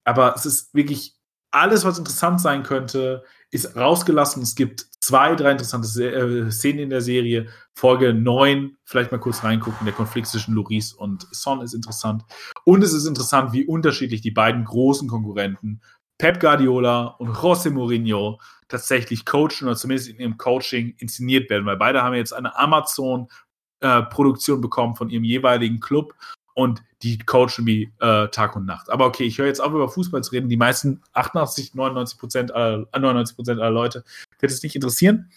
Aber 0.04 0.34
es 0.34 0.46
ist 0.46 0.74
wirklich 0.74 1.16
alles, 1.52 1.84
was 1.84 1.98
interessant 1.98 2.40
sein 2.40 2.62
könnte, 2.62 3.24
ist 3.50 3.76
rausgelassen. 3.76 4.42
Es 4.42 4.54
gibt 4.54 4.86
zwei, 5.00 5.34
drei 5.34 5.52
interessante 5.52 5.88
äh, 6.04 6.50
Szenen 6.50 6.78
in 6.80 6.90
der 6.90 7.00
Serie. 7.00 7.48
Folge 7.74 8.14
9, 8.14 8.76
vielleicht 8.84 9.10
mal 9.10 9.18
kurz 9.18 9.42
reingucken. 9.42 9.84
Der 9.84 9.94
Konflikt 9.94 10.28
zwischen 10.28 10.54
Loris 10.54 10.92
und 10.92 11.26
Son 11.32 11.60
ist 11.62 11.74
interessant. 11.74 12.22
Und 12.64 12.84
es 12.84 12.92
ist 12.92 13.06
interessant, 13.06 13.52
wie 13.52 13.66
unterschiedlich 13.66 14.20
die 14.20 14.30
beiden 14.30 14.64
großen 14.64 15.08
Konkurrenten, 15.08 15.80
Pep 16.20 16.38
Guardiola 16.38 17.16
und 17.18 17.30
José 17.30 17.70
Mourinho, 17.70 18.38
tatsächlich 18.68 19.24
coachen 19.24 19.64
oder 19.64 19.74
zumindest 19.74 20.10
in 20.10 20.18
ihrem 20.18 20.36
Coaching 20.36 20.94
inszeniert 20.98 21.48
werden, 21.48 21.64
weil 21.64 21.78
beide 21.78 22.02
haben 22.02 22.14
jetzt 22.14 22.34
eine 22.34 22.58
Amazon-Produktion 22.58 24.58
äh, 24.58 24.60
bekommen 24.60 24.96
von 24.96 25.08
ihrem 25.08 25.24
jeweiligen 25.24 25.80
Club 25.80 26.14
und 26.52 26.82
die 27.02 27.16
coachen 27.16 27.64
wie 27.64 27.90
äh, 28.00 28.28
Tag 28.28 28.54
und 28.54 28.66
Nacht. 28.66 28.90
Aber 28.90 29.06
okay, 29.06 29.24
ich 29.24 29.38
höre 29.38 29.46
jetzt 29.46 29.62
auf, 29.62 29.72
über 29.72 29.88
Fußball 29.88 30.22
zu 30.22 30.32
reden. 30.32 30.50
Die 30.50 30.58
meisten 30.58 31.00
88, 31.14 31.74
99 31.74 32.18
Prozent 32.18 32.54
aller, 32.54 32.86
99 32.92 33.34
Prozent 33.34 33.58
aller 33.58 33.70
Leute 33.70 34.04
wird 34.40 34.52
es 34.52 34.62
nicht 34.62 34.74
interessieren. 34.74 35.30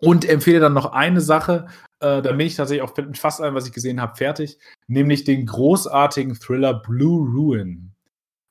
Und 0.00 0.26
empfehle 0.26 0.60
dann 0.60 0.72
noch 0.72 0.92
eine 0.92 1.20
Sache, 1.20 1.66
äh, 1.98 2.22
da 2.22 2.32
bin 2.32 2.40
ich 2.40 2.56
tatsächlich 2.56 2.88
auch 2.88 2.96
mit 2.96 3.18
fast 3.18 3.42
allem, 3.42 3.54
was 3.54 3.66
ich 3.66 3.74
gesehen 3.74 4.00
habe, 4.00 4.16
fertig, 4.16 4.56
nämlich 4.86 5.24
den 5.24 5.44
großartigen 5.44 6.40
Thriller 6.40 6.72
Blue 6.72 7.28
Ruin, 7.28 7.92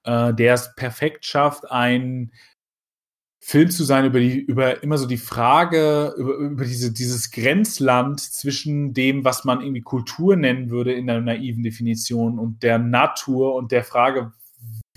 äh, 0.10 0.34
der 0.34 0.56
es 0.56 0.73
perfekt 0.76 1.26
schafft, 1.26 1.69
ein 1.69 2.31
Film 3.40 3.69
zu 3.69 3.84
sein 3.84 4.06
über 4.06 4.19
die, 4.19 4.40
über 4.40 4.81
immer 4.81 4.98
so 4.98 5.06
die 5.06 5.18
Frage, 5.18 6.14
über, 6.18 6.34
über 6.36 6.65
diese, 6.65 6.91
dieses 6.91 7.30
Grenzland 7.30 8.19
zwischen 8.19 8.94
dem, 8.95 9.23
was 9.23 9.45
man 9.45 9.61
irgendwie 9.61 9.81
Kultur 9.81 10.36
nennen 10.36 10.72
würde 10.72 10.94
in 10.94 11.06
der 11.06 11.22
naiven 11.22 11.61
Definition 11.61 12.40
und 12.40 12.64
der 12.64 12.80
Natur 12.80 13.53
und 13.53 13.72
der 13.72 13.84
Frage, 13.84 14.34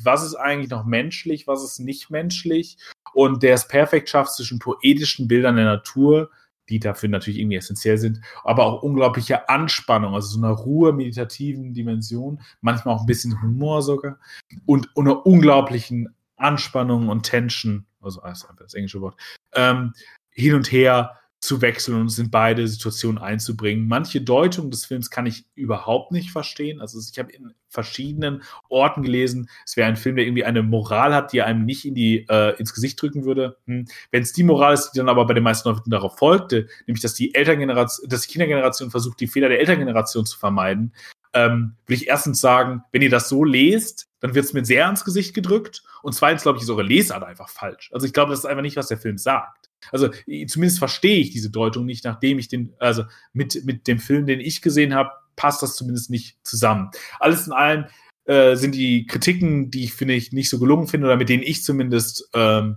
was 0.03 0.25
ist 0.25 0.35
eigentlich 0.35 0.71
noch 0.71 0.87
menschlich, 0.87 1.47
was 1.47 1.63
ist 1.63 1.79
nicht 1.79 2.11
menschlich? 2.11 2.79
Und 3.13 3.43
der 3.43 3.55
es 3.55 3.69
perfekt 3.69 4.09
schafft 4.09 4.33
zwischen 4.33 4.59
poetischen 4.59 5.29
Bildern 5.29 5.57
der 5.57 5.67
Natur, 5.67 6.31
die 6.73 6.81
dafür 6.81 7.09
natürlich 7.09 7.39
irgendwie 7.39 7.57
essentiell 7.57 7.99
sind, 7.99 8.21
aber 8.45 8.65
auch 8.65 8.83
unglaubliche 8.83 9.49
Anspannung, 9.49 10.15
also 10.15 10.29
so 10.29 10.45
einer 10.45 10.55
Ruhe, 10.55 10.93
meditativen 10.93 11.75
Dimension, 11.75 12.41
manchmal 12.61 12.95
auch 12.95 13.01
ein 13.01 13.07
bisschen 13.07 13.41
Humor 13.43 13.83
sogar 13.83 14.19
und, 14.67 14.95
und 14.97 15.07
einer 15.07 15.27
unglaublichen 15.27 16.15
Anspannung 16.37 17.09
und 17.09 17.25
Tension 17.25 17.87
also 18.03 18.23
einfach 18.23 18.55
das 18.57 18.75
englische 18.75 19.01
Wort, 19.01 19.17
ähm, 19.55 19.93
hin 20.31 20.55
und 20.55 20.71
her 20.73 21.19
zu 21.43 21.61
wechseln 21.61 22.01
und 22.01 22.19
in 22.19 22.31
beide 22.31 22.69
Situationen 22.69 23.21
einzubringen. 23.21 23.89
Manche 23.89 24.21
Deutung 24.21 24.71
des 24.71 24.87
Films 24.87 25.11
kann 25.11 25.27
ich 25.27 25.45
überhaupt 25.57 26.13
nicht 26.13 26.31
verstehen. 26.31 26.81
Also 26.81 27.01
ich 27.01 27.19
habe 27.19 27.33
in 27.33 27.53
verschiedenen 27.69 28.45
Orten 28.69 29.03
gelesen, 29.03 29.51
es 29.67 29.77
wäre 29.77 29.89
ein 29.89 29.97
Film, 29.97 30.15
der 30.15 30.25
irgendwie 30.25 30.45
eine 30.45 30.63
Moral 30.63 31.13
hat, 31.13 31.33
die 31.33 31.43
einem 31.43 31.65
nicht 31.65 31.85
in 31.85 31.97
die, 31.97 32.27
äh, 32.29 32.57
ins 32.61 32.73
Gesicht 32.73 33.03
drücken 33.03 33.25
würde. 33.25 33.57
Hm. 33.67 33.89
Wenn 34.13 34.23
es 34.23 34.33
die 34.33 34.45
Moral 34.45 34.75
ist, 34.75 34.93
die 34.93 34.99
dann 34.99 35.09
aber 35.09 35.27
bei 35.27 35.35
den 35.35 35.43
meisten 35.43 35.69
Leuten 35.69 35.91
darauf 35.91 36.17
folgte, 36.17 36.69
nämlich 36.87 37.03
dass 37.03 37.15
die 37.15 37.35
Elterngeneration, 37.35 38.09
dass 38.09 38.21
die 38.21 38.31
Kindergeneration 38.31 38.93
versucht, 38.93 39.19
die 39.19 39.27
Fehler 39.27 39.49
der 39.49 39.59
Elterngeneration 39.59 40.25
zu 40.25 40.39
vermeiden, 40.39 40.95
ähm, 41.33 41.75
will 41.87 41.97
ich 41.97 42.07
erstens 42.07 42.41
sagen, 42.41 42.85
wenn 42.93 43.03
ihr 43.03 43.11
das 43.11 43.29
so 43.29 43.43
lest, 43.43 44.07
dann 44.21 44.37
wird 44.37 44.45
es 44.45 44.53
mir 44.53 44.65
sehr 44.65 44.87
ans 44.87 45.05
Gesicht 45.05 45.35
gedrückt. 45.35 45.83
Und 46.03 46.13
zweitens, 46.13 46.43
glaube 46.43 46.59
ich, 46.59 46.63
ist 46.63 46.71
eure 46.71 46.85
Lesart 46.85 47.25
einfach 47.25 47.49
falsch. 47.49 47.91
Also 47.93 48.07
ich 48.07 48.13
glaube, 48.13 48.31
das 48.31 48.41
ist 48.41 48.45
einfach 48.45 48.63
nicht, 48.63 48.77
was 48.77 48.87
der 48.87 48.99
Film 48.99 49.19
sagt. 49.19 49.62
Also 49.91 50.09
zumindest 50.47 50.79
verstehe 50.79 51.19
ich 51.19 51.31
diese 51.31 51.51
Deutung 51.51 51.85
nicht, 51.85 52.05
nachdem 52.05 52.39
ich 52.39 52.49
den, 52.49 52.75
also 52.79 53.05
mit, 53.33 53.65
mit 53.65 53.89
dem 53.89 53.99
Film, 53.99 54.27
den 54.27 54.41
ich 54.41 54.63
gesehen 54.63 54.95
habe, 54.95 55.11
passt 55.37 55.63
das 55.63 55.77
zumindest 55.77 56.11
nicht 56.11 56.39
zusammen. 56.45 56.91
Alles 57.19 57.47
in 57.47 57.53
allem 57.53 57.87
äh, 58.25 58.55
sind 58.57 58.75
die 58.75 59.07
Kritiken, 59.07 59.71
die 59.71 59.85
ich 59.85 59.95
finde 59.95 60.15
ich 60.15 60.33
nicht 60.33 60.51
so 60.51 60.59
gelungen 60.59 60.87
finde 60.87 61.07
oder 61.07 61.17
mit 61.17 61.29
denen 61.29 61.43
ich 61.43 61.65
zumindest 61.65 62.29
ähm, 62.35 62.77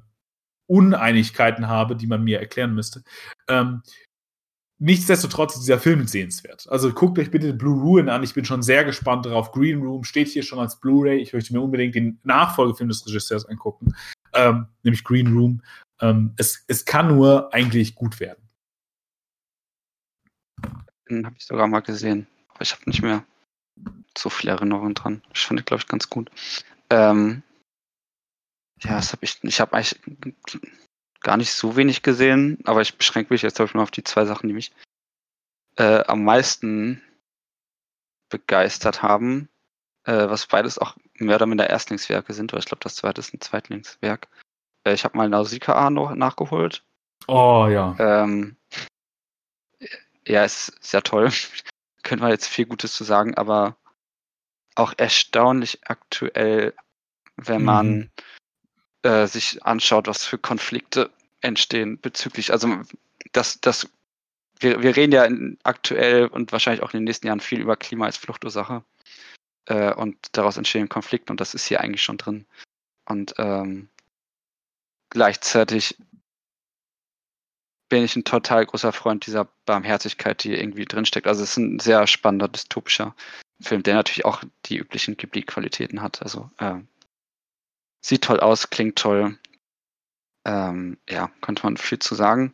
Uneinigkeiten 0.67 1.67
habe, 1.67 1.95
die 1.95 2.07
man 2.07 2.23
mir 2.23 2.39
erklären 2.39 2.73
müsste, 2.73 3.03
ähm, 3.47 3.83
Nichtsdestotrotz 4.77 5.53
ist 5.55 5.61
dieser 5.61 5.79
Film 5.79 6.05
sehenswert. 6.05 6.67
Also 6.69 6.91
guckt 6.91 7.17
euch 7.17 7.31
bitte 7.31 7.53
Blue 7.53 7.81
Ruin 7.81 8.09
an. 8.09 8.23
Ich 8.23 8.33
bin 8.33 8.43
schon 8.43 8.61
sehr 8.61 8.83
gespannt 8.83 9.25
darauf. 9.25 9.53
Green 9.53 9.81
Room 9.81 10.03
steht 10.03 10.27
hier 10.27 10.43
schon 10.43 10.59
als 10.59 10.81
Blu-ray. 10.81 11.21
Ich 11.21 11.31
möchte 11.31 11.53
mir 11.53 11.61
unbedingt 11.61 11.95
den 11.95 12.19
Nachfolgefilm 12.23 12.89
des 12.89 13.07
Regisseurs 13.07 13.45
angucken, 13.45 13.95
ähm, 14.33 14.67
nämlich 14.83 15.05
Green 15.05 15.27
Room. 15.27 15.61
Ähm, 16.01 16.33
es, 16.37 16.63
es 16.67 16.85
kann 16.85 17.07
nur 17.07 17.53
eigentlich 17.53 17.95
gut 17.95 18.19
werden. 18.19 18.49
Den 21.09 21.25
habe 21.25 21.35
ich 21.37 21.45
sogar 21.45 21.67
mal 21.67 21.81
gesehen, 21.81 22.27
aber 22.49 22.61
ich 22.61 22.73
habe 22.73 22.83
nicht 22.85 23.01
mehr 23.01 23.25
so 24.17 24.29
viele 24.29 24.53
Erinnerungen 24.53 24.93
dran. 24.93 25.21
Ich 25.33 25.45
fand, 25.45 25.65
glaube 25.65 25.81
ich, 25.81 25.87
ganz 25.87 26.09
gut. 26.09 26.31
Ähm, 26.89 27.43
ja, 28.81 28.95
das 28.95 29.11
habe 29.13 29.23
ich. 29.23 29.43
Ich 29.43 29.59
habe 29.59 29.73
eigentlich 29.73 29.99
gar 31.21 31.37
nicht 31.37 31.53
so 31.53 31.75
wenig 31.75 32.03
gesehen, 32.03 32.59
aber 32.65 32.81
ich 32.81 32.97
beschränke 32.97 33.33
mich 33.33 33.41
jetzt, 33.41 33.55
glaube 33.55 33.69
ich, 33.69 33.73
mal 33.73 33.83
auf 33.83 33.91
die 33.91 34.03
zwei 34.03 34.25
Sachen, 34.25 34.47
die 34.47 34.53
mich 34.53 34.71
äh, 35.77 36.03
am 36.05 36.23
meisten 36.23 37.01
begeistert 38.29 39.01
haben, 39.01 39.49
äh, 40.05 40.29
was 40.29 40.47
beides 40.47 40.77
auch 40.77 40.95
mehr 41.15 41.35
oder 41.37 41.45
minder 41.45 41.69
Erstlingswerke 41.69 42.33
sind, 42.33 42.53
oder 42.53 42.59
ich 42.59 42.65
glaube, 42.65 42.83
das 42.83 42.95
zweite 42.95 43.21
ist 43.21 43.33
ein 43.33 43.41
Zweitlingswerk. 43.41 44.27
Äh, 44.85 44.93
ich 44.93 45.03
habe 45.03 45.17
mal 45.17 45.29
Nausicaa 45.29 45.89
noch 45.89 46.13
nachgeholt. 46.15 46.83
Oh 47.27 47.67
ja. 47.69 47.95
Ähm, 47.99 48.55
ja, 50.27 50.43
ist 50.43 50.71
sehr 50.83 51.03
toll. 51.03 51.29
Können 52.03 52.21
wir 52.21 52.29
jetzt 52.29 52.47
viel 52.47 52.65
Gutes 52.65 52.93
zu 52.93 53.03
sagen, 53.03 53.35
aber 53.35 53.75
auch 54.75 54.93
erstaunlich 54.97 55.79
aktuell, 55.85 56.73
wenn 57.37 57.63
man 57.63 57.95
mhm. 57.95 58.11
äh, 59.03 59.27
sich 59.27 59.65
anschaut, 59.65 60.07
was 60.07 60.25
für 60.25 60.37
Konflikte 60.37 61.09
entstehen 61.41 61.99
bezüglich, 61.99 62.51
also 62.51 62.81
das, 63.31 63.59
das, 63.61 63.89
wir, 64.59 64.81
wir 64.81 64.95
reden 64.95 65.13
ja 65.13 65.27
aktuell 65.63 66.27
und 66.27 66.51
wahrscheinlich 66.51 66.83
auch 66.83 66.93
in 66.93 66.99
den 66.99 67.05
nächsten 67.05 67.27
Jahren 67.27 67.39
viel 67.39 67.59
über 67.59 67.75
Klima 67.75 68.05
als 68.05 68.17
Fluchtursache 68.17 68.83
äh, 69.65 69.93
und 69.93 70.17
daraus 70.33 70.57
entstehen 70.57 70.89
Konflikte 70.89 71.31
und 71.31 71.39
das 71.39 71.53
ist 71.53 71.65
hier 71.65 71.81
eigentlich 71.81 72.03
schon 72.03 72.17
drin. 72.17 72.45
Und 73.07 73.35
ähm, 73.37 73.89
gleichzeitig 75.15 75.97
bin 77.87 78.03
ich 78.03 78.17
ein 78.17 78.25
total 78.25 78.65
großer 78.65 78.91
Freund 78.91 79.25
dieser 79.25 79.47
Barmherzigkeit, 79.65 80.43
die 80.43 80.53
irgendwie 80.53 80.83
drinsteckt. 80.83 81.25
Also 81.25 81.41
es 81.43 81.51
ist 81.51 81.57
ein 81.57 81.79
sehr 81.79 82.05
spannender, 82.05 82.49
dystopischer 82.49 83.15
Film, 83.61 83.81
der 83.81 83.95
natürlich 83.95 84.25
auch 84.25 84.43
die 84.65 84.77
üblichen 84.77 85.15
Ghibli-Qualitäten 85.15 86.01
hat. 86.01 86.21
Also 86.21 86.49
äh, 86.57 86.79
sieht 88.05 88.25
toll 88.25 88.41
aus, 88.41 88.69
klingt 88.69 88.97
toll, 88.97 89.39
ähm, 90.45 90.97
ja, 91.09 91.31
könnte 91.39 91.63
man 91.63 91.77
viel 91.77 91.99
zu 91.99 92.13
sagen. 92.13 92.53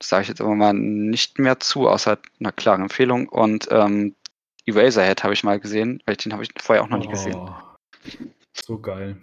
Das 0.00 0.08
sage 0.08 0.22
ich 0.22 0.28
jetzt 0.30 0.40
aber 0.40 0.56
mal 0.56 0.74
nicht 0.74 1.38
mehr 1.38 1.60
zu, 1.60 1.88
außer 1.88 2.18
einer 2.40 2.50
klaren 2.50 2.82
Empfehlung. 2.82 3.28
Und 3.28 3.68
ähm, 3.70 4.16
Eraserhead 4.66 5.22
habe 5.22 5.34
ich 5.34 5.44
mal 5.44 5.60
gesehen, 5.60 6.02
weil 6.06 6.16
den 6.16 6.32
habe 6.32 6.42
ich 6.42 6.50
vorher 6.60 6.82
auch 6.82 6.88
noch 6.88 6.96
oh, 6.96 7.00
nicht 7.00 7.10
gesehen. 7.10 7.36
Oh, 7.36 7.54
so 8.52 8.80
geil. 8.80 9.16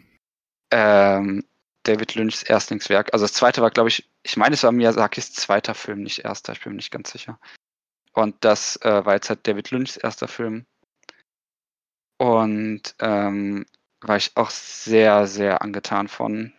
Ähm, 0.71 1.43
David 1.89 2.13
Lynchs 2.15 2.43
Erstlingswerk. 2.43 3.13
Also 3.13 3.25
das 3.25 3.33
zweite 3.33 3.61
war, 3.61 3.71
glaube 3.71 3.89
ich, 3.89 4.07
ich 4.23 4.37
meine, 4.37 4.53
es 4.53 4.63
war 4.63 4.71
Miyazakis 4.71 5.33
zweiter 5.33 5.73
Film, 5.73 6.03
nicht 6.03 6.19
erster, 6.19 6.53
ich 6.53 6.61
bin 6.61 6.73
mir 6.73 6.77
nicht 6.77 6.91
ganz 6.91 7.11
sicher. 7.11 7.39
Und 8.13 8.35
das 8.41 8.77
äh, 8.83 9.05
war 9.05 9.15
jetzt 9.15 9.29
halt 9.29 9.47
David 9.47 9.71
Lynchs 9.71 9.97
erster 9.97 10.27
Film. 10.27 10.65
Und 12.17 12.95
ähm, 12.99 13.65
war 14.01 14.17
ich 14.17 14.31
auch 14.35 14.49
sehr, 14.49 15.25
sehr 15.25 15.61
angetan 15.61 16.07
von 16.07 16.53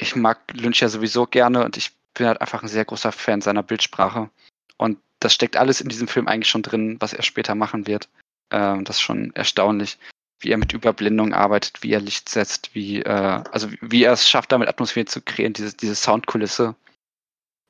ich 0.00 0.16
mag 0.16 0.40
Lynch 0.52 0.80
ja 0.80 0.88
sowieso 0.88 1.26
gerne 1.26 1.64
und 1.64 1.76
ich 1.76 1.92
bin 2.14 2.26
halt 2.26 2.40
einfach 2.40 2.62
ein 2.62 2.68
sehr 2.68 2.84
großer 2.84 3.12
Fan 3.12 3.42
seiner 3.42 3.62
Bildsprache. 3.62 4.30
Und 4.78 4.98
das 5.20 5.34
steckt 5.34 5.56
alles 5.56 5.80
in 5.80 5.88
diesem 5.88 6.08
Film 6.08 6.26
eigentlich 6.26 6.48
schon 6.48 6.62
drin, 6.62 6.96
was 7.00 7.12
er 7.12 7.22
später 7.22 7.54
machen 7.54 7.86
wird. 7.86 8.08
Ähm, 8.50 8.84
das 8.84 8.96
ist 8.96 9.02
schon 9.02 9.34
erstaunlich, 9.34 9.98
wie 10.40 10.50
er 10.50 10.58
mit 10.58 10.72
Überblendung 10.72 11.32
arbeitet, 11.32 11.82
wie 11.82 11.92
er 11.92 12.00
Licht 12.00 12.28
setzt, 12.28 12.74
wie, 12.74 13.02
äh, 13.02 13.42
also 13.52 13.68
wie 13.80 14.04
er 14.04 14.12
es 14.12 14.28
schafft, 14.28 14.52
damit 14.52 14.68
Atmosphäre 14.68 15.06
zu 15.06 15.20
kreieren, 15.20 15.52
diese, 15.52 15.76
diese 15.76 15.94
Soundkulisse, 15.94 16.74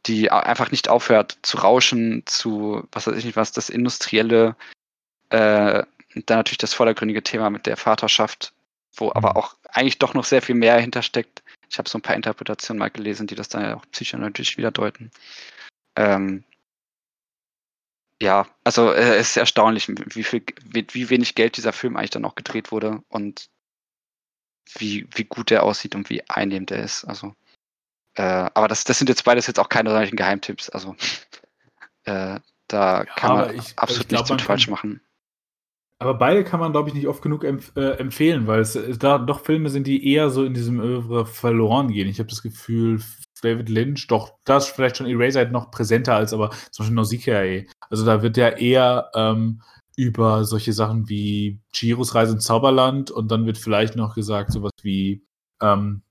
die 0.06 0.30
einfach 0.30 0.70
nicht 0.70 0.88
aufhört 0.88 1.38
zu 1.42 1.58
rauschen, 1.58 2.22
zu, 2.26 2.86
was 2.92 3.06
weiß 3.06 3.16
ich 3.16 3.24
nicht 3.24 3.36
was, 3.36 3.52
das 3.52 3.68
industrielle, 3.68 4.56
äh, 5.30 5.82
dann 6.26 6.38
natürlich 6.38 6.58
das 6.58 6.74
vordergründige 6.74 7.22
Thema 7.22 7.50
mit 7.50 7.66
der 7.66 7.76
Vaterschaft, 7.76 8.52
wo 8.96 9.12
aber 9.12 9.30
mhm. 9.30 9.36
auch 9.36 9.56
eigentlich 9.68 9.98
doch 9.98 10.14
noch 10.14 10.24
sehr 10.24 10.42
viel 10.42 10.54
mehr 10.54 10.78
hintersteckt. 10.78 11.42
Ich 11.68 11.78
habe 11.78 11.88
so 11.88 11.98
ein 11.98 12.02
paar 12.02 12.16
Interpretationen 12.16 12.78
mal 12.78 12.90
gelesen, 12.90 13.26
die 13.26 13.36
das 13.36 13.48
dann 13.48 13.62
ja 13.62 13.76
auch 13.76 13.86
psychoanalytisch 13.92 14.56
wieder 14.56 14.70
deuten. 14.70 15.10
Ähm, 15.96 16.44
ja, 18.22 18.46
also 18.64 18.92
äh, 18.92 19.16
es 19.16 19.30
ist 19.30 19.36
erstaunlich, 19.36 19.88
wie, 19.88 20.22
viel, 20.22 20.44
wie, 20.64 20.86
wie, 20.92 21.10
wenig 21.10 21.34
Geld 21.34 21.56
dieser 21.56 21.72
Film 21.72 21.96
eigentlich 21.96 22.10
dann 22.10 22.24
auch 22.24 22.34
gedreht 22.34 22.70
wurde 22.70 23.02
und 23.08 23.48
wie, 24.74 25.06
wie 25.14 25.24
gut 25.24 25.50
der 25.50 25.62
aussieht 25.62 25.94
und 25.94 26.10
wie 26.10 26.22
einnehmend 26.28 26.70
er 26.70 26.82
ist. 26.82 27.04
Also, 27.04 27.34
äh, 28.14 28.22
aber 28.22 28.68
das, 28.68 28.84
das 28.84 28.98
sind 28.98 29.08
jetzt 29.08 29.24
beides 29.24 29.46
jetzt 29.46 29.58
auch 29.58 29.68
keine 29.68 29.90
solchen 29.90 30.16
Geheimtipps. 30.16 30.68
Also 30.68 30.94
äh, 32.04 32.40
da 32.68 32.98
ja, 32.98 33.04
kann 33.04 33.36
man 33.36 33.54
ich, 33.54 33.78
absolut 33.78 34.02
ich 34.02 34.08
glaub, 34.08 34.20
nichts 34.20 34.30
mit 34.30 34.42
falsch 34.42 34.68
machen. 34.68 35.00
Aber 35.98 36.14
beide 36.14 36.44
kann 36.44 36.60
man, 36.60 36.72
glaube 36.72 36.88
ich, 36.88 36.94
nicht 36.94 37.08
oft 37.08 37.22
genug 37.22 37.44
empf 37.44 37.72
äh, 37.76 37.92
empfehlen, 37.98 38.46
weil 38.46 38.60
es 38.60 38.78
da 38.98 39.18
doch 39.18 39.44
Filme 39.44 39.68
sind, 39.68 39.86
die 39.86 40.10
eher 40.10 40.30
so 40.30 40.44
in 40.44 40.54
diesem 40.54 40.80
Övre 40.80 41.26
verloren 41.26 41.88
gehen. 41.88 42.08
Ich 42.08 42.18
habe 42.18 42.30
das 42.30 42.42
Gefühl, 42.42 43.02
David 43.40 43.68
Lynch, 43.68 44.06
doch 44.06 44.34
das 44.44 44.68
vielleicht 44.68 44.96
schon 44.96 45.06
Eraserhead 45.06 45.52
noch 45.52 45.70
präsenter 45.70 46.14
als 46.14 46.32
aber 46.32 46.50
zum 46.70 46.84
Beispiel 46.84 46.96
Nausicaa. 46.96 47.72
Also 47.88 48.04
da 48.04 48.22
wird 48.22 48.36
ja 48.36 48.48
eher 48.50 49.10
ähm, 49.14 49.62
über 49.96 50.44
solche 50.44 50.72
Sachen 50.72 51.08
wie 51.08 51.60
Chiros 51.72 52.14
Reise 52.14 52.32
ins 52.34 52.44
Zauberland 52.44 53.10
und 53.10 53.30
dann 53.30 53.46
wird 53.46 53.58
vielleicht 53.58 53.96
noch 53.96 54.14
gesagt 54.14 54.52
sowas 54.52 54.72
wie 54.82 55.22
ähm, 55.60 56.02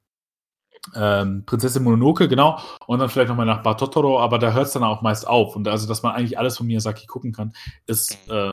ähm, 0.96 1.44
Prinzessin 1.46 1.84
Mononoke, 1.84 2.28
genau, 2.28 2.60
und 2.88 3.00
dann 3.00 3.10
vielleicht 3.10 3.30
nochmal 3.30 3.46
nach 3.46 3.64
Bartotoro, 3.64 4.20
aber 4.20 4.40
da 4.40 4.54
hört 4.54 4.68
es 4.68 4.74
dann 4.74 4.84
auch 4.84 5.02
meist 5.02 5.28
auf. 5.28 5.56
Und 5.56 5.68
also, 5.68 5.88
dass 5.88 6.04
man 6.04 6.16
eigentlich 6.16 6.38
alles 6.38 6.58
von 6.58 6.68
Miyazaki 6.68 7.06
gucken 7.06 7.32
kann, 7.32 7.54
ist, 7.86 8.18
äh, 8.30 8.50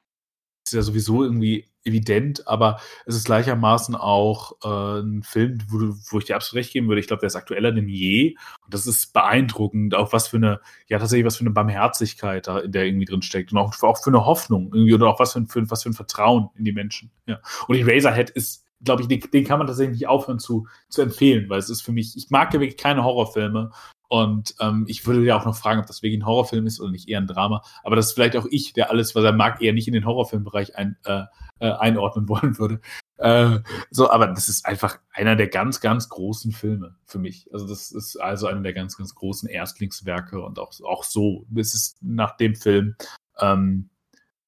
ist 0.67 0.73
ja 0.73 0.83
sowieso 0.83 1.23
irgendwie 1.23 1.69
evident, 1.87 2.47
aber 2.47 2.81
es 3.07 3.17
ist 3.17 3.27
gleichermaßen 3.27 3.95
auch 3.95 4.53
äh, 4.65 5.01
ein 5.01 5.23
Film, 5.23 5.59
wo, 5.69 5.95
wo 6.11 6.19
ich 6.19 6.25
dir 6.25 6.37
absolut 6.37 6.65
recht 6.65 6.73
geben 6.73 6.89
würde. 6.89 7.01
Ich 7.01 7.07
glaube, 7.07 7.21
der 7.21 7.29
ist 7.29 7.37
aktueller 7.37 7.73
denn 7.73 7.89
je. 7.89 8.37
Und 8.65 8.75
das 8.75 8.87
ist 8.87 9.13
beeindruckend, 9.13 9.95
auch 9.95 10.13
was 10.13 10.29
für 10.29 10.37
eine, 10.37 10.61
ja, 10.89 10.99
tatsächlich 10.99 11.27
was 11.27 11.37
für 11.37 11.45
eine 11.45 11.51
Barmherzigkeit 11.51 12.47
da 12.47 12.59
in 12.59 12.73
der 12.73 12.87
irgendwie 12.87 13.07
drin 13.07 13.23
steckt. 13.23 13.53
Und 13.53 13.59
auch, 13.59 13.75
auch 13.83 14.03
für 14.03 14.11
eine 14.11 14.27
Hoffnung 14.27 14.71
irgendwie 14.73 14.95
oder 14.95 15.09
auch 15.09 15.21
was 15.21 15.33
für, 15.33 15.41
ein, 15.41 15.47
für, 15.47 15.71
was 15.71 15.83
für 15.83 15.91
ein 15.91 15.95
Vertrauen 15.95 16.51
in 16.57 16.65
die 16.65 16.73
Menschen. 16.73 17.11
Ja. 17.27 17.41
Und 17.69 17.77
Eraserhead 17.77 18.31
ist 18.31 18.65
glaube 18.85 19.03
ich, 19.03 19.09
den, 19.09 19.21
den, 19.33 19.45
kann 19.45 19.59
man 19.59 19.67
tatsächlich 19.67 20.01
nicht 20.01 20.09
aufhören 20.09 20.39
zu, 20.39 20.69
zu 20.91 21.01
empfehlen, 21.01 21.49
weil 21.49 21.59
es 21.59 21.71
ist 21.71 21.81
für 21.81 21.93
mich, 21.93 22.15
ich 22.15 22.29
mag 22.29 22.53
ja 22.53 22.61
wirklich 22.61 22.77
keine 22.77 23.05
Horrorfilme 23.05 23.71
und 24.09 24.55
ähm, 24.61 24.85
ich 24.89 25.07
würde 25.07 25.25
ja 25.25 25.39
auch 25.39 25.45
noch 25.45 25.57
fragen, 25.57 25.81
ob 25.81 25.87
das 25.87 26.03
wirklich 26.03 26.21
ein 26.21 26.27
Horrorfilm 26.27 26.67
ist 26.67 26.81
oder 26.81 26.91
nicht 26.91 27.09
eher 27.09 27.21
ein 27.21 27.27
Drama, 27.27 27.63
aber 27.83 27.97
das 27.97 28.07
ist 28.07 28.13
vielleicht 28.13 28.37
auch 28.37 28.47
ich, 28.51 28.73
der 28.73 28.91
alles, 28.91 29.15
was 29.15 29.25
er 29.25 29.33
mag, 29.33 29.63
eher 29.63 29.73
nicht 29.73 29.89
in 29.89 29.95
den 29.95 30.07
Horrorfilmbereich 30.07 30.77
ein, 30.77 30.97
äh, 31.05 31.25
äh, 31.59 31.71
einordnen 31.71 32.29
wollen 32.29 32.59
würde. 32.59 32.81
Äh, 33.19 33.61
so, 33.91 34.11
aber 34.11 34.27
das 34.29 34.49
ist 34.49 34.67
einfach 34.67 34.99
einer 35.13 35.37
der 35.37 35.49
ganz, 35.49 35.81
ganz 35.81 36.09
großen 36.09 36.53
Filme 36.53 36.97
für 37.05 37.19
mich. 37.19 37.49
Also 37.53 37.67
das 37.67 37.91
ist 37.91 38.17
also 38.17 38.47
einer 38.47 38.61
der 38.61 38.75
ganz, 38.75 38.97
ganz 38.97 39.15
großen 39.15 39.49
Erstlingswerke 39.49 40.43
und 40.43 40.59
auch, 40.59 40.73
auch 40.85 41.05
so. 41.05 41.47
Es 41.55 41.75
ist 41.75 41.99
nach 42.03 42.37
dem 42.37 42.55
Film 42.55 42.97
ähm, 43.39 43.91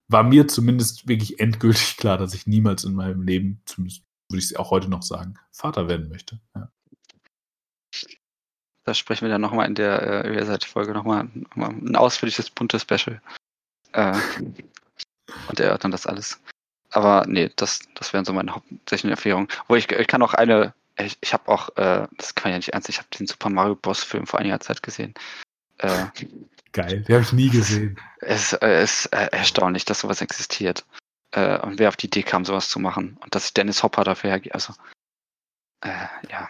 war 0.09 0.23
mir 0.23 0.49
zumindest 0.49 1.07
wirklich 1.09 1.39
endgültig 1.41 1.97
klar, 1.97 2.19
dass 2.19 2.35
ich 2.35 2.47
niemals 2.47 2.85
in 2.85 2.95
meinem 2.95 3.23
Leben, 3.23 3.61
zumindest 3.67 4.03
würde 4.31 4.43
ich 4.43 4.59
auch 4.59 4.71
heute 4.71 4.89
noch 4.89 5.03
sagen, 5.03 5.39
Vater 5.51 5.89
werden 5.89 6.09
möchte. 6.09 6.41
Ja. 6.55 6.71
Da 8.89 8.95
sprechen 8.95 9.27
wir 9.27 9.29
dann 9.29 9.43
nochmal 9.43 9.67
in 9.67 9.75
der 9.75 10.25
äh, 10.25 10.59
Folge 10.67 10.95
nochmal 10.95 11.29
noch 11.35 11.57
mal 11.57 11.69
ein 11.69 11.95
ausführliches 11.95 12.49
buntes 12.49 12.81
Special. 12.81 13.21
Äh, 13.93 14.17
und 15.49 15.61
erörtern 15.61 15.91
das 15.91 16.07
alles. 16.07 16.41
Aber 16.89 17.27
nee, 17.29 17.53
das, 17.57 17.81
das 17.97 18.15
wären 18.15 18.25
so 18.25 18.33
meine 18.33 18.55
hauptsächlichen 18.55 19.11
Erfahrungen. 19.11 19.49
Wo 19.67 19.77
ich, 19.77 19.93
ich 19.93 20.07
kann 20.07 20.23
auch 20.23 20.33
eine, 20.33 20.73
ich, 20.99 21.19
ich 21.21 21.35
habe 21.35 21.49
auch, 21.49 21.69
äh, 21.77 22.09
das 22.17 22.35
kann 22.35 22.49
ich 22.49 22.55
ja 22.55 22.57
nicht 22.57 22.69
ernst, 22.71 22.89
ich 22.89 22.97
habe 22.97 23.09
den 23.19 23.27
Super 23.27 23.51
Mario 23.51 23.75
Bros. 23.75 24.03
Film 24.03 24.27
vor 24.27 24.39
einiger 24.41 24.59
Zeit 24.59 24.83
gesehen. 24.83 25.13
Äh, 25.77 26.07
Geil, 26.73 27.03
den 27.03 27.15
habe 27.17 27.25
ich 27.25 27.33
nie 27.35 27.51
gesehen. 27.51 28.01
Es 28.23 28.55
äh, 28.55 28.83
ist 28.83 29.05
äh, 29.13 29.29
erstaunlich, 29.33 29.85
dass 29.85 30.01
sowas 30.01 30.23
existiert. 30.23 30.87
Äh, 31.33 31.59
und 31.59 31.79
wer 31.79 31.89
auf 31.89 31.97
die 31.97 32.07
Idee 32.07 32.23
kam, 32.23 32.47
sowas 32.47 32.71
zu 32.71 32.79
machen. 32.79 33.19
Und 33.21 33.35
dass 33.35 33.43
sich 33.43 33.53
Dennis 33.53 33.83
Hopper 33.83 34.05
dafür 34.05 34.31
hergeht. 34.31 34.55
Also, 34.55 34.73
äh, 35.83 36.07
ja. 36.31 36.49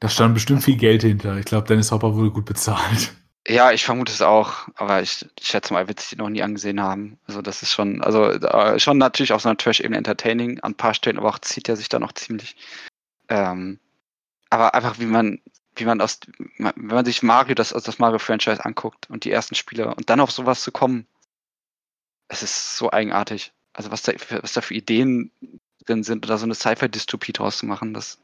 Da 0.00 0.08
stand 0.08 0.34
bestimmt 0.34 0.64
viel 0.64 0.76
Geld 0.76 1.02
hinter. 1.02 1.36
Ich 1.36 1.44
glaube, 1.44 1.66
Dennis 1.66 1.92
Hopper 1.92 2.14
wurde 2.14 2.30
gut 2.30 2.46
bezahlt. 2.46 3.12
Ja, 3.46 3.72
ich 3.72 3.84
vermute 3.84 4.12
es 4.12 4.22
auch, 4.22 4.68
aber 4.74 5.02
ich, 5.02 5.26
schätze 5.40 5.72
mal, 5.72 5.80
er 5.80 5.88
wird 5.88 6.00
sich 6.00 6.10
die 6.10 6.16
noch 6.16 6.28
nie 6.28 6.42
angesehen 6.42 6.80
haben. 6.80 7.18
Also 7.26 7.42
das 7.42 7.62
ist 7.62 7.70
schon, 7.70 8.02
also 8.02 8.30
äh, 8.30 8.78
schon 8.78 8.98
natürlich 8.98 9.32
auf 9.32 9.42
so 9.42 9.48
einer 9.48 9.56
Trash-Ebene 9.56 9.96
entertaining 9.96 10.60
an 10.60 10.72
ein 10.72 10.76
paar 10.76 10.94
Stellen, 10.94 11.18
aber 11.18 11.30
auch 11.30 11.38
zieht 11.38 11.68
er 11.68 11.76
sich 11.76 11.88
da 11.88 11.98
noch 11.98 12.12
ziemlich. 12.12 12.56
Ähm, 13.28 13.78
aber 14.50 14.74
einfach 14.74 14.98
wie 14.98 15.06
man, 15.06 15.40
wie 15.76 15.84
man 15.84 16.00
aus, 16.00 16.20
wenn 16.58 16.74
man 16.86 17.04
sich 17.04 17.22
Mario, 17.22 17.54
das, 17.54 17.72
also 17.72 17.86
das 17.86 17.98
Mario-Franchise 17.98 18.64
anguckt 18.64 19.08
und 19.08 19.24
die 19.24 19.30
ersten 19.30 19.54
Spiele 19.54 19.94
und 19.94 20.10
dann 20.10 20.20
auf 20.20 20.30
sowas 20.30 20.62
zu 20.62 20.70
kommen, 20.70 21.06
es 22.28 22.42
ist 22.42 22.76
so 22.76 22.90
eigenartig 22.90 23.52
also 23.72 23.90
was 23.90 24.02
da, 24.02 24.12
für, 24.16 24.42
was 24.42 24.52
da 24.52 24.60
für 24.60 24.74
Ideen 24.74 25.30
drin 25.86 26.02
sind, 26.02 26.26
oder 26.26 26.38
so 26.38 26.44
eine 26.44 26.54
Sci-Fi-Dystopie 26.54 27.32
draus 27.32 27.58
zu 27.58 27.66
machen, 27.66 27.94
das 27.94 28.18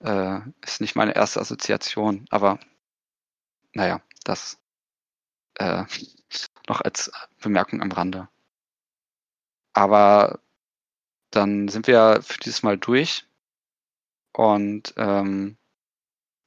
äh, 0.00 0.40
ist 0.62 0.80
nicht 0.80 0.96
meine 0.96 1.14
erste 1.14 1.40
Assoziation. 1.40 2.26
Aber 2.30 2.58
naja, 3.74 4.00
das 4.24 4.58
äh, 5.58 5.84
noch 6.68 6.80
als 6.80 7.10
Bemerkung 7.40 7.82
am 7.82 7.92
Rande. 7.92 8.28
Aber 9.72 10.40
dann 11.30 11.68
sind 11.68 11.86
wir 11.86 12.20
für 12.22 12.38
dieses 12.38 12.62
Mal 12.62 12.78
durch. 12.78 13.26
Und 14.32 14.94
ähm, 14.96 15.56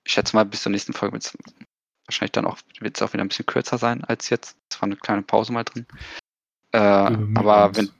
ich 0.04 0.14
schätze 0.14 0.36
mal, 0.36 0.46
bis 0.46 0.64
zur 0.64 0.72
nächsten 0.72 0.94
Folge 0.94 1.14
wird 1.14 1.26
es 1.26 1.38
wahrscheinlich 2.06 2.32
dann 2.32 2.46
auch, 2.46 2.58
wird 2.80 2.98
es 2.98 3.02
auch 3.02 3.14
wieder 3.14 3.24
ein 3.24 3.28
bisschen 3.28 3.46
kürzer 3.46 3.78
sein 3.78 4.04
als 4.04 4.30
jetzt. 4.30 4.58
Es 4.70 4.82
war 4.82 4.88
eine 4.88 4.96
kleine 4.96 5.22
Pause 5.24 5.54
mal 5.54 5.64
drin. 5.64 5.86
Äh, 6.72 6.78
aber 6.78 7.76
wenn, 7.76 7.92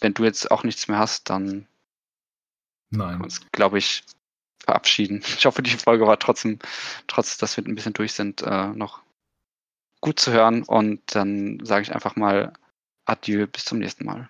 wenn 0.00 0.14
du 0.14 0.24
jetzt 0.24 0.50
auch 0.50 0.62
nichts 0.62 0.88
mehr 0.88 0.98
hast, 0.98 1.30
dann 1.30 1.66
Nein. 2.90 3.20
uns, 3.20 3.40
glaube 3.52 3.78
ich, 3.78 4.04
verabschieden. 4.70 5.22
Ich 5.38 5.46
hoffe, 5.46 5.62
die 5.62 5.70
Folge 5.70 6.06
war 6.06 6.18
trotzdem, 6.18 6.58
trotz 7.06 7.38
dass 7.38 7.56
wir 7.56 7.64
ein 7.64 7.74
bisschen 7.74 7.92
durch 7.92 8.12
sind, 8.12 8.42
äh, 8.42 8.68
noch 8.68 9.02
gut 10.00 10.20
zu 10.20 10.32
hören. 10.32 10.62
Und 10.62 11.00
dann 11.14 11.58
sage 11.64 11.82
ich 11.82 11.94
einfach 11.94 12.16
mal 12.16 12.52
Adieu, 13.04 13.46
bis 13.46 13.64
zum 13.64 13.78
nächsten 13.78 14.04
Mal. 14.04 14.28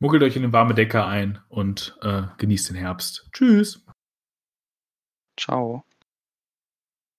Muggelt 0.00 0.22
euch 0.22 0.36
in 0.36 0.44
eine 0.44 0.52
warme 0.52 0.74
Decke 0.74 1.04
ein 1.04 1.40
und 1.48 1.96
äh, 2.02 2.22
genießt 2.36 2.68
den 2.68 2.76
Herbst. 2.76 3.28
Tschüss. 3.32 3.84
Ciao. 5.38 5.87